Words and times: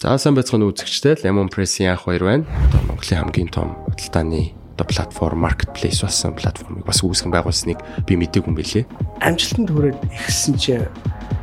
За 0.00 0.16
сайн 0.16 0.32
байцгаана 0.32 0.64
үзэгчтэй 0.72 1.20
Lemon 1.20 1.52
Press-ийн 1.52 1.92
анх 1.92 2.08
хоёр 2.08 2.24
байна. 2.24 2.48
Монголын 2.88 3.20
хамгийн 3.20 3.52
том 3.52 3.76
худалдааны 3.84 4.56
одоо 4.72 4.86
платформ 4.88 5.44
marketplace 5.44 6.00
болсон 6.00 6.32
платформыг 6.32 6.88
бас 6.88 7.04
үүсгэн 7.04 7.28
байгуулсныг 7.28 7.76
би 8.08 8.16
мэдээгүй 8.16 8.48
юм 8.48 8.56
билээ. 8.56 8.88
Амжилтанд 9.20 9.68
хүрээд 9.68 10.00
ихсэн 10.08 10.56
чинь 10.56 10.88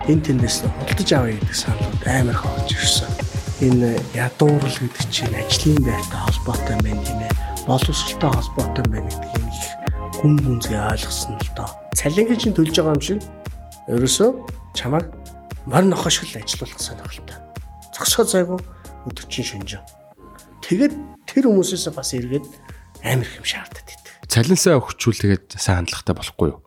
энэ 0.09 0.25
тэндээс 0.25 0.65
худалдаж 0.65 1.09
авъя 1.13 1.37
гэдэг 1.37 1.53
саналууд 1.53 2.01
амар 2.09 2.33
хоолж 2.33 2.69
ирсэн. 2.73 3.11
Энэ 3.61 3.93
ядуурл 4.17 4.65
гэдэг 4.65 5.05
чинь 5.13 5.37
ажлын 5.37 5.77
байртай 5.85 6.21
холбоотой 6.25 6.77
байна 6.81 7.29
ээ. 7.29 7.37
Боловсролтой 7.69 8.31
холбоотой 8.41 8.85
байна 8.89 9.05
гэдэг 9.05 9.37
юм 9.37 9.45
их 9.53 9.69
хүн 10.17 10.33
гүнзгий 10.41 10.81
ойлгосон 10.81 11.37
л 11.37 11.53
доо. 11.53 11.69
Цалингийн 11.93 12.41
чинь 12.41 12.57
төлж 12.57 12.73
байгаа 12.73 12.97
юм 12.97 13.05
шиг 13.05 13.21
ерөөсөө 13.85 14.29
чамайг 14.73 15.13
морин 15.69 15.93
нохошгол 15.93 16.41
ажиллуулах 16.41 16.81
сонирхолтой 16.81 17.46
зогсоо 17.97 18.29
зайгүй 18.29 18.61
өдөр 19.09 19.25
чинь 19.25 19.47
шүнжин. 19.49 19.81
Тэгээд 20.61 20.93
тэр 21.25 21.49
хүмүүсээс 21.49 21.89
бас 21.97 22.13
эргээд 22.13 22.45
амар 23.01 23.25
их 23.25 23.41
юм 23.41 23.47
шаардаад 23.47 23.89
идэг. 23.89 24.13
Цалинсаа 24.29 24.77
өгчүүл 24.77 25.17
тэгээд 25.17 25.57
сайн 25.57 25.81
хандлагатай 25.81 26.13
болохгүй 26.13 26.47
юу? 26.53 26.61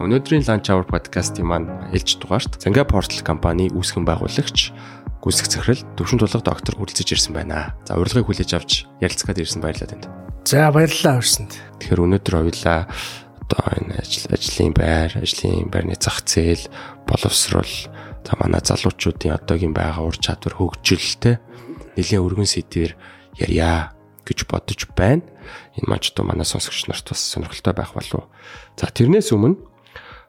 Өнөөдрийн 0.00 0.42
Lunch 0.46 0.70
Hour 0.70 0.86
podcast-ийн 0.86 1.46
маань 1.46 1.70
ээлж 1.94 2.18
дугаарт 2.22 2.62
Занга 2.62 2.82
Portal 2.82 3.22
компани 3.26 3.70
үүсгэн 3.70 4.06
байгуулагч 4.06 4.74
гүйцэх 5.22 5.46
захирал 5.50 5.86
төвшин 5.94 6.18
тулга 6.18 6.42
доктор 6.42 6.74
хүрэлцэж 6.78 7.14
ирсэн 7.14 7.34
байна. 7.34 7.78
За 7.86 7.94
урилгыг 7.94 8.26
хүлээж 8.26 8.50
авч 8.58 8.90
ярилцгаад 8.98 9.38
ирсэн 9.38 9.62
баярлалаа 9.62 9.90
танд. 9.94 10.29
За 10.44 10.70
баярлалаа 10.72 11.20
өрсөнд. 11.20 11.52
Тэгэхээр 11.84 12.00
өнөөдөр 12.00 12.34
хоёлаа 12.40 12.88
одоо 13.44 13.62
энэ 13.76 14.00
ажил 14.00 14.32
ажлын 14.32 14.72
байр, 14.72 15.12
ажлын 15.20 15.68
байрны 15.68 15.94
зах 16.00 16.24
зээл, 16.24 16.64
боловсрол, 17.04 17.74
за 18.24 18.32
манай 18.40 18.64
залуучуудын 18.64 19.36
одоогийн 19.36 19.76
байгаа 19.76 20.08
ур 20.08 20.16
чадвар 20.16 20.56
хөгжилтэй 20.56 21.36
нэлийн 21.94 22.24
өргөн 22.24 22.48
сэдвэр 22.48 22.96
ярья 23.36 23.92
гэж 24.24 24.48
бодож 24.48 24.88
байна. 24.96 25.22
Энэ 25.76 25.86
маань 25.86 26.02
ч 26.02 26.14
одоо 26.16 26.24
манай 26.24 26.48
сонсогч 26.48 26.88
нарт 26.88 27.12
бас 27.12 27.20
сонирхолтой 27.20 27.74
байх 27.76 27.92
болов. 27.92 28.32
За 28.80 28.88
тэрнээс 28.88 29.36
өмнө 29.36 29.60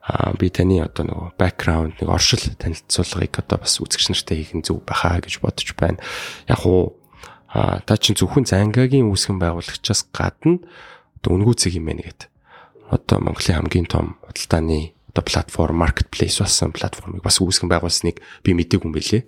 а 0.02 0.34
би 0.34 0.50
таны 0.50 0.82
одоо 0.82 1.06
нөгөө 1.06 1.28
бэкграунд 1.38 2.02
нэг 2.02 2.10
оршил 2.10 2.42
танилцуулгыг 2.58 3.38
одоо 3.38 3.62
бас 3.62 3.78
үзэгч 3.78 4.10
нартай 4.10 4.42
хийх 4.42 4.52
нь 4.58 4.66
зөв 4.66 4.82
байхаа 4.82 5.22
гэж 5.22 5.38
бодож 5.38 5.68
байна. 5.78 6.02
Яг 6.50 6.66
уу 6.66 6.98
а 7.52 7.84
та 7.84 8.00
чинь 8.00 8.16
зөвхөн 8.16 8.48
зангагийн 8.48 9.12
үүсгэн 9.12 9.36
байгуулагчаас 9.36 10.08
гадна 10.08 10.64
одоо 11.20 11.30
үнгүү 11.36 11.54
цэг 11.60 11.76
юм 11.76 11.92
байна 11.92 12.08
гэдэг. 12.08 12.28
Одоо 12.88 13.16
Монголын 13.20 13.56
хамгийн 13.60 13.88
том 13.88 14.16
худалдааны 14.24 14.96
одоо 15.12 15.22
платформ 15.22 15.76
marketplace 15.76 16.40
болсон 16.40 16.72
платформыг 16.72 17.20
бас 17.20 17.36
үүсгэн 17.44 17.68
байгуулсныг 17.68 18.24
би 18.40 18.56
мэдээгүй 18.56 18.88
юм 18.88 18.96
билээ. 18.96 19.22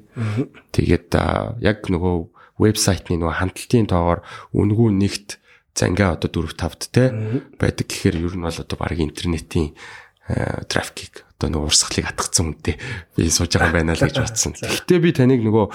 Тэгээд 0.73 1.13
яг 1.61 1.85
нөгөө 1.85 2.17
вебсайтны 2.57 3.21
нөгөө 3.21 3.37
хандлтын 3.45 3.93
тоогоор 3.93 4.25
үнгүү 4.57 4.89
нэгт 4.97 5.39
зангаа 5.77 6.17
одоо 6.17 6.31
4 6.33 6.57
5-д 6.57 6.83
те 6.89 7.05
байдаг 7.61 7.87
гэхээр 7.91 8.25
ер 8.25 8.35
нь 8.39 8.47
бол 8.47 8.57
одоо 8.57 8.77
баг 8.79 8.97
интернетийн 8.97 9.77
трафикийг 10.71 11.27
одоо 11.37 11.51
нөгөө 11.51 11.69
урсгалыг 11.69 12.07
атгацсан 12.09 12.55
үнтэй 12.55 12.79
би 13.19 13.29
сууж 13.29 13.59
байгаа 13.59 13.75
юм 13.75 13.79
байна 13.85 13.99
л 13.99 14.01
гэж 14.07 14.17
бодсон. 14.23 14.55
Гэхдээ 14.57 14.99
би 15.03 15.11
таныг 15.13 15.43
нөгөө 15.43 15.67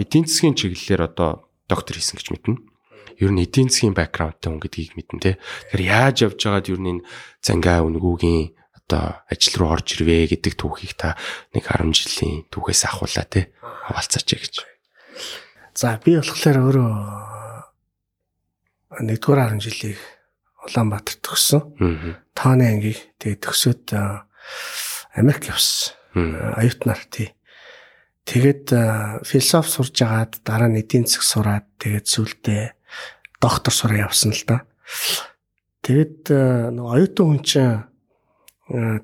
эдийн 0.00 0.24
засгийн 0.24 0.56
чиглэлээр 0.56 1.10
одоо 1.10 1.45
доктор 1.70 1.94
хийсэн 1.98 2.16
гэж 2.18 2.28
мэднэ. 2.32 2.58
Ер 3.22 3.30
нь 3.32 3.42
эдийн 3.42 3.70
засгийн 3.70 3.94
бэкграундтай 3.96 4.50
хүн 4.50 4.62
гэдгийг 4.62 4.92
мэднэ 4.98 5.20
те. 5.22 5.32
Тэгэхээр 5.70 5.82
яаж 5.86 6.16
явж 6.26 6.40
байгаад 6.42 6.70
ер 6.70 6.80
нь 6.80 6.90
энэ 6.98 7.06
зангаа 7.40 7.86
үнгүүгийн 7.86 8.56
одоо 8.86 9.22
ажил 9.26 9.54
руу 9.58 9.70
орж 9.74 9.98
ирвэ 9.98 10.30
гэдэг 10.30 10.54
түүхийг 10.54 10.94
та 10.94 11.18
нэг 11.54 11.66
10 11.66 11.90
жилийн 11.90 12.46
түүхээс 12.50 12.86
ахуулаа 12.86 13.26
те. 13.26 13.50
Хаваалцаач 13.62 14.28
гэж. 14.30 14.54
За 15.74 15.98
би 16.00 16.16
болохоор 16.16 16.58
өөрөө 16.70 16.92
нэгдүгээр 19.04 19.60
10 19.60 19.64
жилийг 19.64 20.00
Улаанбаатарт 20.66 21.22
төгссөн. 21.22 21.62
Тооны 22.34 22.64
ангийг 22.66 22.98
тэгээд 23.22 23.44
төгсөөд 23.44 23.84
Америк 25.14 25.46
явсан. 25.46 25.94
Аюутнаар 26.58 27.02
тий. 27.12 27.35
Тэгээд 28.26 28.74
философи 29.22 29.70
сурж 29.70 30.02
агаад 30.02 30.42
дараа 30.42 30.66
нь 30.66 30.82
эдийн 30.82 31.06
засаг 31.06 31.22
сураад 31.22 31.66
тэгээд 31.78 32.06
сүултээ 32.10 32.62
доктор 33.38 33.70
сураа 33.70 34.10
явсан 34.10 34.34
л 34.34 34.42
да. 34.50 34.66
Тэгээд 35.86 36.34
нөгөө 36.74 36.90
оюутан 36.90 37.26
хүн 37.30 37.42
чинь 37.46 37.86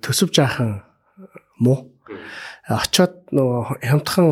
төсөв 0.02 0.34
жаахан 0.34 0.82
муу. 1.62 1.94
Очоод 2.66 3.30
нөгөө 3.30 3.86
хямдхан 3.86 4.28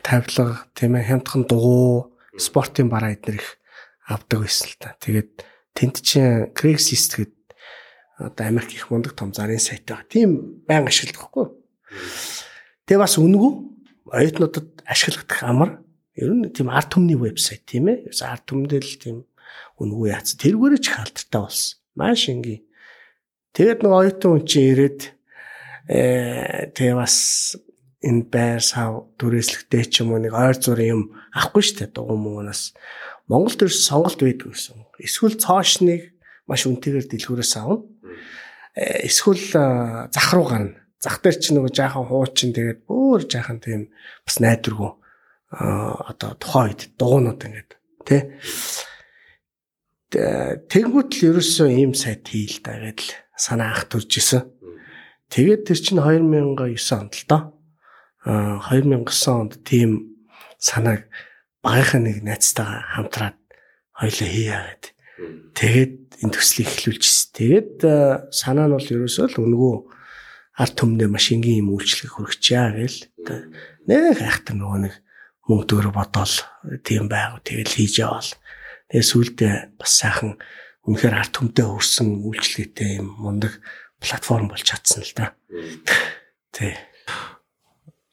тавилга 0.00 0.64
тийм 0.72 0.96
ээ 0.96 1.08
хямдхан 1.12 1.44
дугуй 1.44 2.08
спортын 2.40 2.88
бараа 2.88 3.12
эднэр 3.12 3.36
их 3.36 3.60
авдаг 4.08 4.40
байсан 4.40 4.72
л 4.72 4.76
та. 4.80 4.96
Тэгээд 5.04 5.44
тэнд 5.76 5.96
чинь 6.00 6.48
Craigslist 6.56 7.12
гэдэг 7.20 7.36
одоо 8.18 8.44
Америк 8.48 8.72
их 8.72 8.88
мундаг 8.88 9.12
том 9.12 9.36
зарын 9.36 9.60
сайт 9.60 9.84
байгаа. 9.84 10.08
Тийм 10.08 10.64
байн 10.64 10.88
ашигладаг 10.88 11.28
хгүй. 11.28 11.46
Тэгээ 12.88 13.04
бас 13.04 13.20
үнгүү 13.20 13.52
оюутнуудад 14.12 14.82
ашиглагдах 14.88 15.40
амар 15.44 15.70
ер 16.18 16.32
нь 16.34 16.50
тийм 16.50 16.68
арт 16.72 16.94
түмний 16.94 17.18
вебсайт 17.18 17.62
тийм 17.68 17.88
ээ. 17.92 18.10
Ерөөс 18.10 18.22
арт 18.26 18.44
түмдэл 18.50 18.98
тийм 18.98 19.16
үнгүй 19.78 20.10
яац. 20.10 20.34
Тэргээрээ 20.34 20.80
ч 20.82 20.86
халтартай 20.90 21.40
болсон. 21.40 21.78
Маш 21.94 22.26
энгийн. 22.28 22.66
Тэгээд 23.54 23.82
нэг 23.86 23.92
оюутан 23.92 24.30
хүн 24.34 24.44
чинь 24.46 24.70
ирээд 24.74 25.00
э 25.88 26.70
тэгээ 26.74 26.96
бас 26.98 27.16
энэ 28.02 28.22
байр 28.30 28.62
сав 28.62 29.14
дүрээслэгтэй 29.18 29.84
ч 29.86 30.02
юм 30.02 30.14
уу 30.14 30.22
нэг 30.22 30.34
ойр 30.34 30.56
зургийн 30.58 30.94
юм 30.94 31.02
авахгүй 31.34 31.62
дээ 31.62 31.90
дугуй 31.94 32.18
муунаас 32.18 32.74
Монголд 33.28 33.60
ерөөс 33.60 33.84
сонголт 33.84 34.18
байдаг 34.18 34.56
гэсэн. 34.56 34.78
Эсвэл 34.98 35.36
цоошныг 35.36 36.16
маш 36.48 36.64
үнэтэйгээр 36.64 37.06
дэлгүүрээс 37.12 37.54
авна. 37.60 37.84
Э, 38.72 39.04
эсвэл 39.04 40.08
зах 40.08 40.28
руу 40.32 40.46
гарна 40.48 40.87
зах 41.02 41.22
дээр 41.22 41.36
чи 41.38 41.54
нөгөө 41.54 41.72
жаахан 41.72 42.04
хуучин 42.10 42.52
тэгээд 42.54 42.80
бүр 42.86 43.22
жаахан 43.24 43.58
тийм 43.62 43.88
бас 44.26 44.36
найдваргүй 44.42 44.92
одоо 45.50 46.30
тухайн 46.42 46.74
үед 46.74 46.82
дугуйнууд 46.98 47.40
ингээд 47.40 47.70
тий 48.04 48.22
Тэнгүүт 50.08 51.20
л 51.20 51.24
ерөөсөө 51.36 51.68
ийм 51.68 51.92
сайт 51.92 52.32
хийл 52.32 52.64
да 52.64 52.80
гэдэл 52.80 53.12
санаа 53.36 53.76
ах 53.76 53.92
төрж 53.92 54.08
исэн. 54.16 54.48
Тэгээд 55.28 55.68
тэр 55.68 55.78
чинь 55.84 56.00
2009 56.00 56.64
онд 56.96 57.12
л 57.12 57.24
доо. 57.28 57.42
Аа 58.24 58.56
2009 58.72 59.04
онд 59.36 59.52
тийм 59.68 60.16
санааг 60.56 61.12
багийнхаа 61.60 62.00
нэг 62.00 62.24
найзтайгаа 62.24 62.80
хамтраад 62.96 63.36
хоёлоо 63.92 64.28
хийя 64.32 64.64
гэд. 64.64 64.84
Тэгээд 65.52 65.94
энэ 66.24 66.32
төслийг 66.32 66.72
эхлүүлчихсэн. 66.72 67.28
Тэгээд 67.36 67.76
санаа 68.32 68.72
нь 68.72 68.76
бол 68.80 68.88
ерөөсөө 68.88 69.26
л 69.28 69.40
өнгөө 69.44 69.76
арт 70.58 70.74
түмнээ 70.74 71.06
маш 71.06 71.30
энгийн 71.30 71.62
юм 71.62 71.78
үйлчлэг 71.78 72.18
хөргөчээ 72.18 72.66
гэл 72.74 72.98
нэг 73.86 74.18
хайхтар 74.18 74.58
нөгөө 74.58 74.80
нэг 74.90 74.94
мөнгө 75.46 75.66
дөөр 75.70 75.88
бодоол 75.94 76.34
тийм 76.82 77.06
байг 77.06 77.40
тэгэл 77.46 77.72
хийж 77.78 78.02
яваал. 78.02 78.34
Тэгээ 78.90 79.06
сүулдэ 79.06 79.48
бас 79.78 79.92
сайхан 80.02 80.36
үнэхээр 80.84 81.14
арт 81.14 81.32
түмтэй 81.38 81.64
өрсөн 81.64 82.20
үйлчлэгтэй 82.26 82.98
юм 82.98 83.14
мундаг 83.16 83.62
платформ 84.02 84.50
болж 84.50 84.66
чадсан 84.66 85.06
л 85.06 85.12
да. 85.14 85.32
Тий. 86.52 86.74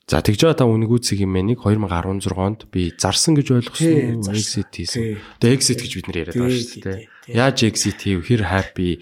За 0.06 0.22
тэгж 0.22 0.46
байгаа 0.46 0.60
та 0.62 0.70
үнгүүцэг 0.70 1.26
юм 1.26 1.34
энийг 1.34 1.66
2016 1.66 2.30
онд 2.38 2.70
би 2.70 2.94
зарсан 2.94 3.34
гэж 3.34 3.48
ойлгосон? 3.58 4.22
Exit 4.30 4.70
хийсэн. 4.70 5.18
Тэгээ 5.42 5.58
exit 5.58 5.82
гэж 5.82 5.92
бид 5.98 6.08
нэр 6.14 6.20
яриад 6.22 6.38
байгаа 6.38 6.62
шүү 6.62 6.84
дээ. 6.86 7.00
Яаж 7.34 7.58
exit 7.66 8.00
хийв? 8.06 8.22
Хэр 8.22 8.46
happy 8.46 9.02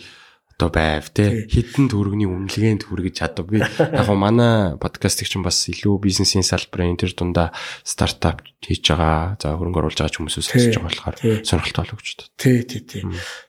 одоо 0.58 0.70
байв 0.70 1.10
те. 1.10 1.46
Хідэн 1.50 1.90
төгрөгний 1.90 2.30
үнэлгээнд 2.30 2.86
хүргэж 2.86 3.16
чадав. 3.18 3.50
Би 3.50 3.60
яг 3.62 4.06
гоо 4.06 4.18
манай 4.18 4.78
подкастыг 4.78 5.26
чинь 5.26 5.42
бас 5.46 5.66
илүү 5.66 5.98
бизнесийн 5.98 6.46
салбарын 6.46 6.98
тэр 6.98 7.14
дундаа 7.18 7.52
стартап 7.82 8.46
хийж 8.62 8.86
байгаа. 8.94 9.36
За 9.42 9.58
хөрөнгө 9.58 9.82
оруулж 9.82 9.98
байгаа 9.98 10.14
хүмүүсээс 10.14 10.48
сонсож 10.54 10.78
байгаа 10.78 10.90
болохоор 10.90 11.16
сонирхолтой 11.42 11.84
болов 11.84 12.00
гэж 12.00 12.10
бодод. 12.14 12.32
Тий, 12.38 12.60
тий, 12.64 12.82
тий. 12.86 13.02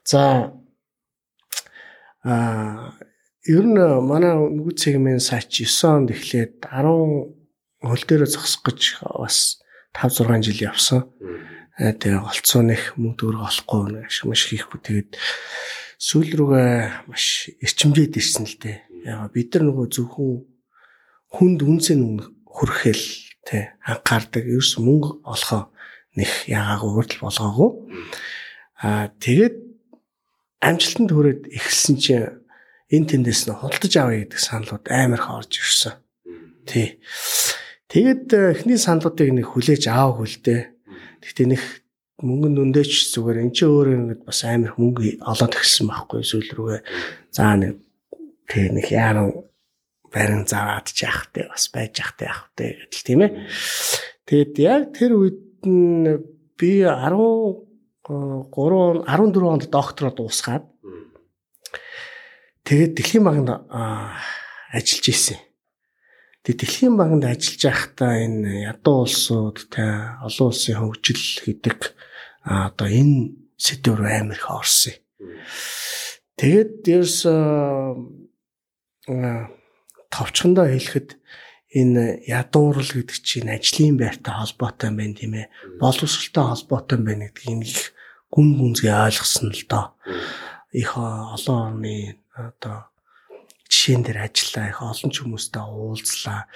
За 0.08 0.52
а 2.24 2.96
ер 3.44 3.64
нь 3.68 3.76
манай 4.00 4.32
үгүйт 4.40 4.80
сегмент 4.80 5.20
сайт 5.20 5.52
9 5.52 5.68
онд 5.84 6.08
эхлээд 6.16 6.64
10 6.72 7.84
хөл 7.84 8.04
дээрээ 8.08 8.32
зогсох 8.32 8.64
гэж 8.64 9.04
бас 9.04 9.60
5 9.92 10.24
6 10.24 10.48
жил 10.48 10.72
явсан. 10.72 11.04
Тэгээ 11.76 12.24
голцоо 12.24 12.62
нэх 12.64 12.96
мөнгө 12.96 13.18
төгрөг 13.20 13.44
олохгүй 13.44 13.82
нэг 13.92 14.08
маш 14.08 14.42
хийхгүй. 14.48 14.80
Тэгээд 14.80 15.10
сүүл 16.04 16.30
рүүгээ 16.36 17.08
маш 17.08 17.48
эрчимжээд 17.64 18.20
ирсэн 18.20 18.44
л 18.44 18.56
дээ. 18.60 18.78
Яга 19.08 19.32
бид 19.32 19.56
нар 19.56 19.64
нөгөө 19.72 19.86
зөвхөн 19.88 20.44
хүнд 21.32 21.60
үнцэн 21.64 22.00
хүрхэл 22.44 23.04
тэ 23.48 23.72
анхаардаг 23.80 24.44
ерөөс 24.44 24.76
мөнгө 24.84 25.24
олохоо 25.24 25.72
нэх 26.20 26.44
ягаагүй 26.44 26.90
хүртэл 26.92 27.24
болгоогүй. 27.24 27.70
Аа 28.84 29.08
тэгээд 29.16 29.56
амжилтанд 30.60 31.10
хүрээд 31.12 31.42
эхэлсэн 31.56 31.96
чинь 31.96 32.44
энэ 32.92 33.08
тэндээс 33.08 33.48
нь 33.48 33.56
худалдаж 33.56 33.94
авъя 33.96 34.28
гэдэг 34.28 34.40
саналууд 34.44 34.84
амар 34.92 35.20
их 35.24 35.28
орж 35.32 35.52
ирсэн. 35.56 35.96
Тий. 36.68 37.00
Тэгэд 37.88 38.28
э, 38.32 38.52
эхний 38.52 38.76
саналуудыг 38.76 39.32
нэг 39.32 39.46
хүлээж 39.52 39.88
аваагүй 39.88 40.28
л 40.28 40.38
дээ. 40.44 40.62
Гэхдээ 41.24 41.48
нэг 41.48 41.62
мөнгө 42.22 42.48
нүндээч 42.52 43.10
зүгээр 43.10 43.42
эн 43.42 43.50
чинь 43.50 43.70
өөрөө 43.74 43.94
ингэж 43.98 44.20
бас 44.22 44.40
амар 44.46 44.74
мөнгө 44.78 45.18
олоод 45.18 45.54
эхэлсэн 45.58 45.90
байхгүй 45.90 46.22
сүүл 46.22 46.50
рүүгээ. 46.54 46.82
За 47.34 47.58
нэг 47.58 47.82
тэг 48.46 48.70
нэг 48.70 48.86
яаран 48.94 49.34
барин 50.14 50.46
заваад 50.46 50.94
яах 50.94 51.26
вэ 51.34 51.50
бас 51.50 51.66
байж 51.74 51.98
яах 51.98 52.14
вэ 52.14 52.24
яах 52.30 52.46
вэ 52.54 52.66
гэдэл 52.86 53.02
тийм 53.02 53.20
ээ. 53.26 53.32
Тэгэд 54.30 54.54
яг 54.62 54.82
тэр 54.94 55.12
үед 55.18 55.42
нь 55.66 56.22
би 56.54 56.86
10 56.86 56.94
3 58.06 59.10
14 59.10 59.42
онд 59.42 59.64
доктороо 59.72 60.12
дуусгаад 60.14 60.64
тэгээд 62.62 62.92
Дэлхийн 62.94 63.24
банкнд 63.26 63.66
ажиллаж 64.70 65.06
исэн. 65.10 65.38
Тэгээд 66.44 66.60
Дэлхийн 66.60 67.00
банкнд 67.00 67.24
ажиллаж 67.24 67.62
байхдаа 67.64 68.20
энэ 68.20 68.68
ядуу 68.68 69.08
улсууд 69.08 69.64
тэ 69.72 69.80
олон 70.28 70.52
улсын 70.52 70.76
хөгжил 70.76 71.40
гэдэг 71.40 71.78
одоо 72.44 72.84
энэ 72.84 73.32
сэдвэр 73.56 74.04
амар 74.04 74.36
их 74.36 74.52
орсон. 74.52 74.92
Тэгээд 76.36 76.84
ерөөс 76.84 77.18
товчхондоо 80.12 80.68
хэлэхэд 80.68 81.16
энэ 81.72 82.28
ядуурл 82.28 82.92
гэдэг 82.92 83.18
чинь 83.24 83.48
ажлын 83.48 83.96
байртай 83.96 84.36
холбоотой 84.36 84.92
юм 84.92 85.00
байна 85.00 85.16
тийм 85.16 85.32
ээ. 85.40 85.48
Боловсролтой 85.80 86.44
холбоотой 86.44 87.00
юм 87.00 87.04
байна 87.08 87.32
гэдгийг 87.32 87.64
их 87.72 87.96
гүн 88.28 88.48
гүнзгий 88.60 88.92
ойлгосон 88.92 89.48
л 89.48 89.64
доо. 89.64 89.96
Их 90.76 90.92
олон 91.00 91.80
орны 91.80 92.20
одоо 92.36 92.92
жишээн 93.84 94.00
дээр 94.00 94.24
ажиллаа 94.24 94.72
их 94.72 94.80
олон 94.80 95.10
ч 95.12 95.20
хүмүүстэй 95.20 95.60
уулзлаа. 95.60 96.48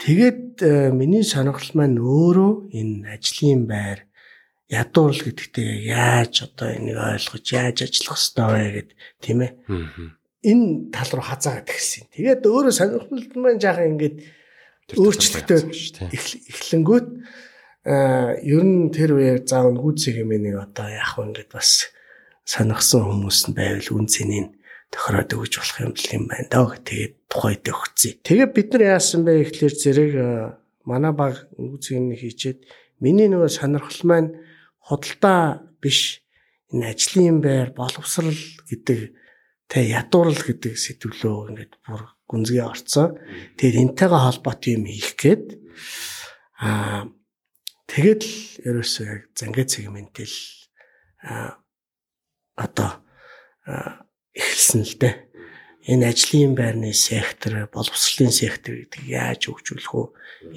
Тэгээд 0.00 0.64
э, 0.64 0.88
миний 0.88 1.20
сонирхол 1.20 1.76
маань 1.76 2.00
өөрөө 2.00 2.72
энэ 2.72 3.12
ажлын 3.12 3.68
байр 3.68 4.08
ядуурл 4.72 5.20
гэдэгтээ 5.20 5.92
яаж 5.92 6.48
одоо 6.48 6.72
энийг 6.72 6.96
ойлгож 6.96 7.44
яаж 7.52 7.84
ажиллах 7.84 8.16
ёстой 8.16 8.48
вэ 8.48 8.70
гэд 8.72 8.90
тийм 9.20 9.38
ээ. 9.44 9.52
Энэ 10.48 10.88
тал 10.96 11.12
руу 11.12 11.28
хазаагаад 11.28 11.68
эхэлсэн. 11.68 12.08
Тэгээд 12.08 12.40
өөрөө 12.48 12.72
сонирхол 12.72 13.20
маань 13.36 13.60
жаахан 13.60 13.92
ингээд 14.00 14.16
өөрчлөлтөд 14.96 15.68
эхлэнгүүт 16.08 17.08
ер 17.84 18.64
нь 18.64 18.88
тэр 18.96 19.12
үеэр 19.20 19.44
заав 19.44 19.76
гүцэг 19.76 20.24
юм 20.24 20.32
нэг 20.32 20.56
одоо 20.56 20.88
вэ 20.88 21.20
ингээд 21.20 21.52
бас 21.52 21.92
сонирхсан 22.48 23.04
хүмүүс 23.04 23.52
нь 23.52 23.54
байвал 23.54 23.88
үн 23.92 24.08
цэнийг 24.08 24.56
тохироод 24.92 25.32
өгч 25.32 25.54
болох 25.56 25.78
юм 25.80 25.92
л 25.96 26.08
юм 26.12 26.24
байна 26.28 26.48
даа. 26.52 26.76
Тэгээд 26.76 27.14
тухайд 27.32 27.64
өгцөө. 27.64 28.12
Тэгээ 28.20 28.48
бид 28.52 28.68
нар 28.76 28.84
яасан 29.00 29.24
бэ 29.24 29.32
ихлээр 29.48 29.74
зэрэг 29.74 30.12
манай 30.84 31.12
баг 31.16 31.48
гүцгийг 31.56 32.20
хийчээд 32.20 32.58
миний 33.00 33.32
нөгөө 33.32 33.48
сонирхол 33.48 34.02
маань 34.04 34.30
худалдаа 34.84 35.64
биш 35.80 36.20
энэ 36.68 36.92
ажлын 36.92 37.40
байр 37.40 37.72
боловсрал 37.72 38.36
гэдэг 38.68 39.00
тэ 39.72 39.78
ядуурл 39.96 40.36
гэдэг 40.36 40.76
сэтгэлөө 40.76 41.56
ингээд 41.56 41.74
бүр 41.80 42.02
гүнзгий 42.28 42.60
орцсон. 42.60 43.16
Тэгээд 43.56 43.96
энтэйгээ 43.96 44.20
холбоотой 44.28 44.72
юм 44.76 44.84
хийх 44.84 45.16
гээд 45.16 45.44
аа 46.60 47.08
тэгээд 47.88 48.20
л 48.20 48.36
ерөөсөө 48.68 49.06
яг 49.08 49.22
зангээ 49.36 49.66
сегментэл 49.68 50.36
аа 51.24 51.62
одоо 52.60 52.90
эхэлсэн 54.34 54.82
л 54.82 54.94
дээ. 54.98 55.14
Энэ 55.92 56.14
ажлын 56.14 56.54
байрны 56.54 56.94
сектор, 56.94 57.66
боловсролын 57.72 58.30
сектор 58.30 58.78
гэдэг 58.78 59.02
яаж 59.08 59.50
хөгжүүлэх 59.50 59.92
вэ? 59.92 60.04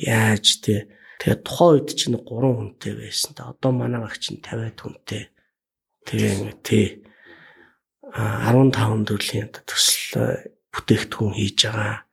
Яаж 0.05 0.61
тий 0.61 0.85
Тэгээд 1.19 1.41
тухайн 1.41 1.73
үед 1.79 1.89
чинь 1.95 2.17
3 2.19 2.27
хүнтэй 2.27 2.93
байсан. 2.93 3.33
Одоо 3.39 3.71
манай 3.71 3.97
багч 4.03 4.29
чинь 4.29 4.43
50 4.43 4.77
хүнтэй. 4.77 5.33
Тэгээ 6.05 6.53
тий 6.61 7.01
15 8.13 9.09
төрлийн 9.09 9.49
төсөл 9.65 10.45
бүтээгдэхүүн 10.69 11.33
хийж 11.33 11.59
байгаа 11.65 12.05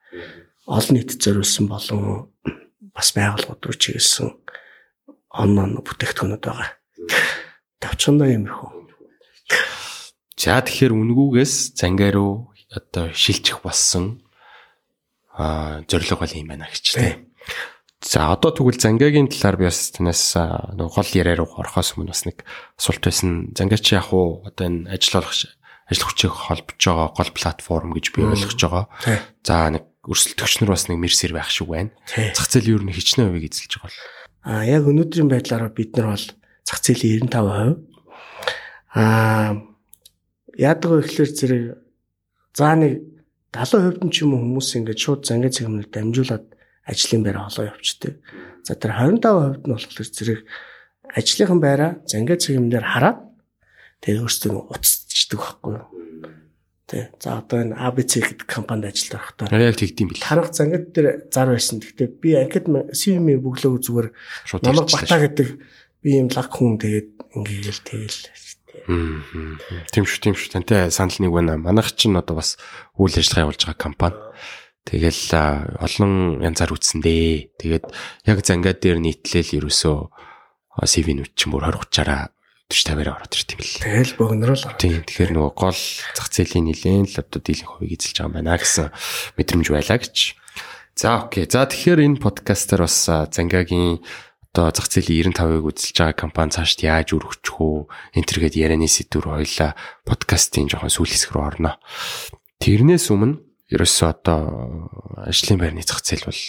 олон 0.65 0.95
нийт 0.97 1.13
зориулсан 1.19 1.67
болон 1.69 2.33
бас 2.97 3.13
байгууллагууд 3.13 3.61
руу 3.69 3.77
чиглэсэн 3.77 4.33
онлайн 5.29 5.83
бүтээгдэхүүнүүд 5.83 6.45
байгаа. 6.47 6.71
Тавчгандаа 7.83 8.33
юмрхүү. 8.33 8.71
За 10.43 10.59
тэгэхээр 10.59 10.91
үнгүүгээс 10.91 11.79
зангаа 11.79 12.11
руу 12.11 12.51
одоо 12.75 13.15
шилжих 13.15 13.63
болсон 13.63 14.27
а 15.39 15.87
зорилго 15.87 16.19
бол 16.19 16.35
юм 16.35 16.51
байна 16.51 16.67
гэж 16.67 16.99
тийм. 16.99 17.31
За 18.03 18.35
одоо 18.35 18.51
тэгвэл 18.51 18.75
зангагийн 18.75 19.31
талаар 19.31 19.55
би 19.55 19.71
бас 19.71 19.95
танаас 19.95 20.35
нэг 20.35 20.91
гол 20.91 21.11
яриа 21.15 21.39
руу 21.39 21.47
орохоос 21.63 21.95
өмнө 21.95 22.11
бас 22.11 22.27
нэг 22.27 22.43
асуулт 22.75 23.07
байсан. 23.07 23.55
Зангаач 23.55 23.87
яг 23.95 24.11
уу 24.11 24.43
одоо 24.43 24.67
энэ 24.67 24.91
ажил 24.91 25.23
олох 25.23 25.47
ажил 25.87 26.07
хүчийг 26.11 26.35
холбож 26.35 26.75
байгаа 26.83 27.09
гол 27.15 27.31
платформ 27.31 27.95
гэж 27.95 28.07
би 28.11 28.27
ойлгож 28.27 28.59
байгаа. 28.59 28.91
За 29.47 29.71
нэг 29.71 29.95
өрсөлдөгч 30.11 30.67
нар 30.67 30.75
бас 30.75 30.91
нэг 30.91 30.99
мерсер 30.99 31.39
байх 31.39 31.55
шиг 31.55 31.71
байна. 31.71 31.95
Зах 32.11 32.51
зээл 32.51 32.75
юу 32.75 32.83
нэг 32.83 32.99
хичнээн 32.99 33.31
хувийг 33.31 33.47
эзэлж 33.47 33.79
байгаа 33.79 33.95
бол. 33.95 33.99
А 34.43 34.67
яг 34.67 34.91
өнөөдрийн 34.91 35.31
байдлаараа 35.31 35.71
бид 35.71 35.95
нар 35.95 36.19
бол 36.19 36.27
зах 36.67 36.83
зээлийн 36.83 37.31
95%. 37.31 37.79
А 38.99 39.71
яадаг 40.57 40.91
вэ 40.91 41.01
гэхээр 41.03 41.31
зэрэг 41.33 41.65
за 42.57 42.75
нэг 42.77 42.95
70% 43.53 44.05
нь 44.05 44.13
ч 44.13 44.25
юм 44.25 44.37
уу 44.37 44.43
хүмүүс 44.45 44.69
ингээд 44.81 45.01
шууд 45.01 45.23
зангаа 45.29 45.53
цэгмээр 45.53 45.89
дамжуулаад 45.93 46.47
ажлын 46.89 47.23
байраа 47.23 47.49
олоо 47.53 47.69
явчихдээ. 47.69 48.13
За 48.65 48.73
тэр 48.75 48.93
25% 48.97 49.69
нь 49.69 49.73
болохоор 49.73 50.09
зэрэг 50.09 50.41
ажлынхан 51.13 51.61
байраа 51.61 51.91
зангаа 52.09 52.37
цэгмээр 52.41 52.87
хараад 52.87 53.19
тэгээ 54.01 54.25
өөрсдөө 54.25 54.73
уцчдаг 54.73 55.41
байхгүй 55.41 55.73
юу. 55.77 55.87
Тэ. 56.89 57.13
За 57.21 57.41
одоо 57.41 57.59
энэ 57.61 57.77
ABC 57.77 58.13
гэдэг 58.25 58.49
компанид 58.49 58.93
ажиллаж 58.93 59.21
байхдаа. 59.21 59.53
Яг 59.53 59.77
тэгдэм 59.77 60.09
бил. 60.11 60.21
Харах 60.21 60.53
зангид 60.53 60.93
дээр 60.93 61.29
зар 61.29 61.49
байсан. 61.53 61.81
Гэхдээ 61.81 62.09
би 62.21 62.31
анкет 62.37 62.67
CV-ийн 62.69 63.41
бөглөө 63.41 63.81
зүгээр 63.81 64.09
намайг 64.65 64.89
бата 64.91 65.17
гэдэг 65.21 65.49
би 66.03 66.11
юм 66.19 66.29
лаг 66.29 66.49
хүн 66.51 66.77
тэгээд 66.83 67.09
ингээл 67.37 67.81
тэгэл 67.87 68.19
Тийм 68.87 70.05
шүү, 70.09 70.21
тийм 70.25 70.35
шүү. 70.35 70.53
Тантай 70.57 70.91
санал 70.91 71.19
нэг 71.21 71.33
байна. 71.33 71.57
Манайх 71.61 71.93
чинь 71.95 72.17
одоо 72.17 72.41
бас 72.41 72.57
үйл 72.97 73.13
ажиллагаа 73.13 73.53
явуулж 73.53 73.63
байгаа 73.69 73.79
компани. 73.79 74.19
Тэгэл 74.83 75.79
олон 75.79 76.43
янзаар 76.43 76.75
үтсэндээ. 76.75 77.57
Тэгээд 77.61 77.85
яг 78.27 78.39
зангаа 78.43 78.75
дээр 78.75 78.99
нийтлэл 78.99 79.63
ерөөсөө 79.63 79.97
CV-нүүд 80.83 81.37
чинь 81.37 81.53
бүр 81.53 81.69
20 81.69 81.93
30-аараа 81.93 82.33
40 82.33 82.43
50-аар 82.73 83.11
ороод 83.13 83.37
ирт 83.37 83.53
юм 83.53 83.61
л. 83.61 83.77
Тэгэл 83.85 84.17
богнороо 84.17 84.57
л 84.57 84.65
ороод. 84.65 84.81
Тийм. 84.81 85.05
Тэгэхээр 85.05 85.33
нөгөө 85.37 85.53
гол 85.53 85.77
зах 85.77 86.29
зээлийн 86.33 86.67
нэлээд 86.73 87.13
л 87.13 87.21
одоо 87.21 87.41
дийлэнх 87.45 87.71
хувийг 87.77 87.93
эзэлж 88.01 88.17
байгаа 88.17 88.29
юм 88.33 88.37
байна 88.41 88.57
гэсэн 88.57 88.87
мэдрэмж 89.37 89.67
байлаа 89.69 89.99
гэж. 90.01 90.17
За 90.97 91.09
окей. 91.29 91.45
За 91.45 91.69
тэгэхээр 91.69 92.01
энэ 92.01 92.23
подкастер 92.25 92.81
бас 92.89 92.97
зангагийн 93.05 94.01
одоо 94.53 94.69
зах 94.69 94.93
зээлийн 94.93 95.33
95-ыг 95.33 95.65
үзэлж 95.65 95.97
байгаа 95.97 96.13
компани 96.13 96.53
цаашд 96.53 96.85
яаж 96.85 97.17
өргөчих 97.17 97.57
үү? 97.57 97.89
Энэ 98.21 98.29
төргээд 98.29 98.61
ярианы 98.61 98.85
сэдвэр 98.85 99.41
хоёлаа 99.41 99.73
подкастын 100.05 100.69
жоохон 100.69 100.93
сүүл 100.93 101.09
хэсэг 101.09 101.33
рүү 101.33 101.45
орно. 101.57 101.81
Тэрнээс 102.61 103.09
өмнө 103.09 103.41
ерөөсөө 103.73 104.09
одоо 104.13 104.93
ажлын 105.25 105.57
байрны 105.57 105.81
зах 105.81 106.05
зээл 106.05 106.29
бол 106.29 106.41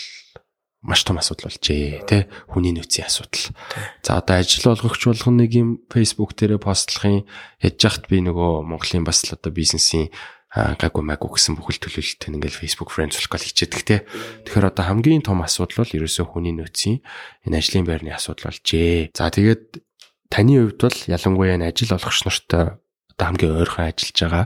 маш 0.83 1.07
том 1.07 1.15
асуудал 1.15 1.47
болжээ 1.47 2.03
тий 2.03 2.27
хүний 2.51 2.75
нөөцийн 2.75 3.07
асуудал. 3.07 3.55
За 4.03 4.19
одоо 4.19 4.35
ажил 4.35 4.67
олгогч 4.67 5.07
болгоно 5.07 5.47
нэг 5.47 5.55
юм 5.55 5.69
Facebook 5.87 6.35
дээрээ 6.35 6.59
постлохын 6.59 7.23
яж 7.63 7.79
хат 7.79 8.11
би 8.11 8.19
нөгөө 8.19 8.67
Монголын 8.67 9.07
бас 9.07 9.23
л 9.23 9.39
одоо 9.39 9.55
бизнесийн 9.55 10.11
гайгүй 10.53 11.01
майгүй 11.01 11.29
гэсэн 11.33 11.57
бүхэл 11.57 11.81
төлөвлөлтөнд 11.81 12.37
ингээл 12.37 12.61
Facebook 12.61 12.93
friends 12.93 13.17
болох 13.17 13.31
гал 13.33 13.47
хичээдэг 13.49 13.81
те. 13.81 14.05
Тэгэхээр 14.45 14.69
одоо 14.69 14.85
хамгийн 14.85 15.25
том 15.25 15.41
асуудал 15.41 15.81
бол 15.81 15.97
ерөөсөө 15.97 16.25
хүний 16.29 16.53
нөөцийн 16.53 17.01
энэ 17.49 17.57
ажлын 17.57 17.89
байрны 17.89 18.13
асуудал 18.13 18.53
болжээ. 18.53 19.17
За 19.17 19.33
тэгээд 19.33 19.81
таны 20.29 20.53
хувьд 20.61 20.77
бол 20.77 20.99
ялангуяа 21.09 21.57
энэ 21.57 21.73
ажил 21.73 21.97
олгогч 21.97 22.21
нартай 22.29 22.77
одоо 22.77 23.25
хамгийн 23.25 23.57
ойрхон 23.57 23.89
ажиллаж 23.89 24.17
байгаа 24.21 24.45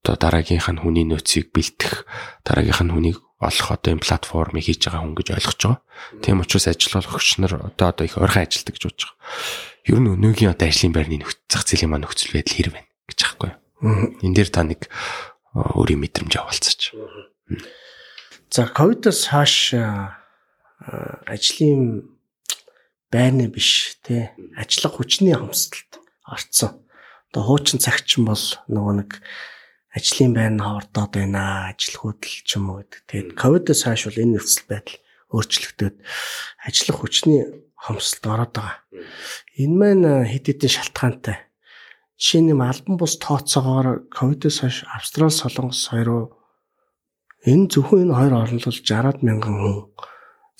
одоо 0.00 0.14
дараагийнх 0.16 0.68
нь 0.70 0.80
хүний 0.80 1.04
нөөцийг 1.04 1.52
бэлтэх, 1.52 2.06
дараагийнх 2.46 2.80
нь 2.86 2.94
хүнийг 2.94 3.18
олох 3.40 3.68
одоо 3.74 3.92
энэ 3.92 4.04
платформыг 4.04 4.64
хийж 4.64 4.86
байгаа 4.88 5.04
хүн 5.04 5.16
гэж 5.16 5.28
ойлгож 5.36 5.60
байгаа. 5.60 5.80
Тийм 6.24 6.40
учраас 6.40 6.66
ажил 6.70 6.96
олгогч 6.96 7.28
нар 7.36 7.52
одоо 7.58 7.86
одоо 7.92 8.04
их 8.08 8.16
ойрхон 8.16 8.44
ажилдаг 8.48 8.74
гэж 8.78 8.84
бодож 8.88 9.02
байгаа. 9.12 9.18
Ер 9.90 9.98
нь 10.00 10.12
өнөөгийн 10.14 10.52
одоо 10.56 10.66
ажлын 10.68 10.94
байрны 10.96 11.16
нөхцөл 11.20 11.44
зах 11.48 11.64
зээлийн 11.68 11.90
маань 11.92 12.04
нөхцөл 12.08 12.32
байдал 12.32 12.56
хэр 12.56 12.70
байна 12.72 12.88
гэж 13.08 13.18
аахгүй 13.20 13.48
юу. 13.52 13.58
Энэ 14.24 14.36
дээр 14.36 14.50
та 14.52 14.62
нэг 14.64 14.80
өөрийн 15.54 16.00
мэдрэмж 16.02 16.34
авалцаач. 16.36 16.94
За 18.50 18.66
ковидоос 18.66 19.30
хойш 19.30 19.74
ажлын 21.26 22.08
байрны 23.10 23.50
биш 23.50 23.98
те 24.06 24.34
ажиллах 24.56 24.98
хүчний 24.98 25.34
хомсдолд 25.34 25.98
орцсон 26.24 26.80
одоо 27.30 27.42
хуучин 27.46 27.78
цагчин 27.78 28.26
бол 28.26 28.42
нөгөө 28.66 28.94
нэг 29.02 29.10
ажлын 29.94 30.34
байр 30.34 30.50
нь 30.54 30.62
ховордоод 30.62 31.14
байна, 31.14 31.70
ажил 31.70 31.98
хөдөл 31.98 32.42
ч 32.42 32.58
юм 32.58 32.74
уу 32.74 32.82
гэдэг. 32.82 33.06
Тэгээд 33.06 33.30
ковидос 33.38 33.86
хойш 33.86 34.06
бол 34.06 34.22
энэ 34.22 34.34
нөхцөл 34.38 34.66
байдал 34.66 34.98
өөрчлөгдөд 35.30 35.94
ажиллах 36.66 36.98
хүчний 36.98 37.42
хомсолд 37.78 38.24
ороод 38.26 38.52
байгаа. 38.54 38.78
Энэ 39.58 39.74
маань 39.78 40.26
хэд 40.26 40.46
хэдэн 40.50 40.70
шалтгаантай. 40.74 41.38
Жишээ 42.20 42.42
нь 42.44 42.52
албан 42.52 43.00
бус 43.00 43.16
тооцоогоор 43.16 44.04
ковидос 44.12 44.60
хойш 44.60 44.84
Австрали, 44.92 45.32
Солонгос 45.32 45.88
хоёроо 45.88 46.36
энэ 47.48 47.72
зөвхөн 47.72 48.12
энэ 48.12 48.16
хоёр 48.16 48.34
орнол 48.44 48.66
бол 48.68 48.80
60 48.84 49.24
мянган 49.24 49.56
хүн 49.56 49.76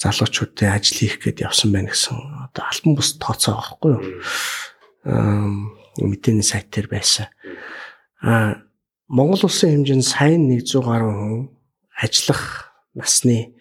залуучуудын 0.01 0.73
ажил 0.73 0.97
хийх 0.97 1.21
гээд 1.21 1.45
явсан 1.45 1.69
байна 1.77 1.93
гэсэн 1.93 2.17
одоо 2.49 2.65
албан 2.65 2.93
бус 2.97 3.21
тооцоо 3.21 3.61
байхгүй 3.61 3.93
юу? 3.93 4.05
Аа 5.05 6.01
мэдээний 6.01 6.47
сайт 6.49 6.73
дээр 6.73 6.89
байсан. 6.89 7.29
Аа 8.25 8.65
Монгол 9.13 9.45
улсын 9.45 9.85
хэмжээнд 9.85 10.07
сайн 10.09 10.49
100 10.49 10.81
гаруй 10.81 11.13
хүн 11.13 11.37
ажиллах 11.93 12.73
насны 12.97 13.61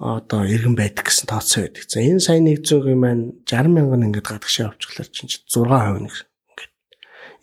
одоо 0.00 0.48
иргэн 0.48 0.72
байдаг 0.72 1.04
гэсэн 1.04 1.28
тооцоо 1.28 1.68
байдаг. 1.68 1.84
За 1.84 2.00
энэ 2.00 2.24
сайн 2.24 2.48
100-ийн 2.48 2.96
маань 2.96 3.24
60 3.44 3.68
мянган 3.68 4.08
ингээд 4.08 4.24
гадагшаа 4.24 4.72
авчихлаар 4.72 5.12
чинь 5.12 5.28
6% 5.28 6.00
нэг 6.00 6.16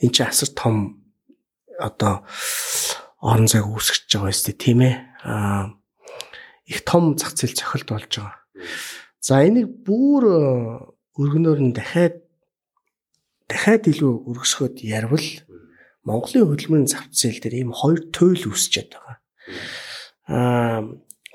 энэ 0.02 0.14
чинь 0.14 0.28
асар 0.28 0.50
том 0.58 0.76
одоо 1.78 2.26
орон 3.22 3.48
зайг 3.48 3.70
үүсгэж 3.70 4.10
байгаа 4.18 4.34
юм 4.34 4.58
тийм 4.58 4.80
ээ. 4.82 4.96
Аа 5.24 5.78
их 6.66 6.82
том 6.86 7.18
зах 7.18 7.38
зээл 7.38 7.54
цохилт 7.54 7.90
болж 7.90 8.10
байгаа. 8.10 8.42
За 9.22 9.46
энийг 9.46 9.86
бүр 9.86 10.24
өргөнөөр 11.14 11.60
нь 11.62 11.76
дахиад 11.78 12.26
дахиад 13.46 13.86
илүү 13.86 14.14
өргөсгөөд 14.30 14.82
ярвал 14.82 15.28
Монголын 16.02 16.50
хөдөлмөрийн 16.50 16.90
зах 16.90 17.14
зээл 17.14 17.38
дээр 17.38 17.62
ийм 17.62 17.72
хоёр 17.78 18.10
туйл 18.10 18.50
үүсчихэд 18.50 18.98
байгаа. 18.98 19.18
Аа 20.26 20.82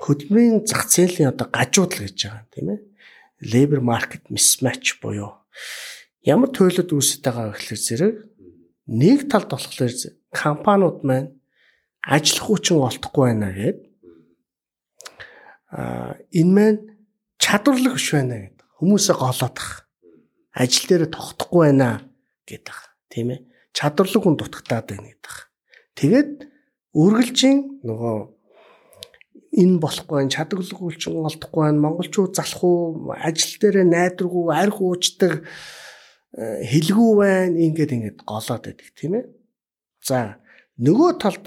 хөдөлмөрийн 0.03 0.67
зах 0.67 0.91
зээлийн 0.91 1.31
одоо 1.31 1.47
гажуудал 1.47 2.03
гэж 2.03 2.17
байгаа 2.19 2.45
тийм 2.51 2.67
ээ. 2.75 2.79
Labor 3.47 3.81
market 3.85 4.27
mismatch 4.33 4.99
буюу 4.99 5.37
ямар 6.27 6.51
туйлууд 6.51 6.91
үүсэж 6.91 7.23
байгаа 7.23 7.55
гэхэлэр 7.55 7.81
зэрэг 7.87 8.15
нэг 8.87 9.27
талд 9.27 9.51
болохоор 9.51 9.91
компаниуд 10.31 11.03
маань 11.03 11.35
ажиллах 12.03 12.47
хүчин 12.47 12.79
олдохгүй 12.79 13.23
байна 13.27 13.51
гэд. 13.51 13.79
А 15.71 16.15
энэ 16.31 16.53
маань 16.55 16.79
чадварлаг 17.37 17.99
биш 17.99 18.11
байна 18.15 18.35
гэд. 18.47 18.57
Хүмүүсээ 18.79 19.15
голоодах 19.19 19.87
ажил 20.55 20.87
дээр 20.87 21.11
тогтохгүй 21.11 21.61
байна 21.67 22.07
гэдэг 22.47 22.77
тийм 23.11 23.27
ээ. 23.35 23.39
Чадварлаг 23.75 24.23
хүн 24.23 24.39
дутагтаад 24.39 24.85
байна 24.87 25.11
гэдэг. 25.11 25.35
Тэгээд 25.99 26.31
үргэлжийн 26.95 27.83
нөгөө 27.83 28.17
энэ 29.57 29.79
болохгүй 29.81 30.15
байна, 30.21 30.33
чадварлаг 30.33 30.79
үлчин 30.81 31.17
олдохгүй 31.17 31.61
байна, 31.65 31.83
монголчууд 31.83 32.33
залах 32.37 32.63
уу, 32.63 33.11
ажил 33.13 33.57
дээр 33.61 33.85
найдваргүй, 33.89 34.45
арх 34.53 34.77
уучдаг 34.81 35.43
хэлгүү 36.35 37.11
байна, 37.17 37.55
ингээд 37.55 37.91
ингээд 37.95 38.19
голоод 38.27 38.63
байдаг 38.67 38.89
тийм 38.97 39.13
ээ. 39.15 39.25
За, 40.03 40.41
нөгөө 40.77 41.17
талд 41.21 41.45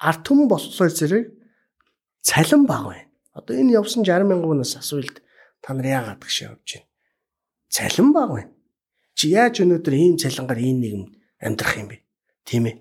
арт 0.00 0.22
түмэн 0.24 0.48
болохоор 0.48 0.92
зэрэг 0.94 1.26
цалин 2.22 2.64
баг 2.66 2.84
байна. 2.88 3.06
Одоо 3.34 3.56
энэ 3.56 3.76
явсан 3.76 4.04
60 4.04 4.28
мянган 4.28 4.48
хүнээс 4.48 4.80
асуулт 4.80 5.20
та 5.60 5.74
нар 5.74 5.86
яагаад 5.86 6.22
гэж 6.22 6.36
явж 6.46 6.68
байна? 6.78 6.88
Цалин 7.68 8.12
баг 8.12 8.30
байна. 8.30 8.52
Чи 9.14 9.34
яаж 9.36 9.60
өнөөдөр 9.60 9.94
ийм 9.94 10.16
цалингаар 10.16 10.60
ийм 10.60 10.78
нийгэмд 10.80 11.12
амьдрах 11.44 11.76
юм 11.76 11.88
бэ. 11.92 11.96
Тийм 12.48 12.64
ээ. 12.70 12.76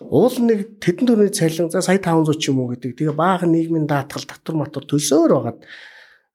Уул 0.00 0.34
нэг 0.42 0.80
тэдэн 0.80 1.06
төрний 1.06 1.30
цалин 1.30 1.70
за 1.70 1.84
сая 1.84 2.00
500 2.00 2.40
ч 2.40 2.50
юм 2.50 2.64
уу 2.64 2.72
гэдэг. 2.72 2.96
Тэгээ 2.96 3.14
баахан 3.14 3.52
нийгмийн 3.52 3.86
даатгал 3.86 4.24
татвар 4.24 4.64
матвар 4.64 4.84
төлсөөр 4.88 5.30
байгаад 5.30 5.60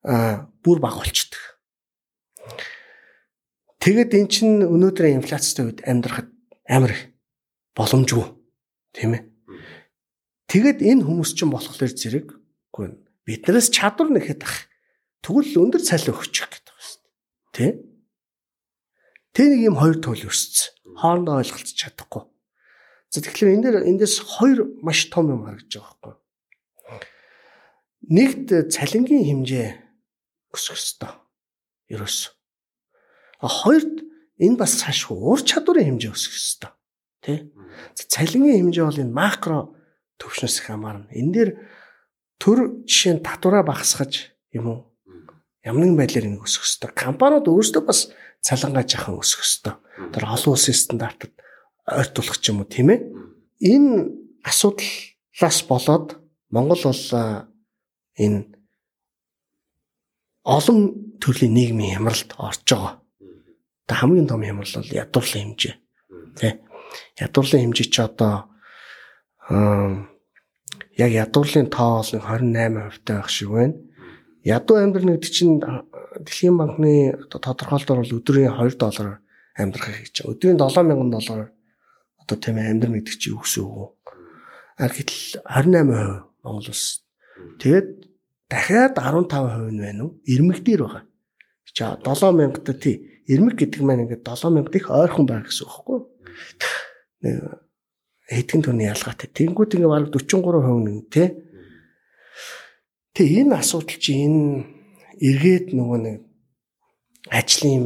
аа 0.05 0.47
бүр 0.61 0.79
баг 0.79 1.01
болчдөг. 1.01 1.54
Тэгэд 3.85 4.17
эн 4.17 4.25
чинь 4.25 4.65
өнөөдрийн 4.65 5.21
инфляцтай 5.21 5.69
үед 5.69 5.85
амьдрахад 5.85 6.33
амар 6.65 6.97
боломжгүй. 7.77 8.33
Тийм 8.97 9.13
ээ. 9.13 9.23
Тэгэд 10.49 10.81
энэ 10.81 11.05
хүмүүс 11.05 11.37
чинь 11.37 11.53
болохоор 11.53 11.93
зэрэг 11.93 12.33
үгүй 12.73 12.97
биднээс 13.29 13.69
чадвар 13.69 14.09
нэхэд 14.09 14.41
ах. 14.41 14.65
Тэгвэл 15.21 15.69
өндөр 15.69 15.85
цалин 15.85 16.17
өгчих 16.17 16.49
гэдэг 16.49 16.73
байна 16.73 16.81
шүү 16.81 17.01
дээ. 17.53 17.73
Тэ? 19.37 19.37
Тэ 19.37 19.43
нэг 19.53 19.61
юм 19.69 19.77
хоёр 19.77 20.01
туул 20.01 20.21
өссөн 20.21 20.73
хоорондоо 20.97 21.41
ойлголцож 21.41 21.75
чадахгүй. 21.75 22.23
За 23.09 23.21
тэгэхээр 23.21 23.53
энэ 23.57 23.63
дээр 23.65 23.77
эндээс 23.89 24.15
хоёр 24.21 24.69
маш 24.85 25.09
том 25.09 25.29
юм 25.33 25.45
харагдаж 25.45 25.77
байгаа 25.77 25.97
байхгүй. 26.01 26.15
Нэгд 28.05 28.47
цалингийн 28.69 29.25
хэмжээ 29.25 29.67
өсөх 30.53 30.77
ёстой. 30.77 31.13
Ерөөс. 31.89 32.34
А 33.45 33.47
хоёрд 33.47 34.01
энэ 34.41 34.57
бас 34.57 34.81
цаашгүй 34.81 35.13
ур 35.13 35.37
чадварын 35.45 36.01
хэмжээ 36.01 36.17
өсөх 36.17 36.33
ёстой. 36.33 36.71
Тэ? 37.21 37.53
Цалингийн 37.93 38.73
хэмжээ 38.73 38.85
бол 38.89 39.03
энэ 39.05 39.13
макро 39.13 39.69
төвшнөөс 40.17 40.57
хамаарна. 40.65 41.13
Энэ 41.13 41.29
дээр 41.29 41.49
төр 42.41 42.81
жишээ 42.89 43.21
нь 43.21 43.25
татвараа 43.25 43.61
багасгаж 43.61 44.33
юм 44.49 44.65
уу? 44.65 44.79
Ямар 45.61 45.85
нэгэн 45.85 45.99
байдлаар 46.01 46.25
энэ 46.25 46.41
өсөх 46.41 46.65
ёстой. 46.65 46.89
Компаниуд 46.89 47.45
өөрсдөө 47.45 47.83
бас 47.85 48.09
цалангаа 48.41 48.81
жахан 48.81 49.21
өсөх 49.21 49.45
ёстой. 49.45 49.77
Тэр 50.09 50.25
олон 50.25 50.57
улсын 50.57 50.73
стандартад 50.73 51.37
ойртуулах 51.85 52.41
ч 52.41 52.49
юм 52.49 52.65
уу 52.65 52.69
тийм 52.69 52.89
ээ. 52.89 52.99
Энэ 53.61 54.09
асуудлаас 54.41 55.59
болоод 55.69 56.17
Монгол 56.49 56.81
бол 56.81 57.05
энэ 58.17 58.41
олон 60.45 60.79
төрлийн 61.21 61.53
нийгмийн 61.53 62.01
хямралд 62.01 62.33
орж 62.41 62.65
байгаа. 62.73 63.04
Та 63.85 63.95
хамгийн 63.95 64.27
том 64.27 64.41
хямрал 64.43 64.73
бол 64.75 64.91
ядуурлын 64.91 65.55
хэмжээ. 65.55 65.75
Тэ. 66.37 66.59
Ядуурлын 67.21 67.61
хэмжээ 67.69 67.87
чи 67.89 68.01
одоо 68.01 68.49
яг 70.97 71.11
ядуурлын 71.13 71.69
тоо 71.69 72.01
бол 72.01 72.09
28% 72.09 73.05
таа 73.05 73.21
байх 73.21 73.29
шиг 73.29 73.49
байна. 73.49 73.75
Ядуу 74.45 74.77
амьдрал 74.77 75.17
гэдэг 75.17 75.31
чинь 75.31 75.61
Дэлхийн 76.15 76.55
банкны 76.55 77.11
одоо 77.27 77.39
тодорхойлолтоор 77.43 77.99
бол 77.99 78.15
өдрийн 78.15 78.55
2 78.55 78.79
доллар 78.79 79.19
амьдрах 79.59 79.99
гэж. 79.99 80.23
Өдрийн 80.23 80.55
7000 80.55 81.11
доллар 81.11 81.51
одоо 82.23 82.37
тийм 82.39 82.55
амьдрах 82.55 83.03
гэдэг 83.03 83.19
чинь 83.19 83.35
юу 83.35 83.43
гэсэн 83.43 83.63
үг 83.67 83.75
вэ? 83.75 83.87
А 84.79 84.87
гэтэл 84.87 85.43
28% 85.43 86.23
Монгол 86.39 86.69
улс. 86.71 87.03
Тэгээд 87.59 87.87
дахиад 88.47 88.95
15% 88.95 89.75
нь 89.75 89.83
байна 89.83 90.03
уу? 90.07 90.23
Ирмэг 90.23 90.63
дээр 90.63 90.87
байгаа. 90.87 91.03
За 91.75 91.99
7000-д 92.01 92.73
тий. 92.79 92.95
Ирмэг 93.27 93.59
гэдэг 93.59 93.81
маань 93.83 94.07
ингээд 94.07 94.23
7000 94.23 94.75
их 94.75 94.89
ойрхон 94.89 95.25
байх 95.27 95.51
гэсэн 95.51 95.67
үг 95.67 95.87
юу? 95.91 96.01
Нэг 97.21 97.35
хэдхэн 98.31 98.61
төрний 98.63 98.87
ялгаатай. 98.87 99.27
Тэнгүүд 99.27 99.75
ингээд 99.75 99.91
бараг 99.91 100.09
43% 100.15 100.87
нэг 100.87 101.05
тий. 101.11 101.27
Тэгээ 103.15 103.43
энэ 103.43 103.59
асуудал 103.59 103.99
чи 103.99 104.11
энэ 104.23 104.63
эргээд 105.19 105.75
нөгөө 105.75 105.99
нэг 105.99 106.17
ажлын 107.31 107.83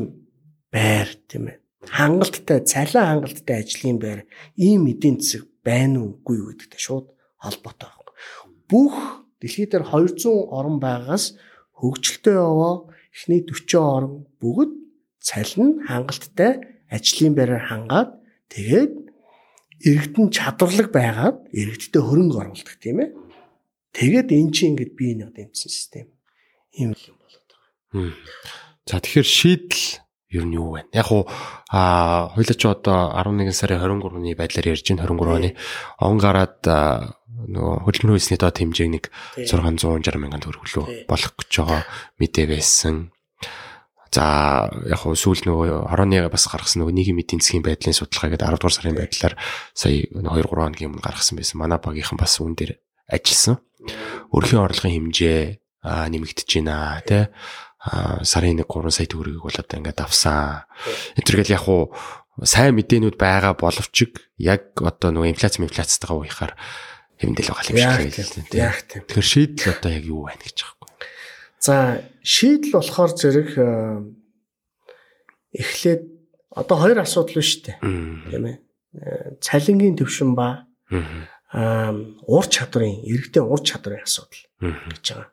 байр 0.70 1.10
тийм 1.30 1.50
ээ 1.50 1.60
хангалттай 1.88 2.60
цалин 2.66 3.06
хангалттай 3.08 3.64
ажлын 3.64 3.98
байр 4.00 4.20
ийм 4.58 4.86
эдийн 4.92 5.18
засаг 5.22 5.48
байна 5.64 6.04
уугүй 6.04 6.36
юу 6.38 6.50
гэдэгтэй 6.52 6.82
шууд 6.82 7.08
холбоотой 7.40 7.90
байна. 7.90 8.12
Бүх 8.70 8.96
дэлхий 9.40 9.66
дээр 9.66 9.86
200 9.88 10.52
орн 10.52 10.78
байгаас 10.84 11.40
хөгжилтэй 11.80 12.36
яваа 12.36 12.92
эхний 13.14 13.42
40 13.44 13.76
орн 13.76 14.14
бүгд 14.42 14.72
цалин 15.20 15.86
хангалттай 15.88 16.84
ажлын 16.90 17.34
байраар 17.36 17.66
хангаад 17.70 18.10
тэгээд 18.54 18.94
иргэдэн 19.80 20.28
чадварлаг 20.32 20.90
байгаад 20.92 21.38
иргэдтэй 21.56 22.02
хөрөнгө 22.04 22.38
оруулдаг 22.40 22.78
тийм 22.84 23.00
ээ. 23.04 23.10
Тэгээд 23.96 24.30
эн 24.36 24.52
чинь 24.52 24.76
ингээд 24.76 24.94
бие 24.96 25.16
нэг 25.16 25.32
дэмжсэн 25.34 25.72
систем. 25.72 26.08
Ийм 26.76 26.94
юм 26.94 27.16
болоод 27.18 27.48
байгаа. 27.48 28.14
За 28.86 29.00
тэгэхээр 29.00 29.28
шийдэл 29.28 29.86
ер 30.30 30.46
нь 30.46 30.56
юу 30.60 30.78
вэ? 30.78 30.86
Яг 30.94 31.10
уу 31.10 31.26
а 31.72 32.30
хоёлаа 32.36 32.58
ч 32.60 32.64
одоо 32.68 33.16
11 33.18 33.56
сарын 33.56 33.82
23-ны 33.82 34.36
байдлаар 34.36 34.68
ярьж 34.76 34.86
байна 34.94 35.08
23 35.08 35.36
оны 35.38 35.50
он 36.04 36.18
гараад 36.20 36.60
нөгөө 37.48 37.88
хөдөлмөрийн 37.88 38.18
хүйсний 38.20 38.40
доод 38.40 38.58
хэмжээг 38.60 38.90
нэг 38.92 39.06
660 39.48 40.20
мянган 40.20 40.44
төгрөг 40.44 40.66
лөө 40.68 40.86
болох 41.08 41.34
гэж 41.40 41.52
байгаа 41.64 41.82
мэдээ 42.20 42.46
байсан. 42.52 43.14
За 44.10 44.66
яг 44.90 45.06
хуу 45.06 45.14
сүүл 45.14 45.46
нөгөө 45.46 45.94
хорооны 45.94 46.26
бас 46.34 46.50
гаргасан 46.50 46.82
нөгөө 46.82 46.98
нийгмийн 46.98 47.24
эдийн 47.24 47.42
засгийн 47.46 47.62
байдлын 47.62 47.94
судалгаа 47.94 48.34
гэдэг 48.34 48.48
10 48.50 48.58
дугаар 48.58 48.74
сарын 48.74 48.98
байдлаар 48.98 49.36
сая 49.78 49.94
2 50.10 50.26
3 50.26 50.50
хоногийн 50.50 50.90
өмнө 50.90 51.06
гаргасан 51.06 51.38
байсан. 51.38 51.62
Манай 51.62 51.78
багийнхан 51.78 52.18
бас 52.18 52.42
үүн 52.42 52.58
дээр 52.58 52.82
ажилласан. 53.06 53.62
Өрхийн 54.34 54.66
орлогын 54.66 55.14
хэмжээ 55.14 55.62
нэмэгдэж 55.86 56.50
байна 56.58 57.06
тий 57.06 57.30
сарын 58.26 58.60
1 58.60 58.66
3 58.66 58.92
сая 58.92 59.06
төгрөгийг 59.06 59.46
бол 59.46 59.62
одоо 59.62 59.78
ингээд 59.78 60.02
авсан. 60.02 60.66
Энтергээл 61.14 61.56
яг 61.56 61.66
уу 61.70 61.94
сайн 62.44 62.76
мэдээнүүд 62.76 63.16
байгаа 63.16 63.54
боловч 63.56 64.10
яг 64.42 64.74
одоо 64.82 65.10
нөгөө 65.14 65.32
инфляц 65.32 65.62
инфляцтайгаа 65.62 66.18
уяхаар 66.18 66.54
хэмдэл 67.20 67.52
байгаа 67.52 67.68
юм 67.68 67.78
шиг 67.78 68.48
байна. 68.48 68.72
Яг 68.72 68.78
тийм. 68.88 69.04
Тэгэхээр 69.04 69.28
шийдэл 69.28 69.76
одоо 69.76 69.92
яг 69.92 70.06
юу 70.08 70.24
байна 70.24 70.44
гэж 70.44 70.58
юм. 70.64 70.76
За 71.60 71.76
шийдэл 72.24 72.80
болохоор 72.80 73.12
зэрэг 73.12 73.50
эхлээд 75.52 76.02
одоо 76.56 76.78
хоёр 76.80 77.00
асуудал 77.04 77.36
байна 77.36 77.50
шүү 77.52 77.62
дээ. 77.68 77.78
Тийм 78.32 78.46
ээ. 78.48 78.58
Цалингийн 79.44 80.00
төвшин 80.00 80.32
ба 80.34 80.64
аа 81.52 81.92
ур 82.24 82.46
чадрын 82.48 83.04
иргэдийн 83.04 83.44
ур 83.44 83.60
чадрын 83.60 84.08
асуудал 84.08 84.48
гэж 84.64 85.06
байгаа. 85.12 85.28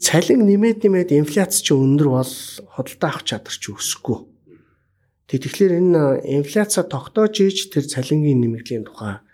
Цалин 0.00 0.44
нэмээд 0.48 0.84
нэмээд 0.86 1.10
инфляц 1.12 1.60
чи 1.60 1.72
өндөр 1.72 2.08
бол 2.08 2.34
хөдөлთა 2.78 3.06
авах 3.10 3.24
чадвар 3.24 3.56
чи 3.56 3.72
өсөхгүй. 3.72 4.18
Тэгэхээр 5.26 5.72
энэ 5.82 6.02
инфляцаа 6.40 6.86
тогтоож 6.86 7.42
ийж 7.42 7.74
тэр 7.74 7.88
цалингийн 7.90 8.38
нэмэгдлийн 8.38 8.86
тухай 8.86 9.25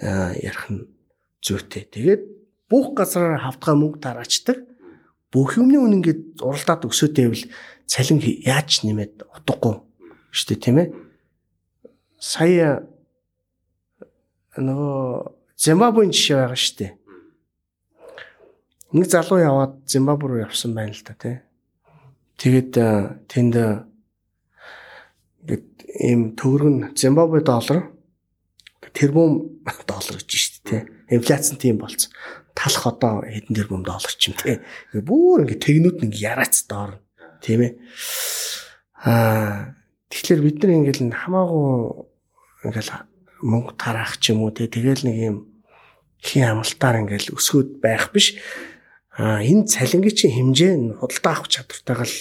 ярих 0.00 0.64
нь 0.70 0.88
зүйтэй. 1.42 1.88
Тэгээд 1.90 2.22
бүх 2.70 2.96
газараар 2.96 3.42
хавтгай 3.44 3.76
мөнгө 3.76 4.00
тараачдаг. 4.00 4.64
Бүх 5.32 5.56
юмны 5.56 5.80
үн 5.80 6.00
ингээд 6.00 6.40
уралдаад 6.44 6.88
өсөөтэйвэл 6.88 7.48
цалин 7.88 8.20
яаж 8.20 8.84
нэмээд 8.84 9.24
утгагүй 9.28 9.80
шүү 10.32 10.46
дээ 10.48 10.60
тийм 10.60 10.76
ээ. 10.80 10.88
Сая 12.16 12.88
нөгөө 14.56 15.32
Зимбабвегийн 15.56 16.12
жишээ 16.12 16.36
байгаа 16.36 16.60
шүү 16.60 16.76
дээ. 16.80 16.92
Нэг 18.92 19.06
залуу 19.08 19.40
яваад 19.40 19.74
Зимбабwe 19.88 20.26
руу 20.28 20.44
явсан 20.44 20.76
байна 20.76 20.92
л 20.92 21.04
да 21.04 21.14
тий. 21.16 21.36
Тэгээд 22.36 22.72
тэнд 23.28 23.54
ингээд 25.42 25.68
ийм 26.00 26.36
төгрөг 26.36 26.70
нь 26.72 26.82
Зимбабwe 26.96 27.40
доллар 27.40 27.92
тэрбум 28.90 29.62
доллар 29.86 30.18
гэж 30.18 30.30
шүү 30.34 30.62
дээ. 30.66 30.82
Инфляц 31.14 31.54
нь 31.54 31.62
тийм 31.62 31.78
болцсон. 31.78 32.10
Талах 32.58 32.84
одоо 32.90 33.22
хэдэн 33.22 33.54
тэрбум 33.54 33.86
доллар 33.86 34.14
ч 34.18 34.34
юм 34.34 34.34
тий. 34.34 34.58
Бүр 34.90 35.46
ингээд 35.46 35.62
тэгнүүд 35.62 35.96
нэг 36.02 36.12
яраац 36.18 36.66
доор 36.66 36.98
тийм 37.38 37.62
ээ. 37.62 37.72
Аа 39.06 39.78
тэгэхээр 40.10 40.40
бид 40.42 40.58
нар 40.58 40.72
ингээл 40.82 41.14
хамаагүй 41.14 41.68
ингээл 42.66 42.92
мөнгө 43.46 43.72
тараах 43.78 44.18
ч 44.18 44.34
юм 44.34 44.42
уу 44.42 44.50
тий. 44.50 44.66
Тэгэл 44.66 45.06
нэг 45.06 45.16
юм 45.22 45.36
хин 46.22 46.58
амлалтаар 46.58 47.06
ингээл 47.06 47.38
өсгөөд 47.38 47.78
байх 47.82 48.10
биш 48.10 48.34
а 49.12 49.42
энэ 49.42 49.68
цалингийн 49.68 50.32
хэмжээ 50.32 50.74
нь 50.78 50.94
худалдаа 50.96 51.32
авах 51.36 51.50
чадвартайгаа 51.50 52.08
л 52.08 52.18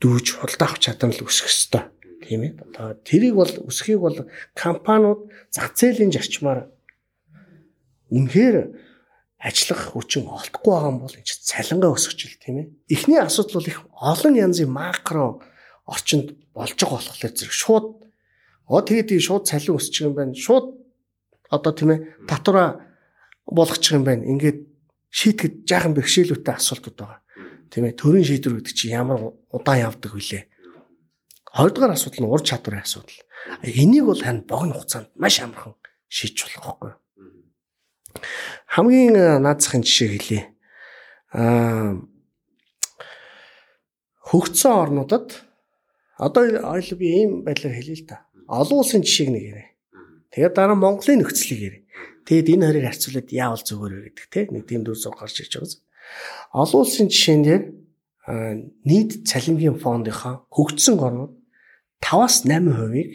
дүүж 0.00 0.26
худалдаа 0.40 0.66
авах 0.70 0.80
чадвар 0.80 1.12
л 1.12 1.26
өсөх 1.26 1.50
ёстой 1.50 1.93
тийм 2.24 2.40
ээ. 2.48 2.52
Одоо 2.64 2.96
тэрийг 3.04 3.34
бол 3.36 3.52
өсөхийг 3.68 4.00
бол 4.00 4.18
компаниуд 4.56 5.28
зах 5.52 5.76
зээлийн 5.76 6.10
зарчмаар 6.10 6.72
үнэхээр 8.08 8.56
ажиллах 9.44 9.92
хүчин 9.92 10.24
олдохгүй 10.24 10.72
байгаа 10.72 10.88
юм 10.88 10.98
бол 11.04 11.12
энэ 11.12 11.28
цалингаа 11.28 11.92
өсгөж 11.92 12.40
тийм 12.40 12.56
ээ. 12.64 12.66
Эхний 12.88 13.20
асуудал 13.20 13.60
бол 13.60 13.68
их 13.68 13.80
олон 13.92 14.34
янзын 14.40 14.72
макро 14.72 15.44
орчинд 15.84 16.32
болж 16.56 16.72
байгаа 16.80 17.04
болохоор 17.04 17.32
зэрэг. 17.36 17.52
Шууд 17.52 17.86
оо 18.72 18.80
тэгээд 18.80 19.20
шууд 19.20 19.44
цалин 19.44 19.76
өсчих 19.76 20.08
юм 20.08 20.16
байна. 20.16 20.32
Шууд 20.32 20.80
одоо 21.52 21.72
тийм 21.76 21.90
ээ 21.92 22.00
татвара 22.24 22.88
болгочих 23.44 24.00
юм 24.00 24.04
байна. 24.08 24.24
Ингээд 24.24 24.64
шийтгэд 25.12 25.68
жаахан 25.68 25.92
бэрхшээлүүтэй 25.92 26.54
асуултууд 26.56 26.96
байгаа. 26.96 27.20
Тийм 27.68 27.84
ээ 27.84 28.00
төрийн 28.00 28.24
шийдвэр 28.24 28.64
гэдэг 28.64 28.74
чинь 28.74 28.96
ямар 28.96 29.36
удаан 29.52 29.84
явдаг 29.92 30.16
вүлээ. 30.16 30.53
Хоёрдугаар 31.54 31.94
асуудал 31.94 32.26
нь 32.26 32.30
ур 32.34 32.42
чадварын 32.42 32.82
асуудал. 32.82 33.14
Энийг 33.62 34.04
бол 34.10 34.18
харин 34.18 34.42
богино 34.42 34.74
хугацаанд 34.74 35.08
маш 35.14 35.38
амархан 35.38 35.78
шийдэж 36.10 36.38
болох 36.42 36.58
байхгүй. 36.66 36.92
Хамгийн 38.74 39.14
наадзахын 39.46 39.86
жишээ 39.86 40.08
хэлье. 40.18 40.42
Аа 41.30 42.02
хөгжсөн 44.34 44.72
орнуудад 44.82 45.46
одоо 46.18 46.42
ойл 46.74 46.90
би 46.98 47.06
ийм 47.22 47.46
байдлаар 47.46 47.78
хэлье 47.78 48.02
л 48.02 48.08
та. 48.10 48.26
Олон 48.50 48.82
улсын 48.82 49.06
жишээг 49.06 49.30
нэг 49.30 49.44
ярэ. 49.54 49.64
Тэгээд 50.34 50.58
дараа 50.58 50.74
Монголын 50.74 51.22
нөхцөлийг 51.22 51.62
ярэ. 51.62 51.78
Тэгэд 52.26 52.50
энэ 52.50 52.66
хоёрыг 52.66 52.84
харьцуулаад 52.90 53.28
яавал 53.30 53.62
зүгээр 53.62 53.94
вэ 53.94 54.10
гэдэг 54.10 54.26
те 54.32 54.40
нэг 54.50 54.64
тийм 54.66 54.82
дүр 54.82 54.98
зураг 54.98 55.22
гарч 55.22 55.38
ирж 55.38 55.54
байгаа. 55.54 55.78
Олон 56.50 56.80
улсын 56.82 57.06
жишээн 57.12 57.42
дээр 57.46 57.62
нийт 58.82 59.28
цалингийн 59.28 59.78
фондынхаа 59.78 60.48
хөгжсөн 60.50 60.98
орнууд 60.98 61.43
5-аас 62.02 62.46
8%-ийг 62.46 63.10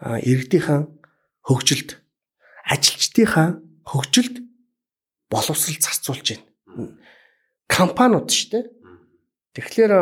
иргэдийнхэн 0.00 0.82
хөгжилд 1.46 1.98
ажилчдынхаа 2.70 3.60
хөгжилд 3.86 4.36
боловсрал 5.30 5.78
зарцуулж 5.80 6.26
байна. 6.30 6.94
Компаниуд 7.70 8.30
шүү 8.30 8.48
дээ. 8.50 8.64
Тэгэхээр 9.54 9.92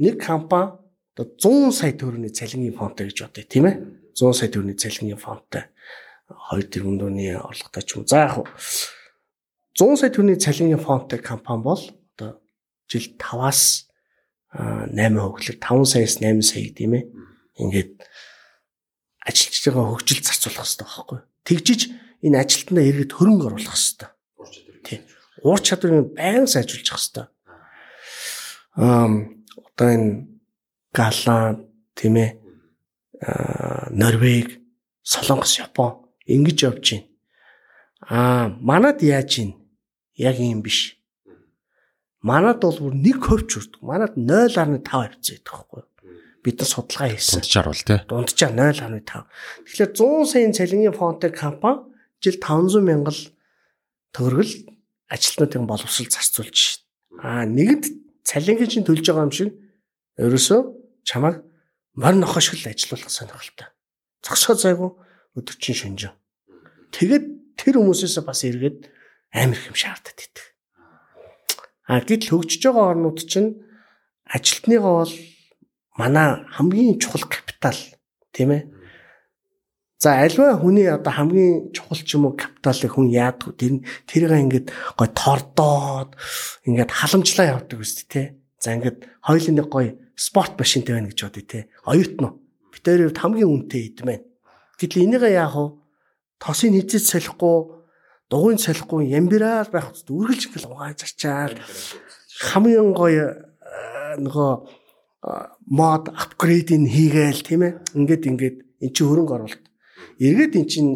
нэг 0.00 0.14
компани 0.20 0.80
одоо 1.16 1.26
100 1.36 1.72
сая 1.76 1.92
төгрөгийн 1.92 2.32
цалингийн 2.32 2.76
фондтой 2.76 3.08
гэж 3.08 3.18
бодъё 3.28 3.44
тийм 3.44 3.66
ээ. 3.68 3.76
100 4.16 4.32
сая 4.32 4.48
төгрөгийн 4.48 4.80
цалингийн 4.80 5.20
фондтой 5.20 5.64
2 6.28 6.70
тэрбум 6.72 6.96
төгрөгийн 6.96 7.40
орлоготой 7.44 7.82
ч 7.84 7.90
юм. 7.96 8.06
За 8.08 8.24
яг 8.24 8.48
100 9.76 10.00
сая 10.00 10.10
төгрөгийн 10.12 10.40
цалингийн 10.40 10.80
фонттой 10.80 11.20
компани 11.20 11.62
бол 11.62 11.82
одоо 12.16 12.40
жил 12.88 13.04
5-аас 13.20 13.89
8 14.50 15.14
хөглөөр 15.14 15.58
5 15.62 15.92
саяас 15.92 16.18
8 16.18 16.42
сая 16.42 16.70
тийм 16.74 16.98
ээ. 16.98 17.04
Ингээд 17.60 18.02
ажилчид 19.22 19.74
байгаа 19.74 19.94
хөгжил 19.94 20.22
зарцуулах 20.26 20.66
хэрэгтэй 20.66 20.86
байхгүй. 20.86 21.18
Тэгжиж 21.46 21.80
энэ 22.26 22.40
ажилтнаа 22.42 22.84
эргээд 22.84 23.12
хөрөнгө 23.14 23.46
оруулах 23.46 23.76
хэрэгтэй. 23.78 24.10
Тийм. 24.82 25.00
Уур 25.46 25.60
чадварыг 25.62 26.16
байнга 26.18 26.50
сайжруулах 26.50 26.90
хэрэгтэй. 26.90 27.26
Аа 28.74 29.08
одоо 29.70 29.88
энэ 29.94 30.30
Галан 30.92 31.70
тийм 31.94 32.16
ээ. 32.16 32.30
Норвег, 33.94 34.58
Солонгос, 35.02 35.58
Япон 35.60 36.10
ингэж 36.26 36.58
явж 36.64 36.86
байна. 36.90 37.06
Аа, 38.08 38.48
манад 38.60 39.02
яаж 39.02 39.38
юм? 39.38 39.50
Яг 40.14 40.38
юм 40.38 40.62
биш. 40.62 40.99
Манад 42.20 42.60
бол 42.60 42.76
бүр 42.76 42.94
1 42.96 43.20
хувьч 43.20 43.50
үрдэг. 43.56 43.80
Манад 43.80 44.12
0.5 44.16 44.84
хавцаа 44.84 45.36
байдаг 45.40 45.48
байхгүй? 45.48 45.82
Бид 46.44 46.56
нар 46.60 46.68
судалгаа 46.68 47.08
хийсэн. 47.16 47.40
Дунджаар 47.40 47.68
бол 47.68 47.84
тий. 47.84 47.98
Дунджаар 48.08 48.52
0.5. 48.52 49.24
Тэгэхээр 49.64 49.90
100 49.96 50.28
саяын 50.28 50.56
цалингийн 50.56 50.96
фондтэй 50.96 51.32
компани 51.32 51.84
жил 52.20 52.36
500 52.36 52.84
мянган 52.84 53.16
төгрөгөл 54.12 54.52
ажилтнуудын 55.08 55.64
боловсрол 55.64 56.12
зарцуулж 56.12 56.56
шít. 56.56 56.84
Аа, 57.20 57.44
нэгд 57.48 57.88
цалингийн 58.24 58.68
чинь 58.68 58.86
төлж 58.88 59.04
байгаа 59.04 59.28
юм 59.28 59.32
шиг 59.32 59.56
ерөөсөө 60.20 60.60
чамайг 61.08 61.40
морь 61.96 62.20
нохоо 62.20 62.40
шиг 62.40 62.60
л 62.60 62.68
ажилуулах 62.68 63.10
сонирхолтой. 63.10 63.68
Зогсоо 64.24 64.54
зайгүй 64.56 64.90
өдөрчин 65.36 65.76
шүнжин. 65.76 66.14
Тэгээд 66.92 67.56
тэр 67.56 67.80
хүмүүсээс 67.80 68.20
бас 68.24 68.44
эргээд 68.44 68.88
амар 69.32 69.56
их 69.56 69.68
юм 69.72 69.76
шаардаад 69.76 70.18
идэг. 70.20 70.49
А 71.90 71.98
гэтэл 71.98 72.38
хөгжиж 72.38 72.62
байгаа 72.70 72.94
орнууд 72.94 73.18
чинь 73.26 73.58
ажилтныгаа 74.30 74.94
бол 75.02 75.14
манай 75.98 76.46
хамгийн 76.54 77.02
чухал 77.02 77.26
капитал 77.26 77.74
тийм 78.30 78.54
ээ. 78.54 78.62
За 79.98 80.22
альва 80.22 80.54
хүний 80.54 80.86
одоо 80.86 81.10
хамгийн 81.10 81.74
чухал 81.74 81.98
ч 81.98 82.14
юм 82.14 82.30
уу 82.30 82.38
капиталыг 82.38 82.94
хүн 82.94 83.10
яадаг 83.10 83.58
тэр 83.58 83.82
тэрийг 84.06 84.32
ингээд 84.38 84.66
гой 84.94 85.08
тордоод 85.10 86.14
ингээд 86.62 86.94
халамжлаа 86.94 87.58
явдаг 87.58 87.82
үст 87.82 88.06
тий. 88.06 88.38
За 88.62 88.70
ингээд 88.78 89.10
хоёулын 89.26 89.56
нэг 89.58 89.66
гой 89.66 89.98
спорт 90.14 90.54
машинтай 90.62 90.94
байна 90.94 91.10
гэж 91.10 91.26
бодъё 91.26 91.42
тий. 91.42 91.62
Оюутан 91.90 92.22
уу. 92.22 92.38
Битэрийн 92.70 93.18
хамгийн 93.18 93.50
үнэтэй 93.50 93.82
идэм 93.90 94.06
байна. 94.06 94.24
Гэтэл 94.78 95.04
энийг 95.10 95.26
яах 95.26 95.58
вэ? 95.58 95.74
Тосыг 96.38 96.70
хизэж 96.70 97.04
салихгүй, 97.18 97.79
дугуйн 98.30 98.58
салихгүй, 98.62 99.10
ямбираар 99.10 99.68
байх 99.68 99.90
үст 99.90 100.06
үргэлж 100.06 100.48
ингээл 100.48 100.70
угааж 100.70 101.02
зарчаал 101.02 101.58
хамгийн 102.40 102.94
гоё 102.94 103.26
э, 103.26 104.22
нөгөө 104.22 104.52
мод 105.66 106.08
апгрейдинг 106.08 106.88
хийгээл 106.88 107.44
тийм 107.44 107.60
ээ. 107.66 107.72
Ингээд 107.98 108.24
ингээд 108.30 108.56
эн 108.80 108.90
чинь 108.94 109.08
хөрөнгө 109.10 109.34
оруулалт. 109.36 109.66
Эргээд 110.16 110.56
эн 110.56 110.66
чинь 110.66 110.92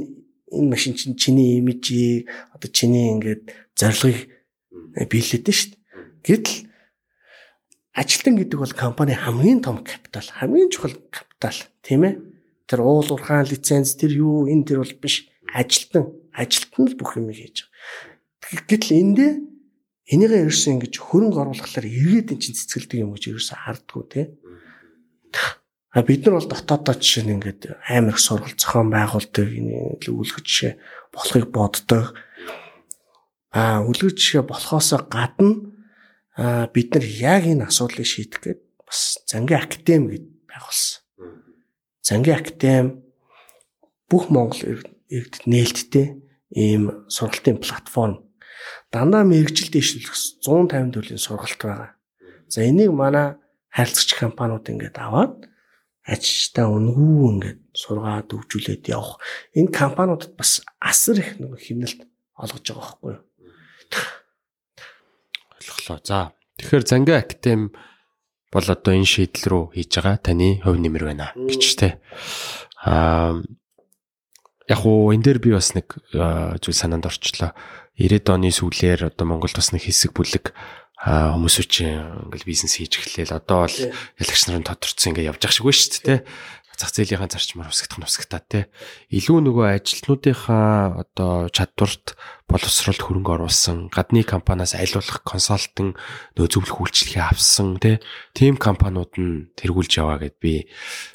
энэ 0.48 0.70
машин 0.72 0.96
чинь 0.96 1.18
чиний 1.18 1.60
имижийг 1.60 2.30
одоо 2.54 2.70
чиний 2.72 3.12
ингээд 3.12 3.52
зорилгыг 3.76 4.30
биелээд 5.10 5.44
шүү 5.44 5.76
дээ. 5.76 5.82
Гэтэл 6.24 6.58
ажилтан 7.92 8.34
гэдэг 8.40 8.58
бол 8.58 8.72
компани 8.72 9.12
хамгийн 9.12 9.60
том 9.60 9.84
капитал, 9.84 10.24
хамгийн 10.24 10.72
чухал 10.72 10.96
капитал 11.12 11.58
тийм 11.84 12.08
ээ 12.08 12.14
тэр 12.64 12.80
уул 12.80 13.04
уурхаан 13.04 13.44
лиценз 13.44 13.94
тэр 14.00 14.16
юу 14.16 14.48
энэ 14.48 14.64
тэр 14.64 14.80
бол 14.80 14.94
биш 14.96 15.28
ажилтан 15.52 16.23
ажилтан 16.34 16.90
л 16.90 16.98
бүх 16.98 17.16
юм 17.16 17.30
хийж 17.30 17.64
байгаа. 17.64 18.66
Гэтэл 18.68 18.92
эндээ 18.92 19.32
энийгээ 20.12 20.44
ерөөсөө 20.44 20.72
ингэж 20.76 20.94
хөрөнгө 21.00 21.40
оруулахлаар 21.40 21.86
эргээд 21.88 22.36
эн 22.36 22.40
чинь 22.42 22.58
цэцгэлдэг 22.58 23.00
юм 23.00 23.16
гэж 23.16 23.24
ерөөсөө 23.32 23.56
хардггүй 23.56 24.04
те. 24.12 24.22
А 25.94 26.02
бид 26.02 26.26
нар 26.26 26.42
бол 26.42 26.50
дотоодоо 26.50 26.94
жишээ 26.98 27.24
нь 27.24 27.34
ингээд 27.38 27.80
амар 27.88 28.12
их 28.12 28.20
сургалт 28.20 28.58
зохион 28.60 28.90
байгуулдаг 28.92 29.48
энэ 29.48 30.02
үлгэр 30.10 30.42
жишээ 30.44 30.72
болохыг 31.14 31.46
боддог. 31.54 32.18
А 33.54 33.80
үлгэр 33.86 34.12
жишээ 34.12 34.42
болохоос 34.42 34.92
гадна 35.08 35.72
а 36.36 36.66
бид 36.68 36.92
нар 36.92 37.06
яг 37.06 37.46
энэ 37.46 37.70
асуудлыг 37.70 38.04
шийдэх 38.04 38.42
гээд 38.42 38.60
бас 38.82 39.22
зангийн 39.30 39.62
академи 39.62 40.18
гэд 40.18 40.26
байгуулсан. 40.50 41.00
Зангийн 42.02 42.38
академи 42.42 42.90
бүх 44.10 44.28
Монгол 44.34 44.82
иргэд 45.08 45.46
нээлттэй 45.46 46.23
ийм 46.54 47.06
сургалтын 47.10 47.58
платформ 47.58 48.24
дандаа 48.94 49.26
мэрэгжил 49.26 49.74
дэвшлэх 49.74 50.14
150 50.14 50.94
төрлийн 50.94 51.18
сургалт 51.18 51.58
байгаа. 51.58 51.90
За 52.48 52.62
энийг 52.62 52.94
манай 52.94 53.34
харилцагч 53.74 54.14
компаниуд 54.14 54.70
ингээд 54.70 54.96
аваад 55.02 55.50
ажилчтай 56.06 56.68
үнгүү 56.68 57.22
ингээд 57.34 57.60
сургаад 57.74 58.30
өвжүүлээд 58.30 58.86
явах. 58.92 59.18
Энэ 59.56 59.74
компаниудад 59.74 60.38
бас 60.38 60.62
асар 60.78 61.18
их 61.18 61.42
нэг 61.42 61.58
хэмнэлт 61.58 62.06
олгож 62.38 62.62
байгаа 62.62 62.86
байхгүй 62.86 63.10
юу? 63.18 63.22
Ойлголоо. 65.58 65.98
За 66.06 66.32
тэгэхээр 66.60 66.84
Занга 66.86 67.18
Актем 67.18 67.74
бол 68.52 68.66
одоо 68.68 68.92
энэ 68.94 69.10
шийдэл 69.10 69.50
рүү 69.50 69.64
хийж 69.74 69.90
байгаа 69.98 70.22
таны 70.22 70.62
хувь 70.62 70.78
нэмэр 70.78 71.04
байна 71.10 71.34
гэж 71.34 71.62
тэ. 71.74 71.98
Аа 72.86 73.42
яг 74.68 74.80
уу 74.84 75.12
энэ 75.12 75.24
дээр 75.24 75.38
би 75.40 75.50
бас 75.52 75.74
нэг 75.76 75.98
зүйл 76.12 76.76
санаанд 76.76 77.08
орчлоо. 77.08 77.52
90-ад 77.98 78.28
оны 78.34 78.50
сүүлээр 78.50 79.14
одоо 79.14 79.24
Монголд 79.28 79.54
бас 79.54 79.70
нэг 79.70 79.86
хэсэг 79.86 80.12
бүлэг 80.16 80.56
хүмүүс 81.04 81.56
үчи 81.60 81.84
ингээл 81.84 82.48
бизнес 82.48 82.80
хийж 82.80 82.98
эхлээл 82.98 83.36
одоо 83.38 83.68
бол 83.68 83.78
ялагч 84.18 84.42
нарын 84.48 84.64
тодорцсон 84.64 85.12
ингээ 85.12 85.28
явж 85.30 85.42
ах 85.44 85.52
шиг 85.52 85.68
байна 85.68 85.78
шүү 85.78 86.00
дээ 86.00 86.18
зах 86.74 86.90
зээлийнхаа 86.90 87.30
зарчмаар 87.30 87.70
усгах 87.70 87.98
нь 87.98 88.06
усгатаа 88.06 88.42
те 88.42 88.60
илүү 89.14 89.38
нөгөө 89.46 89.66
ажилтнуудынхаа 89.78 91.06
одоо 91.06 91.46
чадварт 91.54 92.18
боловсролд 92.50 92.98
хөрөнгө 92.98 93.34
оруулсан 93.38 93.94
гадны 93.94 94.26
компаниас 94.26 94.74
айлуулах 94.74 95.22
консалтинг 95.22 95.94
нөө 96.34 96.46
зөвлөх 96.50 96.82
үйлчлэгээ 96.82 97.30
авсан 97.30 97.78
те 97.78 98.02
тийм 98.34 98.58
компаниуд 98.58 99.14
нь 99.14 99.54
тэргүүлж 99.54 99.92
яваа 100.02 100.18
гэд 100.18 100.36
би 100.42 100.66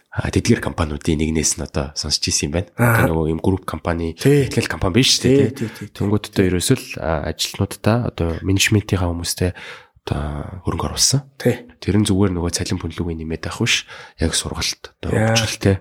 тэдгээр 0.10 0.62
компаниудын 0.66 1.22
нэгнээс 1.22 1.62
нь 1.62 1.66
одоо 1.70 1.94
сонсч 1.94 2.34
ирсэн 2.34 2.50
юм 2.50 2.54
байна. 2.58 2.74
Тэгээ 2.74 3.10
нөгөө 3.14 3.28
юм 3.30 3.42
групп 3.46 3.70
компани, 3.70 4.18
ихтгэл 4.18 4.66
компани 4.66 4.98
биш 4.98 5.22
үү 5.22 5.54
те. 5.54 5.70
Тэнгүүд 5.94 6.34
одоо 6.34 6.44
ерөөсөө 6.50 6.78
л 6.82 6.88
ажилтнуудаа 7.30 8.10
одоо 8.10 8.42
менежментийнхаа 8.42 9.14
хүмүүстэй 9.14 9.54
одоо 10.10 10.66
хөрөнгө 10.66 10.88
оруулсан. 10.90 11.30
Тэр 11.38 12.02
нь 12.02 12.08
зүгээр 12.10 12.34
нөгөө 12.34 12.52
цалин 12.58 12.82
пүнлүүгийн 12.82 13.22
нэмээд 13.22 13.54
байх 13.54 13.62
биш. 13.62 13.86
Яг 14.18 14.34
сургалт 14.34 14.98
одоо 14.98 15.14
хөгжөлтэй 15.14 15.78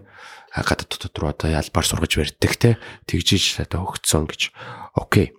гадаад 0.53 0.93
дотоод 0.93 1.17
руу 1.17 1.31
одоо 1.33 1.49
ялбаар 1.49 1.87
сургаж 1.89 2.13
барьдаг 2.21 2.53
те. 2.61 2.71
Тэгжиж 3.09 3.65
одоо 3.65 3.89
хөгцсөн 3.89 4.29
гэж. 4.29 4.53
Окей. 4.93 5.38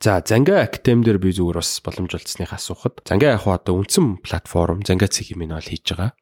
За 0.00 0.22
Занга 0.22 0.62
Academy 0.62 1.02
дээр 1.02 1.18
би 1.18 1.32
зүгээр 1.34 1.58
бас 1.58 1.80
боломж 1.82 2.14
олцсных 2.14 2.52
асуухад 2.54 3.02
Занга 3.06 3.34
яг 3.34 3.46
одоо 3.46 3.78
үндсэн 3.82 4.22
платформ 4.22 4.82
Занга 4.86 5.10
цэг 5.10 5.34
юм 5.34 5.46
нь 5.46 5.54
бол 5.54 5.62
хийж 5.62 5.86
байгаа. 5.94 6.14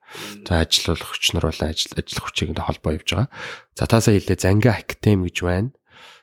За 0.49 0.65
ажиллах 0.65 1.05
хүч 1.05 1.37
нар 1.37 1.49
бол 1.49 1.63
ажил 1.65 1.93
ажиллах 1.97 2.25
хүчийг 2.29 2.51
нь 2.53 2.61
холбоо 2.61 2.97
явж 2.97 3.09
байгаа. 3.13 3.29
За 3.77 3.85
таасаа 3.85 4.17
хэлээ 4.17 4.41
Занга 4.41 4.77
Academy 4.81 5.29
гэж 5.29 5.39
байна. 5.45 5.71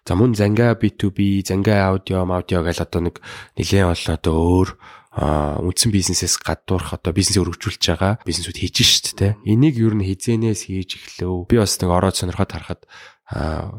За 0.08 0.15
мөн 0.15 0.34
Занга 0.34 0.73
B2B, 0.73 1.43
Занга 1.45 1.91
аудио, 1.91 2.23
аудио 2.23 2.63
гэл 2.63 2.82
одоо 2.82 3.02
нэг 3.12 3.21
нэлээд 3.60 3.86
бол 3.86 4.06
одоо 4.15 4.36
өөр 4.38 4.69
үндсэн 5.17 5.89
бизнесээс 5.89 6.38
гадуурх 6.39 6.93
одоо 6.93 7.12
бизнесээ 7.12 7.41
өргөжүүлж 7.41 7.84
байгаа 7.89 8.13
бизнесүүд 8.21 8.58
хийж 8.62 8.78
штт 8.86 9.17
те. 9.17 9.36
Энийг 9.43 9.82
ер 9.82 9.97
нь 9.97 10.06
хизэнээс 10.06 10.69
хийж 10.69 10.95
эхлэв. 10.95 11.50
Би 11.50 11.58
бас 11.58 11.73
нэг 11.82 11.89
ороод 11.89 12.15
сонирхоод 12.15 12.54
харахад 12.54 12.86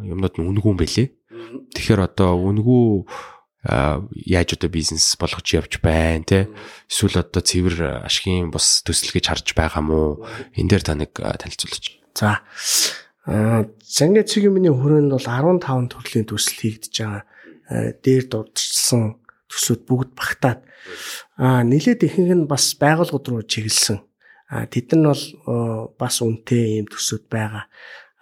юмнууд 0.02 0.34
нь 0.34 0.48
үнгүүн 0.50 0.76
бэлээ. 0.76 1.08
Тэгэхээр 1.72 2.00
одоо 2.10 2.34
үнгүү 2.36 3.06
яаж 3.64 4.54
одоо 4.54 4.70
бизнес 4.70 5.16
болгож 5.18 5.46
явж 5.50 5.82
байна 5.82 6.22
те 6.24 6.48
эсвэл 6.86 7.26
одоо 7.26 7.42
цэвэр 7.42 8.06
ашигын 8.06 8.54
бус 8.54 8.86
төсөл 8.86 9.18
гэж 9.18 9.24
харж 9.28 9.48
байгаа 9.58 9.82
мó 9.82 10.22
энэ 10.54 10.70
дээр 10.78 10.84
та 10.86 10.94
нэг 10.94 11.12
танилцуулж. 11.18 11.98
За 12.14 12.38
Занга 13.26 14.22
цэгийн 14.22 14.54
миний 14.54 14.72
хүрээнд 14.72 15.10
бол 15.10 15.26
15 15.26 15.90
төрлийн 15.90 16.24
төсөл 16.24 16.54
хийгдэж 16.54 16.94
байгаа. 17.02 17.24
Дээр 18.00 18.24
дурдсан 18.30 19.20
төслүүд 19.50 19.82
бүгд 19.84 20.10
багтаад 20.16 20.64
а 21.36 21.60
нилээд 21.66 22.06
ихэнх 22.06 22.32
нь 22.32 22.48
бас 22.48 22.72
байгууллагууд 22.78 23.28
руу 23.28 23.42
чиглэсэн. 23.44 24.00
Тэд 24.72 24.96
нар 24.96 25.12
бол 25.44 25.92
бас 26.00 26.24
үнэтэй 26.24 26.80
ийм 26.80 26.86
төсүүд 26.88 27.28
байгаа. 27.28 27.68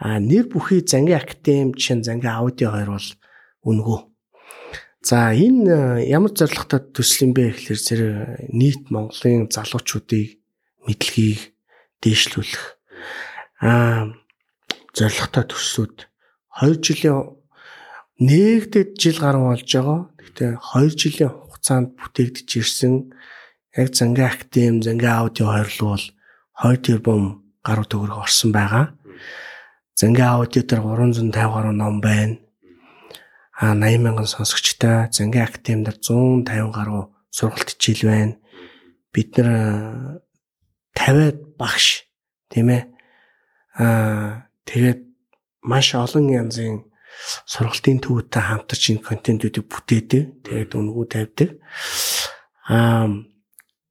Нэр 0.03 0.51
бүхий 0.51 0.83
зангийн 0.83 1.23
академи 1.23 1.79
жишээ 1.79 2.03
зангийн 2.03 2.35
аудио 2.35 2.75
хоёр 2.75 2.99
бол 2.99 3.09
үнгүү. 3.63 3.99
За 5.07 5.31
энэ 5.31 6.03
ямар 6.11 6.35
зорилготой 6.35 6.83
төсөл 6.91 7.31
юм 7.31 7.33
бэ 7.39 7.55
гэхэлэр 7.55 7.79
зэрэг 7.79 8.15
нийт 8.51 8.91
Монголын 8.91 9.47
залуучуудыг 9.55 10.43
мэдлэгийг 10.83 11.55
дээшлүүлэх 12.03 12.65
а 13.63 14.11
зорилготой 14.99 15.45
төслүүд 15.47 15.97
2 16.59 16.83
жилийн 16.83 17.39
нэгдэд 18.19 18.99
жил 18.99 19.23
гарсан 19.23 19.47
болж 19.47 19.71
байгаа. 19.71 20.01
Гэхдээ 20.19 20.53
2 20.75 20.99
жилийн 20.99 21.31
хугацаанд 21.31 21.89
бүтээгдэж 21.95 22.49
ирсэн 22.59 22.95
яг 23.79 23.95
зангийн 23.95 24.27
актем, 24.27 24.83
зангийн 24.83 25.23
аудио 25.23 25.55
хоёрлол 25.55 25.87
бол 25.95 26.07
2 26.67 26.83
тэрбум 26.83 27.47
гаруй 27.63 27.87
төгрөг 27.87 28.27
орсон 28.27 28.51
байгаа. 28.51 28.99
Зангийн 29.95 30.35
аудио 30.35 30.67
дээр 30.67 30.83
350 30.83 31.31
гаруй 31.31 31.75
ном 31.79 32.03
байна. 32.03 32.43
А 33.57 33.73
80 33.73 34.05
мянган 34.05 34.29
сонсогчтой, 34.29 35.09
зангийн 35.09 35.49
дээр 35.65 35.97
150 35.97 36.77
гаруй 36.77 37.09
сургалт 37.33 37.73
хичээл 37.73 38.05
байна. 38.05 38.37
Бид 39.13 39.33
нар 39.41 40.21
50-аад 40.93 41.57
багш 41.57 42.05
тийм 42.53 42.69
ээ. 42.69 42.85
Аа 43.81 44.53
тэгээд 44.69 45.01
маш 45.65 45.97
олон 45.97 46.29
янзын 46.29 46.85
сургалтын 47.49 48.05
төвөдтэй 48.05 48.45
хамтарч 48.45 48.85
энэ 48.93 49.07
контентуудыг 49.09 49.65
бүтээдэг. 49.73 50.23
Тэгээд 50.45 50.77
үнгүү 50.77 51.05
тавьдаг. 51.09 51.51
Аа 52.69 53.09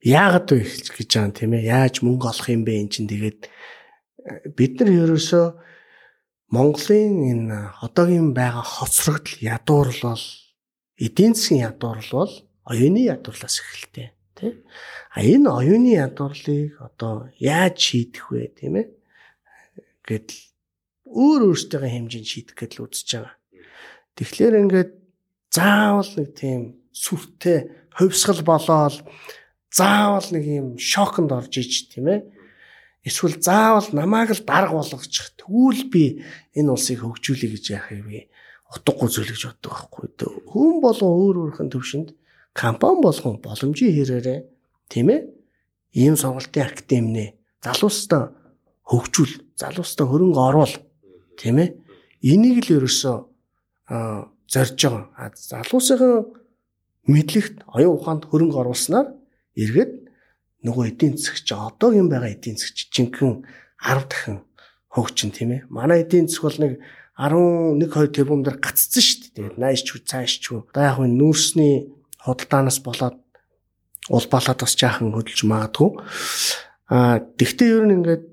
яагаад 0.05 0.45
вэ 0.53 0.61
гэж 0.61 1.09
байгаа 1.09 1.25
юм 1.25 1.33
тийм 1.33 1.51
ээ? 1.57 1.69
Яаж 1.73 2.05
мөнгө 2.05 2.29
олох 2.29 2.47
юм 2.53 2.61
бэ 2.61 2.85
эн 2.85 2.89
чинь 2.93 3.09
тэгээд 3.09 3.49
э, 4.29 4.53
бид 4.53 4.77
нар 4.77 4.89
ерөөсөө 4.93 5.45
Монголын 6.53 7.15
энэ 7.31 7.59
одоогийн 7.81 8.33
байгаа 8.37 8.63
хоцрогдол 8.63 9.37
ядуурл 9.41 10.01
бол 10.01 10.25
эдийн 10.97 11.33
засгийн 11.33 11.71
ядуурл 11.73 12.11
бол 12.11 12.33
оюуны 12.69 13.01
ядуурлаас 13.09 13.61
эхэлтэй 13.61 14.13
тий. 14.37 14.53
А 15.15 15.21
энэ 15.21 15.49
оюуны 15.49 15.97
ядуурлыг 15.97 16.77
одоо 16.81 17.29
яаж 17.39 17.75
шийдэх 17.81 18.29
вэ 18.29 18.53
тийм 18.57 18.75
ээ? 18.81 18.87
гэдэл 20.05 20.41
өөр 21.09 21.41
өөртөө 21.49 21.81
хэмжээнд 21.81 22.29
шийдэх 22.29 22.55
гэж 22.57 22.71
л 22.77 22.83
үзэж 22.85 23.09
байгаа. 23.17 23.35
Тэгэхээр 24.15 24.55
ингээд 24.61 24.91
заавал 25.49 26.11
нэг 26.13 26.29
тийм 26.37 26.61
сүртэй 26.93 27.57
хувьсгал 27.97 28.41
болоод 28.45 29.01
заавал 29.73 30.27
нэг 30.29 30.45
юм 30.45 30.67
шоконд 30.77 31.31
орж 31.33 31.53
иж 31.57 31.89
тийм 31.89 32.05
ээ. 32.13 32.21
Эсвэл 33.05 33.37
заавал 33.37 33.85
намааг 33.93 34.33
л 34.33 34.41
дарга 34.41 34.73
болгочих. 34.73 35.37
Тэгвэл 35.37 35.85
би 35.93 36.25
энэ 36.57 36.73
улсыг 36.73 37.05
хөгжүүлэе 37.05 37.53
гэж 37.53 37.65
яах 37.77 37.93
юм 37.93 38.09
бэ? 38.09 38.25
Утгагүй 38.73 39.09
зүйл 39.13 39.29
гэж 39.29 39.41
боддог 39.45 39.71
байхгүй 39.77 40.05
дөө. 40.17 40.33
Хүн 40.49 40.81
болгон 40.81 41.11
өөр 41.13 41.35
өөрхөн 41.53 41.69
төвшөнд 41.69 42.09
компани 42.57 43.05
болгон 43.05 43.37
боломжийн 43.45 43.93
хэрээрээ 43.93 44.39
тийм 44.89 45.07
ээ. 45.13 45.21
Ийм 45.93 46.17
сонголтын 46.17 46.65
академинэ 46.65 47.37
залуустай 47.61 48.33
хөгжүүл, 48.89 49.33
залуустай 49.53 50.05
хөрөнгө 50.09 50.41
оруул 50.41 50.73
тийм 51.37 51.61
ээ. 51.61 51.77
Энийг 52.25 52.65
л 52.65 52.81
ерөөсөө 52.81 53.17
зорж 54.49 54.79
байгаа. 54.81 55.29
Залуусын 55.37 56.01
мэдлэгт 57.05 57.69
оюун 57.69 57.97
ухаанд 58.01 58.25
хөрөнгө 58.25 58.65
оруулснаар 58.65 59.13
эргээд 59.53 60.04
нөгөө 60.65 60.85
эдийн 60.91 61.15
засгч 61.21 61.53
одоогийн 61.53 62.09
байгаа 62.09 62.33
эдийн 62.33 62.57
засгч 62.57 62.89
жинхэнэ 62.89 63.45
10 63.85 64.09
дахин 64.09 64.37
хөгжин 64.89 65.31
тийм 65.31 65.51
ээ. 65.53 65.61
Манай 65.69 66.01
эдийн 66.01 66.27
засаг 66.27 66.43
бол 66.49 66.59
нэг 66.65 66.73
11 67.15 67.85
2 67.85 68.11
тэрбум 68.11 68.41
дээр 68.43 68.57
гацсан 68.57 69.01
шүү 69.05 69.19
дээ. 69.21 69.33
Тэгээд 69.35 69.57
нааш 69.61 69.81
ч 69.85 69.89
цааш 70.01 70.33
ч. 70.41 70.45
Одоо 70.57 70.83
яг 70.83 70.97
нь 71.05 71.15
нүүрсний 71.15 71.75
худалдаанаас 72.25 72.79
болоод 72.81 73.17
улбаалаад 74.09 74.59
бас 74.59 74.73
жаахан 74.73 75.13
хөдөлж 75.13 75.41
магадгүй. 75.45 75.89
Аа 76.89 77.21
тэгтээ 77.37 77.69
ер 77.69 77.85
нь 77.85 77.95
ингээд 78.01 78.23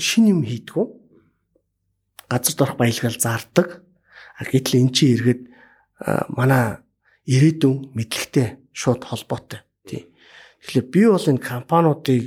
шин 0.00 0.32
юм 0.32 0.40
хийдгүү 0.42 1.02
газар 2.32 2.56
дорх 2.56 2.76
баялгаал 2.76 3.18
зардаг. 3.20 3.84
Гэтэл 4.40 4.80
эн 4.80 4.90
чинь 4.90 5.14
эргээд 5.16 5.42
манай 6.32 6.80
ирээдүйн 7.28 7.92
мэдлэгтэй 7.94 8.58
шууд 8.72 9.04
холбоотой. 9.04 9.60
Тэгэхээр 10.62 10.86
би 10.94 11.02
бол 11.10 11.26
энэ 11.26 11.42
компаниудыг 11.42 12.22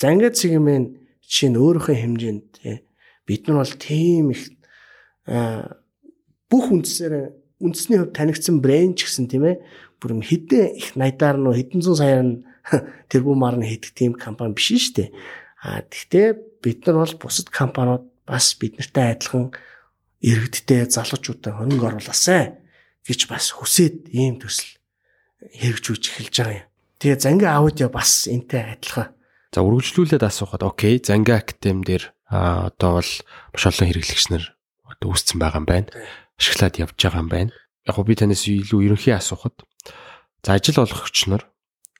зангаа 0.00 0.32
цэгмэн 0.32 0.84
жишээ 1.20 1.50
нь 1.52 1.60
өөрийнхөө 1.60 1.96
хэмжээнд 2.00 2.50
бид 3.28 3.42
нар 3.46 3.60
бол 3.60 3.74
тийм 3.76 4.32
их 4.32 4.42
бүх 6.48 6.66
үндсээр 6.72 7.14
үндэсний 7.60 7.98
хувь 8.00 8.16
танигдсан 8.16 8.64
брэнд 8.64 8.96
ч 8.96 9.08
гэсэн 9.08 9.26
тийм 9.28 9.44
ээ 9.44 9.56
бүр 10.00 10.20
хэдэн 10.20 10.76
их 10.76 10.96
найдаар 10.96 11.36
нь 11.36 11.52
хэдэн 11.52 11.80
зуун 11.82 11.98
саяар 12.00 12.24
нь 12.24 12.36
тэрбум 13.10 13.38
мар 13.40 13.56
нь 13.58 13.66
хийдэг 13.66 13.92
тийм 13.92 14.12
компани 14.14 14.54
биш 14.54 14.72
шүү 14.72 14.94
дээ. 14.96 15.10
А 15.62 15.82
тэгтээ 15.82 16.26
бид 16.62 16.86
нар 16.86 17.02
бол 17.02 17.14
бусад 17.20 17.48
компаниуд 17.50 18.04
бас 18.28 18.54
бид 18.60 18.78
нартай 18.78 19.16
адилхан 19.16 19.52
иргэдтэй 20.20 20.86
залуучуудаа 20.86 21.58
хөнгө 21.58 21.86
оруулаасай 21.86 22.60
гэж 23.06 23.20
бас 23.30 23.54
хүсээд 23.54 24.10
ийм 24.12 24.38
төсөл 24.42 24.76
хэрэгжүүлж 25.40 26.04
эхэлж 26.10 26.34
байгаа 26.36 26.60
юм. 26.60 26.68
Тэгээ 27.06 27.22
зангийн 27.22 27.54
аудио 27.54 27.86
бас 27.86 28.26
энтэй 28.26 28.66
адилхан. 28.66 29.14
За 29.54 29.62
үргэлжлүүлээд 29.62 30.26
асуухад 30.26 30.66
окей, 30.66 30.98
зангийн 30.98 31.38
актем 31.38 31.86
дээр 31.86 32.10
а 32.26 32.66
одоо 32.66 32.98
бол 32.98 33.12
маш 33.54 33.62
олон 33.62 33.86
хэрэглэгч 33.86 34.34
нар 34.34 34.58
одоо 34.82 35.14
үүсцэн 35.14 35.38
байгаа 35.38 35.62
юм 35.62 35.70
байна. 35.70 35.94
Ашиглаад 36.34 36.82
явж 36.82 36.98
байгаа 36.98 37.22
юм 37.22 37.30
байна. 37.30 37.54
Яг 37.86 37.94
би 38.02 38.14
танаас 38.18 38.42
илүү 38.50 38.90
ерөнхий 38.90 39.14
асуухад 39.14 39.54
за 40.42 40.58
ажил 40.58 40.82
олгогч 40.82 41.30
нар 41.30 41.46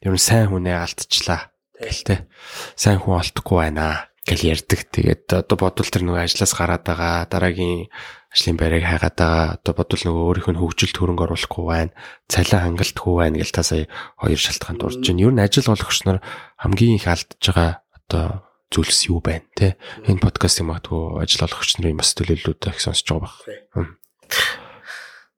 ер 0.03 0.11
нь 0.11 0.19
сайн 0.19 0.51
хүнээ 0.51 0.75
алдчихлаа 0.75 1.55
гэлтэй. 1.79 2.27
Сайн 2.75 2.99
хүн 2.99 3.23
олдохгүй 3.23 3.63
байна 3.63 4.11
гэл 4.27 4.43
ярьдаг. 4.43 4.81
Тэгээд 4.91 5.25
одоо 5.33 5.57
бодвол 5.57 5.87
тэр 5.87 6.03
нөгөө 6.03 6.27
ажлаас 6.27 6.53
гараад 6.53 6.83
байгаа 6.83 7.31
дараагийн 7.31 7.87
ажлын 8.35 8.59
байрыг 8.59 8.85
хайгаад 8.85 9.17
байгаа. 9.17 9.47
Одоо 9.63 9.73
бодвол 9.79 10.03
нөгөө 10.03 10.25
өөрийнх 10.27 10.51
нь 10.51 10.61
хөгжилд 10.61 10.97
хөрөнгө 10.99 11.25
оруулахгүй 11.31 11.65
байна. 11.71 11.95
Цалин 12.27 12.61
хангалтгүй 12.77 13.15
байна 13.15 13.39
гэл 13.39 13.55
та 13.55 13.63
сая 13.63 13.87
хоёр 14.19 14.41
шалтгаанд 14.43 14.81
дурж 14.83 15.07
байна. 15.07 15.23
Ер 15.23 15.33
нь 15.33 15.45
ажил 15.47 15.71
олгогч 15.71 15.99
нар 16.05 16.19
хамгийн 16.59 16.99
их 16.99 17.07
алдж 17.07 17.39
байгаа 17.39 17.87
одоо 17.95 18.27
зүйлс 18.71 19.07
юу 19.07 19.23
байна 19.23 19.47
те 19.55 19.79
энэ 20.11 20.19
подкастыг 20.19 20.67
магадгүй 20.67 21.23
ажил 21.23 21.47
олгогч 21.47 21.79
нарын 21.79 22.03
бас 22.03 22.11
төлөөллүүд 22.19 22.67
их 22.67 22.83
сонсож 22.83 23.07
байгаа 23.07 23.31
баг. 23.31 23.95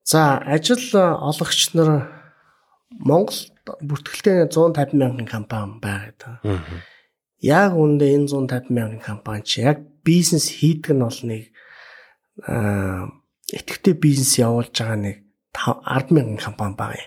За 0.09 0.41
ажил 0.41 0.81
олгогч 0.97 1.77
нар 1.77 2.09
Монгол 2.89 3.37
бүртгэлтэй 3.85 4.49
150 4.49 4.97
мянган 4.97 5.29
компани 5.29 5.77
байгаа. 5.77 6.41
Яг 7.39 7.79
үндэ 7.79 8.19
энэ 8.19 8.27
150 8.35 8.75
мянган 8.75 9.03
компани 9.03 9.47
чи 9.47 9.63
яг 9.63 9.79
бизнес 10.03 10.51
хийдэг 10.59 10.97
нь 10.97 11.05
бол 11.07 11.21
нэг 11.23 11.43
аа 12.43 13.07
итгэвтэй 13.55 13.95
бизнес 13.95 14.39
явуулж 14.43 14.75
байгаа 14.75 14.99
нэг 14.99 15.17
10 15.55 16.11
мянган 16.11 16.43
компани 16.43 16.75
байгаа. 16.75 17.07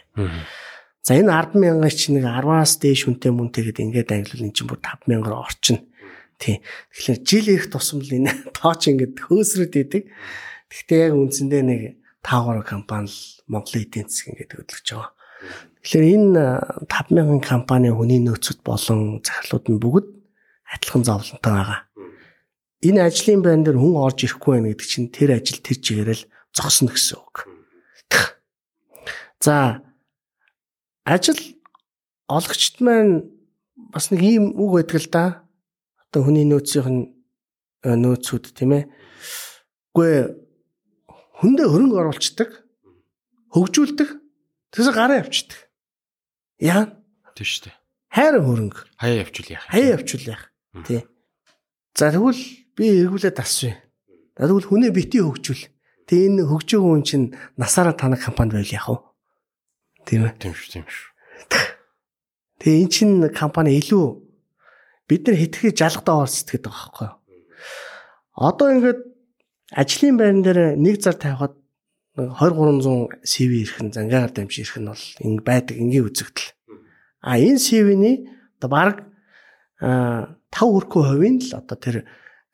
За 1.04 1.20
энэ 1.20 1.36
10 1.36 1.60
мянган 1.60 1.91
чи 1.91 2.15
нэг 2.15 2.24
10-аас 2.24 2.80
дээш 2.80 3.12
хүнтэй 3.12 3.32
мөнтэй 3.36 3.63
гэдэг 3.67 3.86
ингээд 3.91 4.12
ангилвал 4.15 4.46
эн 4.48 4.56
чинь 4.56 4.70
бүр 4.72 4.80
5 4.80 5.10
мянгаар 5.12 5.44
орчин. 5.44 5.84
Тий. 6.39 6.63
Тэгэхээр 6.96 7.20
жил 7.28 7.48
ирэх 7.52 7.67
тусам 7.67 8.00
л 8.00 8.10
энэ 8.10 8.32
тооч 8.58 8.88
ингээд 8.88 9.20
хөөсрөд 9.20 9.74
идэг. 9.76 10.04
Гэхдээ 10.72 11.00
яг 11.10 11.13
үндсэндээ 11.20 11.63
нэг 11.67 11.82
5 12.24 12.48
гаруй 12.48 12.65
компани 12.65 13.12
л 13.12 13.20
Монголын 13.52 13.84
эдийн 13.84 14.08
засгийн 14.08 14.38
гэдэг 14.39 14.58
хөдөлгөж 14.62 14.88
байгаа. 14.96 15.12
Тэгэхээр 15.82 16.06
энэ 16.06 16.44
5000 16.86 17.41
компани 17.41 17.89
хүний 17.89 18.22
нөөцөд 18.22 18.62
болон 18.62 19.26
захирлууд 19.26 19.65
нь 19.74 19.82
бүгд 19.82 20.08
адилхан 20.71 21.03
зовлонтой 21.03 21.51
байгаа. 21.51 21.81
Энэ 22.81 23.05
ажлын 23.05 23.43
байр 23.43 23.62
дээр 23.62 23.77
хүн 23.77 23.95
орж 23.99 24.25
ирэхгүй 24.25 24.63
байх 24.63 24.79
гэдэг 24.79 24.88
чинь 24.88 25.12
тэр 25.13 25.29
ажил 25.38 25.60
тэр 25.62 25.77
чигээрэл 25.77 26.23
зогсно 26.55 26.89
гэсэн 26.89 27.19
үг. 27.19 27.36
За 29.43 29.84
ажил 31.05 31.38
олгогчд 32.25 32.81
маань 32.81 33.29
бас 33.75 34.10
нэг 34.10 34.21
ийм 34.23 34.55
үг 34.55 34.81
байдаг 34.81 34.97
л 34.97 35.10
да 35.12 35.25
одоо 36.10 36.27
хүний 36.27 36.47
нөөцийн 36.47 37.13
э, 37.84 37.95
нөөцүүд 37.95 38.51
тийм 38.55 38.71
ээ. 38.75 38.84
Үгүй 39.95 40.12
хүндээ 41.39 41.67
хөрөнгө 41.71 41.97
оруулцдаг, 42.03 42.49
хөгжүүлдэг, 43.55 44.10
тэгээс 44.75 44.91
гараа 44.91 45.23
явчихдаг. 45.23 45.60
Яа? 46.60 46.93
Тийм 47.34 47.47
шүү 47.47 47.63
дээ. 47.71 47.75
Хайр 48.12 48.36
хөрөнгө. 48.43 48.79
Хаяа 48.99 49.23
явуул 49.23 49.47
яах. 49.49 49.65
Хаяа 49.71 49.95
явуул 49.95 50.27
яах. 50.27 50.50
Тий. 50.88 51.03
За 51.95 52.12
тэгвэл 52.12 52.39
би 52.77 52.86
эргүүлээд 53.03 53.39
асууя. 53.43 53.75
Тэгвэл 54.39 54.67
хүнээ 54.71 54.91
бити 54.95 55.19
хөгжүүл. 55.19 55.67
Тэг 56.07 56.17
энэ 56.31 56.47
хөгжөөгөө 56.47 56.91
хүн 56.95 57.03
чинь 57.03 57.27
насаараа 57.60 57.95
танах 57.95 58.23
компанид 58.23 58.55
байл 58.55 58.71
яах 58.71 58.88
вэ? 58.88 58.97
Тийм 60.07 60.25
ээ. 60.25 60.36
Тийм 60.39 60.53
шүү, 60.55 60.69
тийм 60.71 60.86
шүү. 60.88 61.12
Тэгээ 62.63 62.81
эн 62.86 62.89
чинь 62.89 63.15
компани 63.36 63.75
илүү 63.75 64.05
бид 65.12 65.27
нар 65.27 65.38
хитрхи 65.38 65.75
жалгадаа 65.75 66.23
орсдгээд 66.23 66.63
байгаа 66.63 66.88
байхгүй 66.88 67.07
юу. 67.10 67.17
Одоо 68.38 68.67
ингээд 68.71 69.01
ажлын 69.75 70.15
байран 70.15 70.41
дээр 70.45 70.60
нэг 70.79 71.03
зар 71.03 71.19
тавихад 71.19 71.60
20 72.15 72.84
300 72.84 73.23
CV 73.27 73.51
ирэх 73.65 73.79
нь 73.84 73.91
зангаагаар 73.91 74.31
дамжиж 74.31 74.67
ирэх 74.67 74.77
нь 74.79 74.88
бол 74.88 75.05
ингэ 75.25 75.43
байдаг 75.43 75.75
энгийн 75.75 76.07
үзэгдэл. 76.07 76.53
А 77.23 77.39
энэ 77.39 77.60
CV-ний 77.60 78.15
одоо 78.60 78.69
баг 78.69 78.95
5 80.51 80.59
хүрхгүй 80.59 81.03
хувийн 81.07 81.37
л 81.39 81.51
одоо 81.57 81.77
тэр 81.79 81.97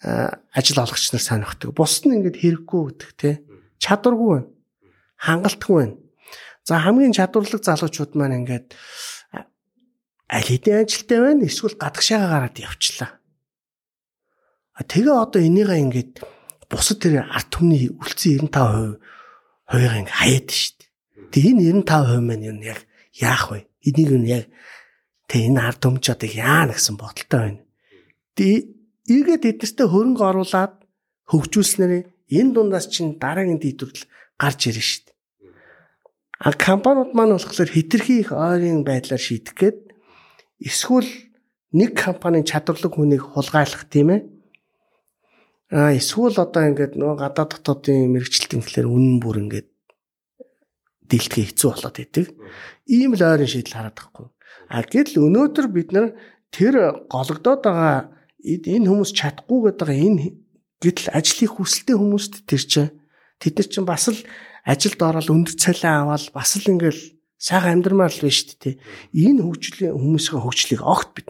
ажил 0.02 0.78
олгогч 0.78 1.12
нар 1.12 1.24
сонирхдаг. 1.26 1.74
Бус 1.74 2.06
нь 2.06 2.14
ингээд 2.14 2.38
хэрэггүй 2.38 2.82
гэдэг 2.94 3.12
те. 3.18 3.42
Чадваргүй 3.82 4.30
байна. 4.38 4.50
Хангалтгүй 5.18 5.76
байна. 5.82 5.98
За 6.62 6.78
хамгийн 6.78 7.18
чадварлаг 7.18 7.66
залуучууд 7.66 8.14
маань 8.14 8.46
ингээд 8.46 8.78
аль 10.30 10.48
хэдийн 10.48 10.86
ажилтай 10.86 11.20
байна 11.24 11.48
эсвэл 11.50 11.80
гадагшаага 11.82 12.28
гараад 12.30 12.58
явчлаа. 12.62 13.12
Тэгээ 14.78 15.16
одоо 15.18 15.42
энийгээ 15.42 15.82
ингээд 15.82 16.14
бусад 16.70 17.02
тэр 17.02 17.26
арт 17.26 17.50
түмний 17.50 17.90
үлцэн 17.90 18.52
95% 18.54 19.02
хоёрыг 19.66 19.98
ингээд 20.06 20.20
хаяад 20.22 20.48
штт. 20.54 20.80
Тэгээ 21.34 21.74
энэ 21.74 21.88
95% 21.88 22.22
маань 22.22 22.46
юу 22.46 22.60
яг 22.62 22.86
яах 23.18 23.50
вэ? 23.50 23.66
Энийг 23.88 24.12
нь 24.14 24.30
яг 24.30 24.46
тэг 25.26 25.50
энэ 25.50 25.64
арт 25.64 25.82
түмч 25.82 26.06
одоо 26.12 26.30
яана 26.30 26.76
гэсэн 26.76 26.96
бодолтой 27.00 27.40
байна. 27.40 27.62
Тэгээ 28.38 28.62
ийгээд 29.10 29.44
эднэртээ 29.50 29.88
хөрөнгө 29.90 30.24
оруулад 30.24 30.74
хөгжүүлснээр 31.34 32.06
энэ 32.38 32.52
дундаас 32.54 32.88
чинь 32.94 33.18
дараагийн 33.18 33.58
дийдвэрл 33.58 34.06
гарч 34.38 34.70
ирнэ 34.70 34.86
штт. 34.86 35.06
А 36.38 36.54
компаниуд 36.54 37.18
маань 37.18 37.34
болохоор 37.34 37.72
хитрхи 37.74 38.22
их 38.22 38.30
ойрын 38.30 38.86
байдлаар 38.86 39.18
шийдэх 39.18 39.58
гээд 39.58 39.78
Эсвэл 40.60 41.06
нэг 41.72 41.94
компанийн 41.94 42.46
чадварлаг 42.46 42.94
хүнийг 42.98 43.22
хулгайлах 43.22 43.86
тийм 43.86 44.10
ээ. 44.10 44.22
А 45.70 45.94
эсвэл 45.94 46.34
одоо 46.34 46.64
ингээд 46.66 46.98
нөгөө 46.98 47.18
гадаад 47.22 47.62
дотоодын 47.62 48.10
мэрэгчлэлтийн 48.10 48.62
гэхлээр 48.66 48.90
үнэн 48.90 49.18
бүр 49.22 49.38
ингээд 49.46 49.70
дийлдэхий 51.06 51.46
хэцүү 51.54 51.70
болоод 51.78 51.98
идэг. 52.02 52.26
Ийм 52.90 53.14
л 53.14 53.22
ойрын 53.22 53.46
шийдэл 53.46 53.78
хараад 53.78 53.98
байхгүй. 54.02 54.28
А 54.74 54.82
гэтэл 54.82 55.22
өнөөдөр 55.22 55.68
бид 55.70 55.90
нар 55.94 56.18
тэр 56.50 57.06
гологдоод 57.06 57.62
байгаа 57.62 58.17
энэ 58.44 58.88
хүмүүс 58.90 59.12
чадахгүй 59.18 59.60
гэдэг 59.72 59.90
энэ 59.90 60.24
гэтэл 60.84 61.10
ажлыг 61.14 61.52
хүсэлтэй 61.58 61.96
хүмүүст 61.98 62.34
тэр 62.46 62.62
чинь 62.62 62.92
тэд 63.42 63.54
нар 63.58 63.68
чинь 63.70 63.88
бас 63.88 64.06
л 64.14 64.20
ажилд 64.68 65.00
ороод 65.02 65.30
өндөр 65.32 65.56
цалин 65.58 66.06
аваад 66.06 66.30
бас 66.36 66.52
л 66.60 66.70
ингээл 66.70 67.02
сайхан 67.38 67.82
амьдрмаар 67.82 68.14
л 68.14 68.22
байна 68.26 68.38
шүү 68.38 68.58
дээ. 68.62 68.76
Энэ 69.14 69.42
хөгжлийн 69.46 69.94
хүмүүсийн 69.98 70.42
хөгжлийг 70.42 70.82
огт 70.86 71.10
бид 71.18 71.28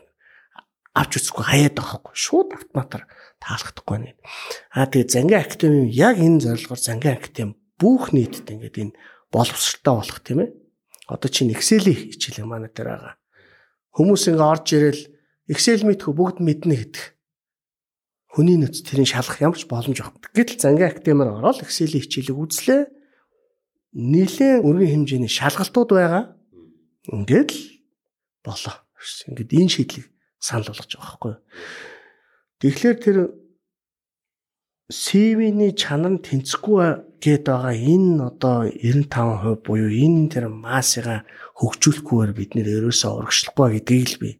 авч 0.97 1.11
үзэхгүй 1.21 1.45
хаяад 1.45 1.75
байхгүй. 1.77 2.13
Шууд 2.17 2.49
автоматар 2.57 3.03
таалагдахгүй 3.43 3.97
нэ. 4.01 4.11
Аа 4.73 4.87
тэгээ 4.89 5.13
зангийн 5.13 5.43
академи 5.43 5.91
яг 5.93 6.17
энэ 6.17 6.41
зорилгоор 6.41 6.81
зангийн 6.81 7.15
академи 7.21 7.53
бүх 7.77 8.15
нийтэд 8.15 8.49
ингээд 8.49 8.77
энэ 8.81 8.97
боловсралтай 9.29 9.93
болох 9.93 10.19
тийм 10.25 10.39
ээ. 10.41 10.49
Одоо 11.07 11.29
чинь 11.29 11.53
Excel-ийн 11.53 12.17
хичээл 12.17 12.49
манай 12.49 12.71
дээр 12.73 12.89
байгаа. 12.97 13.15
Хүмүүс 13.93 14.23
ингээ 14.33 14.51
орж 14.51 14.67
ирэл 14.73 15.03
Excel 15.47 15.87
мэдхүү 15.87 16.11
бүгд 16.11 16.37
мэднэ 16.43 16.75
гэдэг. 16.75 17.05
Хүний 18.35 18.59
нөөц 18.59 18.83
тэрийг 18.83 19.07
шалгах 19.07 19.39
ямар 19.39 19.55
ч 19.55 19.63
боломж 19.63 19.95
байхгүй. 19.95 20.35
Гэтэл 20.35 20.59
зангийн 20.59 20.91
академиар 20.91 21.39
ороод 21.39 21.63
Excel-ийн 21.63 22.03
хичээлийг 22.03 22.35
үзлээ 22.35 22.81
нэлээд 23.95 24.67
өргөн 24.67 25.07
хэмжээний 25.07 25.31
шалгалтууд 25.31 25.89
байгаа. 25.95 26.35
Ингээд 27.07 27.49
л 27.55 27.63
болоо. 28.43 28.75
Ингээд 29.31 29.55
энэ 29.55 29.71
шийдлийг 29.71 30.11
санал 30.35 30.67
болгож 30.67 30.91
байгаа 30.91 31.07
байхгүй. 31.15 31.33
Тэгэхээр 32.59 32.97
тэр 32.99 33.17
CV-ний 34.91 35.71
чанар 35.71 36.19
нь 36.19 36.23
тэнцэхгүй 36.27 37.19
гээд 37.23 37.43
байгаа 37.47 37.71
энэ 37.71 38.19
одоо 38.35 38.67
95% 38.67 39.63
буюу 39.63 39.91
энэ 39.91 40.27
тэр 40.27 40.51
маасыга 40.51 41.23
хөгжүүлэхгүйгээр 41.59 42.31
бид 42.35 42.51
нэр 42.55 42.67
ерөөсөө 42.83 43.11
урагшлахгүй 43.15 43.67
гэдгийг 43.79 44.07
л 44.11 44.19
би 44.21 44.31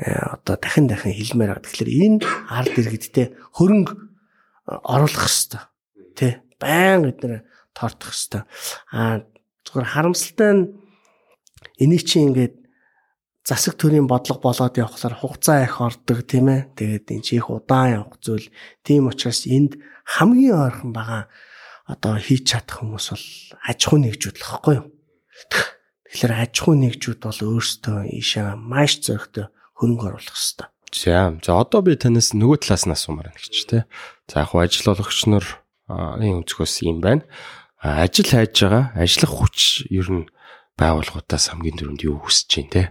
одоо 0.00 0.56
дахин 0.56 0.88
дахин 0.88 1.12
хэлмээр 1.12 1.60
байгаа. 1.60 1.64
Тэгэхээр 1.68 1.90
энэ 1.92 2.18
ард 2.48 2.72
иргэдтэй 2.72 3.26
хөрөнгө 3.52 3.92
оруулах 4.66 5.28
хэрэгтэй. 5.28 5.62
Тэ? 6.16 6.28
Баян 6.56 7.04
бид 7.04 7.20
нэр 7.20 7.44
тоортох 7.76 8.16
хэвээр. 8.16 8.44
Аа 8.96 9.28
зүгээр 9.68 9.88
харамсалтай 9.92 10.50
нь 10.56 10.64
энийг 11.76 12.02
чи 12.08 12.24
ингээд 12.24 12.56
засаг 13.44 13.76
төрийн 13.76 14.08
бодлого 14.08 14.40
болоод 14.40 14.80
явхлаар 14.80 15.20
хугацаа 15.20 15.64
их 15.68 15.80
ордог 15.80 16.24
тийм 16.24 16.48
ээ. 16.48 16.72
Тэгээд 16.76 17.06
энэ 17.20 17.26
чих 17.26 17.50
удаан 17.52 18.00
явах 18.00 18.16
зүйл. 18.24 18.48
Тийм 18.86 19.12
учраас 19.12 19.44
энд 19.44 19.76
хамгийн 20.08 20.56
ойрхон 20.56 20.92
байгаа 20.96 21.28
одоо 21.90 22.16
хийж 22.16 22.56
чадах 22.56 22.80
хүмүүс 22.80 23.06
бол 23.10 23.26
аж 23.68 23.78
ахуй 23.84 24.00
нэгжүүд 24.00 24.36
л 24.38 24.48
хэвгүй 24.48 24.74
юу. 24.78 24.86
Тэгэхээр 26.06 26.32
аж 26.40 26.54
ахуй 26.56 26.76
нэгжүүд 26.78 27.20
бол 27.20 27.40
өөрсдөө 27.58 27.98
ийшээ 28.14 28.54
маш 28.54 29.02
зөрөгтэй 29.02 29.50
хөрөнгө 29.80 30.06
оруулах 30.12 30.36
хэрэгтэй. 30.36 30.68
За 30.92 31.32
за 31.40 31.52
одоо 31.56 31.80
би 31.80 31.96
танаас 31.96 32.36
нөгөө 32.36 32.68
талаас 32.68 32.84
нь 32.84 32.92
асуумаар 32.92 33.32
байна 33.32 33.40
гэж 33.40 33.56
тий. 33.64 33.82
За 34.28 34.44
яг 34.44 34.52
ажил 34.52 34.92
олгогч 34.92 35.20
нар 35.26 35.46
энэ 35.88 36.44
өнцгөөс 36.44 36.84
юм 36.84 37.00
байна. 37.00 37.24
Ажил 37.80 38.28
хайж 38.28 38.60
байгаа 38.60 38.92
ажиллах 38.94 39.32
хүч 39.32 39.88
ер 39.88 40.08
нь 40.12 40.28
байгууллагуудаас 40.76 41.48
хамгийн 41.48 41.80
дөрөнд 41.80 42.04
юу 42.04 42.20
хүсэж 42.20 42.50
байна 42.60 42.70
те 42.70 42.82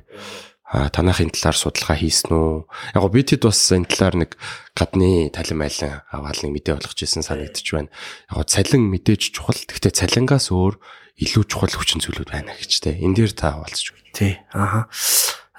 а 0.69 0.89
танахын 0.93 1.33
талаар 1.33 1.57
судалгаа 1.57 1.97
хийсэн 1.97 2.29
үү? 2.29 2.69
Яг 2.93 3.01
гоо 3.01 3.09
битэд 3.09 3.41
бас 3.41 3.57
энэ 3.73 3.89
талаар 3.89 4.21
нэг 4.21 4.37
гадны 4.77 5.33
талин 5.33 5.65
майлан 5.65 6.05
аваад 6.13 6.45
нэг 6.45 6.53
мэдээ 6.53 6.77
болгож 6.77 6.99
ирсэн 7.01 7.25
санагдчих 7.25 7.73
байна. 7.73 7.89
Яг 8.29 8.37
гоо 8.37 8.45
цалин 8.45 8.85
мэдээж 8.93 9.33
чухал. 9.33 9.57
Гэхдээ 9.57 9.97
цалингаас 9.97 10.53
өөр 10.53 10.77
илүү 11.25 11.43
чухал 11.49 11.73
хүчин 11.73 12.05
зүйлүүд 12.05 12.29
байна 12.29 12.53
гэж 12.53 12.85
те. 12.85 12.93
Энд 13.01 13.17
дээр 13.17 13.33
та 13.33 13.57
хаваалцж 13.57 13.97
байна. 13.97 14.13
Тий. 14.13 14.33
Аха. 14.53 14.93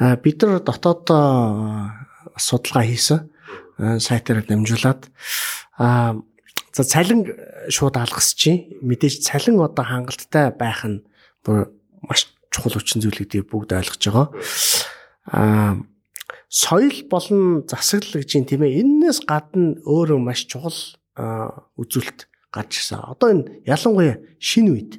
Бид 0.00 0.42
нар 0.42 0.64
дотоод 0.64 1.04
судалгаа 2.40 2.84
хийсэн. 2.88 3.28
Сайтаар 4.00 4.44
дамжуулаад 4.48 5.12
за 5.76 6.82
цалин 6.84 7.28
шууд 7.68 8.00
алгасчих. 8.00 8.80
Мэдээж 8.80 9.28
цалин 9.28 9.60
одоо 9.60 9.84
хангалттай 9.84 10.56
байх 10.56 10.88
нь 10.88 11.04
маш 12.00 12.32
чухал 12.48 12.80
хүчин 12.80 13.04
зүйл 13.04 13.20
гэдгийг 13.20 13.52
бүгд 13.52 13.76
ойлгож 13.76 14.02
байгаа. 14.08 14.28
Аа 15.28 15.76
соёл 16.50 16.96
болон 17.06 17.68
засаглал 17.68 18.24
гэж 18.24 18.30
юм 18.34 18.44
тийм 18.48 18.64
ээ. 18.64 18.82
Эннээс 18.82 19.22
гадна 19.28 19.78
өөрөө 19.86 20.18
маш 20.18 20.48
чухал 20.50 20.74
үзүүлэлт 21.78 22.26
гарч 22.50 22.82
ирсэн. 22.82 23.06
Одоо 23.06 23.28
энэ 23.30 23.62
ялангуяа 23.68 24.18
шинэ 24.42 24.70
үед 24.74 24.92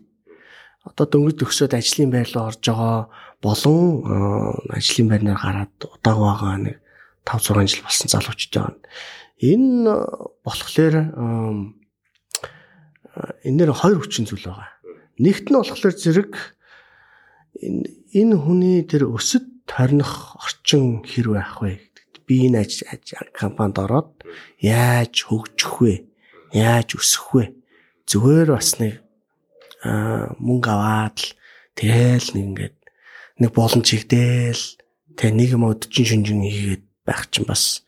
одоо 0.87 1.05
дөнгөж 1.05 1.35
төгсөөд 1.43 1.75
ажлын 1.75 2.09
байр 2.09 2.29
руу 2.31 2.47
орж 2.49 2.63
байгаа 2.63 3.11
болон 3.41 4.05
ажлын 4.69 5.07
байрнаар 5.09 5.41
гараад 5.41 5.73
удааг 5.81 6.17
байгаа 6.21 6.57
нэг 6.61 6.77
5 7.25 7.53
6 7.53 7.67
жил 7.73 7.83
болсон 7.85 8.07
залуучууд 8.09 8.53
байна. 8.55 8.79
Энэ 9.41 9.93
болохоор 10.45 10.95
энэ 13.45 13.57
нэр 13.57 13.71
хоёр 13.73 13.99
хүчин 14.01 14.25
зүйл 14.29 14.45
байгаа. 14.45 14.69
Нэгт 15.17 15.49
нь 15.49 15.57
болохоор 15.57 15.95
зэрэг 15.97 16.33
энэ 17.61 17.89
энэ 18.13 18.35
хүний 18.37 18.85
тэр 18.85 19.09
өсөд 19.09 19.65
торних 19.65 20.37
орчин 20.37 21.01
хэр 21.05 21.33
байх 21.33 21.61
вэ 21.61 21.81
гэдэгт 21.81 22.15
би 22.25 22.49
энэ 22.49 22.65
компанид 23.33 23.77
ороод 23.81 24.21
яаж 24.61 25.25
хөгжих 25.29 25.75
вэ? 25.81 25.93
Яаж 26.53 26.97
өсөх 26.97 27.33
вэ? 27.33 27.43
Зүгээр 28.09 28.49
бас 28.53 28.77
нэг 28.77 29.01
мөнгө 29.81 30.69
аваад 30.69 31.17
л 31.17 31.33
тэгэл 31.77 32.27
нэг 32.37 32.45
ингээд 32.49 32.80
нэг 33.41 33.51
болон 33.57 33.81
чигдээл 33.81 34.63
тэг 35.17 35.29
нэг 35.33 35.57
юм 35.57 35.65
өдчин 35.65 36.05
шүнжин 36.05 36.45
хийгээд 36.45 36.83
байх 37.01 37.25
чинь 37.33 37.49
бас 37.49 37.81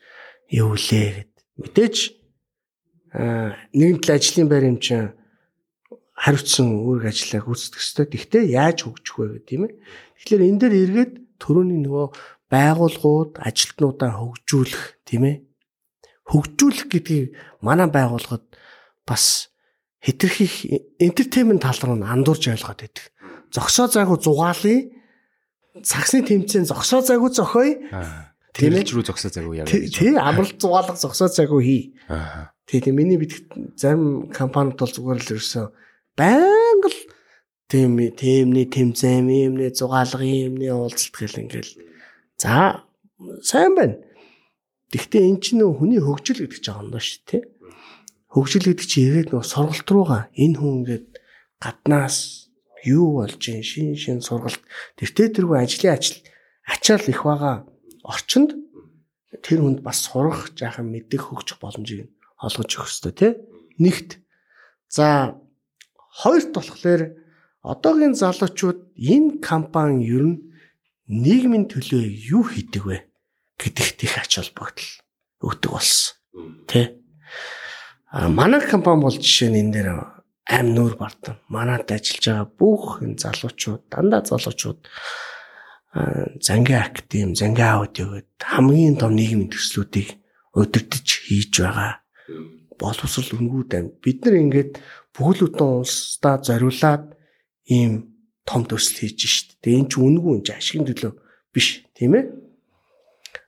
юу 0.50 0.74
лээ 0.74 1.30
гэд. 1.30 1.32
Мэдээж 1.62 1.96
нэгэн 3.14 3.98
тал 4.02 4.18
ажлын 4.18 4.48
байр 4.50 4.66
юм 4.74 4.78
чинь 4.82 5.14
хариуцсан 6.18 6.82
үүрэг 6.82 7.14
ажиллааг 7.14 7.46
үүсгэх 7.46 7.78
ёстой. 7.78 8.06
Гэхдээ 8.10 8.44
яаж 8.54 8.86
хөгжих 8.86 9.14
вэ 9.18 9.26
гэх 9.38 9.46
тийм 9.46 9.62
ээ. 9.70 9.72
Тэгэхээр 10.18 10.42
энэ 10.50 10.60
дээр 10.62 10.74
эргээд 10.74 11.12
төрөний 11.38 11.80
нөгөө 11.82 12.06
байгууллагууд 12.50 13.32
ажилтнуудаа 13.42 14.10
хөгжүүлэх 14.18 14.82
тийм 15.06 15.22
ээ. 15.26 15.36
Хөгжүүлэх 16.30 16.86
гэдгийг 16.90 17.34
манай 17.62 17.90
байгууллагад 17.90 18.46
бас 19.06 19.50
хэтэрхий 19.98 20.94
энтертеймент 21.02 21.62
тал 21.66 21.78
руу 21.82 21.98
андуурж 21.98 22.46
ойлгоод 22.50 22.78
байдаг. 22.78 23.04
Зогсоо 23.50 23.90
зайгуу 23.90 24.18
зугаалъя. 24.22 24.93
Цагсны 25.82 26.22
тэмцээн 26.22 26.70
зогсоо 26.70 27.02
зайгуу 27.02 27.34
зохиоё. 27.34 27.82
Тэрэлж 28.54 28.94
рүү 28.94 29.04
зогсоо 29.10 29.30
зайгуу 29.34 29.58
яа. 29.58 29.66
Тий, 29.66 30.14
амралт 30.14 30.62
зугаалга 30.62 30.94
зогсоо 30.94 31.26
зайгуу 31.26 31.58
хий. 31.58 31.98
Тий, 32.70 32.78
тийм 32.78 32.94
миний 32.94 33.18
бид 33.18 33.34
зарим 33.74 34.30
компаниуд 34.30 34.78
бол 34.78 34.94
зүгээр 34.94 35.18
л 35.18 35.32
ерөөсөө 35.34 35.66
байнга 36.14 36.88
л 36.94 36.98
тийм 37.66 37.98
тиймний 38.14 38.70
тэмцээн 38.70 39.26
юмний 39.26 39.74
зугаалга 39.74 40.22
юмний 40.22 40.70
уулзалт 40.70 41.10
гэл 41.10 41.42
ингээл 41.42 41.72
за 42.38 42.86
сайн 43.42 43.74
байна. 43.74 43.98
Гэхдээ 44.94 45.26
эн 45.26 45.42
чинь 45.42 45.58
нөө 45.58 45.82
хүний 45.82 45.98
хөгжил 45.98 46.46
гэдэг 46.46 46.62
чинь 46.62 46.78
ондоо 46.78 47.02
шүү 47.02 47.22
дээ. 47.26 47.42
Хөгжил 48.30 48.70
гэдэг 48.70 48.86
чинь 48.86 49.06
ирээд 49.10 49.28
нөө 49.34 49.42
сургалт 49.42 49.88
руугаа 49.90 50.30
энэ 50.38 50.54
хүн 50.54 50.86
ингээд 50.86 51.06
гаднаас 51.58 52.43
юу 52.84 53.20
болж 53.20 53.40
ин 53.48 53.62
шин 53.64 53.96
шин 53.96 54.20
сургалт 54.20 54.60
тэртээ 55.00 55.34
тэргүй 55.34 55.58
ажлын 55.64 55.96
ажил 55.96 56.18
ачаал 56.68 57.04
их 57.08 57.20
байгаа 57.24 57.66
орчинд 58.04 58.56
тэр 59.42 59.60
хүнд 59.64 59.80
бас 59.84 60.04
сурах 60.04 60.52
жаахан 60.54 60.88
мэддэг 60.92 61.20
хөгжих 61.20 61.58
боломжийг 61.60 62.12
олгож 62.40 62.70
өгөх 62.76 62.88
хэрэгтэй 62.88 63.14
тий. 63.16 63.32
Нэгт 63.80 64.20
за 64.88 65.40
Хоёрт 66.14 66.54
болохоор 66.54 67.02
одоогийн 67.62 68.14
залуучууд 68.14 68.94
энэ 68.94 69.42
компани 69.42 70.06
ер 70.06 70.24
нь 70.30 70.38
нийгмийн 71.10 71.66
төлөө 71.66 72.04
юу 72.30 72.46
хийдэг 72.46 72.82
вэ 72.86 72.96
гэдэгт 73.58 73.98
их 74.06 74.14
ач 74.22 74.38
холбогдол 74.38 74.90
өгдөг 75.42 75.70
болсон. 75.74 76.14
А 78.14 78.28
манай 78.30 78.62
компани 78.62 79.02
бол 79.02 79.16
жишээ 79.18 79.50
нь 79.50 79.58
энэ 79.58 79.72
дээр 79.74 79.88
аим 80.48 80.74
нүүр 80.76 80.96
бардам. 81.00 81.40
Манад 81.48 81.88
ажиллаж 81.88 82.24
байгаа 82.24 82.48
бүх 82.58 83.00
энэ 83.00 83.20
залуучууд, 83.20 83.82
дандаа 83.88 84.22
залуучууд 84.28 84.80
зангийн 86.40 86.82
академи, 86.82 87.34
зангийн 87.34 87.70
аудио 87.70 88.06
гэдэг 88.18 88.42
хамгийн 88.42 88.96
том 88.98 89.14
нийгмийн 89.14 89.50
төслүүдийг 89.50 90.18
удирдах 90.52 91.00
хийж 91.06 91.54
байгаа. 91.62 92.02
Боловсрол 92.78 93.38
өнгүүд 93.38 93.70
аим. 93.74 93.86
Бид 94.02 94.26
нар 94.26 94.36
ингээд 94.42 94.72
бүхэл 95.14 95.48
бүтэн 95.48 95.70
улсдаа 95.80 96.42
зориулаад 96.42 97.14
ийм 97.70 98.10
том 98.44 98.66
төсөл 98.66 99.06
хийж 99.06 99.18
шít. 99.22 99.48
Тэгээ 99.62 99.78
энэ 99.80 99.90
ч 99.90 99.94
үнгүй 100.02 100.34
энэ 100.42 100.58
ашигын 100.58 100.86
төлөө 100.90 101.12
биш 101.54 101.86
тийм 101.94 102.18
ээ. 102.18 102.24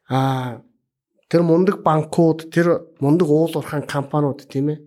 Аа 0.09 0.63
тэр 1.27 1.43
мундаг 1.43 1.83
банкуд 1.83 2.47
тэр 2.55 2.95
мундаг 3.03 3.27
уул 3.27 3.51
уурхайн 3.51 3.83
компаниуд 3.83 4.47
тийм 4.47 4.71
ээ. 4.71 4.79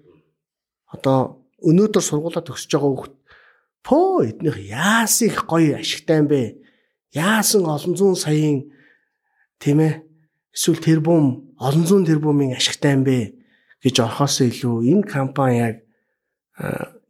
Одоо 0.96 1.39
өнөөдөр 1.64 2.04
сургуулаа 2.04 2.44
төгсөж 2.46 2.72
байгаа 2.72 2.92
хүүхд 2.94 3.14
пөө 3.84 4.16
эднийх 4.30 4.58
яасан 4.70 5.28
их 5.28 5.44
гоё 5.48 5.80
ашигтай 5.80 6.20
юм 6.22 6.28
бэ? 6.28 6.60
Яасан 7.16 7.66
олон 7.66 7.94
зуун 7.96 8.16
саяын 8.16 8.70
тийм 9.60 9.80
ээ 9.80 10.04
эсвэл 10.56 10.80
тэрбум 10.80 11.56
олон 11.60 11.86
зуун 11.86 12.06
тэрбумын 12.06 12.56
ашигтай 12.56 12.94
юм 12.96 13.04
бэ 13.04 13.40
гэж 13.84 13.96
орхосоо 14.04 14.48
илүү 14.48 14.76
энэ 14.92 15.06
компани 15.08 15.58
яг 15.60 15.76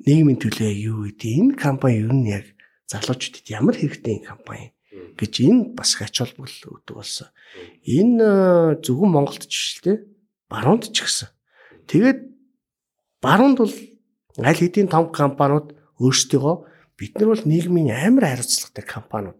нийгмийн 0.05 0.39
төлөө 0.39 0.71
юу 0.85 1.09
гэдэг 1.09 1.31
энэ 1.41 1.53
компани 1.57 2.05
ер 2.05 2.13
нь 2.13 2.29
яг 2.29 2.45
залуучуудад 2.89 3.45
ямар 3.49 3.75
хэрэгтэй 3.77 4.21
компани 4.21 4.73
гэж 5.17 5.33
энэ 5.45 5.73
бас 5.77 5.97
ач 6.01 6.15
холбогдол 6.21 6.79
өгдөг 6.79 6.95
болсон. 6.95 7.27
Энэ 7.85 8.79
зөвхөн 8.85 9.11
Монголд 9.13 9.45
ч 9.49 9.53
биш 9.53 9.69
л 9.77 9.83
те 9.83 9.93
баруунд 10.49 10.89
ч 10.93 11.05
гэсэн. 11.05 11.29
Тэгээд 11.89 12.19
баруунд 13.21 13.57
бол 13.61 13.75
аль 14.45 14.59
хэдийн 14.59 14.89
том 14.91 15.11
компаниуд 15.11 15.75
өөрсдөө 15.99 16.53
бид 16.99 17.13
нар 17.17 17.33
бол 17.33 17.43
нийгмийн 17.43 17.91
амар 17.95 18.25
хариуцлагатай 18.27 18.85
компаниуд 18.85 19.39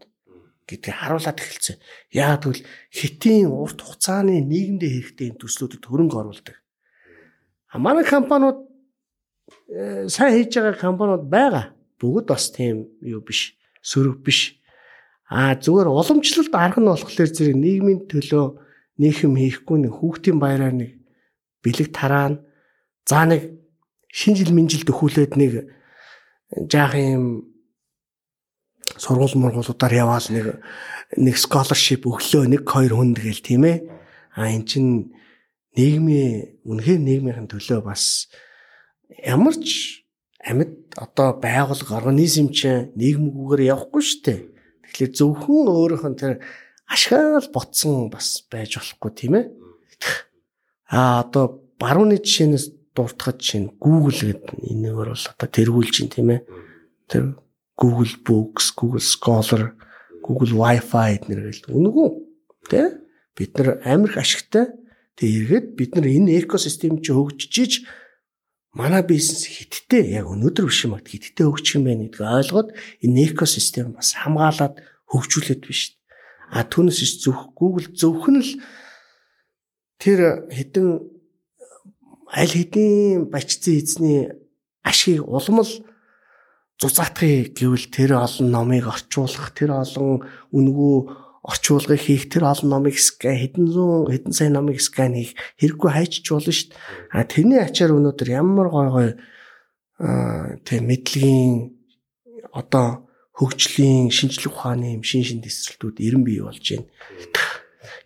гэдгийг 0.68 0.96
харуулад 0.96 1.38
эхэлсэн. 1.38 1.76
Яг 2.14 2.42
тэгвэл 2.44 2.64
хэтийн 2.94 3.50
урт 3.50 3.82
хугацааны 3.82 4.38
нийгэмдээ 4.44 4.90
хэрэгтэй 4.90 5.26
энэ 5.34 5.40
төслүүдэд 5.42 5.82
хөрөнгө 5.86 6.16
оруулдаг. 6.20 6.56
Манай 7.74 8.06
компаниуд 8.06 8.70
Э, 9.68 10.08
сайн 10.08 10.34
хийж 10.34 10.54
байгаа 10.58 10.78
компаниуд 10.78 11.24
байгаа. 11.30 11.64
Бүгд 12.00 12.26
бас 12.30 12.50
тийм 12.50 12.90
юу 13.00 13.20
биш. 13.22 13.54
Сөрөг 13.82 14.22
биш. 14.26 14.58
А 15.30 15.54
зүгээр 15.54 15.88
уламжлалт 15.90 16.54
арга 16.54 16.80
нь 16.82 16.90
болохоор 16.90 17.30
зэрэг 17.30 17.56
нийгмийн 17.56 18.00
төлөө 18.10 18.46
нийхэм 18.98 19.34
хийхгүй 19.38 19.78
нэг 19.86 19.94
хүүхдийн 19.94 20.38
баяраар 20.42 20.74
нэг 20.74 20.90
бэлэг 21.62 21.88
тараана. 21.94 22.42
За 23.06 23.22
нэг 23.26 23.59
шинэ 24.10 24.36
жил 24.42 24.52
минжил 24.54 24.84
дөхүүлээд 24.84 25.34
нэг 25.38 25.52
жаах 26.70 26.94
юм 26.98 27.50
сургууль 28.98 29.38
мургуулуудаар 29.38 29.94
яваал 29.94 30.26
нэг 30.30 30.46
нэг 31.16 31.36
scholarship 31.38 32.06
өглөө 32.06 32.50
нэг 32.50 32.62
хоёр 32.66 32.98
хүнд 32.98 33.18
гээл 33.22 33.42
тийм 33.42 33.62
ээ. 33.66 33.78
А 34.34 34.50
эн 34.50 34.66
чин 34.66 35.14
нийгмийн 35.74 36.62
үнэхээр 36.66 37.00
нийгмийн 37.00 37.46
төлөө 37.50 37.86
бас 37.86 38.30
ямар 39.18 39.54
ч 39.58 40.02
амьд 40.42 40.94
одоо 40.98 41.38
байгуулга 41.38 41.98
организм 41.98 42.50
чинь 42.50 42.90
нийгмгүйгээр 42.98 43.70
явахгүй 43.74 44.02
шүү 44.02 44.20
дээ. 44.26 44.40
Тэгэхээр 44.90 45.12
зөвхөн 45.14 45.66
өөрийнх 45.70 46.06
нь 46.10 46.18
тэр 46.18 46.32
ашгаал 46.90 47.46
ботсон 47.54 48.10
бас 48.10 48.42
байж 48.50 48.74
болохгүй 48.78 49.10
тийм 49.14 49.34
ээ. 49.38 49.46
А 50.90 51.22
одоо 51.22 51.62
барууны 51.78 52.18
жишээнээс 52.18 52.79
дуртахад 52.94 53.38
чинь 53.38 53.70
Google 53.78 54.14
гэдэг 54.14 54.58
энэгээр 54.60 55.10
бол 55.14 55.26
одоо 55.30 55.48
тэргүүлж 55.48 55.90
чинь 55.90 56.10
тийм 56.10 56.34
ээ. 56.34 56.40
Тэр 57.06 57.38
Google 57.78 58.14
Books, 58.26 58.74
Google 58.76 59.00
Scholar, 59.00 59.74
Google 60.22 60.52
Wi-Fi 60.54 61.18
эднэр 61.18 61.50
гэл 61.50 61.74
үнгүү 61.74 62.08
тий 62.70 62.86
бид 63.34 63.56
нар 63.58 63.80
амар 63.84 64.12
их 64.12 64.20
ашигтай 64.20 64.68
тэг 65.16 65.28
эргээд 65.28 65.66
бид 65.74 65.96
нар 65.96 66.06
энэ 66.06 66.44
экосистем 66.44 67.00
чи 67.00 67.10
хөгжиж 67.10 67.88
манай 68.76 69.02
бизнес 69.02 69.48
хиттэй 69.48 70.14
яг 70.20 70.28
өнөөдөр 70.28 70.68
биш 70.68 70.84
юм 70.84 70.94
аа 70.94 71.02
хиттэй 71.02 71.46
хөгжих 71.46 71.80
юм 71.80 71.84
байна 71.88 72.04
гэдгийг 72.06 72.20
ойлгоод 72.22 72.68
энэ 73.02 73.18
экосистем 73.32 73.96
бас 73.96 74.14
хамгаалаад 74.14 74.78
хөгжүүлээд 75.10 75.62
биш. 75.66 75.98
А 76.50 76.62
түүнээс 76.66 77.22
зөвх 77.22 77.54
Google 77.58 77.90
зөвхөн 77.90 78.38
л 78.42 78.52
тэр 79.98 80.46
хэдэн 80.50 81.19
аль 82.30 82.54
хэдийн 82.54 83.30
бачцсан 83.30 83.74
эзний 83.82 84.30
ашиг 84.86 85.26
улам 85.26 85.66
л 85.66 85.72
зузаатгыг 86.80 87.58
гэвэл 87.58 87.86
тэр 87.92 88.16
олон 88.16 88.48
номыг 88.50 88.88
орчуулах, 88.88 89.52
тэр 89.52 89.76
олон 89.76 90.24
үнгүү 90.54 90.96
орчуулгыг 91.44 92.00
хийх, 92.00 92.32
тэр 92.32 92.48
олон 92.48 92.70
номыг 92.70 92.96
скан 92.96 93.36
хэдэн 93.36 93.66
зуун 93.68 94.08
хэдэн 94.08 94.32
сая 94.32 94.48
номыг 94.48 94.80
скан 94.80 95.12
хийх 95.12 95.36
хэрэггүй 95.60 95.90
хайчиж 95.92 96.24
болно 96.32 96.52
шүү 96.52 96.68
дээ. 96.72 96.78
А 97.12 97.24
тэрний 97.28 97.60
ачаар 97.60 97.92
өнөөдөр 97.98 98.28
ямар 98.32 98.68
гой 98.72 98.88
гой 98.88 99.08
тэг 100.64 100.80
мэдлэгийн 100.80 101.76
одоо 102.56 103.10
хөгжлийн 103.36 104.08
шинжлэх 104.08 104.52
ухааны 104.52 104.96
юм 104.96 105.04
шин 105.04 105.24
шин 105.24 105.40
төсрэлтүүд 105.44 106.00
эрен 106.00 106.24
бий 106.24 106.40
болж 106.40 106.64
байна. 106.64 106.88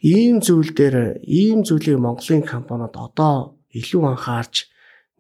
Ийм 0.03 0.43
зүйл 0.43 0.71
дээр 0.75 1.23
ийм 1.23 1.63
зүйлийг 1.63 1.99
Монголын 1.99 2.43
компаниуд 2.43 2.95
одоо 2.95 3.59
илүү 3.75 4.03
анхаарч 4.15 4.71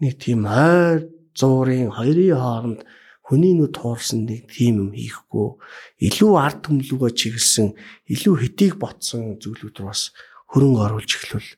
нэг 0.00 0.14
тийм 0.22 0.46
ойр 0.46 1.10
зуурын 1.34 1.90
хоёрын 1.94 2.38
хооронд 2.38 2.80
хүний 3.26 3.54
нүд 3.56 3.74
туурсан 3.74 4.28
нэг 4.28 4.46
тийм 4.52 4.84
юм 4.84 4.90
хийхгүй 4.94 5.48
илүү 6.06 6.32
ард 6.38 6.58
түмлүүгөө 6.68 7.10
чиглэсэн 7.18 7.72
илүү 8.14 8.34
хэтийг 8.42 8.74
ботсон 8.78 9.40
зүйлүүд 9.42 9.80
рүү 9.80 9.88
бас 9.88 10.12
хөрөнгө 10.52 10.80
оруулж 10.86 11.10
эхлүүл 11.18 11.50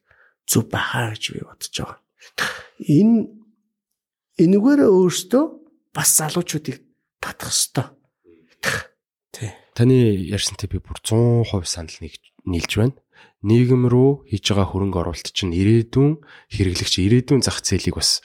зүв 0.46 0.64
бахаа 0.70 1.12
гэж 1.12 1.24
би 1.34 1.42
бодож 1.42 1.74
байгаа. 1.74 1.98
Энэ 2.86 3.18
энэгээр 4.40 4.80
өөртөө 4.86 5.44
бас 5.90 6.08
залуучуудыг 6.16 6.80
татах 7.18 7.50
хэвээр. 7.50 7.90
Тий. 9.34 9.50
Таны 9.74 9.96
ярьсантай 10.30 10.70
би 10.70 10.78
бүр 10.78 11.02
100% 11.02 11.66
санал 11.66 11.98
нийлж 12.46 12.72
байна 12.78 12.96
нийгэм 13.44 13.84
рүү 13.90 14.30
хийж 14.32 14.44
байгаа 14.52 14.68
хөрөнгө 14.72 15.00
оруулалт 15.02 15.28
чинь 15.34 15.52
ирээдүйн 15.52 16.22
хэрэглэгч 16.54 16.94
ирээдүйн 17.04 17.42
зах 17.44 17.60
зээлийг 17.60 18.00
бас 18.00 18.24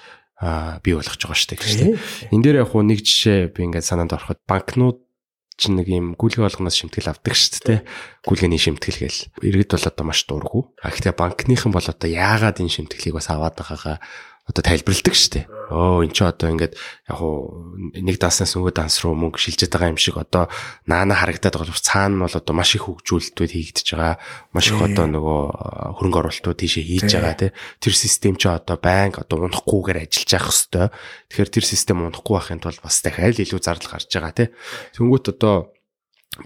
бий 0.82 0.96
болгож 0.96 1.20
байгаа 1.20 1.38
шүү 1.38 1.50
дээ 1.52 1.60
тийм. 1.62 2.00
Энд 2.32 2.44
дээр 2.46 2.64
яг 2.64 2.72
хуу 2.72 2.82
нэг 2.82 3.04
жишээ 3.06 3.54
би 3.54 3.68
ингээд 3.68 3.86
санаанд 3.86 4.16
ороход 4.16 4.42
банкнууд 4.50 4.98
чинь 5.62 5.78
нэг 5.78 5.88
юм 5.94 6.18
гүйлгээ 6.18 6.42
болгоноос 6.42 6.74
шимтгэл 6.74 7.14
авдаг 7.14 7.38
шүү 7.38 7.62
дээ. 7.70 7.80
Гүйлгээний 8.26 8.58
шимтгэл 8.58 8.98
гээл. 9.06 9.22
Иргэд 9.46 9.78
бол 9.78 9.86
одоо 9.86 10.06
маш 10.10 10.26
дургу. 10.26 10.74
А 10.82 10.90
гэхдээ 10.90 11.14
банкныхан 11.14 11.70
бол 11.70 11.86
одоо 11.86 12.10
яагаад 12.10 12.58
энэ 12.58 12.74
шимтгэлийг 12.82 13.14
бас 13.14 13.30
аваад 13.30 13.62
байгаагаа 13.62 14.02
одоо 14.50 14.64
тайлбарладаг 14.66 15.16
шүү 15.16 15.32
дээ. 15.38 15.46
Өө 15.72 16.04
эн 16.04 16.12
чи 16.12 16.26
одоо 16.26 16.50
ингээд 16.52 16.74
яг 16.76 17.18
хуу 17.22 17.78
нэг 17.94 18.18
дааснаас 18.18 18.58
нөгөө 18.58 18.74
данс 18.74 19.00
руу 19.06 19.14
мөнгө 19.14 19.38
шилжээд 19.38 19.72
байгаа 19.72 19.94
юм 19.94 20.02
шиг 20.02 20.18
одоо 20.18 20.50
наана 20.90 21.16
харагдаад 21.16 21.56
байгаа 21.56 21.72
бол 21.72 21.88
цаана 21.88 22.16
нь 22.18 22.24
бол 22.26 22.40
одоо 22.42 22.54
маш 22.58 22.74
их 22.76 22.90
хөгжүүлэлтүүд 22.90 23.52
хийгдэж 23.54 23.88
байгаа. 23.96 24.16
Маш 24.52 24.68
их 24.74 24.82
одоо 24.82 25.06
нөгөө 25.08 25.42
хөрөнгө 25.96 26.20
оруулалтууд 26.26 26.60
тийшээ 26.60 26.86
хийж 26.90 27.12
байгаа 27.16 27.36
тий. 27.38 27.52
Тэр 27.80 27.94
систем 27.96 28.36
чи 28.36 28.50
одоо 28.50 28.76
банк 28.82 29.22
одоо 29.22 29.48
унахгүйгээр 29.48 30.10
ажиллаж 30.10 30.30
явах 30.36 30.52
хэвээр. 30.52 30.90
Тэгэхээр 31.30 31.54
тэр 31.56 31.66
систем 31.70 31.98
унахгүй 32.04 32.36
байхын 32.36 32.60
тулд 32.60 32.82
бас 32.84 33.00
дахиад 33.00 33.40
илүү 33.40 33.62
зардал 33.62 33.94
гарч 33.94 34.10
байгаа 34.12 34.34
тий. 34.36 34.48
Тэнгүүт 34.98 35.38
одоо 35.38 35.72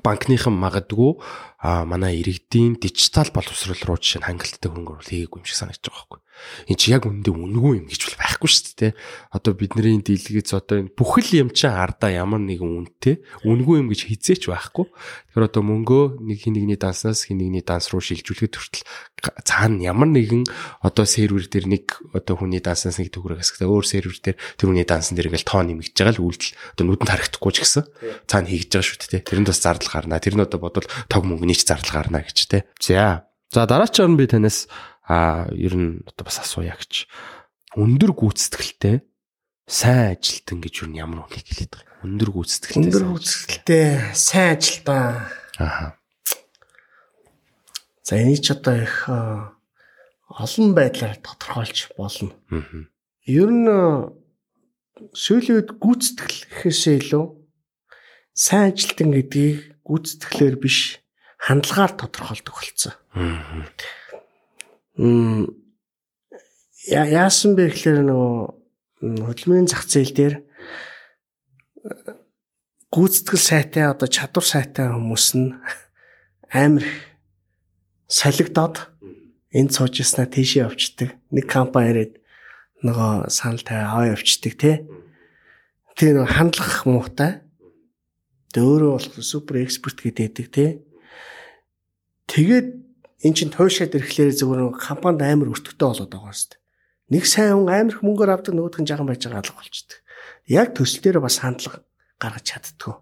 банкныхан 0.03 0.53
магадгүй 0.53 1.21
а 1.65 1.81
манай 1.89 2.21
иргэдийн 2.21 2.77
дижитал 2.77 3.33
боловсрол 3.33 3.81
руу 3.89 3.97
жишээ 3.97 4.21
нь 4.21 4.27
хангалттай 4.29 4.69
оруулалт 4.69 5.09
хийгээгүй 5.09 5.39
юм 5.41 5.47
шиг 5.49 5.57
санагдаж 5.57 5.89
байгаа 5.89 6.05
байхгүй. 6.05 6.19
Энд 6.69 6.79
чи 6.79 6.91
яг 6.91 7.03
үндэ 7.07 7.31
үнгүй 7.31 7.73
юм 7.79 7.87
гэж 7.87 8.01
бол 8.05 8.17
байхгүй 8.19 8.49
шүү 8.51 8.75
дээ. 8.75 8.93
Одоо 9.31 9.53
бидний 9.55 9.97
дийлгэц 10.03 10.51
одоо 10.53 10.83
энэ 10.83 10.93
бүхэл 10.93 11.47
юм 11.47 11.49
чинь 11.55 11.71
ардаа 11.71 12.11
ямар 12.11 12.43
нэгэн 12.43 12.85
үнэтэй 13.01 13.23
үнгүй 13.47 13.81
юм 13.81 13.87
гэж 13.89 14.11
хизээч 14.11 14.51
байхгүй. 14.51 14.85
Тэгэхээр 14.85 15.47
одоо 15.47 15.63
мөнгөө 15.63 16.03
нэг 16.21 16.37
хин 16.43 16.53
нэгний 16.59 16.77
данснаас 16.77 17.31
хин 17.31 17.39
нэгний 17.39 17.63
данс 17.63 17.89
руу 17.91 18.03
шилжүүлэхэд 18.03 18.55
хүртэл 18.55 18.83
цаана 19.47 19.79
ямар 19.79 20.11
нэгэн 20.11 20.43
одоо 20.83 21.07
сервер 21.07 21.47
дээр 21.47 21.65
нэг 21.71 22.03
одоо 22.11 22.35
хүний 22.35 22.59
данснаас 22.59 22.99
нэг 22.99 23.15
төгрөг 23.15 23.41
асгахтаа 23.41 23.71
өөр 23.71 23.85
сервер 23.87 24.15
дээр 24.19 24.37
тэр 24.37 24.67
хүний 24.69 24.85
дансан 24.85 25.15
дээр 25.15 25.31
ингээл 25.31 25.49
тоо 25.49 25.63
нэмэгдэж 25.63 25.95
байгаа 25.95 26.15
л 26.19 26.25
үйлдэл 26.29 26.55
одоо 26.75 26.83
нүдэнд 26.83 27.11
харагдахгүй 27.15 27.51
ч 27.55 27.57
гэсэн 27.63 27.83
цаана 28.27 28.47
хийгдэж 28.51 28.71
байгаа 28.75 28.87
шүү 28.91 29.11
дээ. 29.11 29.27
Тэрэнд 29.27 29.49
бас 29.49 29.59
зардал 29.63 29.91
гарна. 29.91 30.19
Тэр 30.19 30.35
нь 30.35 30.45
одоо 30.45 30.59
бодвол 30.59 30.87
тог 31.07 31.23
мөнгөний 31.23 31.54
ч 31.55 31.65
зардал 31.65 32.03
гарна 32.03 32.21
гэж 32.21 32.37
те. 32.51 32.67
За. 32.79 33.25
За 33.51 33.65
дараач 33.65 33.99
орн 33.99 34.19
би 34.19 34.27
танаас 34.27 34.67
а 35.07 35.47
ер 35.51 35.73
нь 35.75 36.03
одоо 36.05 36.27
бас 36.27 36.39
асууя 36.43 36.75
гэж. 36.75 37.07
Өндөр 37.79 38.11
гүйцэтгэлтэй 38.15 39.03
сайн 39.65 40.15
ажилтан 40.15 40.59
гэж 40.61 40.85
юу 40.85 40.93
ямар 40.93 41.25
үнийг 41.25 41.47
хэлээд 41.47 41.73
байгаа 41.73 41.95
өндөр 42.05 42.29
гүйцэтгэлтэй 42.37 42.81
өндөр 42.85 43.05
гүйцэтгэлтэй 43.17 43.87
сайн 44.13 44.49
ажилтан. 44.55 45.25
Аха. 45.57 45.97
За 48.05 48.21
энийг 48.21 48.45
ч 48.45 48.53
одоо 48.53 48.75
их 48.77 49.09
олон 49.09 50.67
байдлаар 50.77 51.17
тодорхойлж 51.17 51.97
болно. 51.97 52.35
Ер 53.25 53.49
нь 53.49 53.65
сүүлийн 55.17 55.57
үед 55.65 55.69
гүйцэтгэл 55.81 56.45
гэхээсээ 56.45 56.95
илүү 57.01 57.25
сайн 58.37 58.69
ажилтан 58.69 59.09
гэдгийг 59.17 59.81
гүйцэтгэлээр 59.81 60.55
биш 60.61 61.01
хандлагаар 61.45 61.93
тодорхойлдог 61.93 62.55
болсон. 62.57 62.93
яасан 66.89 67.53
бэ 67.53 67.69
гэхээр 67.69 68.01
нөгөө 68.01 68.33
хөдөлмөрийн 69.29 69.69
зах 69.69 69.85
зээл 69.85 70.13
дээр 70.17 70.35
гүйцэтгэл 72.89 73.41
сайтай 73.41 73.85
одоо 73.91 74.09
чадвар 74.09 74.45
сайтай 74.45 74.89
хүмүүс 74.89 75.25
нь 75.37 75.53
амар 76.49 76.85
солигдоод 78.09 78.89
энд 79.53 79.71
сууж 79.73 80.01
яснаа 80.01 80.25
тийшээ 80.25 80.65
явчихдаг. 80.65 81.19
Нэг 81.29 81.45
компани 81.45 81.91
ирээд 81.91 82.13
нөгөө 82.85 83.29
санал 83.29 83.61
тавиа 83.61 83.91
аваа 83.91 84.13
явчихдаг 84.15 84.53
тий. 84.57 84.75
Тэр 85.97 86.21
нөгөө 86.21 86.31
хандлах 86.31 86.85
муутай. 86.85 87.41
Тэ 88.53 88.61
өөрөө 88.63 88.91
болох 88.95 89.15
супер 89.25 89.65
эксперт 89.65 89.99
гэдэг 89.99 90.47
тий. 90.53 90.84
Тэгээд 92.31 92.67
эн 93.25 93.33
чин 93.33 93.49
туушаад 93.53 93.95
ирэхлээр 93.95 94.33
зөвхөн 94.35 94.75
компанид 94.75 95.21
амар 95.21 95.53
өртөгтэй 95.53 95.85
болоод 95.85 96.11
байгаа 96.11 96.31
юм 96.31 96.37
шүү 96.37 96.49
дээ. 96.53 96.61
Нэг 97.13 97.23
сайн 97.29 97.53
хүн 97.61 97.69
амар 97.69 97.93
их 97.93 98.01
мөнгөөр 98.01 98.31
авдаг 98.33 98.53
нөгөөх 98.57 98.79
нь 98.81 98.89
жаахан 98.89 99.07
байж 99.09 99.21
байгаа 99.25 99.41
алга 99.45 99.59
болчихдээ. 99.61 99.99
Яг 100.49 100.67
төсөл 100.73 101.01
дээр 101.05 101.19
бас 101.21 101.37
хандлага 101.41 101.85
гаргаж 102.17 102.45
чаддгүй. 102.49 102.95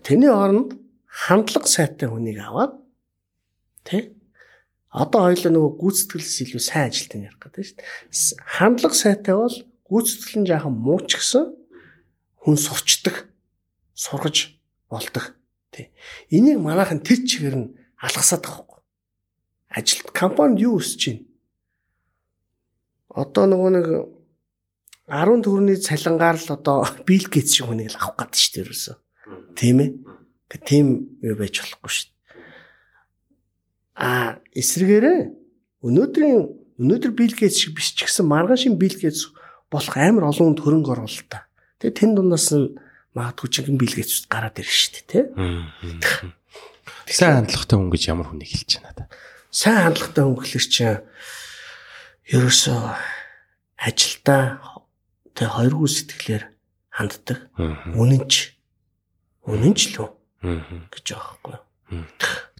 Тэрний 0.00 0.32
оронд 0.32 0.80
хандлага 1.06 1.68
сайтай 1.68 2.08
хүнийг 2.08 2.40
аваад 2.40 2.76
тий 3.84 4.18
Одоо 4.88 5.28
хоёулаа 5.28 5.52
нөгөө 5.52 5.72
гүйцэтгэлээс 5.84 6.36
илүү 6.48 6.62
сайн 6.64 6.88
ажилтан 6.88 7.28
ярих 7.28 7.36
гэдэг 7.44 7.60
шүү 7.60 7.76
дээ. 7.76 8.40
Хандлага 8.56 8.96
сайтай 8.96 9.34
бол 9.36 9.56
гүйцэтгэл 9.84 10.38
нь 10.40 10.48
жаахан 10.48 10.72
мууч 10.72 11.12
гисэн 11.12 11.44
хүн 12.40 12.56
сурчдаг, 12.56 13.28
сургаж 13.92 14.56
болдог. 14.88 15.36
Тий. 15.68 15.92
Энийг 16.32 16.64
манайхан 16.64 17.04
тэр 17.04 17.20
чигээр 17.20 17.56
нь 17.60 17.68
алгасаад 18.02 18.44
байгаа 18.46 18.78
ажилт 19.68 20.10
компанид 20.12 20.62
юу 20.64 20.80
өсөж 20.80 21.02
байна? 21.08 21.24
Одоо 23.08 23.44
нөгөө 23.48 23.70
нэг 23.76 23.86
10 25.08 25.44
төгрөний 25.44 25.78
цалингаар 25.80 26.36
л 26.36 26.52
одоо 26.56 26.84
Билл 27.04 27.28
Гейтс 27.28 27.56
шиг 27.56 27.68
хүнийг 27.68 27.92
л 27.92 28.00
авах 28.00 28.28
гэдэг 28.28 28.38
шүү 28.38 28.52
дээ 28.54 28.64
ерөөсөө. 28.68 28.96
Тийм 29.56 29.76
ээ. 29.80 29.90
Гэ 30.48 30.56
тийм 30.64 30.86
юу 31.24 31.36
байж 31.36 31.54
болохгүй 31.60 31.92
шүү 31.92 32.06
дээ. 32.08 32.16
А 33.98 34.08
эсвэргээрээ 34.52 35.18
өнөөдрийн 35.84 36.38
өнөөдөр 36.78 37.12
Билл 37.16 37.36
Гейтс 37.36 37.58
шиг 37.64 37.72
биш 37.76 37.96
ч 37.96 38.04
гэсэн 38.04 38.28
маргаан 38.28 38.60
шин 38.60 38.76
Билл 38.76 38.96
Гейтс 38.96 39.32
болох 39.72 39.96
амар 39.96 40.28
олон 40.28 40.52
хүнд 40.52 40.62
хөрөнгө 40.62 40.92
оруулалт 40.92 41.28
та. 41.28 41.48
Тэгээ 41.80 41.96
тэн 41.96 42.10
дундаас 42.14 42.52
нь 42.52 42.76
магадгүй 43.16 43.48
чинь 43.48 43.80
Билл 43.80 43.96
Гейтс 43.96 44.28
гараад 44.28 44.60
ирж 44.60 44.72
шүү 44.72 44.92
дээ, 44.92 45.04
тий? 45.08 45.24
Сайн 47.08 47.40
хандлагатай 47.40 47.76
хүн 47.80 47.90
гэж 47.92 48.02
ямар 48.12 48.28
хүнийг 48.28 48.52
хэлж 48.52 48.84
байна 48.84 48.92
та? 48.92 49.04
сайн 49.50 49.88
хандлагатай 49.88 50.24
хүн 50.24 50.36
гэхэлэр 50.36 50.66
чинь 50.68 51.00
ерөөсөө 52.28 52.80
ажилдаа 53.80 54.42
тэг 55.32 55.48
хоёргүй 55.48 55.88
сэтгэлээр 55.88 56.44
ханддаг. 56.92 57.38
Үнэнч 57.96 58.32
үнэнч 59.48 59.80
л 59.96 59.96
үү 60.04 60.10
гэж 60.92 61.06
байгаа 61.16 61.32
байхгүй. 61.40 61.56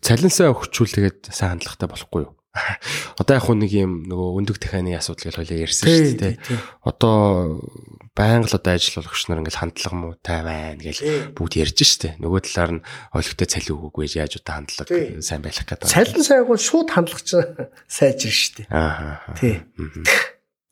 цалинсаа 0.01 0.55
өгчүүлгээд 0.57 1.29
сайн 1.29 1.61
хандлагатай 1.61 1.89
болохгүй 1.91 2.21
юу? 2.25 2.38
Одоо 3.19 3.35
яг 3.39 3.47
нэг 3.51 3.73
юм 3.75 3.93
нөгөө 4.07 4.29
өндөг 4.39 4.57
дахианы 4.63 4.95
асуудал 4.95 5.31
гэж 5.31 5.37
хоёлаа 5.43 5.59
ярьсан 5.59 5.87
шүү 5.89 6.17
дээ. 6.19 6.35
Одоо 6.87 7.63
байнга 8.15 8.51
л 8.51 8.59
одоо 8.59 8.73
ажил 8.75 8.99
болгогч 8.99 9.23
нар 9.27 9.41
ингээл 9.43 9.61
хандлага 9.63 9.97
муу 9.99 10.15
тай 10.23 10.43
байна 10.43 10.79
гэж 10.79 11.35
бүгд 11.35 11.55
ярьж 11.59 11.79
штэ. 11.83 12.19
Нөгөө 12.23 12.41
талаар 12.47 12.73
нь 12.79 12.85
олигтой 13.15 13.47
цалин 13.47 13.75
өгөөгүй 13.79 14.07
яаж 14.19 14.39
одоо 14.43 14.55
хандлага 14.59 15.23
сайн 15.23 15.43
байх 15.43 15.59
гэдэг. 15.59 15.87
Цалин 15.87 16.25
сайгүй 16.27 16.59
шууд 16.59 16.89
хандлага 16.95 17.23
ч 17.23 17.31
сайжир 17.99 18.35
штэ. 18.35 18.67
Аа. 18.71 19.23
Тий. 19.39 19.63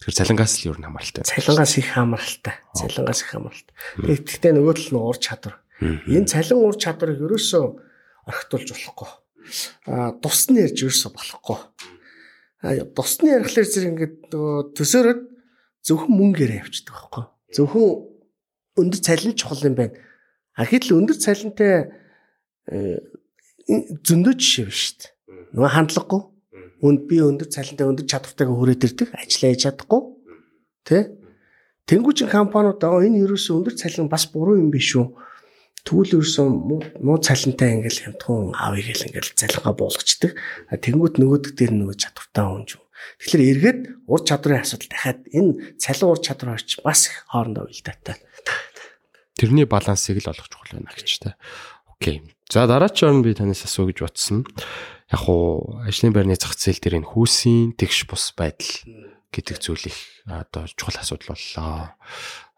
Тэгэхээр 0.03 0.19
цалингаас 0.23 0.55
л 0.63 0.71
юу 0.71 0.79
н 0.79 0.87
хамааралтай. 0.87 1.23
Цалингаас 1.27 1.75
их 1.79 1.89
хамааралтай. 1.95 2.55
Цалингаас 2.79 3.21
их 3.27 3.31
хамааралтай. 3.35 3.75
Тэгэхдээ 4.07 4.53
нөгөө 4.55 4.75
тал 4.79 4.91
нь 4.95 5.03
ур 5.03 5.19
чадвар. 5.19 5.55
Энэ 5.83 6.31
цалин 6.31 6.63
ур 6.63 6.77
чадварыг 6.79 7.19
ерөөсөө 7.23 7.65
орхитуулж 8.27 8.71
болохгүй 8.71 9.11
тусны 10.23 10.67
ярьж 10.67 10.83
ерөөсө 10.87 11.13
болохгүй. 11.15 11.59
Тусны 12.97 13.33
ярихлаар 13.37 13.69
зэрэг 13.69 13.91
ингээд 13.93 14.17
төсөөрөд 14.77 15.21
зөвхөн 15.87 16.13
мөнгөөр 16.19 16.53
явчихдаг 16.61 16.95
байхгүй. 16.97 17.25
Зөвхөн 17.55 17.89
өндөр 18.81 19.01
цалин 19.01 19.37
чухал 19.39 19.63
юм 19.65 19.77
байна. 19.79 19.95
А 20.57 20.65
хэдл 20.65 20.97
өндөр 20.99 21.17
цалинтай 21.21 21.93
э, 22.73 22.99
зөндөө 23.69 24.35
жишээ 24.41 24.67
биш 24.67 24.81
шүү 24.83 24.97
дээ. 25.05 25.13
Нөгөө 25.57 25.73
хандлагагүй. 25.77 26.23
Үнд 26.87 27.01
би 27.09 27.21
өндөр 27.25 27.49
цалинтай 27.49 27.87
өндөр 27.89 28.07
чадвартайгаа 28.09 28.57
хүрээд 28.57 28.87
ирдэг, 28.89 29.09
ажиллаа 29.17 29.51
хийж 29.53 29.63
чадахгүй. 29.65 30.03
Тэ? 30.85 30.99
Тэнгүүчин 31.89 32.29
компаниуд 32.29 32.83
аа 32.85 33.01
энэ 33.01 33.23
ерөөсөө 33.25 33.55
өндөр 33.57 33.75
цалин 33.81 34.11
бас 34.13 34.27
буруу 34.29 34.59
юм 34.61 34.69
биш 34.75 34.93
үү? 34.97 35.07
Тэгвэл 35.87 36.19
ерөөсөн 36.19 36.51
муу 36.99 37.19
цалинтай 37.23 37.79
ингээл 37.79 38.19
хямдхан 38.19 38.59
аавыг 38.59 38.91
л 38.91 39.07
ингээл 39.07 39.39
залгаа 39.39 39.71
буулгачдаг. 39.79 40.35
Тэнгүүд 40.75 41.23
нөгөөдөг 41.23 41.53
дээр 41.55 41.73
нөгөө 41.79 41.95
чадвартай 41.95 42.43
хүн 42.43 42.67
юм. 42.67 42.83
Тэгэхээр 43.23 43.45
эргээд 43.55 43.81
ур 44.11 44.21
чадрын 44.27 44.67
асуудал 44.67 44.91
дахиад 44.91 45.21
энэ 45.31 45.79
цалин 45.79 46.11
ур 46.11 46.19
чадвар 46.19 46.59
орч 46.59 46.83
бас 46.83 47.07
их 47.07 47.23
хоорондоо 47.31 47.71
уялдаатай. 47.71 48.19
Тэрний 49.39 49.67
балансыг 49.71 50.19
л 50.19 50.31
олох 50.35 50.51
чухал 50.51 50.75
байна 50.75 50.91
гэж 50.91 51.11
та. 51.23 51.39
Окей. 51.87 52.35
За 52.51 52.67
дараагийн 52.67 53.23
би 53.23 53.39
танаас 53.39 53.63
асуу 53.63 53.87
гэж 53.87 54.03
бодсон. 54.03 54.43
Яг 55.07 55.23
уу 55.31 55.87
ажлын 55.87 56.11
байрны 56.11 56.35
зах 56.35 56.59
зээл 56.59 56.83
дээр 56.83 56.99
энэ 57.05 57.11
хүүсийн 57.15 57.79
тэгш 57.79 58.11
бус 58.11 58.35
байдал 58.35 58.75
гэдэг 59.31 59.57
зүйл 59.63 59.87
их 59.87 59.99
одоо 60.27 60.67
чухал 60.75 60.99
асуудал 60.99 61.37
боллоо. 61.37 61.95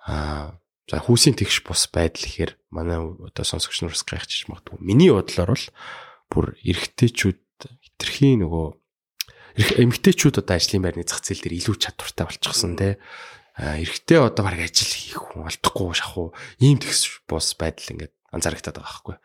Аа 0.08 0.56
За 0.88 1.04
хүүсийн 1.04 1.36
тэгш 1.36 1.68
бус 1.68 1.84
байдал 1.92 2.24
гэхээр 2.24 2.52
манай 2.72 2.96
одоо 2.96 3.44
сонсогч 3.44 3.84
нараас 3.84 4.08
гайхчих 4.08 4.48
магадгүй. 4.48 4.80
Миний 4.80 5.12
бодлоор 5.12 5.52
бол 5.52 5.66
бүр 6.32 6.46
эрэгтэйчүүд 6.64 7.44
хитрхийн 7.60 8.40
нөгөө 8.48 8.66
эмэгтэйчүүд 9.84 10.40
одоо 10.40 10.56
ажлын 10.56 10.84
байрны 10.88 11.04
зах 11.04 11.20
зээл 11.20 11.44
дээр 11.44 11.60
илүү 11.60 11.76
чадвартай 11.76 12.24
болчихсон 12.24 12.72
те. 12.80 12.96
Эрэгтэй 13.60 14.16
одоо 14.16 14.48
баг 14.48 14.64
ажил 14.64 14.88
хийх 14.88 15.18
хүн 15.18 15.50
олдохгүй 15.50 15.92
шахуу 15.92 16.32
ийм 16.62 16.80
тэгш 16.80 17.26
бус 17.28 17.52
байдал 17.58 17.92
ингээд 17.92 18.14
анзаарэгдэад 18.32 18.80
байгаа 18.80 18.88
байхгүй. 18.88 19.16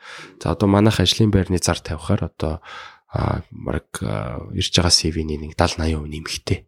За 0.44 0.52
одоо 0.52 0.68
манайх 0.68 1.00
ажлын 1.00 1.32
байрны 1.32 1.64
зар 1.64 1.80
тавихаар 1.80 2.28
одоо 2.28 2.60
а 3.14 3.46
баг 3.54 3.88
ирж 4.58 4.74
байгаа 4.74 4.90
CV-ний 4.90 5.38
нэг 5.38 5.54
70 5.54 5.86
80% 5.86 6.12
нэмэгтэй 6.12 6.60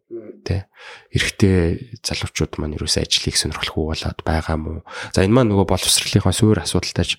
тий. 0.45 0.61
Эрэгтэй 1.09 1.97
залуучууд 2.05 2.61
маань 2.61 2.77
юусэн 2.77 3.01
ажлыг 3.01 3.33
сонирхолгүй 3.33 3.97
болоод 3.97 4.19
байгаа 4.21 4.57
мó. 4.61 4.85
За 5.09 5.25
энэ 5.25 5.33
маань 5.33 5.49
нөгөө 5.49 5.65
боловсролынхаа 5.65 6.31
суур 6.31 6.61
асуудалтайж 6.61 7.17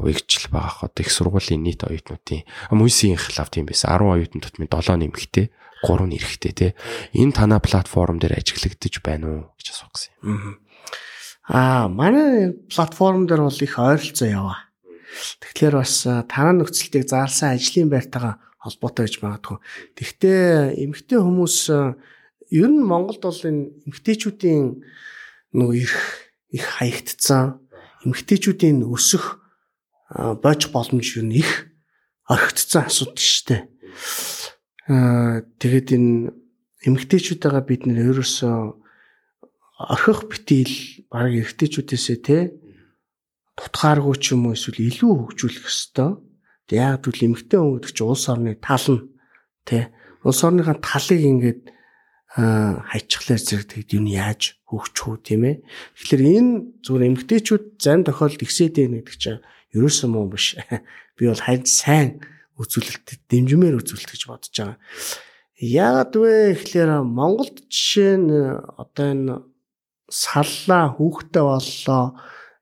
уягжл 0.00 0.48
байгаа 0.48 0.88
хот 0.88 0.96
их 0.96 1.12
сургуулийн 1.12 1.60
нийт 1.60 1.84
оюутнуудын 1.84 2.48
мүйсийн 2.72 3.20
хлав 3.20 3.52
тийм 3.52 3.68
байсан 3.68 3.92
10 3.92 4.16
оюутан 4.16 4.40
тутмын 4.40 4.72
7 4.72 4.96
нэмэгтэй 4.96 5.52
3 5.84 6.08
нэрхтэй 6.08 6.52
тий. 6.56 6.70
Энэ 7.12 7.36
танаа 7.36 7.60
платформ 7.60 8.16
дээр 8.16 8.40
ажиглагдаж 8.40 8.94
байна 9.04 9.26
уу 9.28 9.42
гэж 9.60 9.76
асуух 9.76 9.92
гэсэн 9.92 10.12
юм. 10.24 10.56
Аа 11.52 11.92
манай 11.92 12.56
платформ 12.72 13.28
дээр 13.28 13.44
бол 13.44 13.60
их 13.60 13.76
ойролцоо 13.76 14.26
яваа 14.26 14.68
Тэгэхээр 15.40 15.74
бас 15.74 16.04
танаа 16.04 16.54
нөхцөлтийг 16.54 17.08
заалсан 17.08 17.56
ажлын 17.56 17.88
байртайгаа 17.90 18.38
холбоотой 18.60 19.08
гэж 19.08 19.16
магадгүй. 19.24 19.58
Тэгвэл 19.96 20.76
эмэгтэй 20.84 21.18
хүмүүс 21.18 21.58
ер 22.50 22.68
нь 22.68 22.82
Монголд 22.84 23.22
бол 23.22 23.42
энэ 23.44 23.72
эмэгтэйчүүдийн 23.86 24.66
нөгөө 25.52 25.76
их 25.76 25.94
их 26.52 26.64
хаягдцсан 26.64 27.60
эмэгтэйчүүдийн 28.04 28.88
өсөх 28.88 29.40
бож 30.42 30.60
боломж 30.72 31.06
ер 31.20 31.24
нь 31.28 31.40
их 31.42 31.68
орхигдсан 32.28 32.88
асуудал 32.88 33.20
шүү 33.20 33.44
дээ. 33.48 33.62
Аа 34.88 35.44
тэгээд 35.60 35.88
энэ 35.96 36.12
эмэгтэйчүүдтэйгээ 36.88 37.64
бид 37.68 37.82
нэр 37.84 38.16
ерөөсөө 38.16 38.56
орхих 39.78 40.20
битийл 40.32 40.74
баг 41.12 41.32
эрэгтэйчүүдээсээ 41.32 42.18
те 42.24 42.38
тутгааргүй 43.56 44.16
ч 44.16 44.32
юм 44.32 44.48
уу 44.48 44.56
эсвэл 44.56 44.88
илүү 44.88 45.12
хөгжүүлэх 45.36 45.66
ёстой. 45.68 46.20
Тэг 46.68 46.76
яг 46.78 47.02
түл 47.04 47.20
эмгтэн 47.26 47.60
хүн 47.60 47.74
гэдэг 47.80 47.92
чинь 47.92 48.08
улс 48.08 48.24
орны 48.28 48.52
тал 48.60 48.86
нь 48.88 49.02
тий 49.68 49.88
улс 50.24 50.40
орныхаа 50.44 50.76
талыг 50.80 51.22
ингээд 51.22 51.60
хайчглаар 52.36 53.40
зэрэг 53.40 53.66
тэгэд 53.72 53.90
юу 53.96 54.04
яаж 54.04 54.60
хөгжих 54.68 55.04
үү 55.08 55.16
тийм 55.24 55.42
ээ. 55.48 55.56
Тэгэхээр 55.96 56.22
энэ 56.28 56.52
зүгээр 56.84 57.08
эмгтээчүүд 57.08 57.64
зарим 57.80 58.04
тохиолдолд 58.04 58.44
ихсээд 58.44 58.74
байна 58.76 59.00
гэдэг 59.00 59.16
чинь 59.16 59.40
ерөөсөн 59.72 60.10
муу 60.12 60.28
биш. 60.28 60.52
Би 61.16 61.24
бол 61.24 61.40
харин 61.40 61.64
сайн 61.64 62.20
үзүүлэлт 62.60 63.24
дэмжмээр 63.32 63.80
үзүүлэлт 63.80 64.12
гэж 64.12 64.22
бодож 64.28 64.52
байгаа. 64.52 64.76
Яагаад 65.58 66.12
вэ 66.14 66.32
гэхээр 66.54 66.90
Монголд 67.02 67.64
жишээ 67.66 68.14
нь 68.20 68.30
одоо 68.76 69.06
энэ 69.08 69.34
саллаа 70.12 70.94
хүүхдээ 70.94 71.44
боллоо 71.48 72.04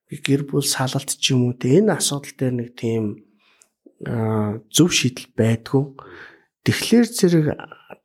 гэр 0.09 0.43
бүл 0.47 0.63
салалт 0.63 1.11
ч 1.19 1.35
юм 1.35 1.51
уу 1.51 1.55
те 1.59 1.83
энэ 1.83 1.99
асуудал 1.99 2.35
дээр 2.39 2.55
нэг 2.55 2.71
тийм 2.79 3.27
зөв 4.71 4.89
шийдэл 4.95 5.29
байдгүй. 5.35 5.85
Тэгэхээр 6.65 7.07
зэрэг 7.11 7.47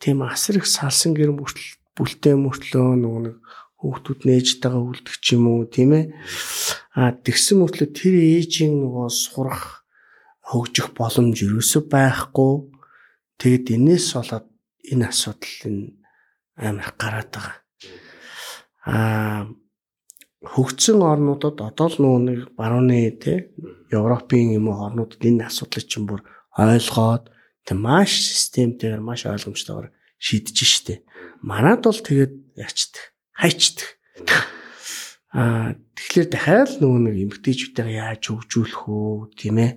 тийм 0.02 0.26
асар 0.26 0.58
их 0.58 0.66
салсан 0.66 1.14
гэр 1.14 1.32
бүлтэй 1.38 2.36
мөртлөө 2.36 2.97
нөгөө 2.97 3.22
нэг 3.22 3.36
хүүхдүүд 3.82 4.20
нээжтэйгээ 4.26 4.82
үлдэх 4.82 5.16
ч 5.22 5.38
юм 5.38 5.45
уу 5.49 5.66
тийм 5.70 5.93
ээ. 5.93 6.06
А 6.97 7.14
тэгсэн 7.14 7.62
мөртлөө 7.62 7.89
тэр 7.93 8.16
ээжийн 8.18 8.82
нөгөө 8.82 9.08
сурах 9.14 9.86
хөгжих 10.41 10.93
боломж 10.97 11.38
ерөөсөө 11.45 11.82
байхгүй. 11.89 12.54
Тэгэд 13.41 13.66
энэс 13.78 14.18
болоод 14.18 14.47
энэ 14.89 15.06
асуудал 15.10 15.58
энэ 15.70 15.86
амар 16.58 16.89
гараад 16.97 17.30
байгаа. 17.34 17.58
Аа 18.86 19.41
хөгжсөн 20.41 21.02
орнуудад 21.06 21.62
одоо 21.62 21.88
л 21.89 21.97
нөө 22.02 22.18
нэг 22.26 22.39
барууны 22.58 23.14
тий 23.22 23.54
Европын 23.93 24.58
юм 24.58 24.74
уу 24.74 24.89
орнуудад 24.89 25.22
энэ 25.22 25.45
асуудлыг 25.45 25.86
чинь 25.86 26.10
бүр 26.10 26.26
ойлгоод 26.58 27.30
тэг 27.66 27.78
маш 27.78 28.12
системтэйгээр 28.22 29.01
маш 29.01 29.26
ойлгомжтойгоор 29.26 29.93
шийдэж 30.22 30.57
штэ. 30.62 31.01
Манад 31.41 31.86
бол 31.86 31.97
тэгээд 31.97 32.34
ячдаг, 32.57 33.03
хайчдаг. 33.34 33.89
Аа 35.34 35.74
тэгэхээр 35.95 36.28
дахиад 36.30 36.72
нөгөө 36.84 36.99
нэг 37.07 37.16
эмгтээчүүдээ 37.26 37.89
яаж 37.97 38.24
хөгжүүлэх 38.28 38.84
үү 38.86 39.32
тийм 39.39 39.57
ээ. 39.57 39.72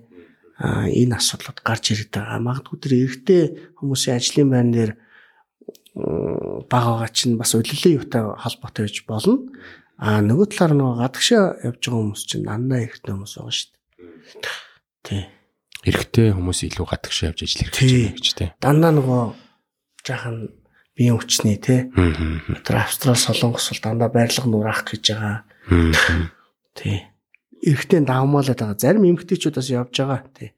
Аа 0.58 0.90
энэ 0.90 1.16
асуудлууд 1.16 1.60
гарч 1.62 1.94
ирээд 1.94 2.12
байгаа. 2.12 2.42
Магадгүй 2.42 2.78
тэр 2.82 2.94
эрэгтэй 3.06 3.42
хүмүүсийн 3.78 4.18
ажлын 4.18 4.50
байр 4.50 4.68
дээр 4.74 4.92
багаага 5.94 7.06
чинь 7.14 7.38
бас 7.38 7.54
улилын 7.54 8.02
юутай 8.02 8.22
холбоотой 8.34 8.90
байж 8.90 8.98
болно. 9.06 9.46
А 9.94 10.18
нөгөө 10.18 10.46
талаар 10.50 10.74
нөгөө 10.74 10.98
гадагшаа 11.06 11.44
явж 11.70 11.80
байгаа 11.86 12.02
хүмүүс 12.02 12.22
чинь 12.26 12.42
дандаа 12.42 12.82
эрэгтэй 12.82 13.14
хүмүүс 13.14 13.34
байгаа 13.38 13.54
шүү 13.54 13.70
дээ. 13.70 13.78
Тий. 15.06 15.22
Эрэгтэй 15.84 16.32
хүмүүс 16.32 16.64
илүү 16.64 16.86
гадагшаа 16.88 17.30
явж 17.32 17.44
ажил 17.44 17.68
хэрэгж 17.68 17.76
байгаа 17.76 18.16
гэж 18.16 18.26
тий. 18.40 18.48
Дандаа 18.56 18.92
нөгөө 18.96 19.22
жаахан 20.04 20.36
биеийн 20.96 21.18
хүчний 21.20 21.60
тий. 21.60 21.92
Тэр 22.64 22.76
Австрал 22.80 23.20
солонгос 23.20 23.68
бол 23.68 23.82
дандаа 23.84 24.08
байрлал 24.08 24.48
нураах 24.48 24.88
гэж 24.88 25.12
байгаа. 25.12 25.44
Тий. 26.72 27.04
Эрэгтэй 27.60 28.00
давмаалаад 28.00 28.56
байгаа. 28.56 28.80
Зарим 28.80 29.04
эмэгтэйчүүд 29.04 29.60
бас 29.60 29.68
явж 29.68 29.92
байгаа 29.92 30.24
тий. 30.32 30.56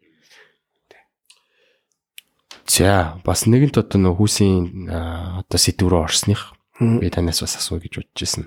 За 2.66 3.18
бас 3.24 3.46
нэгэнт 3.50 3.82
одоо 3.82 3.98
нөх 3.98 4.18
хүүсийн 4.22 4.90
одоо 4.90 5.58
рүү 5.58 6.02
орсных 6.02 6.52
би 6.78 7.08
танаас 7.08 7.40
бас 7.40 7.56
асуу 7.56 7.80
гэж 7.80 8.02
бодож 8.02 8.20
байсан 8.20 8.46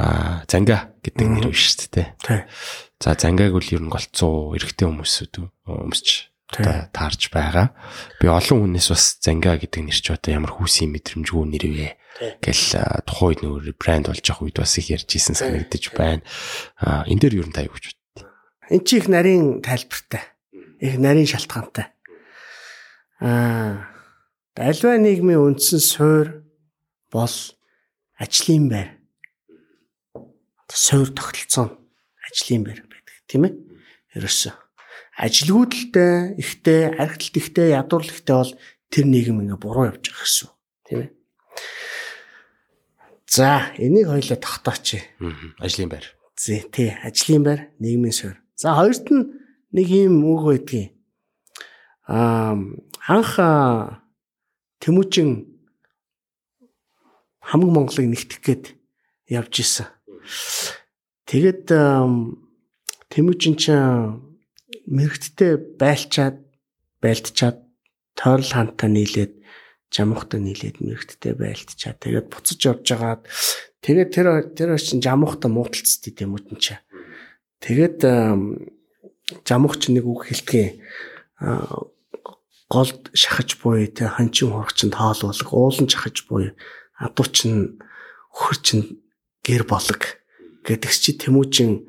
а 0.00 0.48
занга 0.48 0.96
гэдэг 1.04 1.26
нэр 1.28 1.52
биш 1.52 1.76
шүү 1.76 1.92
дээ. 1.92 2.08
Тий. 2.24 2.40
За 2.96 3.12
зангааг 3.12 3.52
үл 3.52 3.68
ер 3.68 3.84
нь 3.84 3.92
голцоо 3.92 4.56
эрэгтэй 4.56 4.88
хүмүүсүүд 4.88 5.34
өмсч 5.68 6.32
одоо 6.48 6.88
таарж 6.88 7.28
байгаа. 7.28 7.76
Би 8.16 8.32
олон 8.32 8.64
хүнээс 8.64 8.88
бас 8.88 9.20
занга 9.20 9.60
гэдэг 9.60 9.84
нэр 9.84 9.98
чи 10.00 10.10
одоо 10.16 10.32
ямар 10.32 10.56
хүүсийн 10.56 10.90
мэдрэмжгүй 10.96 11.44
нэр 11.52 11.64
вэ 11.68 11.88
гэл 12.40 12.64
тухайн 13.04 13.28
үед 13.28 13.40
нөр 13.44 13.64
брэнд 13.76 14.08
болж 14.08 14.24
явах 14.24 14.42
үед 14.48 14.56
бас 14.58 14.72
их 14.80 14.88
ярьж 14.88 15.10
исэн 15.14 15.36
санагдаж 15.36 15.84
байна. 15.92 16.24
А 16.80 17.04
энэ 17.04 17.20
дээр 17.28 17.44
ер 17.44 17.48
нь 17.48 17.54
та 17.54 17.64
юу 17.64 17.76
гэж 17.76 17.92
боддیں۔ 17.92 18.26
Энд 18.72 18.84
чи 18.88 18.98
их 18.98 19.06
нарийн 19.06 19.60
тайлбартай. 19.62 20.24
Их 20.80 20.96
нарийн 20.98 21.28
шалтгаантай. 21.28 21.92
аа 23.20 23.86
альва 24.56 24.96
нийгмийн 24.96 25.40
үндсэн 25.40 25.80
суурь 25.80 26.30
бол 27.12 27.36
ажлын 28.16 28.68
байр. 28.68 28.99
Суурь 30.70 31.12
тогтолцоо 31.12 31.76
ажлын 32.24 32.64
байр 32.64 32.80
байдаг 32.86 33.16
тийм 33.26 33.44
ээ. 33.46 33.54
Ерөөсөө 34.16 34.54
ажилгүйдэлтэй, 35.20 36.40
ихтэй, 36.40 36.82
архиталт 36.96 37.36
ихтэй, 37.36 37.68
ядуурлал 37.76 38.14
ихтэй 38.14 38.36
бол 38.40 38.52
тэр 38.88 39.04
нийгэм 39.04 39.44
ингээ 39.44 39.60
буруу 39.60 39.92
явж 39.92 40.08
байгаа 40.08 40.24
гэсэн 40.24 40.46
үг 40.48 40.54
тийм 40.88 40.98
ээ. 41.04 41.10
За, 43.28 43.70
энийг 43.76 44.08
хоёлоо 44.08 44.38
тогтооч. 44.40 45.04
Ажлын 45.60 45.92
байр. 45.92 46.06
Зэ 46.40 46.64
тий, 46.72 46.96
ажлын 47.04 47.44
байр, 47.44 47.60
нийгмийн 47.78 48.16
суурь. 48.16 48.40
За, 48.56 48.72
хоёрт 48.74 49.06
нь 49.12 49.28
нэг 49.76 49.86
юм 49.92 50.24
үг 50.24 50.42
байдгийг. 50.48 50.96
Аа, 52.08 52.56
анх 53.06 53.32
Тэмүүжин 54.80 55.44
хамаг 57.44 57.68
Монголыг 57.68 58.08
нэгтгэх 58.08 58.40
гээд 58.40 58.64
явж 59.28 59.54
исэн. 59.60 59.92
Тэгэд 61.26 61.66
Тэмүүжин 63.10 63.54
ч 63.58 63.74
мэрэгттэй 64.86 65.58
байлчаад 65.78 66.38
байлдчаад 67.02 67.58
тойрол 68.14 68.52
хантаа 68.54 68.86
нийлээд 68.86 69.34
жамхтай 69.90 70.38
нийлээд 70.38 70.78
мэрэгттэй 70.78 71.34
байлдчаад 71.34 71.98
тэгээд 71.98 72.26
буцаж 72.30 72.58
явж 72.62 72.86
агаад 72.94 73.22
тэгээд 73.82 74.10
тэр 74.14 74.26
тэр 74.54 74.78
чинь 74.78 75.02
жамхтай 75.02 75.50
муудалцдээ 75.50 76.22
Тэмүүжин 76.22 76.58
ч. 76.62 76.78
Тэгээд 77.58 77.98
жамхч 79.42 79.82
нэг 79.90 80.04
үг 80.06 80.30
хэлтгээ 80.30 80.66
голд 82.70 83.02
шахаж 83.10 83.58
буй 83.58 83.90
те 83.90 84.06
ханчин 84.06 84.54
хурагчанд 84.54 84.94
хаал 84.94 85.18
болог 85.18 85.50
уулан 85.50 85.90
шахаж 85.90 86.26
буй. 86.30 86.54
Адууч 86.94 87.36
нь 87.50 87.82
хөрчин 88.30 89.02
гэр 89.42 89.66
болог 89.66 90.19
гэдэгс 90.66 90.98
чи 91.00 91.10
тэмүүжин 91.20 91.88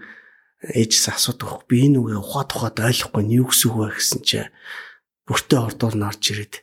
ээжээс 0.61 1.07
асуудаг 1.11 1.65
би 1.65 1.89
энэ 1.89 1.99
үгээ 1.99 2.19
ухаад 2.21 2.49
ухаад 2.53 2.77
ойлгохгүй 2.79 3.23
нь 3.25 3.35
юу 3.41 3.49
гэсэн 3.49 3.67
үг 3.71 3.77
вэ 3.77 3.87
гэсэн 3.97 4.21
чи 4.21 4.39
бүртээ 5.25 5.59
ордоор 5.59 5.95
нь 5.97 6.07
орж 6.07 6.23
ирээд 6.31 6.53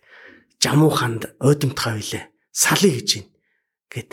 жамуу 0.63 0.93
ханд 0.95 1.23
ойдомт 1.43 1.79
хавилаа 1.79 2.31
салъя 2.55 2.93
гэж 2.95 3.09
юм 3.19 3.27
гэд 3.91 4.11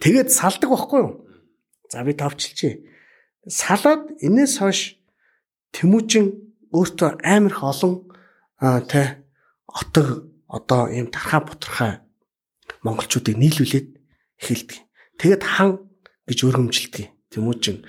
тэгээд 0.00 0.28
салдаг 0.32 0.68
байхгүй 0.72 1.00
юу 1.04 1.12
за 1.92 2.04
би 2.04 2.12
тавчилчээ 2.16 2.74
салаад 3.48 4.16
энэс 4.20 4.60
хойш 4.60 4.96
тэмүүжин 5.76 6.26
өөртөө 6.72 7.10
амар 7.24 7.52
их 7.52 7.62
олон 7.64 7.94
тэ 8.60 9.24
отог 9.68 10.28
одоо 10.48 10.88
ийм 10.88 11.08
тархаа 11.12 11.40
бутархаа 11.44 11.92
монголчуудыг 12.84 13.36
нийлүүлээд 13.36 13.88
эхэлдэг. 14.40 14.78
Тэгэд 15.20 15.42
хан 15.44 15.70
гэж 16.28 16.38
өргөмжилдэг. 16.44 17.06
Тэмүүжин 17.32 17.84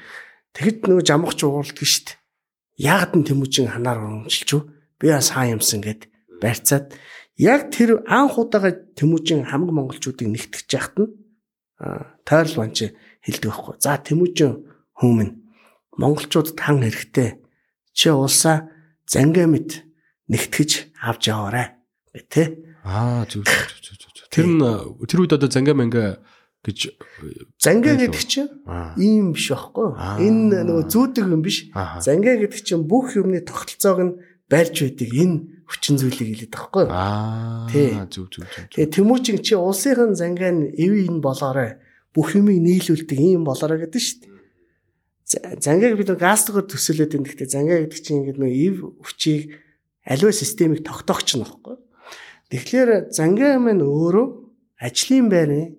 тэгэд 0.55 0.77
нөгөө 0.87 1.03
жамгч 1.07 1.39
ууралдаг 1.47 1.87
шүү 1.87 2.03
дээ. 2.07 2.17
Яагад 2.79 3.13
нь 3.15 3.27
тэмүүжин 3.27 3.67
ханаар 3.71 3.99
үү? 4.27 4.61
Би 4.99 5.07
хаа 5.11 5.45
юмсан 5.47 5.79
гэд 5.79 6.11
барьцаад 6.43 6.95
яг 7.39 7.71
тэр 7.71 8.03
анх 8.07 8.35
удаага 8.35 8.75
тэмүүжин 8.99 9.47
хамаг 9.47 9.71
монголчуудыг 9.71 10.27
нэгтгэж 10.27 10.67
яхад 10.75 10.95
нь 10.99 11.11
тойрол 12.27 12.55
банч 12.59 12.91
хэлдэг 13.23 13.47
байхгүй. 13.47 13.75
За 13.79 13.95
тэмүүжин 13.95 14.67
хүмүүн 14.99 15.29
монголчуудад 15.95 16.59
хан 16.59 16.83
хэрэгтэй. 16.83 17.39
Чи 17.95 18.11
улсаа 18.11 18.71
зангаа 19.07 19.47
мэд 19.47 19.87
нэгтгэж 20.27 20.99
авч 20.99 21.31
яваарай 21.31 21.79
тэ. 22.27 22.59
Аа 22.83 23.23
зүг 23.27 23.47
зүг 23.47 23.97
зүг. 23.99 24.27
Тэр 24.31 24.45
нь 24.47 24.63
тэр 25.07 25.19
үед 25.23 25.35
одоо 25.35 25.49
занга 25.51 25.73
манга 25.75 26.19
гэж 26.66 26.80
занга 27.60 27.95
гэдэг 27.95 28.24
чинь 28.28 28.51
ийм 28.99 29.32
биш 29.34 29.51
байхгүй. 29.51 29.95
Энэ 30.24 30.64
нөгөө 30.68 30.86
зүүдэг 30.91 31.26
юм 31.28 31.41
биш. 31.43 31.72
Занга 31.74 32.36
гэдэг 32.36 32.62
чинь 32.64 32.84
бүх 32.84 33.16
юмны 33.16 33.39
тогтолцоог 33.43 33.99
нь 34.03 34.14
барьж 34.51 34.76
байдаг 34.84 35.10
энэ 35.14 35.38
хүчин 35.70 35.95
зүйлийг 35.95 36.49
хэлээд 36.49 36.53
байхгүй. 36.53 36.86
Аа 36.91 37.70
зүг 38.12 38.28
зүг 38.34 38.47
зүг. 38.49 38.66
Тэгээ 38.76 38.91
Тэмүүчин 38.91 39.38
чи 39.39 39.53
улсынхан 39.55 40.18
зангаа 40.18 40.51
нь 40.51 40.74
эв 40.76 40.91
энэ 40.91 41.24
болоорой. 41.24 41.80
Бүх 42.12 42.36
юмыг 42.36 42.60
нийлүүлдэг 42.60 43.20
ийм 43.22 43.45
болоорой 43.45 43.86
гэдэг 43.86 44.01
шүү 44.01 44.18
дээ 44.26 44.30
зангааг 45.30 45.93
бид 45.93 46.10
гастгаар 46.18 46.66
төсөөлөд 46.66 47.14
энэ 47.14 47.28
гэхдээ 47.30 47.49
зангаа 47.53 47.78
гэдэг 47.86 48.01
чинь 48.01 48.26
ингэдэг 48.26 48.41
нэг 48.41 48.53
ив 48.57 48.76
хүчийг 49.05 49.62
аливаа 50.01 50.34
системийг 50.34 50.82
тогтоогч 50.82 51.38
нь 51.38 51.45
баггүй. 51.45 51.78
Тэгэхээр 52.49 53.14
зангаа 53.14 53.62
маань 53.62 53.86
өөрөө 53.86 54.28
ажлын 54.82 55.30
байрны 55.30 55.78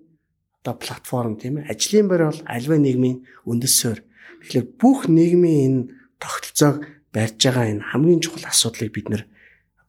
одоо 0.61 0.77
платформ 0.77 1.35
тийм 1.41 1.57
ээ. 1.57 1.73
Ажлын 1.73 2.07
байр 2.07 2.29
бол 2.29 2.41
аливаа 2.45 2.77
нийгмийн 2.77 3.25
үндэс 3.49 3.73
суурь. 3.81 4.01
Тэгэхээр 4.45 4.67
бүх 4.77 5.09
нийгмийн 5.09 5.59
энэ 5.65 5.81
тогтолцоог 6.21 6.85
барьж 7.09 7.41
байгаа 7.41 7.65
энэ 7.73 7.85
хамгийн 7.89 8.21
чухал 8.21 8.45
асуудлыг 8.45 8.93
бид 8.93 9.09
нэр 9.09 9.23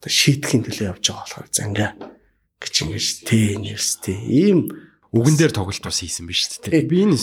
одоо 0.01 0.09
шийдэхин 0.09 0.65
төлөө 0.65 0.97
явж 0.97 1.05
байгаа 1.05 1.21
болохоор 1.23 1.47
зангаа 1.53 1.91
гэж 2.57 2.73
ингэж 2.89 3.05
тий 3.29 3.53
университет 3.53 4.17
ийм 4.25 4.59
үгэн 5.13 5.35
дээр 5.37 5.53
тоглолт 5.53 5.85
бас 5.85 6.01
хийсэн 6.01 6.25
биз 6.25 6.57
дээ. 6.65 6.89
Би 6.89 7.05
энэ 7.05 7.21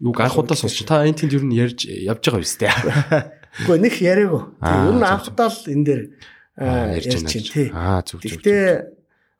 юг 0.00 0.16
анх 0.16 0.40
удаа 0.40 0.56
сонсч 0.56 0.80
та 0.88 1.04
энэ 1.04 1.28
тэнд 1.28 1.36
юу 1.36 1.44
н 1.44 1.52
ярьж 1.52 1.84
явж 1.84 2.24
байгаа 2.24 2.40
биз 2.40 2.56
дээ. 2.56 2.72
Гэхдээ 3.68 3.80
нэх 3.84 3.96
яриаггүй. 4.00 4.42
Ер 4.64 4.94
нь 4.96 5.04
анхдаа 5.04 5.48
л 5.52 5.60
энэ 5.68 5.84
дээр 5.84 6.02
ярьж 6.48 7.12
байна 7.20 7.28
тий. 7.28 7.68
Аа 7.72 8.00
зүг 8.00 8.24
зүг. 8.24 8.32
Гэтэ 8.40 8.95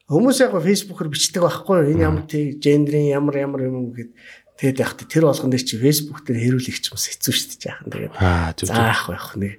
хүмүүс 0.07 0.39
яг 0.39 0.55
фэйсбүүкээр 0.55 1.11
бичдэг 1.11 1.43
байхгүй 1.43 1.91
энэ 1.91 2.07
ямар 2.07 2.25
тий 2.31 2.55
гендрийн 2.63 3.11
ямар 3.11 3.35
ямар 3.43 3.67
юм 3.67 3.91
гэд 3.91 4.15
тэгээд 4.55 4.79
яг 4.79 4.93
тэр 5.03 5.27
болгон 5.27 5.51
дээр 5.51 5.65
чи 5.67 5.77
фэйсбүүк 5.83 6.23
дээр 6.23 6.63
хэрүүлэх 6.63 6.79
ч 6.79 6.95
бас 6.95 7.11
хэцүү 7.11 7.33
шүү 7.35 7.49
дээ 7.51 7.63
жаахан 7.67 7.91
тэгээд. 7.91 8.15
Аа 8.23 8.55
зүг. 8.55 8.67
Заах 8.71 9.03
байх 9.11 9.29
нэг 9.35 9.55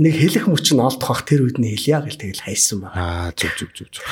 нэг 0.00 0.14
хэлэх 0.16 0.46
мөч 0.48 0.72
нь 0.72 0.80
олдох 0.80 1.08
бах 1.12 1.24
тэр 1.28 1.44
үед 1.44 1.60
нь 1.60 1.68
хэлье 1.68 2.00
гэл 2.00 2.16
тэгэл 2.16 2.44
хайсан 2.48 2.88
байна. 2.88 2.96
Аа 2.96 3.28
зүг 3.36 3.52
зүг 3.60 3.70
зүг 3.76 3.88
зүг. 3.92 4.04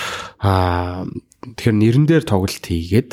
Аа 0.45 1.09
тэгэхээр 1.57 1.77
нэрэн 1.81 2.05
дээр 2.05 2.25
тоглолт 2.29 2.65
хийгээд 2.65 3.13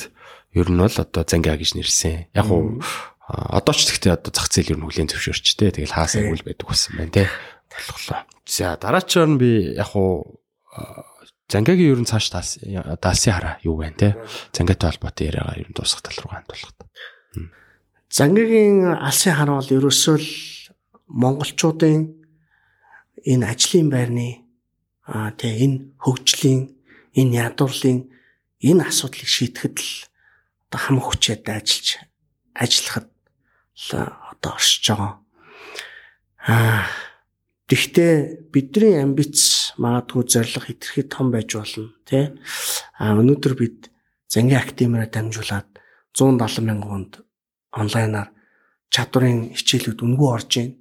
ер 0.56 0.68
нь 0.72 0.80
бол 0.80 0.96
одоо 1.00 1.24
зангаа 1.24 1.56
гэж 1.56 1.80
нэрсэн. 1.80 2.32
Яг 2.36 2.48
уу 2.52 2.80
одоо 3.28 3.74
ч 3.76 3.88
гэхдээ 3.88 4.16
одоо 4.16 4.32
зах 4.32 4.52
зээл 4.52 4.76
ер 4.76 4.80
нь 4.80 4.86
хүлэн 4.88 5.10
зөвшөөрчтэй. 5.12 5.76
Тэгэл 5.76 5.96
хаасаа 5.96 6.28
үйл 6.28 6.44
байдаг 6.44 6.68
болсон 6.68 6.94
байна 7.00 7.12
те. 7.12 7.26
Болголоо. 7.68 8.24
За 8.48 8.76
дараачаар 8.80 9.30
нь 9.32 9.40
би 9.40 9.76
яг 9.76 9.92
уу 9.96 10.40
зангагийн 11.52 11.92
ер 11.94 12.00
нь 12.02 12.10
цааш 12.10 12.26
даасан 12.32 13.34
хараа 13.34 13.56
юу 13.64 13.78
байна 13.78 13.98
те. 13.98 14.10
Зангаатай 14.54 14.90
холбоотой 14.90 15.28
яриагаа 15.30 15.60
ер 15.62 15.70
нь 15.70 15.78
дуусгах 15.78 16.02
тал 16.02 16.20
руу 16.24 16.34
хандуулах. 16.34 16.74
Зангагийн 18.10 18.98
алсын 18.98 19.36
хараа 19.38 19.62
бол 19.62 19.76
ерөөсөө 19.78 20.18
л 20.18 20.30
монголчуудын 21.08 22.02
энэ 23.26 23.46
ажлын 23.46 23.90
байрны 23.94 24.30
аа 25.06 25.32
тэгээ 25.38 25.64
энэ 25.66 25.78
хөгжлийн 26.02 26.62
энэ 27.14 27.36
ядуурлын 27.46 28.00
энэ 28.66 28.82
асуудлыг 28.90 29.30
шийдэхэд 29.30 29.76
л 29.78 29.92
одоо 30.70 30.80
хам 30.82 30.98
хүчээд 30.98 31.46
ажиллаж 31.46 31.88
ажиллахад 32.58 33.08
одоо 34.34 34.52
оршиж 34.58 34.86
байгаа. 34.90 35.14
Аа 36.46 36.90
Гэхдээ 37.66 38.46
бидний 38.54 39.02
амбиц 39.02 39.38
магадгүй 39.78 40.24
зориг 40.28 40.64
хэтэрхий 40.64 41.06
том 41.08 41.32
байж 41.32 41.56
болно 41.56 41.92
тий. 42.08 42.32
А 43.00 43.16
өнөөдөр 43.20 43.54
бид 43.60 43.92
зангийн 44.32 44.62
академиар 44.62 45.10
дамжуулаад 45.12 45.68
170 46.16 46.64
мянган 46.64 46.90
хүнд 46.92 47.14
онлайнаар 47.76 48.30
чадварын 48.94 49.52
хичээлүүд 49.56 50.00
үнгүй 50.00 50.30
орж 50.32 50.52
байна. 50.56 50.76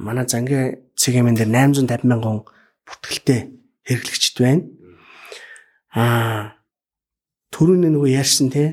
Манай 0.00 0.26
зангийн 0.28 0.80
цэгийн 0.96 1.36
дээр 1.36 1.52
850 1.52 2.08
мянган 2.08 2.44
бүртгэлтэй 2.88 3.40
хэрэглэгчд 3.84 4.36
байна. 4.40 4.64
Аа 5.92 6.56
түрүүний 7.52 7.92
нөгөө 7.92 8.16
ярьсан 8.16 8.48
тий 8.48 8.68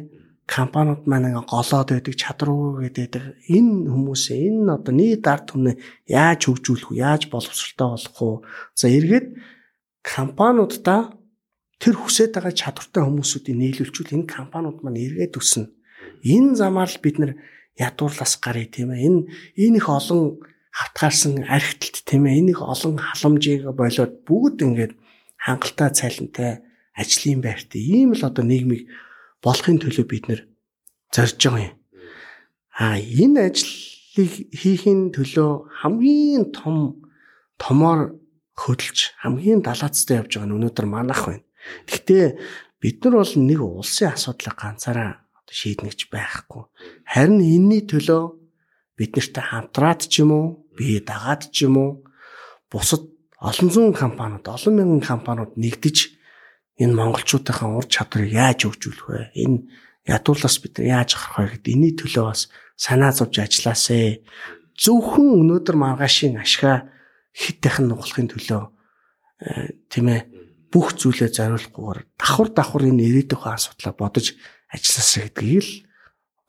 компаниуд 0.47 1.03
маань 1.03 1.28
ингээ 1.28 1.43
голоод 1.51 1.89
байдаг 1.91 2.15
чадваргүй 2.15 2.88
гэдэг 2.95 3.24
энэ 3.51 3.91
хүмүүсээ 3.91 4.39
энэ 4.47 4.72
одоо 4.80 4.93
нийт 4.95 5.28
ард 5.28 5.45
түмнээ 5.51 5.76
яаж 6.07 6.39
хөгжүүлэх 6.47 6.89
вэ 6.95 7.03
яаж 7.03 7.22
боловсралтай 7.28 7.88
болох 7.91 8.15
вэ 8.15 8.47
за 8.80 8.88
эргээд 8.88 9.28
компаниудаа 10.08 11.12
тэр 11.84 11.95
хүсэж 11.99 12.32
байгаа 12.32 12.55
чадвартай 12.55 13.03
хүмүүсүүдийг 13.03 13.58
нийлүүлчихвэл 13.60 14.16
энэ 14.24 14.32
компаниуд 14.32 14.80
маань 14.82 15.03
эргээд 15.03 15.36
өснө. 15.36 15.68
Энэ 16.24 16.55
замаар 16.55 16.89
л 16.89 17.03
бид 17.03 17.18
нар 17.20 17.32
ядуурлаас 17.76 18.39
гарыг 18.39 18.72
тийм 18.72 18.95
ээ. 18.95 19.03
Энэ 19.03 19.20
энэ 19.68 19.78
их 19.78 19.88
олон 19.91 20.39
хавтгаарсан 20.72 21.43
архитэлт 21.45 22.08
тийм 22.08 22.26
ээ. 22.26 22.39
Энэ 22.41 22.51
их 22.55 22.62
олон 22.64 22.95
халамжийг 22.97 23.68
болоод 23.76 24.14
бүгд 24.26 24.58
ингээд 24.66 24.93
хангалттай 25.38 25.89
цалинтай 25.93 26.51
ажлын 26.97 27.41
байртай 27.45 27.82
ийм 27.82 28.18
л 28.18 28.26
одоо 28.26 28.41
нийгмийг 28.41 28.89
болохын 29.45 29.78
төлөө 29.78 30.05
бид 30.10 30.26
нэр 30.28 30.41
зорж 31.14 31.38
байгаа 31.38 31.70
юм. 31.70 31.76
А 32.74 32.97
энэ 32.97 33.53
ажлыг 33.53 34.32
хийхин 34.49 35.14
төлөө 35.14 35.51
хамгийн 35.86 36.49
том 36.58 37.05
томоор 37.62 38.18
хөдөлж 38.58 39.22
хамгийн 39.22 39.62
далаацтай 39.62 40.20
явж 40.20 40.34
байгаа 40.34 40.49
нь 40.49 40.55
өнөөдөр 40.58 40.88
манах 40.89 41.30
байна. 41.30 41.45
Гэхдээ 41.86 42.26
бид 42.82 42.97
нар 43.05 43.16
бол 43.22 43.34
нэг 43.38 43.60
улсын 43.62 44.12
асуудлыг 44.18 44.58
ганцаараа 44.58 45.22
шийднэ 45.47 45.93
гэж 45.93 46.10
байхгүй. 46.12 46.64
Харин 47.08 47.39
энэний 47.39 47.86
төлөө 47.86 48.24
бид 48.97 49.12
нартай 49.16 49.43
хамтраад 49.45 50.01
ч 50.10 50.26
юм 50.26 50.32
уу, 50.34 50.45
бие 50.76 50.99
дагаад 50.99 51.53
ч 51.53 51.70
юм 51.70 51.78
уу, 51.78 51.91
бусад 52.72 53.05
олон 53.39 53.70
зуун 53.70 53.93
компаниуд, 53.93 54.49
олон 54.49 54.74
мянган 54.76 55.03
компаниуд 55.05 55.53
нэгдэж 55.55 56.18
энэ 56.82 56.97
монголчуудынхаа 56.97 57.78
ур 57.78 57.86
чадварыг 57.86 58.34
яаж 58.34 58.66
хөгжүүлэх 58.66 59.08
вэ? 59.08 59.22
Энэ 59.38 59.58
ядуулаас 60.10 60.58
бид 60.60 60.82
нар 60.82 61.05
яаж 61.05 61.10
гарах 61.14 61.38
вэ 61.38 61.45
гэдэг 61.62 61.74
энэний 61.74 61.93
төлөө 61.95 62.26
бас 62.26 62.41
санаа 62.76 63.14
зовж 63.14 63.38
ажилласаа. 63.38 64.20
Зөвхөн 64.78 65.45
өнөөдөр 65.45 65.76
маргаашийн 65.78 66.38
ашгаа 66.41 66.89
хиттэйхэн 67.38 67.85
нугалахын 67.85 68.29
төлөө 68.33 68.61
э, 69.45 69.77
тийм 69.93 70.09
ээ 70.09 70.21
бүх 70.73 70.97
зүйлээ 70.97 71.29
зориулахгүйгээр 71.31 71.99
давхар 72.17 72.49
давхар 72.51 72.83
энэ 72.89 73.05
ирээдүйн 73.05 73.53
асуудлаа 73.53 73.93
бодож 73.93 74.33
ажилласаа 74.73 75.29
гэдгийг 75.29 75.61
л 75.61 75.71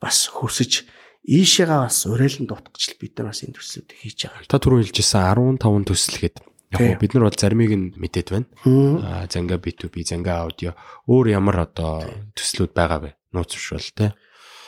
бас 0.01 0.27
хөсөж 0.33 0.89
ийшээгаа 1.23 1.87
бас 1.87 2.03
уриалан 2.09 2.49
дуутгач 2.49 2.97
бид 2.99 3.13
нар 3.15 3.31
бас 3.31 3.45
энэ 3.45 3.55
төслүүдийг 3.55 3.99
хийж 4.01 4.19
байгаа. 4.27 4.49
Та 4.49 4.57
түрүү 4.57 4.89
хэлжсэн 4.89 5.23
15 5.61 5.87
төсөл 5.87 6.17
гээд 6.19 6.37
яг 6.73 6.99
бид 6.99 7.13
нар 7.13 7.25
бол 7.27 7.37
заримыг 7.37 7.71
нь 7.75 7.87
мэдээд 7.95 8.27
байна. 8.33 8.47
Аа 8.65 9.25
занга 9.29 9.61
B2B, 9.61 10.03
занга 10.03 10.43
аудио 10.43 10.73
өөр 11.07 11.35
ямар 11.35 11.69
одоо 11.69 12.03
төслүүд 12.33 12.73
байгаа 12.73 12.99
вэ? 13.03 13.11
Нууцвшвал 13.35 13.89
те. 13.95 14.15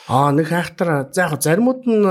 Аа 0.08 0.30
нэг 0.32 0.48
хайхтар 0.48 1.12
за 1.12 1.28
яг 1.28 1.40
заримуд 1.42 1.82
нь 1.86 2.04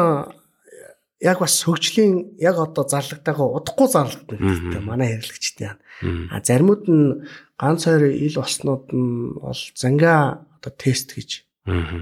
яг 1.21 1.39
бас 1.39 1.61
хөгжлийн 1.61 2.35
яг 2.41 2.57
одоо 2.57 2.83
зарлагдаагаа 2.89 3.61
удахгүй 3.61 3.87
зарлагддаг 3.87 4.39
гэдэг 4.41 4.81
манай 4.81 5.13
хэрэглэгчтэй 5.13 5.69
байна. 5.69 6.33
А 6.33 6.41
заримуд 6.41 6.89
нь 6.89 7.21
ганц 7.61 7.85
хоёр 7.85 8.09
ил 8.09 8.35
болснууд 8.41 8.85
нь 8.89 9.37
бол 9.37 9.61
занга 9.77 10.41
одоо 10.57 10.73
тест 10.73 11.13
гэж 11.13 11.45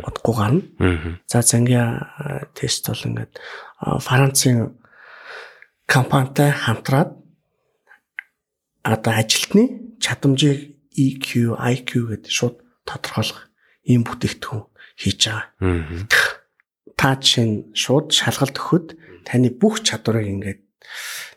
удахгүй 0.07 0.35
гарна. 0.39 0.63
За 1.27 1.43
занга 1.43 2.47
тест 2.55 2.87
бол 2.87 3.03
ингээд 3.11 3.35
Францын 3.99 4.79
компанитай 5.85 6.55
хамтраад 6.55 7.19
одоо 8.83 9.13
ажилтны 9.19 9.99
чадамжийг 9.99 10.79
EQ, 10.95 11.59
IQ 11.59 12.07
гэдэг 12.07 12.31
шууд 12.31 12.55
тодорхойлох 12.87 13.51
ийм 13.83 14.07
бүтээгдэхүүн 14.07 14.63
хийж 14.95 15.19
байгаа. 15.27 16.07
Та 16.99 17.15
чинь 17.19 17.71
шууд 17.75 18.11
шалгалт 18.11 18.59
өгөхөд 18.59 18.98
Таны 19.25 19.49
бүх 19.53 19.81
чадварыг 19.83 20.27
ингээд 20.27 20.61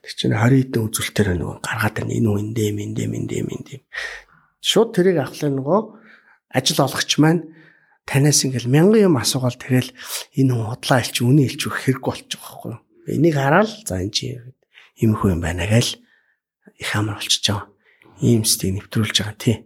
тэг 0.02 0.12
чинь 0.18 0.34
20 0.34 0.72
хэдэн 0.72 0.82
үзүүлэлтээр 0.86 1.28
нөгөө 1.38 1.56
гаргаад 1.62 1.94
байна. 2.02 2.12
Энэ 2.12 2.28
үн 2.28 2.48
дэм 2.54 2.76
энэ 2.82 2.94
дэм 2.98 3.12
энэ 3.16 3.28
дэм 3.28 3.46
энэ 3.52 3.66
дэм. 3.68 3.82
Шууд 4.62 4.90
тэрийг 4.94 5.18
авахлаа 5.22 5.50
нөгөө 5.50 5.80
ажил 6.52 6.80
олгогч 6.82 7.10
маань 7.18 7.42
танаас 8.06 8.42
ингээл 8.44 8.70
мянган 8.70 9.06
юм 9.08 9.16
асуугаал 9.18 9.56
тэгэл 9.58 9.90
энэ 10.38 10.52
хүн 10.52 10.68
худлаа 10.70 11.00
илч 11.02 11.16
үнэ 11.22 11.42
илч 11.48 11.60
өгөх 11.66 11.80
хэрэг 11.86 12.02
болчих 12.02 12.40
واخгүй. 12.42 12.74
Энийг 13.08 13.36
хараад 13.38 13.70
за 13.86 14.02
энэ 14.02 14.14
чи 14.14 14.38
юм 14.98 15.18
хөө 15.18 15.38
юм 15.38 15.40
байна 15.42 15.66
гэж 15.66 15.98
их 16.78 16.90
амар 16.94 17.18
болчихж 17.18 17.46
байгаа. 17.50 17.66
Ийм 18.22 18.44
сте 18.46 18.70
нэвтрүүлж 18.70 19.16
байгаа 19.18 19.38
тий 19.38 19.56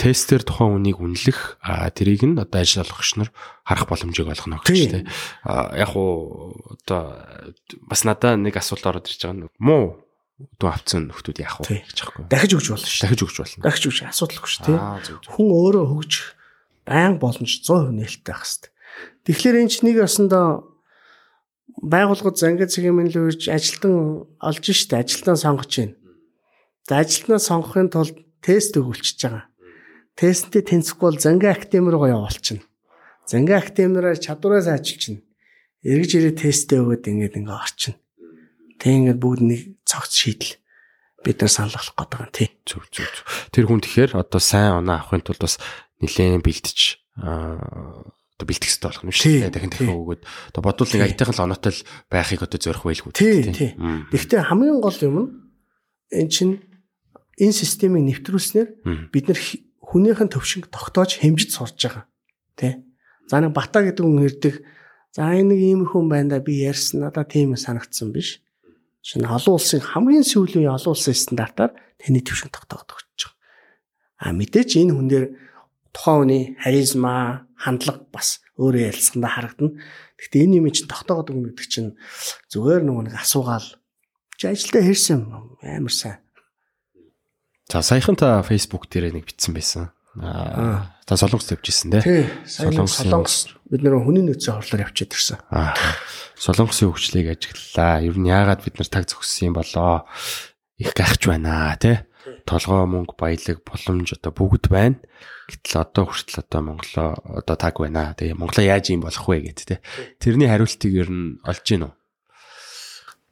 тестээр 0.00 0.42
тухайн 0.42 0.80
үнийг 0.80 0.98
үнэлэх 0.98 1.62
тэрийг 1.94 2.22
нь 2.26 2.40
одоо 2.40 2.60
ажил 2.60 2.82
олгогч 2.82 3.10
нар 3.20 3.30
харах 3.62 3.86
боломжийг 3.86 4.28
олгоно 4.28 4.58
гэж 4.64 4.78
тийм. 4.88 5.06
Яг 5.46 5.92
уу 5.94 6.56
одоо 6.82 7.22
бас 7.86 8.02
надаа 8.02 8.34
нэг 8.36 8.56
асуулт 8.56 8.86
ороод 8.86 9.06
ирж 9.06 9.20
байгаа 9.22 9.36
нь 9.36 9.48
муу 9.60 10.02
дүү 10.58 10.68
авцсан 10.70 11.06
нөхдүүд 11.12 11.38
яах 11.44 11.62
вэ 11.62 11.86
гэж 11.86 11.98
аахгүй. 12.02 12.24
Дахиж 12.26 12.52
өгч 12.56 12.66
болно 12.72 12.88
шүү. 12.88 13.02
Дахиж 13.06 13.20
өгч 13.22 13.36
болно. 13.38 13.62
Дахиж 13.62 13.84
өгч 13.86 13.98
асуудалгүй 14.10 14.50
шүү 14.50 14.64
тийм. 14.66 14.78
Хүн 15.30 15.48
өөрөө 15.54 15.84
хөгж 15.92 16.12
баян 16.88 17.16
боломж 17.22 17.52
100% 17.62 17.94
нээлттэй 17.94 18.26
байх 18.26 18.42
хэвээр. 18.42 18.70
Тэгэхээр 19.22 19.60
энэ 19.62 19.70
ч 19.70 19.76
нэг 19.86 19.96
ясандаа 20.02 20.66
байгууллагууд 21.78 22.38
зангид 22.38 22.74
цагийн 22.74 22.98
мэнлүү 22.98 23.38
гэж 23.38 23.42
ажилтан 23.54 24.26
олж 24.42 24.64
штэ 24.66 24.98
ажилтан 24.98 25.38
сонгож 25.38 25.70
байна. 25.78 25.94
За 26.90 26.98
ажилтнаа 26.98 27.38
сонгохын 27.38 27.88
тулд 27.94 28.18
тест 28.42 28.74
өгүүлчихэж 28.74 29.20
байгаа 29.22 29.51
тесттэй 30.16 30.62
тэнцэхгүй 30.62 31.06
бол 31.08 31.20
занга 31.20 31.52
актем 31.52 31.88
руу 31.88 32.06
явуулчихна. 32.06 32.64
Занга 33.26 33.58
актемнараа 33.58 34.16
чадвараа 34.16 34.62
сайжруулчихна. 34.62 35.22
Эргэж 35.82 36.10
ирээ 36.18 36.34
тесттэй 36.36 36.78
өгöd 36.82 37.08
ингээд 37.08 37.38
ингээ 37.40 37.56
орчихно. 37.56 37.98
Тэг 38.78 38.92
ингээд 38.92 39.18
бүгд 39.18 39.42
нэг 39.42 39.60
цогц 39.86 40.12
шийдэл 40.14 40.54
бид 41.22 41.38
нар 41.40 41.50
санал 41.50 41.74
болгох 41.74 41.96
гээд 41.96 42.12
байгаа 42.12 42.30
тий. 42.34 42.48
Зүг 42.66 42.84
зүг 42.90 43.08
зүг. 43.08 43.26
Тэр 43.54 43.66
хүн 43.70 43.82
тэгэхээр 43.82 44.12
одоо 44.18 44.40
сайн 44.42 44.82
оноо 44.82 44.98
авахын 44.98 45.22
тулд 45.22 45.42
бас 45.42 45.58
нилээн 46.02 46.42
бэлтэж 46.42 46.78
аа 47.22 48.10
одоо 48.42 48.46
бэлтгэх 48.50 48.70
хэрэгтэй 48.74 48.88
болох 48.90 49.04
юм 49.06 49.14
шүү 49.14 49.32
дээ. 49.38 49.54
Дахин 49.54 49.70
дахин 49.70 49.94
өгөөд 49.94 50.22
одоо 50.50 50.62
бодвол 50.66 50.90
нэг 50.90 51.02
аятайхан 51.06 51.36
л 51.38 51.44
оноотой 51.46 51.72
л 51.78 51.86
байхыг 52.10 52.42
одоо 52.42 52.58
зорих 52.58 52.82
байлгүй 52.82 53.12
тий. 53.14 53.74
Гэхдээ 54.10 54.42
хамгийн 54.50 54.82
гол 54.82 54.98
юм 55.06 55.16
нь 55.22 55.28
эн 56.10 56.26
чинь 56.26 56.58
энэ 57.38 57.54
системийг 57.54 58.02
нэвтрүүлснээр 58.22 58.68
бид 59.14 59.24
нар 59.30 59.38
хүнийхэн 59.92 60.32
төвшинг 60.32 60.72
тогтоож 60.72 61.20
хэмжиж 61.20 61.52
сурж 61.52 61.76
байгаа. 61.76 62.08
Тэ? 62.56 62.80
За 63.28 63.44
нэг 63.44 63.52
бата 63.52 63.84
гэдэг 63.84 64.00
хүн 64.00 64.24
ирдэг. 64.24 64.64
За 65.12 65.28
энэ 65.36 65.52
нэг 65.52 65.60
ийм 65.60 65.80
хүн 65.84 66.08
байна 66.08 66.36
да 66.36 66.38
би 66.40 66.64
ярьсан 66.64 67.04
надаа 67.04 67.28
тийм 67.28 67.52
санагдсан 67.60 68.08
биш. 68.08 68.40
Шинэ 69.04 69.28
олон 69.28 69.60
улсын 69.60 69.84
хамгийн 69.84 70.24
сүүлийн 70.24 70.72
олон 70.72 70.96
улсын 70.96 71.12
стандартаар 71.12 71.76
тэний 72.00 72.24
төвшинг 72.24 72.56
тогтоогдож 72.56 73.04
байгаа. 73.04 73.36
А 74.16 74.32
мэдээч 74.32 74.80
энэ 74.80 74.96
хүн 74.96 75.08
дээр 75.12 75.26
тухайн 75.92 76.18
хүний 76.24 76.42
харизма, 76.56 77.44
хандлага 77.52 78.08
бас 78.08 78.40
өөрөө 78.56 78.88
ярилцсандаа 78.88 79.28
харагдана. 79.28 79.76
Гэхдээ 80.16 80.44
энэ 80.48 80.56
юм 80.64 80.72
чинь 80.72 80.88
тогтоогод 80.88 81.28
өгнө 81.34 81.52
гэдэг 81.52 81.68
чинь 81.68 81.92
зүгээр 82.48 82.82
нэг 82.88 83.12
асуугаал 83.20 83.68
чи 84.40 84.48
ажилдаа 84.48 84.82
хэрсэн 84.86 85.20
амар 85.60 85.92
сайн 85.92 86.21
За 87.72 87.80
саяхан 87.80 88.20
та 88.20 88.44
Facebook 88.44 88.84
дээр 88.92 89.16
нэг 89.16 89.24
битсэн 89.24 89.56
байсан. 89.56 89.96
Аа 90.20 90.92
та 91.08 91.16
солонгос 91.16 91.48
тавьжсэн 91.48 92.04
тий. 92.04 92.28
Солонгос 92.44 93.00
солонгос 93.00 93.36
бид 93.64 93.80
нэр 93.80 93.96
хүний 93.96 94.20
нөөцийн 94.20 94.60
хорлоор 94.60 94.84
явчихад 94.92 95.16
ирсэн. 95.16 95.40
Аа 95.48 95.72
солонгосын 96.36 96.92
хөгжлийг 96.92 97.32
ажиглалаа. 97.32 98.04
Ер 98.04 98.20
нь 98.20 98.28
яагаад 98.28 98.60
бид 98.60 98.76
нар 98.76 98.92
таг 98.92 99.08
зогссон 99.08 99.48
юм 99.48 99.56
болоо? 99.56 100.04
Их 100.76 100.92
гайхаж 100.92 101.24
байна 101.24 101.72
тий. 101.80 101.96
Толгой 102.44 102.84
мөнгө 102.92 103.16
баялаг 103.16 103.64
боломж 103.64 104.20
одоо 104.20 104.32
бүгд 104.36 104.68
байна. 104.68 105.00
Гэтэл 105.48 105.80
одоо 105.80 106.12
хүртэл 106.12 106.44
одоо 106.44 106.60
Монголоо 106.60 107.40
одоо 107.40 107.56
таг 107.56 107.80
байна. 107.80 108.12
Тэгээ 108.12 108.36
Монголоо 108.36 108.68
яаж 108.68 108.92
юм 108.92 109.00
болох 109.00 109.24
вэ 109.24 109.48
гэд 109.48 109.64
тий. 109.64 109.80
Тэрний 110.20 110.52
хариултыг 110.52 110.92
ер 110.92 111.08
нь 111.08 111.40
олж 111.40 111.64
гин 111.64 111.88
үү? 111.88 111.92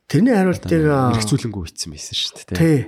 Тэрний 0.08 0.32
хариултыг 0.32 0.80
эргцүүлэнгүй 0.80 1.62
бичсэн 1.68 1.92
байсан 1.92 2.16
шүү 2.16 2.32
дээ 2.40 2.56
тий. 2.56 2.80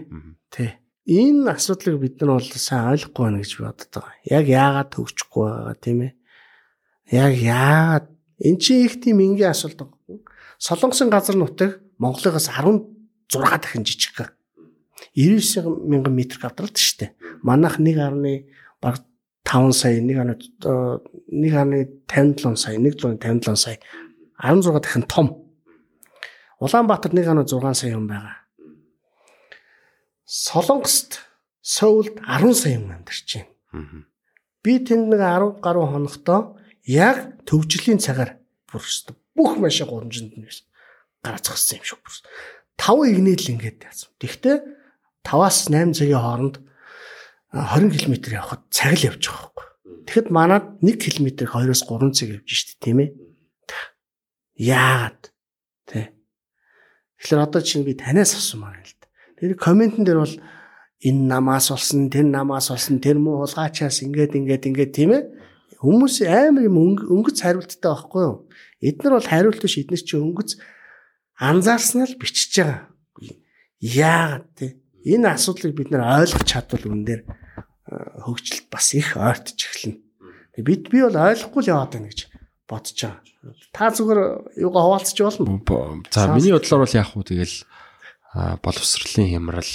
Тий. 0.49 0.71
Энэ 1.03 1.51
асуудлыг 1.51 1.99
бид 1.99 2.23
нар 2.23 2.39
бол 2.39 2.47
сайн 2.47 2.95
ойлгохгүй 2.95 3.27
байна 3.27 3.43
гэж 3.43 3.59
бодод 3.59 3.91
байгаа. 3.91 4.23
Яг 4.23 4.47
яагаад 4.47 4.95
төгсөхгүй 4.95 5.51
байгаа 5.51 5.75
тийм 5.83 6.07
ээ? 6.07 6.15
Яг 7.11 7.35
яагаад 7.35 8.07
эн 8.39 8.55
чинь 8.63 8.87
их 8.87 9.03
тийм 9.03 9.19
энгийн 9.19 9.51
асуулт 9.51 9.83
байгаа. 9.83 9.99
Солонгосын 10.63 11.11
газар 11.11 11.35
нутаг 11.35 11.83
Монголоос 11.99 12.47
16 12.47 12.87
дахин 13.35 13.83
жижиг. 13.83 14.31
99 15.19 15.91
мянган 15.91 16.15
метр 16.15 16.39
квадрат 16.39 16.79
шүү 16.79 17.03
дээ. 17.03 17.19
Манайх 17.43 17.83
1.5 17.83 18.47
баг 18.79 19.03
5 19.43 19.75
сая 19.75 19.99
1.1.57 19.99 22.55
сая 22.55 22.79
1.57 22.79 23.43
сая 23.57 23.79
16 24.39 24.79
дахин 24.79 25.03
том. 25.03 25.51
Улаанбаатар 26.63 27.11
1.6 27.11 27.75
сая 27.75 27.99
хүн 27.99 28.07
байгаа. 28.07 28.42
Солонгост 30.33 31.21
Соулд 31.61 32.17
10 32.25 32.57
сая 32.57 32.81
хүн 32.81 32.97
амьдарч 32.97 33.29
байна. 33.37 34.09
Би 34.65 34.81
тэнд 34.81 35.13
нэг 35.13 35.21
10 35.21 35.61
гаруй 35.61 35.85
хонохдоо 35.85 36.57
яг 36.89 37.45
төвжлийн 37.45 38.01
цагаар 38.01 38.41
бүр 38.65 38.81
бүх 39.37 39.61
машин 39.61 39.93
гурамжинд 39.93 40.33
нь 40.33 40.49
гараа 41.21 41.37
зогссон 41.37 41.79
юм 41.79 41.85
шиг 41.85 42.01
бүр. 42.01 42.17
5 42.81 43.13
игнээл 43.13 43.53
ингээд 43.53 43.85
яасан. 43.85 44.09
Тэгвэл 44.17 44.65
5-аас 45.21 45.69
8 45.69 46.01
цагийн 46.01 46.25
хооронд 46.25 46.57
20 47.53 47.93
км 47.93 48.17
явхад 48.33 48.65
цаг 48.73 48.97
л 48.97 49.13
явж 49.13 49.29
байгаа 49.29 49.53
байхгүй. 49.53 49.69
Тэгэхэд 50.09 50.29
манад 50.33 50.65
1 50.81 50.97
км 50.97 51.45
2-оос 51.45 51.85
3 51.85 52.09
цаг 52.17 52.29
явж 52.41 52.49
штэ 52.49 52.81
тийм 52.81 53.05
ээ. 53.05 53.11
Яагаад? 54.57 55.29
Тэ. 55.85 56.17
Тэгэхээр 57.21 57.45
одоо 57.45 57.61
чинь 57.61 57.85
би 57.85 57.93
танаас 57.93 58.33
асуумаар 58.33 58.81
юм 58.81 58.89
л 58.89 59.02
Тэр 59.43 59.59
комментэн 59.59 60.07
дээр 60.07 60.23
бол 60.23 60.37
энэ 61.03 61.27
намаас 61.27 61.75
болсон, 61.75 62.07
тэр 62.07 62.31
намаас 62.31 62.71
болсон, 62.71 63.03
тэр 63.03 63.19
муу 63.19 63.43
хулгайчаас 63.43 64.07
ингээд 64.07 64.39
ингээд 64.39 64.71
ингээд 64.71 64.93
тийм 64.95 65.11
ээ. 65.19 65.23
Хүмүүс 65.83 66.23
амар 66.31 66.63
юм 66.63 66.79
өнгөц 66.79 67.43
хариулттай 67.43 67.91
байхгүй 67.91 68.23
юу? 68.23 68.47
Эднэр 68.79 69.19
бол 69.19 69.27
хариулт 69.27 69.59
биш 69.59 69.83
эднэр 69.83 69.99
чи 69.99 70.15
өнгөц 70.15 70.63
анзаарснаа 71.43 72.07
л 72.07 72.21
бичиж 72.23 72.55
байгаа. 72.55 72.87
Яагаад 73.83 74.47
те? 74.55 74.79
Энэ 75.03 75.35
асуудлыг 75.35 75.75
бид 75.75 75.91
нэр 75.91 76.07
ойлгох 76.07 76.47
чадвал 76.47 76.87
үн 76.87 77.03
дээр 77.03 77.27
хөгжилт 78.23 78.71
бас 78.71 78.95
их 78.95 79.19
ойртож 79.19 79.59
эхэлнэ. 79.59 79.99
Бид 80.63 80.87
би 80.87 81.03
бол 81.03 81.19
ойлгохгүй 81.19 81.67
л 81.67 81.73
яваад 81.75 81.99
байна 81.99 82.15
гэж 82.15 82.31
бодож 82.71 82.95
байгаа. 82.95 83.27
Та 83.75 83.91
зүгээр 83.91 84.63
юугаа 84.63 84.83
хуваалцж 84.87 85.19
болно. 85.19 85.59
За 86.15 86.31
миний 86.31 86.55
бодлоор 86.55 86.87
бол 86.87 86.95
яг 86.95 87.11
хуу 87.11 87.27
тэгэл 87.27 87.67
боловсролын 88.35 89.29
хямрал 89.29 89.73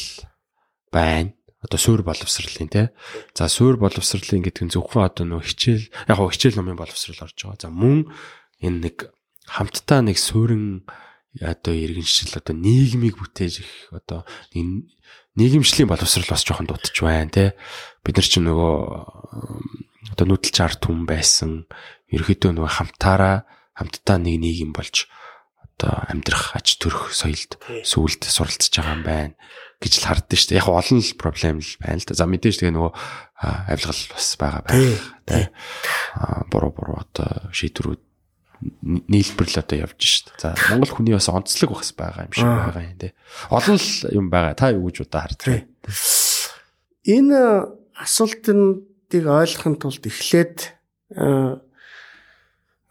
байна. 0.91 1.34
Одоо 1.62 1.80
суур 1.80 2.03
боловсролын 2.03 2.70
тий. 2.70 2.89
За 3.34 3.49
суур 3.49 3.78
боловсролын 3.78 4.45
гэдэг 4.45 4.64
нь 4.70 4.74
зөвхөн 4.74 5.10
одоо 5.10 5.26
нөө 5.26 5.41
хичээл 5.41 5.89
яг 6.10 6.18
хичээл 6.22 6.62
номын 6.62 6.78
боловсрол 6.78 7.18
орж 7.26 7.34
байгаа. 7.34 7.62
За 7.62 7.70
мөн 7.74 8.14
энэ 8.62 8.78
нэг 8.89 9.10
хамтдаа 9.49 10.05
нэг 10.05 10.18
суурин 10.22 10.86
одоо 11.41 11.74
иргэншил 11.74 12.34
одоо 12.38 12.53
нийгмийг 12.53 13.18
бүтээж 13.18 13.66
их 13.66 13.72
одоо 13.89 14.26
нийгэмшлийн 14.53 15.89
боловсрал 15.89 16.30
бас 16.30 16.45
жоохон 16.45 16.70
дутж 16.70 16.93
байна 17.01 17.30
тий. 17.30 17.49
Бид 18.05 18.22
нар 18.22 18.28
ч 18.30 18.38
нөгөө 18.38 18.76
одоо 20.14 20.26
нүдэлж 20.30 20.58
арт 20.62 20.82
хүн 20.86 21.05
байсан 21.10 21.66
ерөөдөө 22.14 22.53
нөгөө 22.53 22.74
хамтаараа 22.80 23.45
хамтдаа 23.78 24.18
нэг 24.18 24.41
нийгэм 24.41 24.72
болж 24.74 25.10
одоо 25.78 25.93
амьдрах 26.09 26.57
аж 26.57 26.82
төрөх 26.82 27.13
соёлд 27.13 27.61
сүулт 27.86 28.25
суралцж 28.25 28.73
байгаа 28.73 28.97
юм 28.97 29.05
байна 29.05 29.34
гэж 29.78 29.93
л 30.01 30.09
хардсан 30.09 30.38
шүү 30.41 30.49
дээ. 30.49 30.61
Яг 30.65 30.73
олон 30.73 30.99
л 31.05 31.13
проблем 31.21 31.61
л 31.61 31.78
байна 31.78 32.01
л 32.01 32.07
да. 32.09 32.17
За 32.17 32.25
мэдээж 32.25 32.57
тэгээ 32.57 32.73
нөгөө 32.73 32.91
авилгал 33.69 34.03
бас 34.09 34.28
байгаа 34.41 34.61
байх. 34.65 35.05
Тэ. 35.30 35.53
Буруу 36.49 36.73
буруу 36.73 36.97
одоо 36.97 37.53
шийдвэрүүд 37.53 38.01
нийлбэрл 39.05 39.61
одоо 39.61 39.78
явж 39.78 40.01
шít. 40.01 40.34
За 40.41 40.57
Монгол 40.73 40.97
хүний 40.97 41.13
бас 41.13 41.30
онцлог 41.30 41.78
бас 41.78 41.93
байгаа 41.93 42.25
юм 42.25 42.34
шиг 42.34 42.49
байгаа 42.49 42.82
юм 42.82 42.97
тий. 42.97 43.13
Олон 43.53 43.78
л 43.78 43.89
юм 44.17 44.34
байгаа. 44.34 44.57
Та 44.57 44.73
юу 44.73 44.89
гэж 44.89 45.05
удаа 45.05 45.30
харддаг. 45.30 45.69
Энэ 47.05 47.69
асуултыг 48.01 49.13
ойлгохын 49.13 49.78
тулд 49.78 50.01
эхлээд 50.01 50.73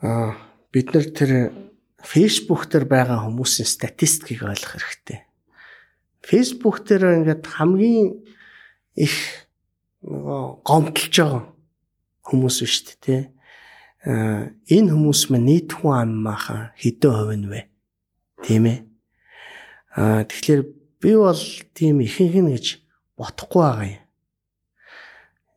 аа 0.06 0.38
бид 0.70 0.94
нар 0.94 1.06
тэр 1.10 1.50
Facebook 2.06 2.70
дээр 2.70 2.86
байгаа 2.86 3.26
хүмүүсийн 3.26 3.66
статистикийг 3.66 4.46
ойлгох 4.46 4.78
хэрэгтэй. 4.78 5.26
Facebook 6.22 6.86
дээр 6.86 7.26
ингээд 7.26 7.44
хамгийн 7.50 8.22
их 8.94 9.14
нөгөө 10.06 10.62
гомдлж 10.62 11.14
байгаа 11.18 11.42
хүмүүс 12.22 12.56
биш 12.62 12.76
үү 12.86 12.98
те. 13.02 13.16
Аа 14.06 14.54
энэ 14.70 14.94
хүмүүс 14.94 15.34
маань 15.34 15.50
нийт 15.50 15.70
хүн 15.74 16.06
аммаахан 16.06 16.70
хэдэн 16.78 17.10
хувь 17.10 17.34
нь 17.34 17.50
вэ? 17.50 17.60
Тийм 18.46 18.64
ээ. 18.70 18.78
Аа 19.98 20.22
тэгэхээр 20.30 20.62
би 21.02 21.10
бол 21.18 21.42
тийм 21.74 22.06
ихэнх 22.06 22.38
нь 22.38 22.52
гэж 22.54 22.66
бодохгүй 23.18 23.62
байгаа 23.66 23.90
юм. 23.98 24.02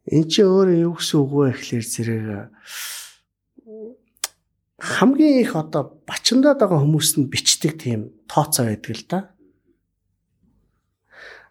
Энд 0.10 0.28
чи 0.34 0.42
өөрөө 0.42 0.78
юу 0.82 0.94
гэсэн 0.98 1.18
үг 1.22 1.32
вэ 1.34 1.46
гэхлээр 1.54 1.86
зэрэг 1.86 2.26
хамгийн 4.80 5.44
их 5.44 5.56
одоо 5.56 6.00
бачимдаад 6.08 6.60
байгаа 6.60 6.80
хүмүүст 6.82 7.20
нь 7.20 7.28
бичдэг 7.28 7.76
тийм 7.76 8.16
тооцоо 8.32 8.66
байдаг 8.72 8.96
л 8.96 9.06
да. 9.12 9.20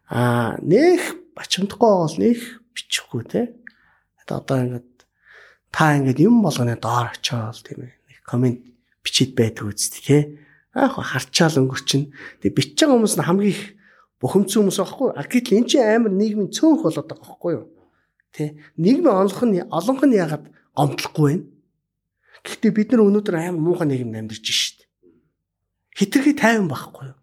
Аа 0.08 0.56
нэх 0.64 1.14
бачимдахгүй 1.36 1.92
бол 1.92 2.16
нэх 2.16 2.40
бичихгүй 2.72 3.22
те. 3.28 3.40
Одоо 4.24 4.56
ингээд 4.64 4.88
та 5.72 5.96
ингээд 5.96 6.24
юм 6.24 6.40
болгоны 6.40 6.80
доор 6.80 7.12
очиод 7.12 7.60
тийм 7.64 7.84
ээ. 7.84 7.92
Нэг 8.08 8.20
комент 8.24 8.64
бичиж 9.04 9.36
байдаг 9.36 9.68
үст 9.68 10.00
те. 10.00 10.40
Аа 10.72 10.88
харчаал 10.88 11.60
өнгөрчин. 11.60 12.12
Тэг 12.40 12.56
бичиж 12.56 12.80
байгаа 12.80 12.96
хүмүүс 12.96 13.16
нь 13.20 13.26
хамгийн 13.28 13.52
их 13.52 13.62
бухимдсан 14.20 14.64
хүмүүс 14.64 14.80
аахгүй. 14.80 15.08
А 15.12 15.22
гэтэл 15.28 15.60
эн 15.60 15.66
чинь 15.68 15.84
амар 15.84 16.12
нийгмийн 16.16 16.48
цөөнх 16.48 16.84
болоод 16.84 17.08
байгаа 17.08 17.28
байхгүй 17.28 17.52
юу? 17.60 17.66
Тэ. 18.32 18.56
Нийгмийн 18.80 19.16
онлох 19.20 19.42
нь 19.44 19.60
олонх 19.68 20.02
нь 20.08 20.16
ягаад 20.16 20.44
гомдлохгүй 20.72 21.28
байна? 21.28 21.57
Гэхдээ 22.45 22.72
бид 22.74 22.89
нар 22.93 23.03
өнөөдөр 23.07 23.34
амар 23.34 23.62
муухай 23.62 23.89
нийгэмд 23.89 24.18
амьдарч 24.28 24.47
шít. 24.47 24.86
Хитрхи 25.99 26.34
тайван 26.39 26.70
байхгүй 26.70 27.11
юу? 27.11 27.18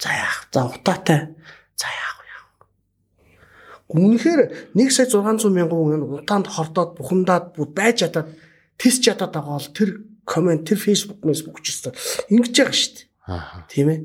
За 0.00 0.10
яах? 0.12 0.48
За 0.52 0.64
утаатай. 0.64 1.36
За 1.76 1.88
яах 1.92 2.18
вэ? 2.24 2.32
Үнэхээр 3.92 4.72
1 4.72 4.90
сая 4.90 5.08
600 5.08 5.52
мянган 5.52 5.76
хүн 5.76 6.24
утаанд 6.24 6.48
хордоод 6.48 6.96
бухимдаад 6.96 7.52
байж 7.76 8.00
чадаад 8.00 8.32
тис 8.80 8.96
чадаад 9.04 9.36
байгаа 9.36 9.60
бол 9.60 9.70
тэр 9.76 9.90
комент 10.24 10.64
тэр 10.64 10.80
фейсбુક 10.80 11.20
ч 11.60 11.68
гэсэн 11.68 11.92
ингэж 12.32 12.54
байгаа 12.56 12.72
шүү 12.72 12.92
дээ. 12.96 13.06
Аа. 13.28 13.68
Тийм 13.68 13.88
ээ. 13.92 14.00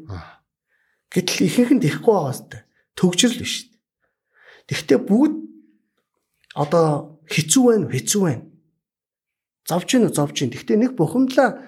Гэтэл 1.15 1.47
ихэнх 1.47 1.71
нь 1.79 1.83
тэхгүй 1.83 2.11
байгаа 2.11 2.35
хэвээр 2.35 2.63
төгжрөл 2.99 3.39
биш 3.39 3.53
шүү 3.55 3.67
дээ. 4.67 4.83
Тэгвэл 4.83 5.07
бүгд 5.07 5.35
одоо 6.59 7.17
хэцүү 7.31 7.63
байна, 7.63 7.87
хэцүү 7.87 8.21
байна 8.27 8.48
зовж 9.69 9.93
гин 9.93 10.09
зовж 10.09 10.41
гин. 10.41 10.49
Гэхдээ 10.49 10.77
нэг 10.81 10.97
бухимдлаа 10.97 11.61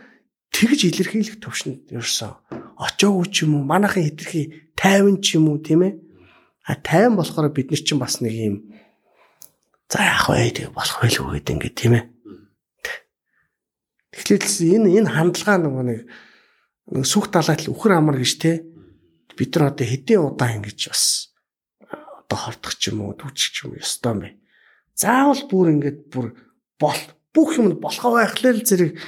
тэгж 0.50 0.90
илэрхийлэх 0.90 1.38
төвшөнд 1.38 1.94
ерөөсөн 1.94 2.34
очоогүй 2.82 3.28
ч 3.30 3.46
юм 3.46 3.62
уу 3.62 3.64
манайхан 3.70 4.10
хитрхи 4.10 4.74
тайван 4.74 5.22
ч 5.22 5.38
юм 5.38 5.54
уу 5.54 5.62
тийм 5.62 5.86
ээ. 5.86 5.94
А 6.66 6.74
тайван 6.82 7.16
болохоор 7.22 7.54
бид 7.54 7.70
нар 7.70 7.82
чинь 7.86 8.02
бас 8.02 8.18
нэг 8.26 8.34
юм 8.34 8.56
за 9.86 10.02
яах 10.02 10.34
вэ? 10.34 10.50
Тэг 10.50 10.74
болох 10.74 10.98
байлгүй 10.98 11.38
гэдэг 11.38 11.54
ингээд 11.54 11.78
тийм 11.78 11.94
ээ. 11.94 12.06
Тэгэхээр 14.18 14.44
энэ 14.82 14.90
энэ 14.98 15.14
хандлага 15.14 15.62
нөгөө 15.62 15.86
нэг 15.86 16.00
сүх 17.06 17.30
талаад 17.30 17.62
л 17.70 17.72
үхэр 17.78 18.02
амар 18.02 18.18
гэж 18.18 18.34
те. 18.42 18.66
Бид 19.38 19.54
нар 19.56 19.72
одоо 19.72 19.86
хэдийн 19.86 20.26
удаа 20.26 20.52
ингэж 20.58 20.90
бас 20.90 21.32
одоо 21.86 22.38
хортох 22.50 22.76
ч 22.82 22.90
юм 22.90 23.06
уу 23.06 23.16
түүчих 23.16 23.50
ч 23.54 23.58
юм 23.64 23.78
уу 23.78 23.80
ёстой 23.80 24.12
юм 24.12 24.20
бэ? 24.26 24.30
Заавал 24.98 25.42
бүр 25.48 25.68
ингэж 25.78 25.98
бүр 26.12 26.36
бол 26.82 27.02
бүх 27.34 27.58
юм 27.58 27.76
болохоо 27.80 28.20
байхлаа 28.20 28.54
л 28.54 28.64
зэрэг 28.64 29.00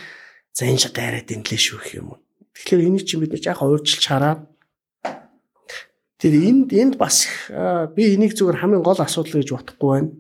за 0.54 0.64
энэ 0.66 0.82
шат 0.82 0.98
арай 1.00 1.24
дэнлээ 1.24 1.60
шүү 1.60 1.80
гэх 1.80 1.94
юм. 2.00 2.16
Тэгэхээр 2.54 2.86
энийг 2.88 3.04
чинь 3.04 3.20
бид 3.20 3.34
яг 3.44 3.60
ууржилж 3.60 4.06
хараад 4.06 4.48
тэр 6.22 6.34
энд 6.40 6.72
энд 6.72 6.96
бас 6.96 7.28
би 7.98 8.16
энийг 8.16 8.38
зүгээр 8.38 8.62
хамгийн 8.62 8.86
гол 8.86 9.00
асуудал 9.02 9.42
гэж 9.42 9.50
бодохгүй 9.52 9.90
байна. 9.90 10.12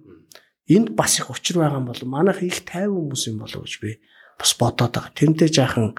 Энд 0.67 0.89
бас 0.97 1.19
их 1.21 1.29
учир 1.29 1.61
байгаа 1.61 1.79
юм 1.79 1.87
бол 1.87 2.01
манайх 2.03 2.43
их 2.43 2.65
тайван 2.65 3.07
хүмүүс 3.07 3.23
юм 3.29 3.39
болов 3.45 3.63
гэж 3.63 3.73
би 3.79 4.01
бас 4.35 4.51
бодоод 4.57 4.91
байгаа. 4.91 5.15
Тэрнтэй 5.15 5.49
жаахан 5.53 5.95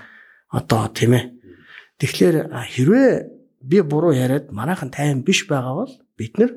одоо 0.51 0.91
тийм 0.93 1.15
ээ. 1.15 1.25
Тэгэхээр 2.03 2.37
хэрвээ 2.53 3.09
би 3.63 3.79
буруу 3.81 4.13
яриад 4.13 4.53
манайхан 4.53 4.91
тайван 4.91 5.23
биш 5.23 5.47
байгаа 5.47 5.87
бол 5.87 5.93
бид 6.19 6.37
нар 6.37 6.53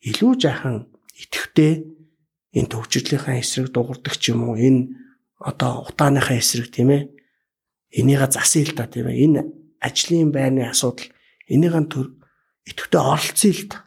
илүү 0.00 0.32
жаахан 0.40 0.88
итгэвтэй 1.14 1.84
энэ 2.56 2.70
төвчрлийнхаа 2.70 3.38
эсрэг 3.38 3.70
дуурдаг 3.70 4.14
ч 4.18 4.34
юм 4.34 4.50
уу 4.50 4.56
энэ 4.58 4.90
одоо 5.38 5.86
утааныхаа 5.86 6.36
эсрэг 6.38 6.70
тийм 6.74 6.90
ээ 6.90 7.02
энийг 7.94 8.22
засъя 8.30 8.66
л 8.66 8.74
та 8.74 8.90
тийм 8.90 9.06
ээ 9.06 9.18
энэ 9.24 9.40
ажлын 9.78 10.30
байрны 10.34 10.66
асуудал 10.66 11.06
энийг 11.46 11.74
төр 11.88 12.06
идэвхтэй 12.66 13.00
оролцъё 13.00 13.52
л 13.54 13.64
та 13.70 13.78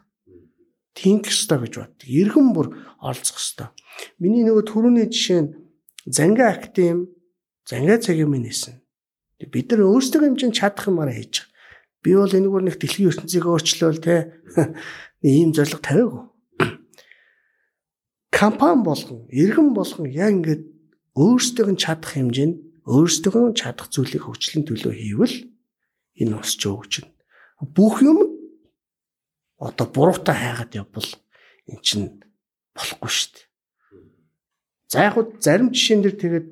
тинх 0.94 1.28
ёстой 1.28 1.58
гэж 1.66 1.74
бод. 1.76 1.94
Иргэн 2.06 2.48
бүр 2.54 2.66
оролцох 3.02 3.38
ёстой. 3.38 3.68
Миний 4.22 4.46
нөгөө 4.46 4.64
түрүүний 4.70 5.10
жишээ 5.10 5.40
нь 5.42 5.50
занга 6.06 6.48
актим 6.54 7.10
занга 7.66 7.98
цагийн 7.98 8.30
минь 8.30 8.46
нэсэн. 8.46 8.80
Бид 9.50 9.74
нар 9.74 9.90
өөрсдөө 9.90 10.22
хэмжээнд 10.22 10.56
чадах 10.56 10.88
юмараа 10.88 11.12
хийж 11.12 11.44
байгаа. 11.44 11.52
Би 12.00 12.10
бол 12.14 12.30
энэгээр 12.32 12.64
нэг 12.64 12.76
дэлхийн 12.78 13.10
ертөнцийг 13.10 13.44
өөрчлөөл 13.44 14.00
те 14.00 14.14
ийм 15.26 15.50
зориг 15.52 15.82
тавиагүй 15.82 16.33
компани 18.34 18.82
болгон, 18.82 19.30
иргэн 19.30 19.70
болгон 19.78 20.10
яг 20.10 20.34
ингээд 20.34 20.62
өөрсдөө 21.14 21.70
нь 21.70 21.78
чадах 21.78 22.18
хэмжээнд 22.18 22.56
өөрсдөө 22.90 23.54
нь 23.54 23.58
чадах 23.58 23.86
зүйлийг 23.94 24.26
хөгжлийн 24.26 24.66
төлөө 24.66 24.94
хийвэл 24.98 25.36
энэ 26.18 26.34
усч 26.42 26.60
өгч 26.66 26.92
байна. 27.06 27.14
Бүх 27.62 28.02
юм 28.02 28.18
одоо 29.62 29.86
буруутай 29.86 30.34
хайгаад 30.34 30.74
явбал 30.74 31.10
эн 31.70 31.78
чинь 31.78 32.18
болохгүй 32.74 33.10
шүү 33.14 33.30
дээ. 33.38 33.46
За 34.90 35.06
яг 35.06 35.14
хуу 35.14 35.30
зарим 35.38 35.70
жишээн 35.70 36.02
дээр 36.02 36.16
тэгээд 36.18 36.48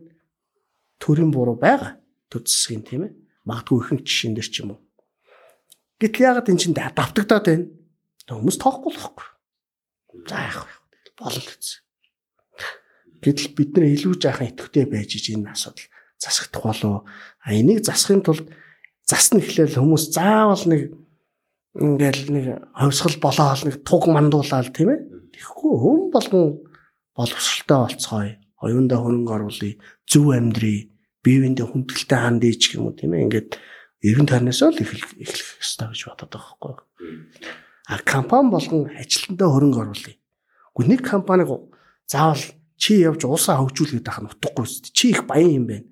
төрийн 1.02 1.34
буруу 1.34 1.58
байгаа. 1.58 1.98
Төр 2.30 2.46
засгийн 2.46 2.86
тийм 2.86 3.10
ээ. 3.10 3.12
Магадгүй 3.42 3.78
ихэнх 3.82 4.06
жишээн 4.06 4.34
дээр 4.38 4.48
ч 4.48 4.54
юм 4.62 4.78
уу. 4.78 4.80
Гэтэл 5.98 6.30
ягаад 6.30 6.46
эн 6.46 6.58
чинь 6.62 6.78
давтагдаад 6.78 7.46
байна? 7.50 7.66
Хүмүүс 8.30 8.58
тоохгүй 8.62 8.90
л 8.94 9.02
байхгүй. 9.02 9.28
За 10.30 10.38
яг 10.46 10.81
болно 11.18 11.42
гэсэн. 11.42 11.80
Гэтэл 13.22 13.54
бид 13.54 13.70
нар 13.78 13.86
илүү 13.86 14.14
жаахан 14.18 14.50
итгэвтэй 14.50 14.86
байж 14.90 15.10
иж 15.14 15.26
энэ 15.30 15.54
асуудал 15.54 15.86
засагдах 16.18 16.62
болов. 16.62 17.06
А 17.42 17.54
энийг 17.54 17.84
засахын 17.86 18.22
тулд 18.22 18.50
засна 19.06 19.38
гэхлээр 19.38 19.78
хүмүүс 19.78 20.10
заавал 20.10 20.64
нэг 20.66 20.82
ингээл 21.78 22.24
нэг 22.34 22.46
ховсгал 22.74 23.16
болоод 23.22 23.62
нэг 23.66 23.76
туг 23.86 24.10
мандуулаад 24.10 24.74
тийм 24.74 24.90
ээ. 24.90 25.00
Тэгэхгүй 25.38 25.74
хүм 25.78 26.00
болгон 26.10 26.44
боловсралтай 27.14 27.78
болцгоё. 27.78 28.34
Оюундаа 28.62 28.98
хөрөнгө 29.02 29.32
оруулъя. 29.34 29.78
Зөв 30.06 30.30
амьдрий. 30.34 30.94
Биевиндээ 31.22 31.66
хүндэлтэй 31.66 32.18
хандъя 32.18 32.54
ч 32.58 32.78
юм 32.78 32.90
уу 32.90 32.94
тийм 32.94 33.14
ээ. 33.14 33.24
Ингээд 33.26 33.50
эргэн 34.02 34.26
тойрноос 34.26 34.62
л 34.62 34.82
эхлэх 34.82 35.14
эхлэх 35.18 35.48
ёстой 35.62 35.94
гэж 35.94 36.00
бодоод 36.10 36.30
байгаа 36.34 36.58
байхгүй. 36.58 36.74
А 37.86 37.98
компани 38.02 38.50
болгон 38.50 38.90
ажилтнаа 38.94 39.50
хөрөнгө 39.50 39.80
оруулъя. 39.82 40.16
Гэхдээ 40.72 40.88
нэг 40.88 41.02
компаниг 41.04 41.48
заавал 42.08 42.44
чи 42.80 42.98
явж 43.04 43.24
уусаа 43.28 43.60
хөгжүүлгээд 43.60 44.06
байх 44.06 44.20
нь 44.20 44.30
утгагүй 44.32 44.66
шүү 44.66 44.82
дээ. 44.88 44.96
Чи 44.96 45.04
их 45.12 45.22
баян 45.28 45.52
юм 45.62 45.66
байна. 45.68 45.88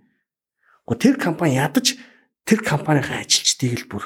Гэхдээ 0.89 1.03
тэр 1.05 1.17
компани 1.21 1.61
ядаж 1.61 1.87
тэр 2.49 2.61
компанийн 2.65 3.07
ажилчдыг 3.07 3.87
л 3.87 3.91
бүр 3.93 4.05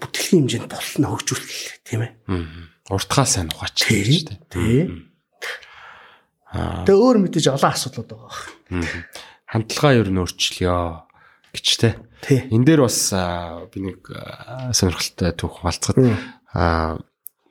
бүтэлийн 0.00 0.46
хэмжээнд 0.46 0.70
болно 0.70 1.06
хөгжүүлэх 1.12 1.84
тийм 1.84 2.00
ээ. 2.06 2.12
Уртгаа 2.88 3.26
сайн 3.26 3.50
ухаач 3.50 3.76
тийм 3.76 4.38
тийм. 4.48 5.10
Аа. 6.54 6.86
Тэгээ 6.86 7.02
өөр 7.02 7.18
мэдээж 7.26 7.46
олон 7.50 7.72
асуудлууд 7.74 8.10
байгаа. 8.14 8.40
Хандлага 9.50 9.98
ер 9.98 10.08
нь 10.10 10.20
өөрчлөё 10.22 10.78
гэж 11.52 11.66
те. 11.76 11.90
Энэ 12.54 12.66
дээр 12.66 12.86
бас 12.86 13.12
би 13.74 13.78
нэг 13.82 14.00
сонирхолтой 14.72 15.30
түүх 15.34 15.60
малцгаад 15.66 15.98
аа 16.54 16.96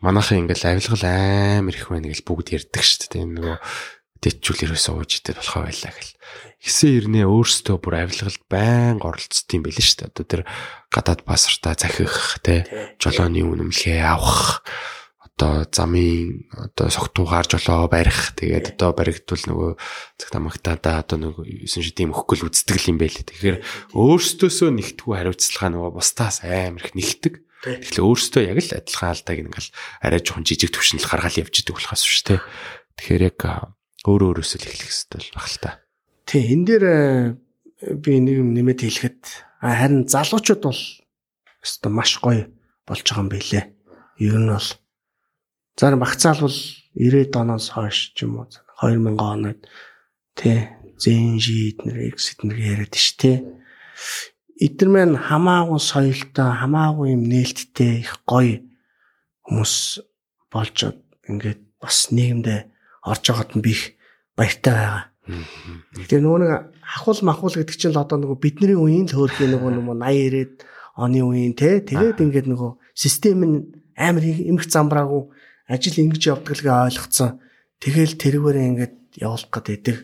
манайхын 0.04 0.48
ингээл 0.48 0.76
авилгал 0.76 1.04
амар 1.06 1.76
их 1.76 1.88
байна 1.92 2.10
гэж 2.12 2.22
бүгд 2.26 2.48
ярьдаг 2.56 2.84
шүү 2.84 3.08
дээ. 3.12 3.26
Нөгөө 3.26 3.58
дэвчүүл 4.26 4.66
ерөөсөө 4.66 4.94
ууж 4.98 5.12
идэл 5.22 5.38
болохоо 5.38 5.64
байлаа 5.70 5.94
гэл. 5.94 6.14
Хэсэ 6.66 6.88
ирнэ 6.98 7.22
өөрсдөө 7.30 7.78
бүр 7.78 7.96
авилгалд 8.02 8.44
байн 8.50 8.98
оролцсон 9.06 9.54
юм 9.54 9.64
байл 9.64 9.78
шүү 9.78 9.98
дээ. 10.02 10.10
Одоо 10.10 10.26
тэр 10.26 10.42
гадаад 10.90 11.22
пассвортаа 11.28 11.76
захих 11.78 12.42
те 12.42 12.66
жолооны 12.98 13.46
үнэмлэхээ 13.46 14.02
авах 14.02 14.66
одоо 15.36 15.68
замын 15.70 16.48
одоо 16.56 16.88
согтуугаар 16.90 17.46
жолоо 17.46 17.92
барих 17.92 18.34
тэгээд 18.40 18.80
одоо 18.80 18.96
баригдвал 18.96 19.44
нөгөө 19.46 19.72
цаг 20.18 20.30
тамагтаада 20.32 21.04
одоо 21.04 21.18
нөгөө 21.20 21.68
9 21.68 21.86
шидийн 21.86 22.16
өгөхгүй 22.16 22.36
л 22.40 22.48
үздэг 22.48 22.80
юм 22.88 22.98
байл. 22.98 23.20
Тэгэхээр 23.20 23.60
өөрсдөөсөө 23.94 24.70
нэгтгүү 24.74 25.12
хариуцлага 25.12 25.70
нөгөө 25.76 25.92
бусдаас 26.00 26.40
амар 26.42 26.82
их 26.82 26.96
нэгтэг. 26.96 27.45
Тэгэхээр 27.66 28.06
өөрсдөө 28.06 28.44
яг 28.46 28.60
л 28.62 28.78
адилхан 28.78 29.10
алдааг 29.10 29.40
ингээл 29.42 29.72
арай 30.06 30.22
жоохон 30.22 30.46
жижиг 30.46 30.70
төвшинл 30.70 31.10
гаргаал 31.10 31.42
явж 31.42 31.56
идэг 31.58 31.74
болохоос 31.74 32.04
шүү 32.06 32.24
дээ. 32.38 32.42
Тэгэхээр 33.02 33.24
яг 33.26 33.40
өөрөө 34.06 34.28
өөрөөсөө 34.38 34.60
л 34.62 34.70
эхлэх 34.70 34.94
хэрэгтэй 34.94 35.34
баг 35.34 35.48
л 35.50 35.58
та. 35.58 35.72
Тий, 36.30 36.44
энэ 36.54 36.66
дээр 36.70 36.86
би 37.98 38.12
нэг 38.22 38.36
юм 38.38 38.54
нэмэт 38.54 38.86
хэлэхэд 38.86 39.22
харин 39.62 40.06
залуучууд 40.06 40.62
бол 40.62 40.82
өстой 41.66 41.92
маш 41.92 42.22
гоё 42.22 42.46
болж 42.86 43.02
байгаа 43.02 43.26
юм 43.26 43.30
билэ. 43.34 43.62
Ер 44.22 44.38
нь 44.38 44.54
бол 44.54 44.70
зарим 45.76 46.00
багцаал 46.00 46.46
бол 46.46 46.58
90-ад 46.96 47.36
оноос 47.36 47.68
хойш 47.74 48.14
ч 48.16 48.24
юм 48.24 48.40
уу 48.40 48.48
2000 48.80 49.18
оноод 49.20 49.60
тий 50.38 50.70
зэн 51.02 51.40
шийд 51.42 51.84
нэр 51.84 52.14
эксит 52.14 52.44
нэр 52.46 52.60
яриад 52.60 52.96
ш 52.96 53.18
тий 53.20 53.44
эдгээр 54.56 54.90
маань 54.92 55.16
хамаагүй 55.20 55.80
соёлтой 55.84 56.50
хамаагүй 56.62 57.12
юм 57.12 57.24
нээлттэй 57.28 58.08
их 58.08 58.24
гоё 58.24 58.64
хүмүүс 59.44 59.74
болж 60.48 60.78
ингээд 61.28 61.62
бас 61.82 62.10
нийгэмдээ 62.16 62.60
орж 63.04 63.24
байгаад 63.28 63.52
нь 63.60 63.66
би 63.66 63.72
их 63.76 63.84
баяртай 64.40 64.74
байгаа. 64.74 65.04
Тэгэхээр 65.26 66.24
нөгөө 66.24 66.40
нэг 66.40 66.52
хахуул 66.80 67.22
махуул 67.28 67.56
гэдэг 67.58 67.76
чинь 67.76 67.92
л 67.92 68.00
одоо 68.00 68.18
нөгөө 68.22 68.40
бидний 68.40 68.78
үеийн 68.78 69.12
л 69.12 69.18
хөөрхийн 69.18 69.52
нөгөө 69.58 69.72
нөгөө 69.76 69.96
80 69.98 70.32
90-ад 70.32 70.54
оны 70.96 71.20
үеийн 71.26 71.56
те 71.58 71.84
тэгээд 71.84 72.24
ингээд 72.24 72.48
нөгөө 72.48 72.72
систем 72.96 73.40
нь 73.44 73.58
амар 73.98 74.24
эмх 74.24 74.64
замбраагүй 74.72 75.24
ажил 75.68 75.98
ингэж 76.00 76.24
явдаг 76.32 76.56
лгээ 76.56 76.86
ойлгоцсон. 76.94 77.42
Тэгэл 77.82 78.16
тэрүүгээр 78.22 78.58
ингээд 78.72 78.96
явуулах 79.20 79.52
гэдэг. 79.52 79.98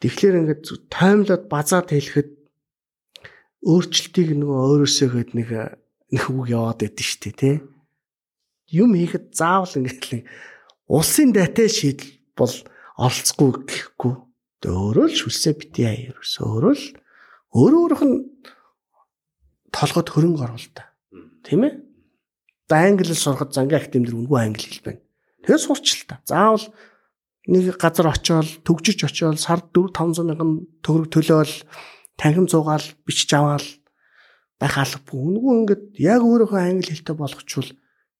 Тэгэхээр 0.00 0.36
ингээд 0.40 0.62
таймлаад 0.88 1.44
базаад 1.52 1.92
хэлэхэд 1.92 2.39
өөрчлөлтийг 3.60 4.32
нөгөө 4.40 4.58
өөрөөсөө 4.72 5.08
хэд 5.12 5.30
нэг 5.36 5.48
нэг 6.10 6.22
үг 6.32 6.46
яваад 6.48 6.80
байдсан 6.80 7.06
шүү 7.06 7.20
дээ 7.20 7.36
тий. 7.36 7.56
Юм 8.72 8.96
хийхэд 8.96 9.36
заавал 9.36 9.76
ингээд 9.76 10.24
улсын 10.88 11.30
дайтай 11.36 11.68
шийдэл 11.68 12.10
бол 12.34 12.54
оролцохгүй 12.96 13.50
гэхгүй. 13.68 14.14
Өөрөө 14.64 15.06
л 15.08 15.16
шүлсээ 15.16 15.54
битээ 15.56 16.12
ерөөсөө 16.12 16.44
өөрөө 16.44 16.74
л 16.76 16.84
өөрөө 17.56 17.80
өөрөх 17.84 18.02
нь 18.04 18.16
толгойд 19.72 20.08
хөрөнгө 20.12 20.44
оруулалтаа. 20.44 20.86
Тийм 21.44 21.64
ээ? 21.64 21.72
За 22.68 22.76
англи 22.84 23.14
сурахад 23.14 23.54
зангийн 23.56 23.80
академид 23.80 24.14
үнгүй 24.14 24.38
англи 24.38 24.66
хэл 24.68 24.84
байна. 24.84 25.02
Тэгээ 25.46 25.64
сурч 25.64 25.86
л 25.96 26.06
та. 26.06 26.20
Заавал 26.28 26.66
нэг 27.48 27.74
газар 27.80 28.12
очиод 28.12 28.62
төгжиж 28.62 29.02
очиод 29.08 29.40
сард 29.40 29.72
4 29.72 29.90
500 29.96 30.28
мянган 30.28 30.50
төгрөг 30.84 31.08
төлөөл 31.10 31.54
танхим 32.20 32.44
цугаал 32.44 32.84
бичиж 33.08 33.32
аваал 33.32 33.64
байх 34.60 34.76
албагүй. 34.76 35.16
Үнгүү 35.16 35.52
ингээд 35.64 35.84
яг 36.04 36.20
өөрийнхөө 36.20 36.60
англи 36.60 36.92
хэлтэй 36.92 37.16
болгочвол 37.16 37.70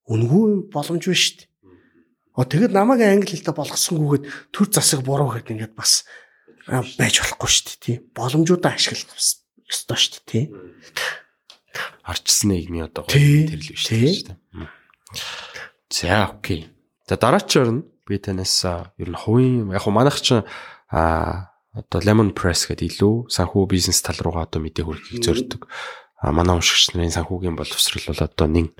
үнгүү 0.09 0.43
боломж 0.73 1.05
биш 1.05 1.21
шүү 1.21 1.37
дээ. 1.37 1.49
О 2.33 2.41
тэгэд 2.49 2.73
намайг 2.73 3.05
англи 3.05 3.29
хэлтэй 3.29 3.53
болгосонгүйгээд 3.53 4.25
төр 4.49 4.67
засаг 4.73 5.05
буруу 5.05 5.29
гэхэд 5.29 5.53
ингээд 5.53 5.73
бас 5.77 6.09
байж 6.97 7.21
болохгүй 7.21 7.49
шүү 7.53 7.65
дээ 7.69 7.79
тий. 7.85 7.97
Боломжуудаа 8.17 8.73
ашиглах 8.73 9.05
ёстой 9.69 9.97
шүү 10.01 10.17
дээ 10.17 10.25
тий. 10.25 10.43
Арчсан 12.01 12.57
нийгмийн 12.57 12.89
одоо 12.89 13.05
тэрлэг 13.05 13.77
шүү 13.77 14.33
дээ. 14.33 14.81
За 15.93 16.31
окей. 16.33 16.73
За 17.05 17.21
дараач 17.21 17.53
орно 17.59 17.85
би 18.07 18.17
танаас 18.17 18.65
ер 18.97 19.09
нь 19.11 19.19
хувийн 19.19 19.69
яг 19.69 19.85
хуу 19.85 19.93
манайх 19.93 20.17
чинь 20.23 20.41
а 20.89 21.50
одоо 21.71 21.99
Lemon 22.03 22.35
Press 22.35 22.67
гэдэг 22.67 22.99
илүү 22.99 23.31
санхүү 23.31 23.63
бизнес 23.71 24.03
тал 24.03 24.19
руугаа 24.19 24.47
одоо 24.47 24.59
мэдээ 24.59 24.83
хүргэхийг 24.83 25.23
зорддог. 25.23 25.71
А 26.19 26.35
манай 26.35 26.59
уншигч 26.59 26.93
нарын 26.93 27.15
санхүүгийн 27.15 27.55
боловсрол 27.55 28.11
бол 28.11 28.21
одоо 28.27 28.47
нэг 28.51 28.75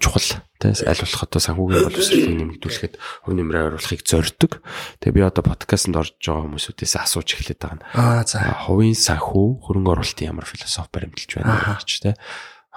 чухал 0.00 0.40
тийм 0.56 0.72
аль 0.72 1.02
болох 1.04 1.22
одоо 1.28 1.40
санхүүгийн 1.44 1.84
боловсролыг 1.84 2.32
нэмэгдүүлэхэд 2.32 2.94
хувь 2.96 3.36
нэмрээ 3.36 3.64
оруулахыг 3.68 4.02
зорддог. 4.08 4.52
Тэгээ 5.04 5.16
би 5.20 5.22
одоо 5.22 5.44
подкастт 5.44 5.92
орж 5.92 6.16
байгаа 6.16 6.48
хүмүүсүүдээс 6.48 6.94
асууж 6.96 7.28
эхлэдэг 7.36 7.60
байгаа 7.60 7.76
нь. 7.76 7.84
Аа 7.92 8.24
за. 8.24 8.40
Хувийн 8.64 8.96
санхүү 8.96 9.68
хөрөнгө 9.68 9.92
оруулалтын 9.92 10.32
ямар 10.32 10.48
философи 10.48 10.88
баримталж 10.88 11.30
байна 11.36 11.76
гэж 11.76 11.92
тийм. 12.00 12.16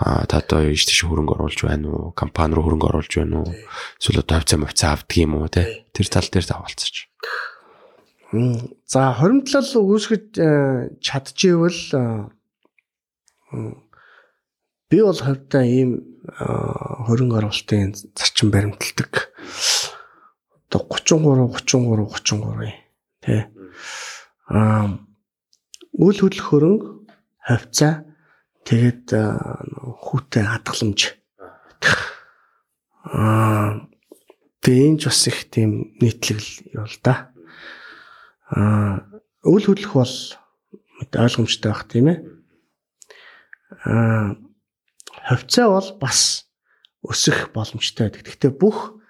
А 0.02 0.26
та 0.28 0.44
одоо 0.44 0.68
ийш 0.68 0.84
тийш 0.90 1.08
хөрөнгө 1.08 1.40
оруулж 1.40 1.62
байна 1.64 1.88
уу? 1.88 2.12
Компани 2.12 2.60
руу 2.60 2.68
хөрөнгө 2.68 2.90
оруулж 2.92 3.14
байна 3.22 3.46
уу? 3.46 3.56
Эсвэл 4.02 4.26
одоо 4.26 4.42
хавцаа 4.42 4.60
мөвцөө 4.60 4.90
авдаг 4.92 5.18
юм 5.18 5.40
уу 5.40 5.48
те? 5.48 5.88
Тэр 5.96 6.08
тал 6.12 6.28
дээр 6.28 6.48
тавалцаж. 6.50 7.08
За 8.32 9.12
хоримтлал 9.12 9.68
үүсгэж 9.68 10.40
э, 10.40 10.96
чадчихвэл 11.04 11.84
э, 11.92 12.32
би 14.88 14.98
бол 15.04 15.20
хавьдаа 15.20 15.68
ийм 15.68 16.00
э, 16.24 16.46
хөрөнгө 17.12 17.44
оруулалтын 17.44 17.92
зарчим 17.92 18.56
баримталдаг. 18.56 19.36
Одоо 20.72 20.80
33 20.88 21.60
33 21.60 22.08
33 22.08 22.72
тий. 23.20 23.44
Аа 24.48 24.96
үйл 26.00 26.20
хөдлөх 26.24 26.48
хөрөнгө 26.56 26.88
хавцаа 27.36 28.08
тэгээд 28.64 29.12
хүүтэй 30.08 30.44
хадгаламж. 30.48 31.20
Аа 33.12 33.92
тэгээ 34.64 34.88
энэ 34.88 35.00
ч 35.04 35.12
бас 35.12 35.28
их 35.28 35.52
тийм 35.52 36.00
нийтлэг 36.00 36.40
юм 36.72 36.88
л 36.88 36.96
да 37.04 37.31
аа 38.52 39.08
үйл 39.48 39.66
хөдлөх 39.66 39.94
бол 39.96 40.16
ойлгомжтой 41.02 41.72
байх 41.72 41.84
тийм 41.88 42.08
ээ. 42.12 42.20
Аа 43.88 44.36
ховцоо 45.32 45.68
бол 45.80 45.90
бас 45.98 46.52
өсөх 47.02 47.50
боломжтой 47.56 48.10
байдаг. 48.12 48.28
Гэхдээ 48.28 48.54
бүх 48.54 49.02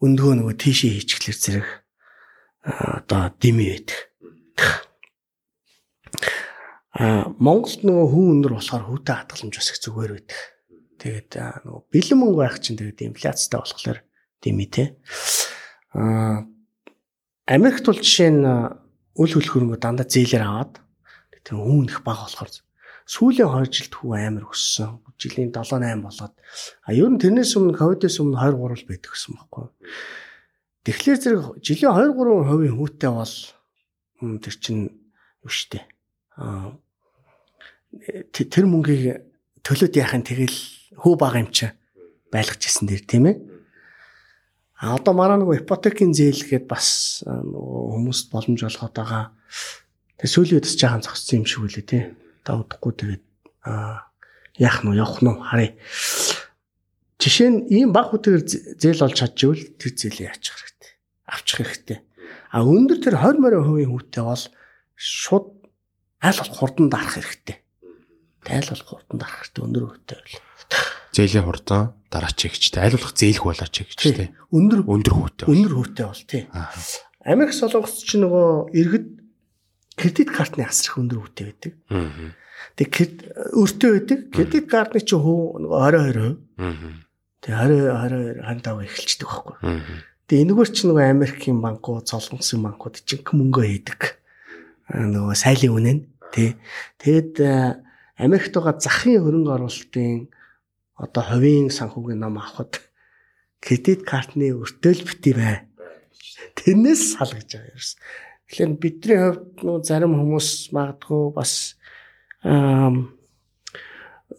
өндгөө 0.00 0.32
нөгөө 0.40 0.54
тийшээ 0.56 0.96
хийчихлэр 0.96 1.38
зэрэг 1.38 1.68
одоо 2.64 3.30
дими 3.38 3.70
байдаг. 3.70 3.98
А 6.90 7.30
Монголд 7.38 7.86
нөгөө 7.86 8.06
хүн 8.10 8.32
өндөр 8.40 8.52
болохоор 8.58 8.84
хүүтэй 8.90 9.14
хадгаламж 9.14 9.54
бас 9.54 9.70
их 9.70 9.78
зүгээр 9.84 10.12
байдаг. 10.18 10.40
Тэгээд 11.00 11.30
нөгөө 11.64 11.82
бэлэн 11.94 12.18
мөнгө 12.18 12.38
байх 12.42 12.56
чинь 12.58 12.76
тэгээд 12.76 13.06
инфляцтай 13.14 13.58
болохоор 13.60 13.98
дими 14.42 14.66
те. 14.66 14.98
А 15.94 16.44
Америкт 17.50 17.82
бол 17.82 17.98
жишээ 17.98 18.30
нь 18.30 18.46
үл 18.46 19.32
хөлөх 19.34 19.50
хөрөнгө 19.58 19.82
дандаа 19.82 20.06
зээлээр 20.06 20.46
аваад 20.46 20.78
тэр 21.42 21.58
хүн 21.58 21.90
их 21.90 22.06
бага 22.06 22.30
болохоор 22.30 22.46
сүүлийн 23.10 23.50
2 23.50 23.74
жилд 23.74 23.94
хүү 23.98 24.12
амар 24.14 24.46
өссөн. 24.46 25.02
Жилийн 25.18 25.50
7 25.50 25.82
8 25.82 25.98
болоод 25.98 26.34
а 26.86 26.90
ер 26.94 27.10
нь 27.10 27.18
тэрнээс 27.18 27.58
өмнө 27.58 27.74
ковидээс 27.74 28.22
өмнө 28.22 28.38
23 28.38 28.54
л 28.54 28.86
байдаг 28.86 29.10
гэсэн 29.10 29.34
байхгүй. 29.34 29.66
Тэгэхээр 30.86 31.18
зэрэг 31.18 31.42
жилийн 31.58 31.90
2 31.90 32.14
3% 32.14 32.78
хүүтэй 32.78 33.10
бол 33.10 33.34
тэр 34.38 34.54
чинь 34.62 34.84
юу 35.42 35.50
штэ. 35.50 35.82
А 36.38 36.78
тэр 38.30 38.64
мөнгийг 38.70 39.26
төлөөд 39.66 39.98
яхахын 39.98 40.22
тэгэл 40.22 40.58
хөө 41.02 41.14
бага 41.18 41.42
юм 41.42 41.50
чи 41.50 41.66
байлгаж 42.30 42.62
исэн 42.62 42.86
дэр 42.86 43.02
тийм 43.02 43.26
ээ. 43.26 43.49
А 44.80 44.96
одоо 44.96 45.12
мараа 45.12 45.36
нөгөө 45.36 45.60
ипотекийн 45.60 46.16
зээл 46.16 46.40
гээд 46.48 46.64
бас 46.64 47.20
хүмүүст 47.28 48.32
боломж 48.32 48.64
олгоод 48.64 48.96
байгаа. 48.96 49.36
Тэг 50.16 50.28
сүүлийн 50.32 50.64
үдс 50.64 50.72
жаахан 50.80 51.04
зогссон 51.04 51.44
юм 51.44 51.46
шиг 51.46 51.68
үлээ 51.68 51.84
тий. 51.84 52.02
Та 52.40 52.56
удахгүй 52.56 52.92
тэгээд 52.96 53.24
а 53.68 54.08
яах 54.56 54.80
нь 54.80 54.96
явах 54.96 55.20
нь 55.20 55.36
харъя. 55.36 55.76
Жишээ 57.20 57.48
нь 57.52 57.58
ийм 57.68 57.92
баг 57.92 58.08
хүтэйгээр 58.08 58.80
зээл 58.80 59.04
олж 59.04 59.16
чадчихвал 59.20 59.64
тэр 59.76 59.92
зээлээ 59.92 60.32
яачих 60.32 60.56
хэрэгтэй. 60.56 60.92
Авчих 61.28 61.56
хэрэгтэй. 61.60 61.98
А 62.48 62.64
өндөр 62.64 62.98
тэр 63.04 63.20
20 63.20 63.36
морин 63.36 63.68
хувийн 63.68 63.92
хүүтэй 63.92 64.24
бол 64.24 64.44
шууд 64.96 65.60
аль 66.24 66.40
болох 66.40 66.56
хурдан 66.56 66.88
дарах 66.88 67.20
хэрэгтэй. 67.20 67.60
Тайл 68.48 68.64
болох 68.72 68.88
хурдан 68.88 69.16
дарах 69.20 69.44
хэрэгтэй 69.44 69.60
өндөр 69.60 69.84
хүүтэй 69.92 70.16
бол. 70.16 70.40
Зээлийн 71.10 71.46
хурдан 71.46 71.94
дараач 72.10 72.38
гэжтэй. 72.46 72.82
Аль 72.82 72.94
болох 72.94 73.14
зээлх 73.14 73.44
болооч 73.46 73.74
гэжтэй. 73.82 74.30
Өндөр 74.54 74.86
өндөр 74.86 75.14
хүүтэй. 75.14 75.46
Өндөр 75.50 75.74
хүүтэй 75.74 76.06
бол 76.06 76.24
тий. 76.26 76.42
Америк 77.26 77.54
солонгос 77.54 78.02
ч 78.06 78.18
нөгөө 78.18 78.74
иргэд 78.74 79.06
кредит 79.98 80.30
картны 80.30 80.64
асрах 80.64 81.02
өндөр 81.02 81.18
хүүтэй 81.26 81.44
байдаг. 81.50 81.72
Тэг 82.78 82.90
өөртөө 83.54 83.90
байдаг. 83.98 84.18
Кредит 84.32 84.66
картны 84.70 85.02
чи 85.02 85.18
хөө 85.18 85.66
нөгөө 85.66 85.78
22%. 86.56 87.04
Тэг 87.40 87.52
20 87.56 87.88
22 87.90 88.40
55 88.44 88.84
эхэлчихдэг 88.86 89.28
байхгүй. 89.28 89.54
Тэг 90.30 90.38
энэгээр 90.44 90.70
чи 90.70 90.82
нөгөө 90.86 91.04
Америкийн 91.10 91.58
банкуд, 91.60 92.06
солонгосын 92.06 92.62
банкуд 92.62 93.02
чинь 93.02 93.24
мөнгө 93.26 93.64
хийдэг. 93.66 94.00
Нөгөө 94.94 95.34
сайлын 95.34 95.74
үнэ 95.74 95.92
нь 95.96 96.02
тий. 96.30 96.54
Тэгэд 97.02 97.40
Америкт 98.20 98.54
байгаа 98.54 98.76
захын 98.78 99.18
хөрөнгө 99.24 99.56
оруулалтын 99.56 100.28
одоо 101.00 101.24
хувийн 101.24 101.72
санхүүгийн 101.72 102.20
ном 102.20 102.36
авахд 102.36 102.84
кредит 103.64 104.04
картны 104.04 104.52
өртөөл 104.52 105.02
бити 105.08 105.32
бай. 105.32 105.64
Тэрнээс 106.56 107.16
салгаж 107.16 107.48
байгаа 107.48 107.72
юм. 107.72 107.80
Тэгэхээр 108.48 108.72
бидний 108.76 109.18
хувьд 109.20 109.64
нөө 109.64 109.78
зарим 109.84 110.12
хүмүүс 110.20 110.48
магадгүй 110.76 111.32
бас 111.32 111.52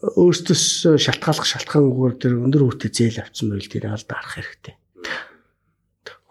өөртөөс 0.02 0.64
шалтгааллах 1.02 1.46
шалтгаангүй 1.50 2.10
тэр 2.22 2.38
өндөр 2.42 2.62
үүтэй 2.70 2.90
зээл 2.90 3.22
авсан 3.26 3.50
байл 3.50 3.66
тэр 3.66 3.90
алд 3.90 4.10
арах 4.10 4.34
хэрэгтэй. 4.38 4.74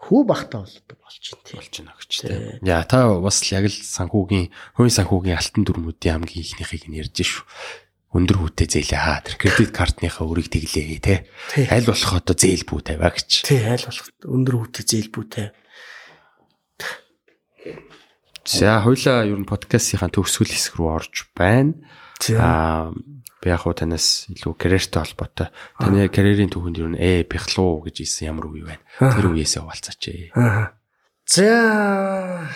Хүү 0.02 0.20
бахтаа 0.28 0.64
болдог 0.66 0.98
болж 1.00 1.24
байна. 1.32 1.56
Болж 1.56 1.72
байна 1.78 1.92
гэж 1.96 2.10
тийм. 2.20 2.60
Яа 2.66 2.84
та 2.84 3.08
бас 3.20 3.38
яг 3.52 3.64
л 3.70 3.72
санхүүгийн 3.72 4.50
хувийн 4.76 4.96
санхүүгийн 4.98 5.38
алтан 5.38 5.64
дүрмүүдийн 5.64 6.14
хамгийн 6.20 6.42
ихнийхийг 6.44 6.84
нь 6.90 6.98
ярьж 7.00 7.16
шүү 7.22 7.46
өндөр 8.12 8.36
хүүтэй 8.44 8.68
зээлээ 8.68 9.00
хаа 9.00 9.20
тэр 9.24 9.36
кредит 9.40 9.72
картныхаа 9.72 10.28
өрийг 10.28 10.52
тэглээ 10.52 11.00
те 11.00 11.16
аль 11.72 11.88
болох 11.88 12.12
одоо 12.12 12.36
зээл 12.36 12.68
бүү 12.68 12.80
тавиа 12.92 13.10
гэж 13.12 13.30
тий 13.48 13.60
аль 13.64 13.84
болох 13.88 14.06
өндөр 14.28 14.54
хүүтэй 14.60 14.84
зээл 14.84 15.10
бүү 15.12 15.24
тавь 15.32 15.52
За 18.42 18.82
хоёлаа 18.82 19.22
ер 19.22 19.38
нь 19.38 19.46
подкастынхаа 19.46 20.10
төгсгөл 20.10 20.50
хэсэг 20.50 20.74
рүү 20.74 20.88
орж 20.90 21.30
байна. 21.30 21.78
Аа 22.34 22.90
би 23.38 23.46
яг 23.50 23.62
хуу 23.62 23.70
танаас 23.70 24.26
илүү 24.34 24.58
карьертэй 24.58 24.98
холбоотой. 24.98 25.54
Таны 25.78 26.10
карьерийн 26.10 26.50
түүхэнд 26.50 26.78
ер 26.82 26.90
нь 26.90 26.98
ээ 26.98 27.30
бяхлуу 27.30 27.86
гэж 27.86 28.02
ийсэн 28.02 28.34
ямар 28.34 28.50
үе 28.50 28.66
байна. 28.66 28.82
Тэр 28.98 29.30
үеэсээ 29.30 29.62
хуваалцаач. 29.62 30.02
Аа. 30.34 30.74
За 31.22 32.50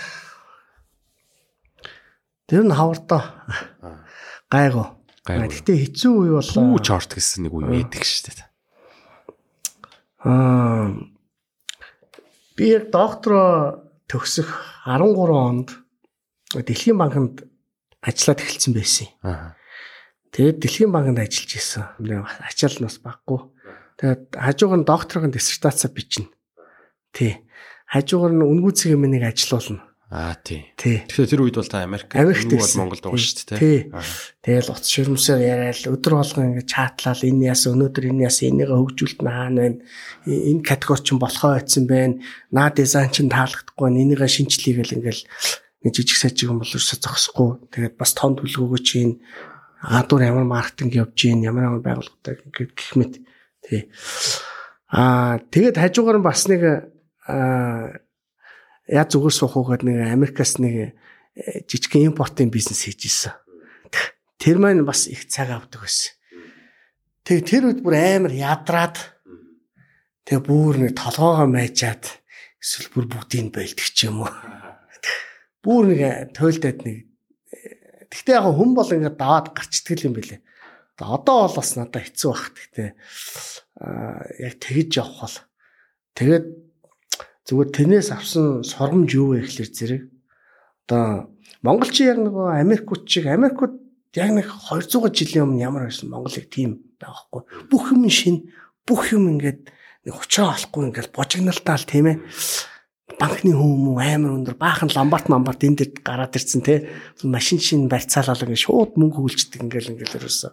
Тэр 2.46 2.62
нь 2.62 2.74
хавардаа. 2.74 3.22
Гайгүй. 4.50 4.86
Гэхдээ 5.26 5.76
хэцүү 5.90 6.12
үе 6.22 6.30
болоо. 6.38 6.62
Хүү 6.78 6.80
чорт 6.86 7.10
гэсэн 7.18 7.50
нэг 7.50 7.52
үе 7.58 7.66
байдаг 7.66 8.02
шүү 8.06 8.30
дээ. 8.30 8.46
Аа 10.22 10.94
би 12.56 12.64
яг 12.72 12.88
доктороо 12.94 13.82
төгсөх 14.06 14.48
13 14.86 15.34
онд 15.34 15.68
Дэлхийн 16.54 16.96
банкнд 16.96 17.42
ажиллаад 18.06 18.40
эхэлсэн 18.40 18.72
байсан. 18.72 19.10
Тэгээд 20.30 20.62
Дэлхийн 20.62 20.94
банкнд 20.94 21.18
ажиллаж 21.18 21.52
исэн. 21.58 21.90
Ачаал 22.46 22.78
нь 22.78 22.86
бас 22.86 23.02
баггүй. 23.02 23.50
Тэгээд 23.98 24.22
хажуугаар 24.38 24.80
нь 24.80 24.88
докторгийн 24.88 25.34
диссертацаа 25.34 25.90
бичнэ. 25.90 26.30
Тий. 27.10 27.42
Хажуугаар 27.90 28.30
нь 28.30 28.46
үнгүүцгийн 28.46 28.96
мэнийг 28.96 29.26
ажилуулна. 29.26 29.82
Аа 30.06 30.38
тий. 30.38 30.70
Тэгэхээр 30.78 31.30
тэр 31.34 31.42
үед 31.42 31.58
бол 31.58 31.66
та 31.66 31.82
Америк 31.82 32.14
бол 32.14 32.78
Монголд 32.78 33.02
байгаа 33.02 33.18
шүү 33.18 33.58
дээ. 33.58 33.58
Тий. 33.58 33.78
Тэгэл 34.38 34.70
утас 34.70 34.86
ширмсээр 34.86 35.42
яриад 35.42 35.82
өдөр 35.82 36.14
болгон 36.22 36.54
ингэ 36.54 36.62
чатлал 36.62 37.18
энэ 37.26 37.50
яас 37.50 37.66
өнөөдөр 37.66 38.14
энэ 38.14 38.30
яас 38.30 38.38
энийг 38.46 38.70
хөгжүүлт 38.70 39.18
нь 39.18 39.26
хаана 39.26 39.60
байна? 39.66 39.82
Энэ 40.30 40.62
категори 40.62 41.02
чинь 41.02 41.18
болохоо 41.18 41.58
байсан 41.58 41.84
байна. 41.90 42.22
Наа 42.54 42.70
дизайн 42.70 43.10
чинь 43.10 43.34
таалагдахгүй. 43.34 43.90
Энийг 43.90 44.22
шинчлэе 44.22 44.78
гэл 44.78 44.94
ингээл 44.94 45.22
нэг 45.82 45.90
жижиг 45.90 46.18
сажиг 46.22 46.54
юм 46.54 46.62
бол 46.62 46.70
ерөөсө 46.70 47.02
зогсохгүй. 47.02 47.50
Тэгээд 47.74 47.98
бас 47.98 48.14
том 48.14 48.38
төлөвлөгөө 48.38 48.80
чинь 48.86 49.18
гадуур 49.82 50.22
ямар 50.22 50.46
маркетинг 50.46 50.94
явж 50.94 51.18
гин 51.18 51.42
ямар 51.42 51.66
ямар 51.66 51.82
байгууллагатай 51.82 52.46
ингээд 52.46 52.72
гэх 52.78 52.94
мэт 52.94 53.14
тий. 53.66 53.90
Аа 54.86 55.42
тэгээд 55.50 55.82
хажуугаар 55.82 56.22
нь 56.22 56.26
бас 56.30 56.46
нэг 56.46 56.62
аа 57.26 58.05
яа 58.86 59.04
зүгээр 59.06 59.34
суух 59.34 59.58
угаад 59.58 59.82
нэг 59.82 60.06
Америкаас 60.06 60.58
нэг 60.62 60.94
э, 61.34 61.62
жижиг 61.66 61.98
импортын 61.98 62.50
бизнес 62.50 62.86
хийж 62.86 63.06
исэн. 63.06 63.34
Тэр 64.38 64.62
маань 64.62 64.86
бас 64.86 65.06
их 65.10 65.26
цаг 65.26 65.50
авдаг 65.50 65.86
байсан. 65.86 66.14
Тэг 67.26 67.42
тэр 67.46 67.70
үед 67.70 67.82
бүр 67.82 67.98
амар 67.98 68.34
ядраад 68.34 68.96
тэг 70.22 70.46
бүр 70.46 70.86
нэг 70.86 70.94
толгоогоо 70.94 71.50
майжаад 71.50 72.06
эсвэл 72.62 72.90
бүр 72.94 73.06
бүгдийг 73.10 73.50
ч 73.74 74.06
юм 74.06 74.22
уу. 74.22 74.32
Бүр 75.66 75.90
нэг 75.90 76.30
тойлдод 76.34 76.86
нэг 76.86 77.06
Гэхдээ 78.06 78.38
яг 78.38 78.46
хүн 78.54 78.72
бол 78.72 78.86
ингээд 78.86 79.18
даваад 79.18 79.50
гарчдаг 79.50 79.98
юм 80.06 80.14
бэлээ. 80.14 80.40
Одоо 80.96 81.50
бол 81.50 81.56
бас 81.58 81.70
надад 81.74 82.06
хэцүү 82.06 82.30
бах. 82.32 82.48
Гэхдээ 82.54 82.88
аа 83.82 84.24
яг 84.40 84.54
тэгж 84.62 84.92
явах 85.02 85.20
бол 85.20 85.36
тэгээд 86.16 86.46
Зүгээр 87.46 87.70
тэрнээс 87.70 88.10
авсан 88.10 88.66
сургамж 88.66 89.10
юу 89.14 89.38
вэ 89.38 89.46
гэхэлэр 89.46 89.70
зэрэг 89.70 90.02
одоо 90.90 91.30
монголчин 91.62 92.10
яг 92.10 92.18
нөгөө 92.18 92.58
Америкууд 92.58 93.02
чиг 93.06 93.30
Америкууд 93.30 93.74
яг 94.18 94.30
нэг 94.34 94.50
200 94.50 95.14
жилийн 95.14 95.46
өмнө 95.46 95.62
ямар 95.62 95.86
байсан 95.86 96.10
Монголыг 96.10 96.50
тийм 96.50 96.82
байхгүй. 96.98 97.46
Бүх 97.70 97.94
юм 97.94 98.02
шин, 98.10 98.50
бүх 98.82 99.14
юм 99.14 99.30
ингээд 99.38 99.70
нэг 100.06 100.14
учраа 100.14 100.58
олохгүй 100.58 100.90
ингээд 100.90 101.14
божигналтаал 101.14 101.86
тийм 101.86 102.06
ээ. 102.10 102.18
Банкны 103.20 103.54
хүмүүс 103.54 103.94
амар 103.94 104.34
өндөр 104.42 104.56
баахан 104.58 104.90
ламбарт 104.90 105.30
мамбарт 105.30 105.62
энэ 105.62 105.86
дээр 105.86 105.90
гараад 106.02 106.34
ирсэн 106.34 106.62
те 106.66 106.90
машин 107.22 107.62
шин 107.62 107.86
барьцаалал 107.86 108.42
ингээд 108.42 108.66
шууд 108.66 108.98
мөнгө 108.98 109.22
хөлждөг 109.22 109.62
ингээд 109.62 109.90
ингээд 109.94 110.16
ерөөсөө 110.18 110.52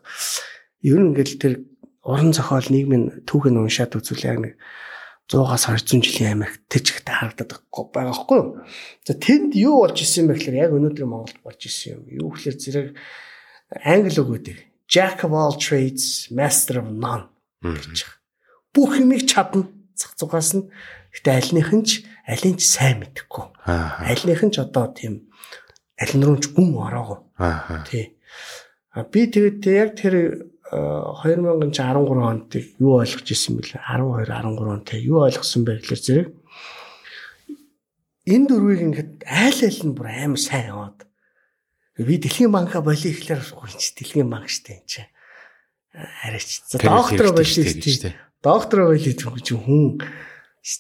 ер 0.86 1.00
нь 1.02 1.10
ингээд 1.12 1.32
тэр 1.41 1.54
уран 2.04 2.32
зохиол 2.36 2.67
нийгмийн 2.70 3.26
түүхийг 3.26 3.58
уншаад 3.58 3.97
үзвэл 3.97 4.28
яг 4.28 4.38
нэг 4.43 4.54
100-аас 5.34 5.66
200 5.66 6.05
жилийн 6.05 6.38
Америк 6.38 6.62
тэжигтэй 6.70 7.10
харагдаад 7.10 7.66
байгаа 7.74 8.14
байхгүй 8.14 8.38
юу. 8.38 8.50
За 9.01 9.18
тэнд 9.18 9.58
юу 9.58 9.82
болж 9.82 9.97
исэн 9.97 10.30
бэ 10.30 10.38
гэхээр 10.38 10.62
яг 10.70 10.72
өнөөдөр 10.78 11.10
Монголд 11.10 11.42
болж 11.42 11.62
исэн 11.66 11.97
юм. 11.97 12.30
Юу 12.30 12.30
гэхээр 12.38 12.58
зэрэг 12.62 12.88
англи 13.82 14.20
үг 14.22 14.30
үүдэг. 14.30 14.58
Jack 14.86 15.26
of 15.26 15.34
all 15.34 15.58
trades, 15.58 16.30
master 16.30 16.86
of 16.86 16.93
none 16.93 17.34
гэж. 17.66 18.05
Бүх 18.78 19.01
юмыг 19.01 19.26
чадна 19.26 19.66
зах 19.97 20.14
зугаас 20.14 20.54
нь. 20.54 20.70
Гэтэ 21.18 21.34
альных 21.34 21.74
нь 21.74 21.82
ч 21.82 22.05
алийг 22.30 22.62
ч 22.62 22.70
сайн 22.70 23.01
мэдэхгүй. 23.01 23.46
Альных 23.66 24.42
нь 24.46 24.54
ч 24.54 24.62
одоо 24.62 24.93
тийм 24.93 25.34
аль 25.97 26.14
нь 26.14 26.26
руу 26.26 26.38
ч 26.38 26.54
гүн 26.54 26.78
ороогүй. 26.78 27.20
Тий. 27.89 28.18
Би 28.93 29.22
тэгээд 29.26 29.66
яг 29.66 29.97
тэр 29.97 30.53
2013 30.74 31.78
онд 32.17 32.50
юу 32.82 32.97
ойлгож 32.97 33.28
ирсэн 33.29 33.62
бэлээ 33.62 33.82
12 33.93 34.25
13 34.25 34.58
он 34.66 34.82
те 34.82 34.97
юу 34.97 35.21
ойлгосон 35.21 35.62
бэ 35.66 35.78
гэхээр 35.78 36.01
зэрэг 36.01 36.29
энэ 38.25 38.47
дөрвийг 38.50 38.82
ингээд 38.82 39.12
айл 39.28 39.59
айл 39.62 39.82
нь 39.86 39.93
бүр 39.93 40.08
амар 40.09 40.41
сайн 40.41 40.74
яваад. 40.74 41.00
Би 42.00 42.17
дэлхийн 42.17 42.50
банка 42.50 42.82
болио 42.82 43.12
ихлээр 43.12 43.43
гүйч 43.43 43.93
дэлхийн 43.93 44.29
банк 44.32 44.50
штэ 44.50 44.82
энэ 44.82 44.87
чинь 44.89 45.12
арайч. 46.25 46.66
Доктор 46.82 47.37
болио 47.37 47.45
штэ 47.45 48.17
доктор 48.41 48.79
болио 48.89 49.13
гэж 49.13 49.47
хүн 49.54 50.01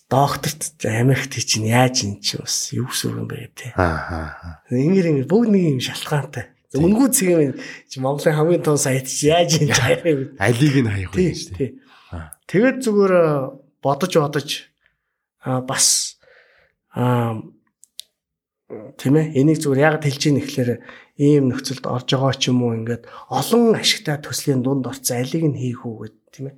докторт 0.09 0.79
Америкт 0.87 1.35
чинь 1.37 1.69
яаж 1.69 2.07
ин 2.07 2.17
чи 2.23 2.39
бас 2.39 2.71
юу 2.71 2.87
гэсэн 2.89 3.19
юм 3.19 3.27
бэ 3.27 3.51
те. 3.53 3.75
Аа 3.75 4.63
ингээр 4.71 5.21
ингэ 5.21 5.29
бүгд 5.29 5.51
нэг 5.51 5.63
юм 5.77 5.81
шалтгаантай 5.83 6.52
Үнгүү 6.73 7.07
цэгийн 7.13 7.53
чи 7.85 8.01
Монголын 8.01 8.37
хамгийн 8.37 8.63
том 8.65 8.77
сайт 8.81 9.05
чи 9.05 9.29
яаж 9.29 9.61
юм 9.61 9.69
хаяах 9.69 10.05
юм. 10.09 10.33
Алийг 10.41 10.75
нь 10.81 10.89
хаяах 10.89 11.13
юм 11.13 11.33
шүү 11.37 11.53
дээ. 11.57 11.71
Тэгээд 12.49 12.77
зүгээр 12.81 13.13
бодож 13.83 14.13
бодож 14.17 14.49
бас 15.43 16.17
аа 16.97 17.41
тийм 18.97 19.13
ээ 19.21 19.37
энийг 19.37 19.59
зүгээр 19.61 19.85
яг 19.85 20.01
хэлж 20.01 20.21
ийн 20.33 20.41
ихлээр 20.41 20.71
ийм 21.21 21.53
нөхцөлд 21.53 21.85
орж 21.85 22.09
байгаа 22.09 22.33
ч 22.33 22.49
юм 22.49 22.65
уу 22.65 22.73
ингээд 22.73 23.05
олон 23.29 23.77
ашигтай 23.77 24.17
төслийн 24.17 24.65
дунд 24.65 24.89
орцсон 24.89 25.21
алийг 25.21 25.45
нь 25.45 25.59
хийх 25.61 25.85
үү 25.85 26.09
гэд 26.09 26.15
тийм 26.33 26.45
ээ. 26.49 26.55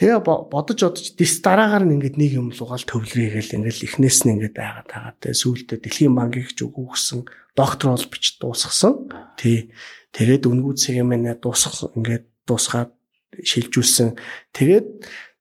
Тэгээ 0.00 0.20
бодож 0.24 0.78
бодож 0.80 1.06
дис 1.20 1.44
дараагаар 1.44 1.84
нь 1.84 2.00
ингээд 2.00 2.16
нэг 2.16 2.32
юм 2.32 2.48
лугаал 2.48 2.80
төвлөрийгээл 2.80 3.60
ингээд 3.60 3.84
эхнээс 3.84 4.24
нь 4.24 4.40
ингээд 4.40 4.56
байгаад 4.56 4.88
байгаа. 4.88 5.14
Тэгээ 5.20 5.36
сүүлдээ 5.36 5.78
Дэлхийн 5.84 6.16
банкийг 6.16 6.56
ч 6.56 6.64
үгүйсэн 6.64 7.28
доктор 7.52 7.92
бол 7.92 8.06
бич 8.08 8.40
дуусгасан. 8.40 9.12
Тий. 9.36 9.68
Тэгээд 10.16 10.48
үнгүүд 10.48 10.78
сегмэнэ 10.80 11.44
дуусгасан 11.44 11.92
ингээд 11.92 12.24
дуусгаад 12.48 12.90
шилжүүлсэн. 13.36 14.16
Тэгээд 14.56 14.88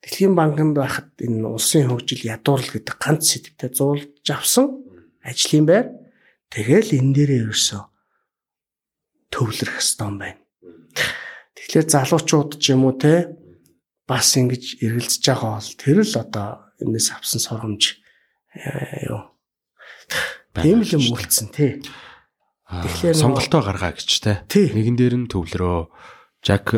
Дэлхийн 0.04 0.36
банкнд 0.36 0.76
байхад 0.76 1.16
энэ 1.22 1.48
улсын 1.48 1.88
хөгжил 1.88 2.26
ядуурл 2.26 2.68
гэдэг 2.68 2.96
ганц 2.98 3.38
сэдвтэй 3.38 3.70
зуулж 3.72 4.26
авсан 4.28 4.82
ажлын 5.22 5.66
байр. 5.70 5.88
Тэгэл 6.50 6.98
энэ 6.98 7.14
дээрээ 7.16 7.42
ерөөсөө 7.48 7.82
төвлөрөх 9.30 9.78
хэвээр 9.78 10.18
байна. 10.18 10.42
Тэгэхээр 11.56 11.88
залуучууд 11.88 12.58
ч 12.58 12.74
юм 12.74 12.90
уу 12.90 12.98
те 12.98 13.30
бас 14.12 14.36
ингэж 14.36 14.84
эргэлзэж 14.84 15.24
байгаа 15.24 15.56
бол 15.56 15.72
тэр 15.80 16.04
л 16.04 16.16
одоо 16.20 16.50
энэс 16.84 17.16
авсан 17.16 17.40
сургамж 17.40 17.96
э, 18.60 19.08
юу. 19.08 19.32
Тийм 20.52 20.84
л 20.84 20.92
юм 21.00 21.16
үлдсэн 21.16 21.48
тий. 21.56 21.80
Тэгэхээр 22.68 23.16
сонголтоо 23.16 23.64
гаргаа 23.64 23.96
гэж 23.96 24.10
те. 24.20 24.44
Нэгэн 24.52 25.00
дээр 25.00 25.16
нь 25.16 25.32
төвлөрөө 25.32 25.88
Jack 26.44 26.76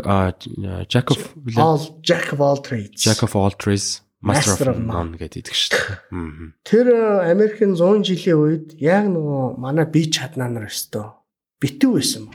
Jack 0.92 1.08
of 1.10 1.22
all 1.58 1.82
Jack 2.06 2.30
of 2.38 2.40
all 2.44 2.62
trades. 2.62 3.02
Jack 3.02 3.26
of 3.26 3.34
all 3.34 3.54
trades 3.58 4.06
Master 4.22 4.70
of 4.70 4.80
None 4.80 5.18
гэдэг 5.18 5.42
идэг 5.42 5.56
шүү 5.58 5.72
дээ. 5.74 6.54
Тэр 6.64 6.86
э, 6.94 7.34
Америкийн 7.34 7.74
100 7.76 8.08
жилийн 8.08 8.40
үед 8.40 8.68
яг 8.80 9.10
нөгөө 9.12 9.60
манай 9.60 9.84
бие 9.90 10.08
чаднаа 10.08 10.48
нар 10.48 10.70
өстөө 10.72 11.18
битүү 11.60 11.92
байсан. 11.98 12.30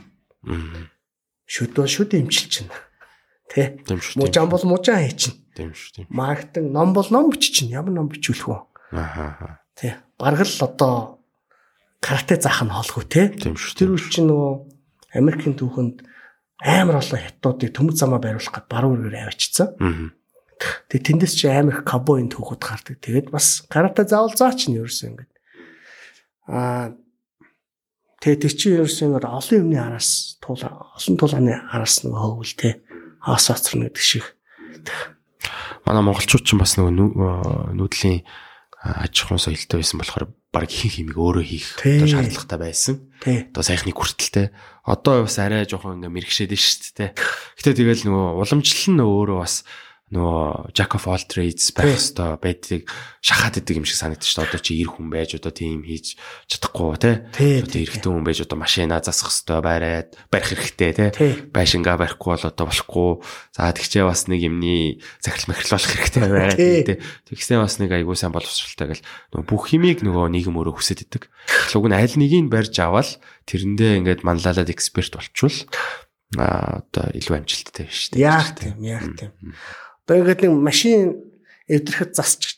Шүд 1.49 1.73
бол 1.73 1.89
шүд 1.89 2.13
имчилж 2.13 2.67
байна. 2.67 2.88
Тэ. 3.49 3.81
Мужаан 4.15 4.49
бол 4.49 4.63
мужаан 4.63 5.09
хий 5.09 5.17
чинь. 5.17 5.37
Тийм 5.57 5.73
шүү. 5.73 5.89
Тийм. 5.95 6.05
Маркетинг 6.13 6.69
ном 6.69 6.93
бол 6.93 7.07
ном 7.09 7.33
бичиж 7.33 7.65
чинь 7.65 7.73
ямар 7.73 7.97
ном 7.97 8.07
бичүүлэх 8.07 8.45
вэ? 8.45 8.57
Аа. 8.93 9.57
Тэ. 9.73 9.97
Бараг 10.21 10.45
л 10.45 10.61
одоо 10.61 11.25
карате 11.97 12.37
заах 12.37 12.61
нь 12.61 12.69
холгүй 12.69 13.03
те. 13.09 13.33
Тийм 13.33 13.57
шүү. 13.57 13.73
Тэр 13.73 13.89
үл 13.97 14.05
чинь 14.05 14.29
нөгөө 14.29 14.53
Америкийн 15.17 15.57
түүхэнд 15.57 16.05
амар 16.61 17.01
олон 17.01 17.19
хятадуудыг 17.25 17.73
төмөг 17.73 17.97
замаа 17.97 18.21
бариулах 18.21 18.53
гээд 18.53 18.69
баруун 18.69 19.09
үргээр 19.09 19.33
авчицсан. 19.33 19.73
Аа. 19.81 20.13
Тэгээ 20.93 21.07
тэндээс 21.09 21.33
чи 21.33 21.49
амар 21.49 21.81
кабоин 21.81 22.29
түүхүүд 22.29 22.61
гардаг. 22.61 23.01
Тэгээд 23.01 23.33
бас 23.33 23.65
карате 23.65 24.05
заавал 24.05 24.35
заач 24.37 24.69
нь 24.69 24.77
ерөөсөө 24.77 25.07
ингээд. 25.09 25.31
Аа 26.53 26.93
тэгээ 28.21 28.39
тэр 28.45 28.53
чинь 28.53 28.75
ерөөсөө 28.77 29.05
ингээд 29.09 29.25
олон 29.25 29.57
юмны 29.63 29.79
араас 29.79 30.37
туулаа 30.43 30.93
олон 30.99 31.15
туулааны 31.15 31.55
араас 31.71 32.03
нэг 32.03 32.13
хөвөл 32.13 32.53
те 32.59 32.83
хаас 33.19 33.49
оцрно 33.51 33.87
гэдэг 33.87 34.03
шиг. 34.03 34.25
Манай 35.85 36.03
монголчууд 36.03 36.43
ч 36.43 36.55
бас 36.55 36.75
нөгөө 36.79 37.75
нүүдлийн 37.75 38.23
аж 38.79 39.15
ахуйн 39.23 39.39
соёлтой 39.39 39.83
байсан 39.83 39.99
болохоор 39.99 40.31
баг 40.55 40.71
ихэнх 40.71 40.95
хэмиг 41.03 41.17
өөрөө 41.19 41.45
хийх 41.45 41.67
шаардлагатай 41.83 42.59
байсан. 42.59 42.95
Одоо 43.21 43.63
сайхны 43.63 43.91
хүртэлтэй. 43.91 44.55
Одоо 44.87 45.27
бас 45.27 45.37
арай 45.37 45.67
жоохон 45.67 45.99
ингээ 45.99 46.15
мэрэгшээд 46.15 46.55
нь 46.55 46.59
шүү 46.59 46.95
дээ. 46.95 47.11
Гэтэ 47.59 47.75
тэгэл 47.75 48.07
нөгөө 48.07 48.25
уламжлал 48.39 48.87
нь 48.95 49.03
өөрөө 49.03 49.37
бас 49.43 49.67
нөгөө 50.09 50.73
Jack 50.73 50.97
of 50.97 51.05
all 51.05 51.21
trades 51.21 51.69
байх 51.69 51.93
хэвээр 51.93 52.41
байдгийг 52.41 52.83
шахаад 53.21 53.61
идэг 53.61 53.77
юм 53.77 53.85
шиг 53.85 54.01
санагдаж 54.01 54.25
шүү 54.25 54.41
дээ. 54.41 54.49
Одоо 54.49 54.61
чи 54.65 54.73
ир 54.81 54.89
хүн 54.89 55.07
байж 55.13 55.37
одоо 55.37 55.53
тийм 55.53 55.85
хийж 55.85 56.17
чадахгүй 56.49 56.97
те. 56.97 57.11
Одоо 57.29 57.77
эрэгтэй 57.77 58.09
хүн 58.09 58.25
байж 58.25 58.41
одоо 58.41 58.57
машина 58.57 58.97
засах 59.05 59.29
хэвээр 59.29 59.61
бариад 59.61 60.09
барих 60.33 60.49
хэрэгтэй 60.49 60.91
те. 60.97 61.13
Байшингаа 61.53 62.01
барихгүй 62.01 62.41
бол 62.41 62.49
одоо 62.49 62.65
болохгүй. 62.65 63.09
За 63.53 63.69
тэгчээ 63.69 64.09
бас 64.09 64.25
нэг 64.25 64.41
юмний 64.41 64.97
захирал 65.21 65.53
махирлуулах 65.53 65.93
хэрэгтэй 65.93 66.21
байгаад 66.25 66.57
те. 66.57 66.95
Тэгснээ 67.29 67.61
бас 67.61 67.77
нэг 67.77 67.93
айгуу 67.93 68.17
сайн 68.17 68.33
боловсралтай 68.33 68.97
гэл 68.97 69.05
нөгөө 69.37 69.45
бүх 69.45 69.69
химиг 69.69 70.01
нөгөө 70.01 70.33
нийгэм 70.33 70.57
өөрөө 70.57 70.73
хүсэж 70.73 71.05
идэг. 71.05 71.29
Уг 71.77 71.85
нь 71.85 71.93
аль 71.93 72.17
нэгийг 72.17 72.49
барьж 72.49 72.73
аваад 72.81 73.21
тэрэндээ 73.45 74.01
ингээд 74.01 74.25
манлайлаад 74.25 74.73
эксперт 74.73 75.13
болчвол 75.13 75.53
а 76.37 76.85
одоо 76.85 77.09
илүү 77.17 77.41
амжилттай 77.41 77.89
шүү 77.89 78.13
дээ. 78.13 78.21
Яг 78.21 78.53
тийм, 78.53 78.77
яг 78.85 79.05
тийм. 79.17 79.33
Одоо 80.09 80.25
ингээд 80.25 80.41
нэг 80.41 80.57
машин 80.57 81.21
эвдрэхэд 81.69 82.17
засч 82.17 82.57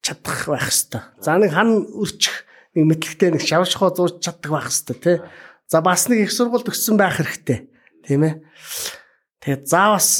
чадах 0.00 0.48
байх 0.48 0.72
хэвээр. 0.72 1.20
За 1.20 1.36
нэг 1.36 1.52
хан 1.52 1.84
өрчих 1.84 2.48
нэг 2.72 2.96
мэдлэгтэй 2.96 3.36
нэг 3.36 3.44
шавшхоо 3.44 3.92
зурж 3.92 4.24
чаддаг 4.24 4.48
байх 4.48 4.72
хэвээр 4.72 5.04
тий. 5.04 5.20
За 5.68 5.84
бас 5.84 6.08
нэг 6.08 6.24
их 6.24 6.32
сургууль 6.32 6.64
төгссөн 6.64 6.96
байх 6.96 7.20
хэрэгтэй. 7.20 7.68
Тийм 8.08 8.24
ээ. 8.24 8.40
Тэгээд 9.44 9.68
за 9.68 9.92
бас 9.92 10.16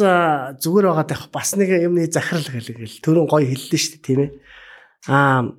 зүгээр 0.61 0.93
байгаа 0.93 1.09
дах 1.09 1.33
бас 1.33 1.57
нэг 1.57 1.73
юмны 1.73 2.05
захирал 2.13 2.45
гэлгээл 2.45 3.01
төрөн 3.01 3.25
гоё 3.25 3.49
хэллээ 3.49 3.81
шүү 3.81 3.93
дээ 3.97 4.05
тийм 4.05 4.21
ээ. 4.21 4.31
Аа 5.09 5.57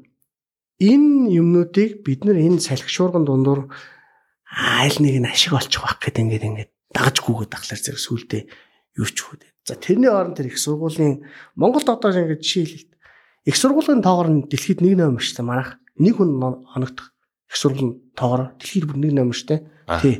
энэ 0.77 1.41
юмнуудыг 1.41 2.05
бид 2.05 2.21
нар 2.21 2.37
энэ 2.37 2.61
салхи 2.61 2.85
шуурган 2.85 3.25
дундуур 3.25 3.73
аль 4.45 4.97
нэг 5.01 5.25
нь 5.25 5.25
ашиг 5.25 5.57
олчих 5.57 5.81
байх 5.81 5.97
гэдэг 5.97 6.21
ингээд 6.21 6.45
ингээд 6.53 6.71
дагаж 6.93 7.17
гүгээд 7.17 7.49
тахлаар 7.49 7.81
зэрэг 7.81 7.97
сүулдэ 7.97 8.39
юу 9.01 9.09
ч 9.09 9.25
хүү 9.25 9.50
За 9.65 9.75
тэрний 9.75 10.09
оронд 10.09 10.37
тэр 10.37 10.49
их 10.49 10.57
сургуулийн 10.57 11.29
Монголд 11.55 11.85
одоо 11.85 12.09
ингэж 12.09 12.41
жишээлбэл 12.41 12.97
их 13.45 13.55
сургуулийн 13.55 14.01
тоогоор 14.01 14.29
нь 14.33 14.41
дэлхийд 14.49 14.81
нэг 14.81 14.97
номер 14.97 15.21
шүү 15.21 15.37
дээ 15.37 15.45
манайх. 15.45 15.77
Нэг 16.01 16.17
хүн 16.17 16.41
оногдох 16.41 17.13
их 17.45 17.55
сургуулийн 17.57 17.93
тоогоор 18.17 18.57
дэлхийд 18.57 18.85
бүр 18.89 18.97
нэг 18.97 19.13
номер 19.13 19.37
шүү 19.37 19.47
дээ. 19.53 19.61
Тий. 20.01 20.15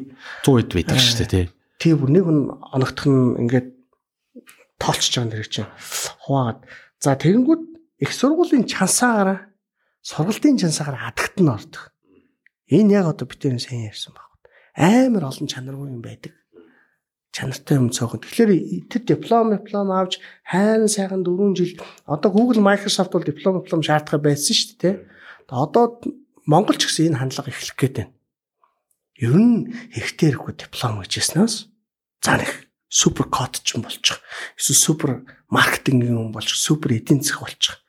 100 0.45 0.61
хэд 0.61 0.73
байдаг 0.77 0.99
шүү 1.01 1.17
дээ 1.25 1.29
тий. 1.33 1.45
Тий 1.81 1.93
бүр 1.97 2.09
нэг 2.13 2.23
хүн 2.29 2.39
оногдох 2.69 3.07
нь 3.09 3.37
ингээд 3.41 3.67
тоолчж 4.77 5.13
байгаа 5.17 5.29
нэр 5.33 5.49
чинь 5.49 5.69
хуваагаад. 6.21 6.59
За 7.01 7.17
тэгэнгүүт 7.17 7.63
их 8.05 8.11
сургуулийн 8.13 8.69
чансаагаар 8.69 9.49
сургалтын 10.05 10.61
чансаагаар 10.61 11.09
адагт 11.09 11.41
нь 11.41 11.49
ордог. 11.49 11.89
Энэ 12.69 12.93
яг 12.93 13.09
одоо 13.09 13.25
битэрийн 13.25 13.57
сайн 13.57 13.89
ярьсан 13.89 14.13
баг. 14.13 14.29
Амар 14.77 15.33
олон 15.33 15.49
чанаргүй 15.49 15.89
юм 15.89 16.05
байдаг 16.05 16.37
чанартай 17.31 17.79
юм 17.79 17.89
цоохон. 17.89 18.19
Тэгэхээр 18.19 18.91
тэр 18.91 19.01
диплом 19.07 19.55
диплом 19.55 19.91
авч 19.91 20.19
хайрын 20.43 20.91
сайхан 20.91 21.23
4 21.23 21.55
жил 21.55 21.79
одоо 22.05 22.29
Google 22.31 22.59
Microsoft 22.59 23.11
бол 23.11 23.23
диплом 23.23 23.63
диплом 23.63 23.81
шаардах 23.81 24.19
байсан 24.19 24.51
шүү 24.51 24.75
дээ. 24.79 24.95
Одоо 25.47 26.03
Монгол 26.45 26.75
ч 26.75 26.91
гэсэн 26.91 27.15
энэ 27.15 27.19
хандлага 27.23 27.51
эхлэх 27.51 27.79
гээд 27.79 27.95
байна. 27.95 28.13
Ер 29.15 29.35
нь 29.39 29.71
хэрэгтэй 29.95 30.35
хэрэггүй 30.35 30.53
диплом 30.59 30.99
гэжснээс 31.07 31.71
за 32.19 32.33
нэг 32.35 32.67
супер 32.91 33.31
код 33.31 33.63
ч 33.63 33.79
юм 33.79 33.87
болчих. 33.87 34.19
Эсвэл 34.59 34.83
супер 34.83 35.09
маркетингийн 35.47 36.19
юм 36.19 36.31
болчих, 36.35 36.59
супер 36.59 36.99
эдийн 36.99 37.23
засаг 37.23 37.47
болчих. 37.47 37.79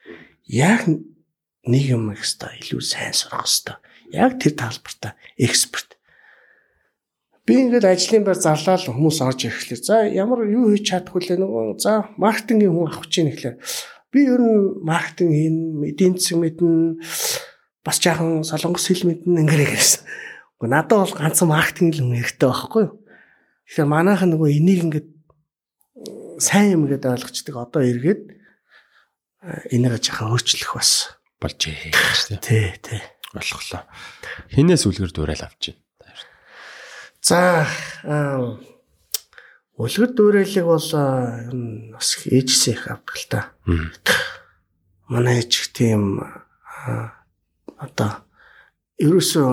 Яг 0.47 0.87
нэг 0.87 1.85
юм 1.91 2.15
ихтэй 2.15 2.63
илүү 2.63 2.79
сайн 2.79 3.11
сурах 3.11 3.51
хэрэгтэй. 3.51 3.77
Яг 4.15 4.39
тэр 4.39 4.55
талбартаа 4.55 5.19
эксперт 5.35 5.99
Би 7.53 7.61
ингээд 7.69 7.85
ажлын 7.85 8.25
байр 8.25 8.41
зарлал 8.41 8.81
хүмүүс 8.81 9.21
орж 9.21 9.45
ирэхлээр 9.45 9.83
за 9.85 9.97
ямар 10.09 10.49
юу 10.49 10.73
хийж 10.73 10.89
чадахгүй 10.89 11.21
лээ 11.29 11.39
нөгөө 11.45 11.77
за 11.77 12.09
маркетингийн 12.17 12.73
хүн 12.73 12.89
авах 12.89 13.13
чинь 13.13 13.29
гэхлээр 13.29 13.61
би 14.09 14.21
ер 14.25 14.41
нь 14.41 14.81
маркетинг 14.81 15.33
хийн, 15.37 15.57
эдийн 15.85 16.17
засаг 16.17 16.41
мэднэ 16.41 16.97
бас 17.85 17.97
жаахан 18.01 18.41
солонгос 18.41 18.89
хэл 18.89 19.05
мэднэ 19.05 19.45
ингэрэй 19.45 19.69
гэсэн. 19.69 20.01
Уу 20.65 20.69
надад 20.73 21.05
бол 21.05 21.13
ганцхан 21.13 21.53
маркетинг 21.53 21.93
л 21.93 22.09
хүн 22.09 22.17
хэрэгтэй 22.25 22.49
байхгүй 22.49 22.83
юу? 22.89 22.97
Тэгэхээр 23.69 23.93
манайхан 23.93 24.31
нөгөө 24.33 24.49
энийг 24.49 24.81
ингээд 24.89 25.09
сайн 26.41 26.81
юм 26.81 26.89
гэдээ 26.89 27.21
ойлгочдөг 27.21 27.55
одоо 27.61 27.83
эргээд 27.85 28.23
энийг 29.77 30.01
жаахан 30.01 30.33
өөрчлөх 30.33 30.73
бас 30.73 31.21
болжээ 31.37 31.93
шүү 31.93 32.41
дээ. 32.41 32.41
Тий, 32.41 32.67
тий. 32.81 33.03
Болголоо. 33.33 33.83
Хинээс 34.53 34.85
үлгэр 34.87 35.13
дуурайл 35.13 35.43
авч 35.43 35.73
байна. 35.73 35.82
За 37.23 37.71
үлгэр 39.79 40.11
дүүрэлэг 40.11 40.67
бол 40.67 40.83
ер 40.83 41.55
нь 41.55 41.95
бас 41.95 42.19
ээжсээ 42.27 42.75
их 42.75 42.91
авдаг 42.91 43.15
л 43.15 43.27
та. 43.31 43.41
Манай 45.07 45.39
ээж 45.39 45.71
тийм 45.71 46.19
одоо 47.79 48.27
ерөөсөө 48.99 49.51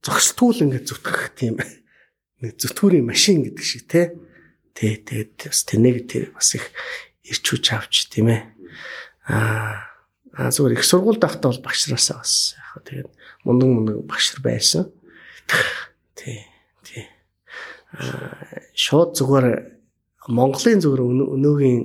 зогсолтгүй 0.00 0.72
ингээд 0.72 0.88
зүтгэх 0.88 1.36
тийм 1.36 1.60
нэг 2.40 2.56
зүтгүүрийн 2.56 3.04
машин 3.04 3.44
гэдэг 3.44 3.60
шиг 3.60 3.84
те. 3.84 4.16
Тэ 4.72 5.04
тэгээд 5.04 5.52
бас 5.52 5.68
тэнэг 5.68 5.96
тэр 6.08 6.32
бас 6.32 6.56
их 6.56 6.72
ирч 7.28 7.44
хүч 7.44 7.76
авч 7.76 8.08
тийм 8.08 8.32
ээ. 8.32 8.40
Аа 9.28 10.48
зүгээр 10.48 10.80
их 10.80 10.88
сургуульд 10.88 11.20
байхдаа 11.20 11.52
бол 11.52 11.62
багшраасаа 11.62 12.24
бас 12.24 12.56
яг 12.56 12.82
тэгээд 12.88 13.12
мундаг 13.44 13.68
мундаг 13.68 13.96
багш 14.08 14.34
байсан. 14.42 14.90
Тий. 16.16 16.44
Тий. 16.84 17.06
Аа 17.92 18.64
шууд 18.74 19.14
зүгээр 19.16 19.46
Монголын 20.28 20.80
зүгээр 20.80 21.02
өнөөгийн 21.36 21.82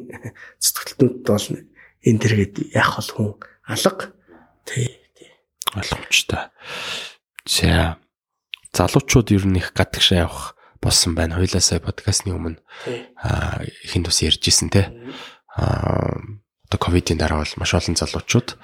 зүтгэлтнүүд 0.64 1.15
бол 1.27 1.48
энэ 2.07 2.19
төргээд 2.23 2.56
яах 2.72 2.95
бол 2.98 3.11
хүн 3.11 3.31
алга. 3.68 4.15
Тий. 4.64 4.88
Тий. 5.15 5.30
Ойлгомжтой. 5.76 6.48
За 7.45 7.99
залуучууд 8.73 9.36
ер 9.36 9.45
нь 9.45 9.60
их 9.60 9.76
гадагшаа 9.76 10.23
явах 10.23 10.56
болсон 10.81 11.15
байна. 11.15 11.36
Хоёлаа 11.36 11.60
сая 11.60 11.84
подкастны 11.84 12.31
өмнө 12.31 12.64
аа 13.19 13.68
хин 13.84 14.07
тус 14.07 14.23
ярьжсэн 14.23 14.72
те. 14.72 14.88
Аа 15.52 16.15
одоо 16.69 16.80
ковидын 16.80 17.19
дараа 17.19 17.44
бол 17.44 17.56
маш 17.60 17.73
олон 17.76 17.99
залуучууд 17.99 18.56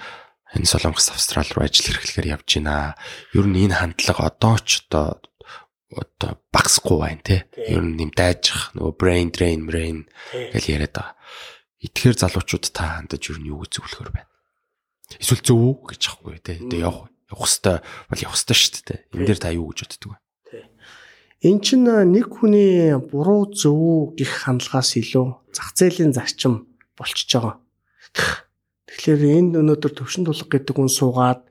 энэ 0.53 0.69
Солонгос 0.69 1.09
Австрал 1.09 1.49
руу 1.49 1.65
ажил 1.65 1.89
хэрэглэхээр 1.89 2.37
явж 2.37 2.49
байна. 2.61 2.93
Ер 3.33 3.45
нь 3.49 3.65
энэ 3.65 3.81
хандлага 3.81 4.29
одоо 4.29 4.61
ч 4.61 4.85
одоо 4.85 5.23
одоо 5.89 6.37
багсахгүй 6.53 6.97
байна 7.01 7.21
те. 7.25 7.37
Ер 7.57 7.81
нь 7.81 7.97
нэм 7.97 8.11
дайжих 8.13 8.75
нөгөө 8.77 8.93
brain 8.99 9.29
drain 9.33 9.65
brain 9.65 10.05
гэж 10.29 10.63
яриад 10.69 10.93
байгаа. 10.93 11.15
Итгэхэр 11.81 12.17
залуучууд 12.19 12.65
та 12.69 13.01
хандаж 13.01 13.23
ер 13.31 13.39
нь 13.41 13.49
юу 13.49 13.65
гэж 13.65 13.79
зөвлөхөр 13.79 14.11
байна. 14.13 14.29
Эсвэл 15.17 15.41
зөв 15.41 15.57
үү 15.57 15.75
гэж 15.95 16.01
ахгүй 16.09 16.37
те. 16.41 16.61
Тэгээ 16.61 16.85
явах 16.85 17.09
явах 17.29 17.49
хэвээр 17.49 17.81
бол 18.09 18.23
явах 18.25 18.37
хэвээр 18.37 18.59
шүү 18.61 18.83
дээ. 18.85 18.99
Энэ 19.13 19.25
дээр 19.25 19.39
та 19.41 19.49
юу 19.53 19.69
гэж 19.69 19.79
боддөг 19.85 20.09
вэ? 20.13 20.17
Эн 21.45 21.57
чинь 21.61 21.85
нэг 21.85 22.25
хүний 22.33 22.97
буруу 22.97 23.53
зөв 23.53 24.17
гих 24.17 24.49
хандлагаас 24.49 24.97
илүү 24.97 25.53
зах 25.53 25.69
зээлийн 25.77 26.09
зарчим 26.15 26.65
болчихж 26.97 27.37
байгаа. 27.37 27.55
Тэгэхээр 28.95 29.21
энд 29.35 29.53
өнөөдөр 29.59 29.91
төвшин 29.91 30.23
тулга 30.23 30.55
гэдэг 30.55 30.71
хүн 30.71 30.87
суугаад 30.87 31.43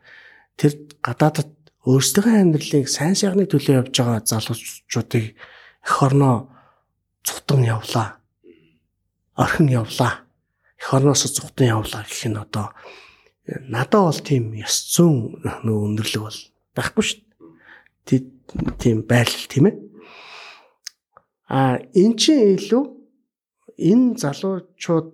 тэр 0.56 0.72
гадаадд 1.04 1.52
өөрсдөө 1.84 2.40
амьдралыг 2.40 2.88
сайн 2.88 3.12
сайхны 3.12 3.44
төлөө 3.44 3.84
явж 3.84 3.92
байгаа 3.92 4.24
залуучуудыг 4.24 5.36
эх 5.84 5.96
орноо 6.00 6.48
цутан 7.20 7.60
явлаа. 7.68 8.24
Орхин 9.36 9.68
явлаа. 9.68 10.24
Эх 10.80 10.88
орноос 10.96 11.28
цутан 11.28 11.68
явлаа 11.68 12.08
гэх 12.08 12.24
нь 12.32 12.40
одоо 12.40 12.72
надад 13.44 14.08
бол 14.08 14.20
тийм 14.24 14.56
ёс 14.56 14.96
зүйн 14.96 15.44
нөө 15.44 15.78
өндөрлөг 15.92 16.22
бол 16.24 16.40
байхгүй 16.72 17.04
шүү 17.04 17.20
дээ. 18.08 18.20
Тийм 18.80 19.04
байрлал 19.04 19.48
тийм 19.52 19.68
ээ. 19.68 19.76
А 21.52 21.76
эн 21.92 22.16
чинь 22.16 22.56
илүү 22.56 22.84
энэ 23.76 24.16
залуучууд 24.16 25.12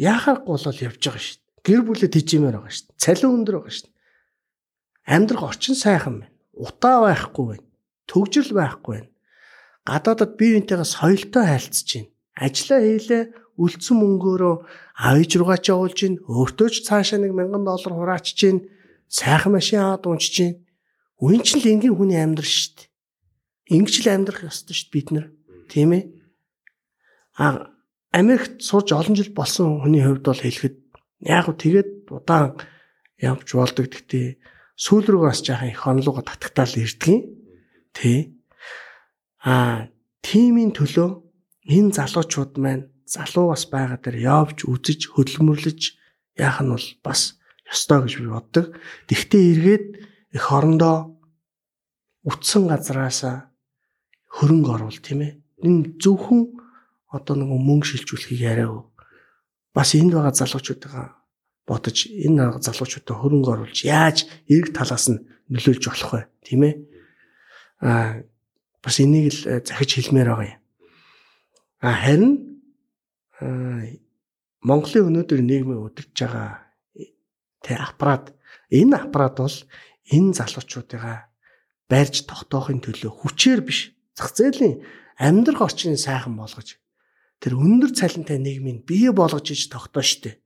яхахгүй 0.00 0.48
болол 0.48 0.80
явж 0.88 1.00
байгаа 1.04 1.20
шүү 1.20 1.36
дээ. 1.36 1.47
Гэр 1.64 1.82
бүлэд 1.86 2.14
хижимээр 2.14 2.56
байгаа 2.58 2.72
шүү 2.72 2.86
дээ. 2.88 3.02
Цалин 3.02 3.34
өндөр 3.38 3.56
байгаа 3.58 3.74
шүү 3.74 3.86
дээ. 3.86 3.96
Амьдрах 5.08 5.44
орчин 5.48 5.76
сайхан 5.78 6.14
байна. 6.22 6.34
Утаа 6.54 6.96
байхгүй 7.06 7.44
байна. 7.48 7.66
Төгжрөл 8.06 8.52
байхгүй 8.54 8.92
байна. 8.94 9.10
Гадаадад 9.88 10.32
бие 10.36 10.60
биентэйгээ 10.60 10.88
соёлтой 10.88 11.44
харилцаж 11.48 11.88
байна. 11.96 12.12
Ажлаа 12.38 12.80
хийлээ 12.84 13.22
үлдсэн 13.58 13.96
мөнгөөрөө 13.98 14.54
авиж 15.02 15.30
руугаа 15.34 15.58
ч 15.58 15.74
явуулж 15.74 15.98
гин 15.98 16.14
өөртөө 16.30 16.68
ч 16.70 16.76
цаашаа 16.86 17.18
нэг 17.18 17.34
мянган 17.34 17.66
доллар 17.66 17.94
хураачж 17.96 18.38
гин 18.38 18.70
сайхан 19.10 19.58
машин 19.58 19.82
аваад 19.82 20.06
унчиж 20.06 20.34
гин 20.38 20.52
үн 21.18 21.42
чинь 21.42 21.58
л 21.58 21.70
энгийн 21.74 21.98
хүний 21.98 22.20
амьдрал 22.22 22.46
шүү 22.46 22.78
дээ. 22.78 22.88
Ингэж 23.74 23.94
л 24.06 24.12
амьдрах 24.14 24.46
ёстой 24.46 24.74
шүү 24.78 24.86
дээ 24.86 24.94
бид 24.94 25.08
нар. 25.10 25.26
Тийм 25.66 25.90
ээ. 25.90 26.04
А 27.42 27.74
Америкт 28.14 28.62
сурж 28.62 28.94
олон 28.94 29.18
жил 29.18 29.34
болсон 29.34 29.82
хүний 29.82 30.06
хувьд 30.06 30.22
бол 30.22 30.38
хэлэхэд 30.38 30.76
яг 31.20 31.46
тэгээд 31.54 32.10
удаан 32.10 32.58
явж 33.18 33.48
болдог 33.54 33.90
гэхдээ 33.90 34.38
сүүл 34.78 35.06
рүү 35.10 35.22
бас 35.26 35.42
жаахан 35.42 35.70
их 35.74 35.82
хонлууга 35.82 36.22
татагтаал 36.22 36.74
ирдэг. 36.78 37.26
Тэ. 37.90 38.38
А 39.42 39.90
тимийн 40.22 40.70
төлөө 40.70 41.08
энэ 41.66 41.94
залуучууд 41.98 42.52
маань 42.62 42.86
залуу 43.02 43.50
бас 43.50 43.66
байгаа 43.66 43.98
дээр 43.98 44.18
явж 44.22 44.58
үзэж 44.70 45.10
хөдөлмөрлөж 45.14 45.80
яах 46.38 46.62
нь 46.62 46.70
бол 46.70 46.86
бас 47.02 47.40
ёстой 47.66 48.06
гэж 48.06 48.12
би 48.22 48.28
боддог. 48.30 48.66
Тэгтээ 49.10 49.42
эргээд 49.52 49.86
эх 50.38 50.46
орондоо 50.54 51.18
утсан 52.22 52.70
газараасаа 52.70 53.50
хөрөнгө 54.36 54.70
оруул 54.70 54.98
тийм 55.02 55.20
ээ. 55.26 55.32
Энэ 55.66 55.98
зөвхөн 55.98 56.54
одоо 57.10 57.34
нэг 57.34 57.50
мөнгө 57.50 57.88
шилжүүлэхийг 57.88 58.40
яриа. 58.44 58.84
Бас 59.78 59.94
энд 59.94 60.10
байгаа 60.10 60.34
залуучуудаа 60.34 61.22
бодож 61.62 62.10
энэ 62.10 62.58
залуучуудаа 62.66 63.14
хөрөнгө 63.14 63.50
оруулж 63.54 63.78
яаж 63.86 64.26
эрг 64.50 64.74
талаас 64.74 65.06
нь 65.06 65.22
нөлөөлж 65.54 65.84
болох 65.86 66.10
вэ 66.18 66.22
тийм 66.42 66.60
ээ. 66.66 66.74
Аа 67.86 68.26
бас 68.82 68.96
энийг 68.98 69.30
л 69.30 69.42
э, 69.46 69.62
захиж 69.62 69.90
хэлмээр 69.94 70.34
байгаа 70.34 70.50
юм. 70.50 70.60
А 71.78 71.94
харин 71.94 72.26
Монголын 74.66 75.14
өнөөдөр 75.14 75.40
нийгмийн 75.46 75.86
удирдах 75.86 76.26
байгаа 76.26 76.50
тэ 77.62 77.78
аппарат 77.78 78.34
энэ 78.74 78.98
аппарат 78.98 79.38
бол 79.38 79.56
энэ 80.10 80.34
залуучуудыгаа 80.42 81.30
барьж 81.86 82.26
тогтоохын 82.26 82.82
төлөө 82.82 83.14
хүчээр 83.14 83.62
биш 83.62 83.94
зах 84.18 84.34
зээлийн 84.34 84.82
амьдрах 85.22 85.70
орчныг 85.70 86.02
сайхан 86.02 86.34
болгож 86.34 86.82
тэр 87.38 87.58
өндөр 87.58 87.90
цалинтай 87.94 88.38
нийгмийг 88.38 88.86
бий 88.86 89.10
болгож 89.10 89.50
иж 89.50 89.70
тогтоо 89.70 90.02
штэ. 90.02 90.42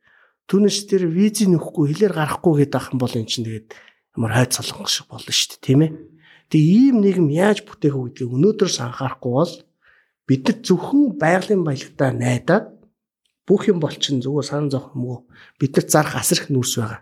Түүнээс 0.48 0.88
тэр 0.88 1.08
визийг 1.08 1.48
нөхгүй 1.52 1.92
хэлээр 1.92 2.14
гарахгүй 2.16 2.66
гэдэг 2.66 2.76
ах 2.76 2.92
юм 2.92 2.98
бол 3.00 3.14
эн 3.16 3.28
чинь 3.28 3.46
тэгээд 3.46 3.68
ямар 4.18 4.32
хайц 4.36 4.60
солонгос 4.60 4.92
шиг 5.00 5.08
болно 5.08 5.32
штэ 5.32 5.60
тийм 5.62 5.80
ээ. 5.86 5.90
Тэгээ 6.52 6.76
ийм 6.92 6.96
нийгэм 7.00 7.28
яаж 7.32 7.64
бүтээх 7.64 7.96
вэ 7.96 8.12
гэдгийг 8.12 8.30
өнөөдөрс 8.36 8.76
анхаарахгүй 8.84 9.32
бол 9.32 9.54
бид 10.28 10.42
нар 10.48 10.58
зөвхөн 10.60 11.04
байгалийн 11.16 11.62
баялагтаа 11.64 12.10
найдаад 12.12 12.66
бүх 13.46 13.68
юм 13.68 13.80
болчин 13.80 14.22
зүгээр 14.22 14.46
сан 14.46 14.70
зовх 14.70 14.94
юм 14.94 15.04
уу 15.06 15.18
бидэрт 15.58 15.90
зарах 15.90 16.16
асрах 16.16 16.46
нүүрс 16.48 16.74
байгаа 16.78 17.00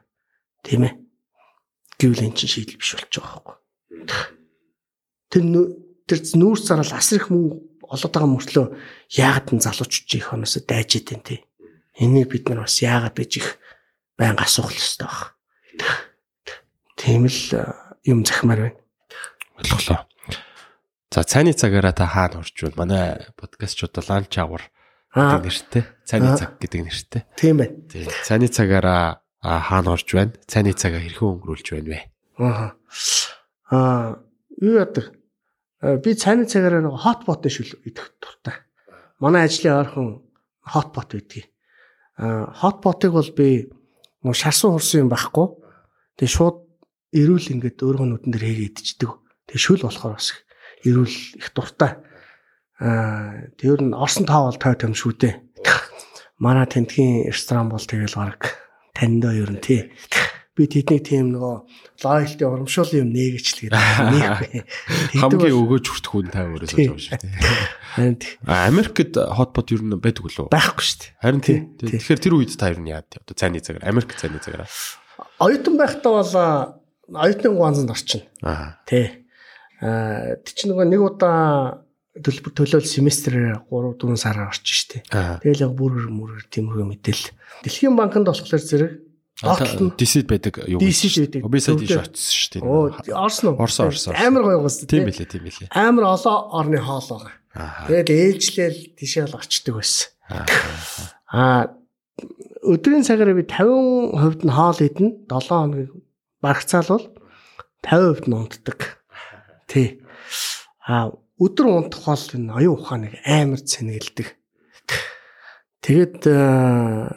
тийм 0.65 0.83
ээ 0.89 0.95
гэвэл 2.01 2.25
эн 2.25 2.35
чинь 2.35 2.49
шийдэл 2.49 2.81
биш 2.81 2.97
болчих 2.97 3.13
жоох 3.13 3.29
байхгүй 3.29 3.57
тэр 5.29 5.43
тэр 6.09 6.19
нүүрс 6.41 6.63
зарал 6.65 6.93
асрах 6.97 7.29
мөнгө 7.29 7.57
олоод 7.91 8.13
байгаа 8.15 8.31
мөртлөө 8.31 8.67
яагаад 9.19 9.53
н 9.53 9.61
залуучч 9.61 10.09
их 10.15 10.31
хоноос 10.31 10.57
дайж 10.65 11.03
идэв 11.03 11.21
тий 11.27 11.41
энийг 11.99 12.31
бид 12.31 12.49
нар 12.49 12.65
бас 12.65 12.79
яагаад 12.81 13.19
гэж 13.19 13.33
их 13.43 13.49
байнга 14.17 14.47
асуух 14.47 14.71
хэрэгтэй 14.71 15.07
баг 15.11 15.35
тийм 16.97 17.27
л 17.27 17.43
юм 18.07 18.25
захимаар 18.25 18.71
байна 18.71 18.79
ойлголоо 19.59 20.07
за 21.11 21.21
цайны 21.27 21.53
цагаараа 21.53 21.93
та 21.93 22.07
хаана 22.07 22.41
орж 22.41 22.55
байна 22.55 22.79
манай 22.79 23.05
подкастчуудаа 23.35 24.07
ланч 24.07 24.39
авар 24.39 24.71
гэдэг 25.11 25.43
нэртэй. 25.43 25.85
Цайны 26.07 26.39
цаг 26.39 26.63
гэдэг 26.63 26.81
нэртэй. 26.87 27.23
Тийм 27.35 27.59
байна. 27.59 27.75
Тийм. 27.91 28.07
Цайны 28.23 28.47
цагаараа 28.47 29.19
хаана 29.43 29.99
орж 29.99 30.07
байна? 30.15 30.33
Цайны 30.47 30.71
цагаа 30.71 31.03
хэрхэн 31.03 31.35
өнгөрүүлж 31.35 31.67
байна 31.75 31.91
вэ? 31.91 32.01
Аа. 32.39 32.71
Аа, 33.75 34.23
юу 34.63 34.79
яадаг? 34.79 35.11
Би 35.81 36.13
цайны 36.13 36.45
цагаараа 36.45 36.85
нэг 36.85 36.97
хотпот 37.01 37.49
шүл 37.49 37.81
идэх 37.89 38.13
дуртай. 38.21 38.61
Манай 39.17 39.49
ажлын 39.49 39.81
ойрхон 39.81 40.09
хотпот 40.61 41.17
байдгийг. 41.17 41.49
Хотпотыг 42.21 43.13
бол 43.17 43.31
би 43.33 43.73
нөө 44.21 44.37
шарсан 44.37 44.77
хурсан 44.77 45.09
юм 45.09 45.09
байхгүй. 45.09 45.57
Тэгээ 46.21 46.37
шууд 46.37 46.59
эрүүл 47.17 47.53
ингээд 47.57 47.81
өөрөө 47.81 48.07
нүдэн 48.13 48.33
дээр 48.37 48.45
хийгээд 48.45 48.77
идчихдэг. 48.77 49.11
Тэгээ 49.49 49.65
шүл 49.65 49.83
болохоор 49.89 50.21
бас 50.21 50.37
эрүүл 50.85 51.17
их 51.41 51.49
дуртай. 51.57 51.97
Аа 52.77 53.49
тэр 53.57 53.81
нь 53.81 53.97
орсон 53.97 54.29
тоо 54.29 54.53
бол 54.53 54.61
той 54.61 54.77
том 54.77 54.93
шүү 54.93 55.17
дээ. 55.17 55.35
Манай 56.45 56.69
тентгийн 56.69 57.25
ресторан 57.29 57.73
бол 57.73 57.81
тэгэл 57.81 58.21
баг 58.21 58.53
таньдаа 58.93 59.33
ер 59.33 59.49
нь 59.49 59.65
тий. 59.65 59.89
Би 60.61 60.69
тэдний 60.69 61.01
тийм 61.01 61.33
нөгөө 61.33 61.57
лоялти 62.05 62.45
урамшуул 62.45 62.93
юм 63.01 63.09
нэгэчлгээд 63.17 63.73
нэг 63.73 64.69
хамгийн 65.17 65.57
өгөөж 65.57 65.87
хүртэх 65.89 66.13
хүн 66.13 66.29
та 66.29 66.45
өөрөө 66.45 66.69
сууж 66.69 66.85
байгаа 66.85 67.01
шүү 67.01 67.17
дээ. 67.17 67.33
Харин 67.97 68.17
Америкт 68.45 69.17
хотпот 69.17 69.73
ер 69.73 69.81
нь 69.81 69.97
байдаг 69.97 70.29
үлээ. 70.29 70.53
Байхгүй 70.53 70.85
шүү 70.85 70.99
дээ. 71.01 71.13
Харин 71.25 71.41
тий. 71.41 71.59
Тэгэхээр 71.81 72.21
тэр 72.21 72.37
үед 72.37 72.53
та 72.61 72.69
ер 72.69 72.81
нь 72.85 72.93
яад 72.93 73.09
одоо 73.09 73.33
цайны 73.33 73.65
цагаар 73.65 73.89
Америк 73.89 74.13
цайны 74.21 74.37
цагаар 74.37 74.69
оюутан 75.41 75.81
байхдаа 75.81 76.13
бол 76.21 76.35
оюутны 77.17 77.49
гуанзанд 77.57 77.91
орчин. 77.97 78.29
Аа. 78.45 78.77
Тий. 78.85 79.25
Аа 79.81 80.37
тий 80.45 80.53
чи 80.61 80.69
нөгөө 80.69 80.93
нэг 80.93 81.01
удаа 81.01 81.81
төлбөр 82.21 82.53
төлөөл 82.53 82.85
семестрээр 82.85 83.65
3 83.73 83.97
4 83.97 84.21
сараар 84.21 84.53
орчих 84.53 84.77
штеп. 84.77 85.09
Тэгэл 85.09 85.65
яг 85.65 85.73
бүр 85.73 86.05
мөрөр 86.13 86.45
тиймэрхүү 86.53 86.85
мэдээл. 86.85 87.33
Дэлхийн 87.65 87.97
банкнд 87.97 88.29
болохоор 88.29 88.61
зэрэг 88.61 89.10
DC 89.41 90.29
байдаг 90.29 90.61
юу 90.69 90.81
DC 90.81 91.33
байдаг. 91.33 91.49
Би 91.49 91.61
сая 91.61 91.77
тийш 91.81 91.97
очсон 91.97 92.35
шүү 92.37 92.51
дээ. 92.53 92.63
Оо, 92.63 92.93
орсон 93.25 93.57
уу? 93.57 93.63
Орсон 93.65 93.89
орсон. 93.89 94.13
Амар 94.13 94.45
гоё 94.45 94.61
гоос 94.61 94.85
тийм 94.85 95.09
билээ, 95.09 95.29
тийм 95.33 95.45
билээ. 95.49 95.73
Амар 95.73 96.13
олон 96.13 96.37
орны 96.53 96.77
хоол 96.77 97.09
байгаа. 97.09 97.89
Тэгээд 97.89 98.11
ээлжлээл 98.13 98.81
тийшээ 99.01 99.27
л 99.33 99.41
очдөг 99.41 99.75
байсан. 99.81 100.13
Аа 101.33 101.73
өдрийн 102.61 103.07
цагаараа 103.07 103.35
би 103.41 103.49
50% 103.49 104.45
нь 104.45 104.53
хоол 104.53 104.79
идэнэ. 104.85 105.25
7 105.25 105.49
хоног 105.49 105.89
багцаалвал 106.45 107.07
50% 107.81 108.29
нь 108.29 108.37
унтдаг. 108.37 109.01
Тий. 109.65 110.05
Аа 110.85 111.17
өдөр 111.41 111.67
унтах 111.89 112.05
бол 112.05 112.27
энэ 112.37 112.53
оюун 112.53 112.77
ухааныг 112.77 113.17
амар 113.25 113.65
цэнгэлдэг. 113.65 114.37
Тэгээд 115.81 116.29
э, 116.29 116.37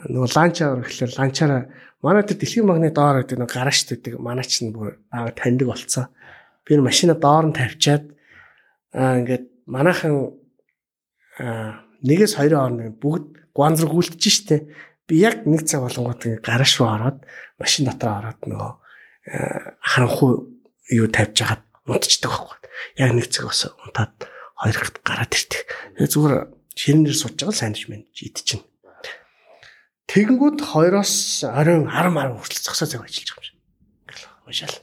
нөгөө 0.08 0.30
ланчаар 0.32 0.80
гэхэлэр 0.88 1.12
ланчаараа 1.20 1.64
манай 2.04 2.28
тэр 2.28 2.38
дэлхийн 2.38 2.68
банкны 2.68 2.92
доор 2.92 3.24
гэдэг 3.24 3.40
нэг 3.40 3.52
гараж 3.56 3.80
төдөг 3.88 4.20
манайч 4.20 4.60
нь 4.60 4.76
бүр 4.76 5.00
аа 5.08 5.32
таньдаг 5.32 5.72
болцсон. 5.72 6.12
Би 6.68 6.76
энэ 6.76 6.84
машина 6.84 7.16
доор 7.16 7.48
нь 7.48 7.56
тавьчаад 7.56 8.04
аа 8.92 9.24
ингээд 9.24 9.46
манайхан 9.66 10.36
нэгээс 12.04 12.36
хоёрын 12.36 12.60
хооронд 12.60 13.00
бүгд 13.00 13.26
гуанзраг 13.56 13.96
үлдчихэж 13.96 14.36
штэ. 14.36 14.68
Би 15.08 15.24
яг 15.24 15.48
нэг 15.48 15.64
цаг 15.64 15.88
болгонгод 15.88 16.28
ингээ 16.28 16.44
гараж 16.44 16.72
руу 16.76 16.92
ороод 16.92 17.18
машин 17.56 17.88
дотор 17.88 18.20
ороод 18.20 18.40
нөгөө 18.44 18.72
харанхуй 19.80 20.34
юу 20.92 21.08
тавьж 21.08 21.40
хагаад 21.40 21.64
унтчихдаг 21.88 22.32
байхгүй. 22.36 22.60
Яг 23.00 23.12
нэг 23.16 23.28
цаг 23.32 23.48
бас 23.48 23.64
унтаад 23.72 24.14
хоёр 24.60 24.76
дахь 24.76 25.00
гараад 25.08 25.32
ирдэг. 25.32 25.64
Тэгээ 25.96 26.12
зүгээр 26.12 26.36
ширнээр 26.76 27.16
сууж 27.16 27.36
байгаа 27.40 27.56
сайн 27.56 27.76
мэд 27.88 28.12
идчихнэ. 28.12 28.73
Тэгэнгүүт 30.12 30.60
хоёроос 30.62 31.48
оройн 31.48 31.88
10 31.88 32.12
10 32.12 32.38
хүртэл 32.38 32.64
зогсоо 32.68 32.88
цаг 32.88 33.02
ажиллаж 33.08 33.30
байгаа 33.34 33.52
юм 33.52 33.60
шиг. 34.12 34.30
Уушаал. 34.48 34.78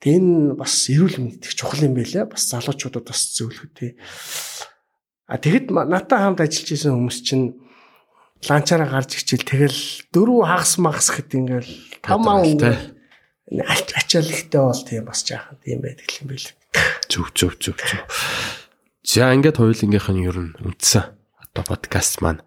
Тэгээ 0.00 0.16
энэ 0.16 0.54
бас 0.56 0.74
эрүүл 0.88 1.16
мэндийг 1.18 1.54
чухал 1.58 1.84
юм 1.84 1.94
байлаа. 1.98 2.24
Бас 2.30 2.46
залуучуудад 2.48 3.04
бас 3.04 3.20
зөвлөхөө 3.36 3.70
тий. 3.74 3.92
А 5.28 5.36
тэгэд 5.36 5.70
натаа 5.70 6.30
хамт 6.30 6.40
ажиллаж 6.40 6.70
исэн 6.72 6.94
хүмүүс 6.94 7.18
чинь 7.26 7.58
ланчаараа 8.48 8.88
гарч 8.88 9.20
ичил 9.20 9.44
тэгэл 9.44 10.08
дөрөв 10.14 10.48
хагас 10.48 10.80
магас 10.80 11.08
гэд 11.12 11.36
ингээл 11.36 11.72
тамаа 12.00 12.42
ингээл 12.46 12.96
ачаал 13.68 14.30
ихтэй 14.30 14.62
бол 14.62 14.82
тийм 14.82 15.04
бас 15.04 15.20
жаахан 15.26 15.58
тийм 15.60 15.84
байдаг 15.84 16.08
юм 16.18 16.32
байл. 16.32 16.48
Зүг 17.10 17.34
зүг 17.36 17.54
зүг 17.60 17.76
зүг. 17.76 18.00
За 19.04 19.34
ингээд 19.34 19.60
хоёулынгийнх 19.60 20.08
нь 20.14 20.24
ер 20.24 20.38
нь 20.40 20.56
үндсэн 20.64 21.04
одоо 21.36 21.64
подкаст 21.66 22.24
маань 22.24 22.40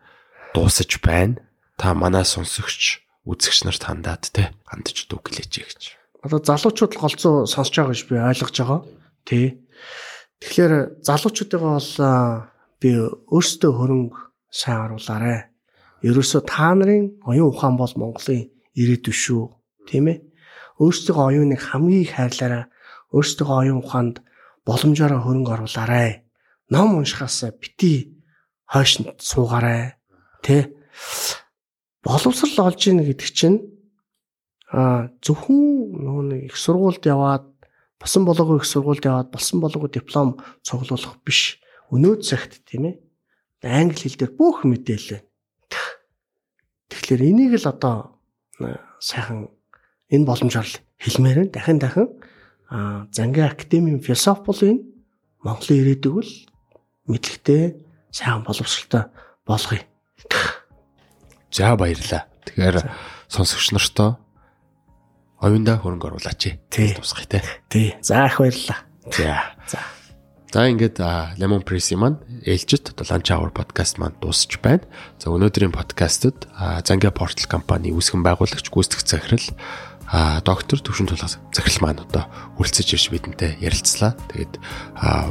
дуусаж 0.53 1.01
байна. 1.01 1.41
Та 1.77 1.93
манай 1.93 2.25
сонсогч, 2.25 3.01
үзэгч 3.25 3.65
нарт 3.65 3.83
хандаад 3.83 4.29
те 4.29 4.53
хандж 4.69 5.09
дүглээч 5.09 5.53
гэж. 5.65 5.81
Одоо 6.21 6.39
залуучууд 6.39 6.93
голцоо 6.95 7.49
сонсож 7.49 7.73
байгаа 7.73 7.93
гэж 7.97 8.01
би 8.07 8.15
ойлгож 8.21 8.55
байгаа. 8.61 8.81
Тий. 9.25 9.45
Тэгэхээр 10.39 11.01
залуучуудыгаа 11.01 11.73
бол 11.81 11.91
би 12.77 12.89
өөрсдөө 13.33 13.71
хөрөнгө 13.73 14.19
сайн 14.53 14.79
оруулаарэ. 14.85 15.49
Ерөөсө 16.05 16.45
та 16.45 16.77
нарын 16.77 17.17
оюун 17.25 17.49
ухаан 17.49 17.75
бол 17.79 17.93
Монголын 17.97 18.53
ирээдүй 18.77 19.15
шүү. 19.15 19.43
Тийм 19.89 20.13
ээ. 20.13 20.21
Өөрсдөө 20.77 21.15
оюуныг 21.15 21.61
хамгийн 21.63 22.05
их 22.05 22.13
хайрлаарай. 22.13 22.69
Өөрсдөө 23.15 23.47
оюун 23.49 23.81
ухаанд 23.81 24.21
боломжоор 24.67 25.15
хөрөнгө 25.23 25.53
оруулаарай. 25.57 26.27
Ном 26.69 26.99
уншихаас 26.99 27.49
бити 27.55 28.19
хойшнд 28.67 29.23
суугаарай 29.23 29.95
Тэ 30.43 30.75
боловсрал 32.03 32.67
олж 32.67 32.81
ийн 32.91 32.99
гэдэг 32.99 33.29
чинь 33.31 33.59
а 34.73 35.07
зөвхөн 35.23 35.95
нөгөө 36.03 36.23
нэг 36.27 36.41
их 36.51 36.57
сургуульд 36.59 37.05
яваад 37.07 37.47
басан 38.01 38.27
болоогүй 38.27 38.59
их 38.59 38.67
сургуульд 38.67 39.05
яваад 39.07 39.29
болсон 39.31 39.63
болоогүй 39.63 39.89
диплом 39.93 40.43
цуглуулах 40.65 41.23
биш. 41.23 41.63
Өнөө 41.93 42.25
цагт 42.25 42.59
тийм 42.67 42.91
ээ. 42.91 42.95
Англи 43.63 43.95
хэл 43.95 44.19
дээр 44.19 44.33
бүх 44.35 44.67
мэдээлэл. 44.67 45.23
Тэгэхээр 46.91 47.21
энийг 47.23 47.55
л 47.55 47.69
одоо 47.71 48.19
сайхан 48.99 49.47
энэ 50.11 50.27
боломжоор 50.27 50.67
хэлмээр 50.99 51.39
нь 51.47 51.53
дахин 51.53 51.79
дахин 51.79 52.09
Зангийн 53.13 53.53
академийн 53.53 54.01
философи 54.01 54.41
бол 54.43 54.61
энэ 54.65 54.83
Монголын 55.45 55.79
ирээдүг 55.85 56.17
л 56.25 56.33
мэдлэгтэй 57.05 57.77
сайхан 58.09 58.41
боловсралтай 58.41 59.13
болгоё. 59.45 59.92
За 61.51 61.75
баярлаа. 61.75 62.25
Тэгэхээр 62.45 62.77
сонсогч 63.29 63.71
нартаа 63.73 64.17
оюунда 65.43 65.77
хөрөнгө 65.77 66.15
оруулаач. 66.15 66.55
Тусгай 66.69 67.25
те. 67.27 67.43
Тий. 67.69 67.95
За 68.01 68.25
их 68.25 68.39
баярлаа. 68.39 68.79
За. 69.11 69.53
За. 69.67 69.79
За 70.53 70.69
ингээд 70.69 71.01
Lemon 71.41 71.65
Press 71.65 71.89
маань 71.97 72.21
ээлжид 72.45 72.93
одоо 72.93 73.05
Lunch 73.09 73.33
Hour 73.33 73.51
podcast 73.51 73.97
маань 73.97 74.13
дуусч 74.21 74.61
байна. 74.61 74.85
За 75.17 75.33
өнөөдрийн 75.33 75.73
подкастт 75.73 76.45
Занга 76.85 77.09
Portal 77.09 77.49
компани 77.49 77.89
үүсгэн 77.89 78.21
байгуулагч 78.21 78.69
гүйцэтгэх 78.69 79.09
захирал 79.09 79.49
а 80.13 80.41
доктор 80.45 80.77
төвшин 80.77 81.09
тулгаас 81.09 81.41
захирал 81.49 81.81
маань 81.81 82.05
одоо 82.05 82.29
хүрэлцэж 82.61 82.87
ирж 82.93 83.09
бидэнтэй 83.09 83.57
ярилцлаа. 83.65 84.13
Тэгээд 84.29 84.61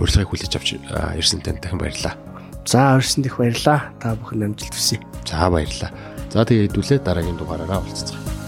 урилгыг 0.02 0.26
хүлээж 0.26 0.52
авч 0.58 0.68
ирсэн 1.14 1.38
танд 1.38 1.62
дахин 1.62 1.78
баярлалаа. 1.78 2.18
За 2.66 2.94
урьсан 2.96 3.22
дэх 3.24 3.38
баярлаа. 3.38 3.90
Та 3.98 4.14
бүхэн 4.14 4.46
амжилт 4.52 4.74
хүсье. 4.74 4.98
За 5.26 5.50
баярлалаа. 5.50 5.90
За 6.30 6.46
тэгээ 6.46 6.70
хэдүүлээ 6.70 6.98
дараагийн 7.02 7.38
дугаараараа 7.38 7.82
уулзцгаая. 7.82 8.41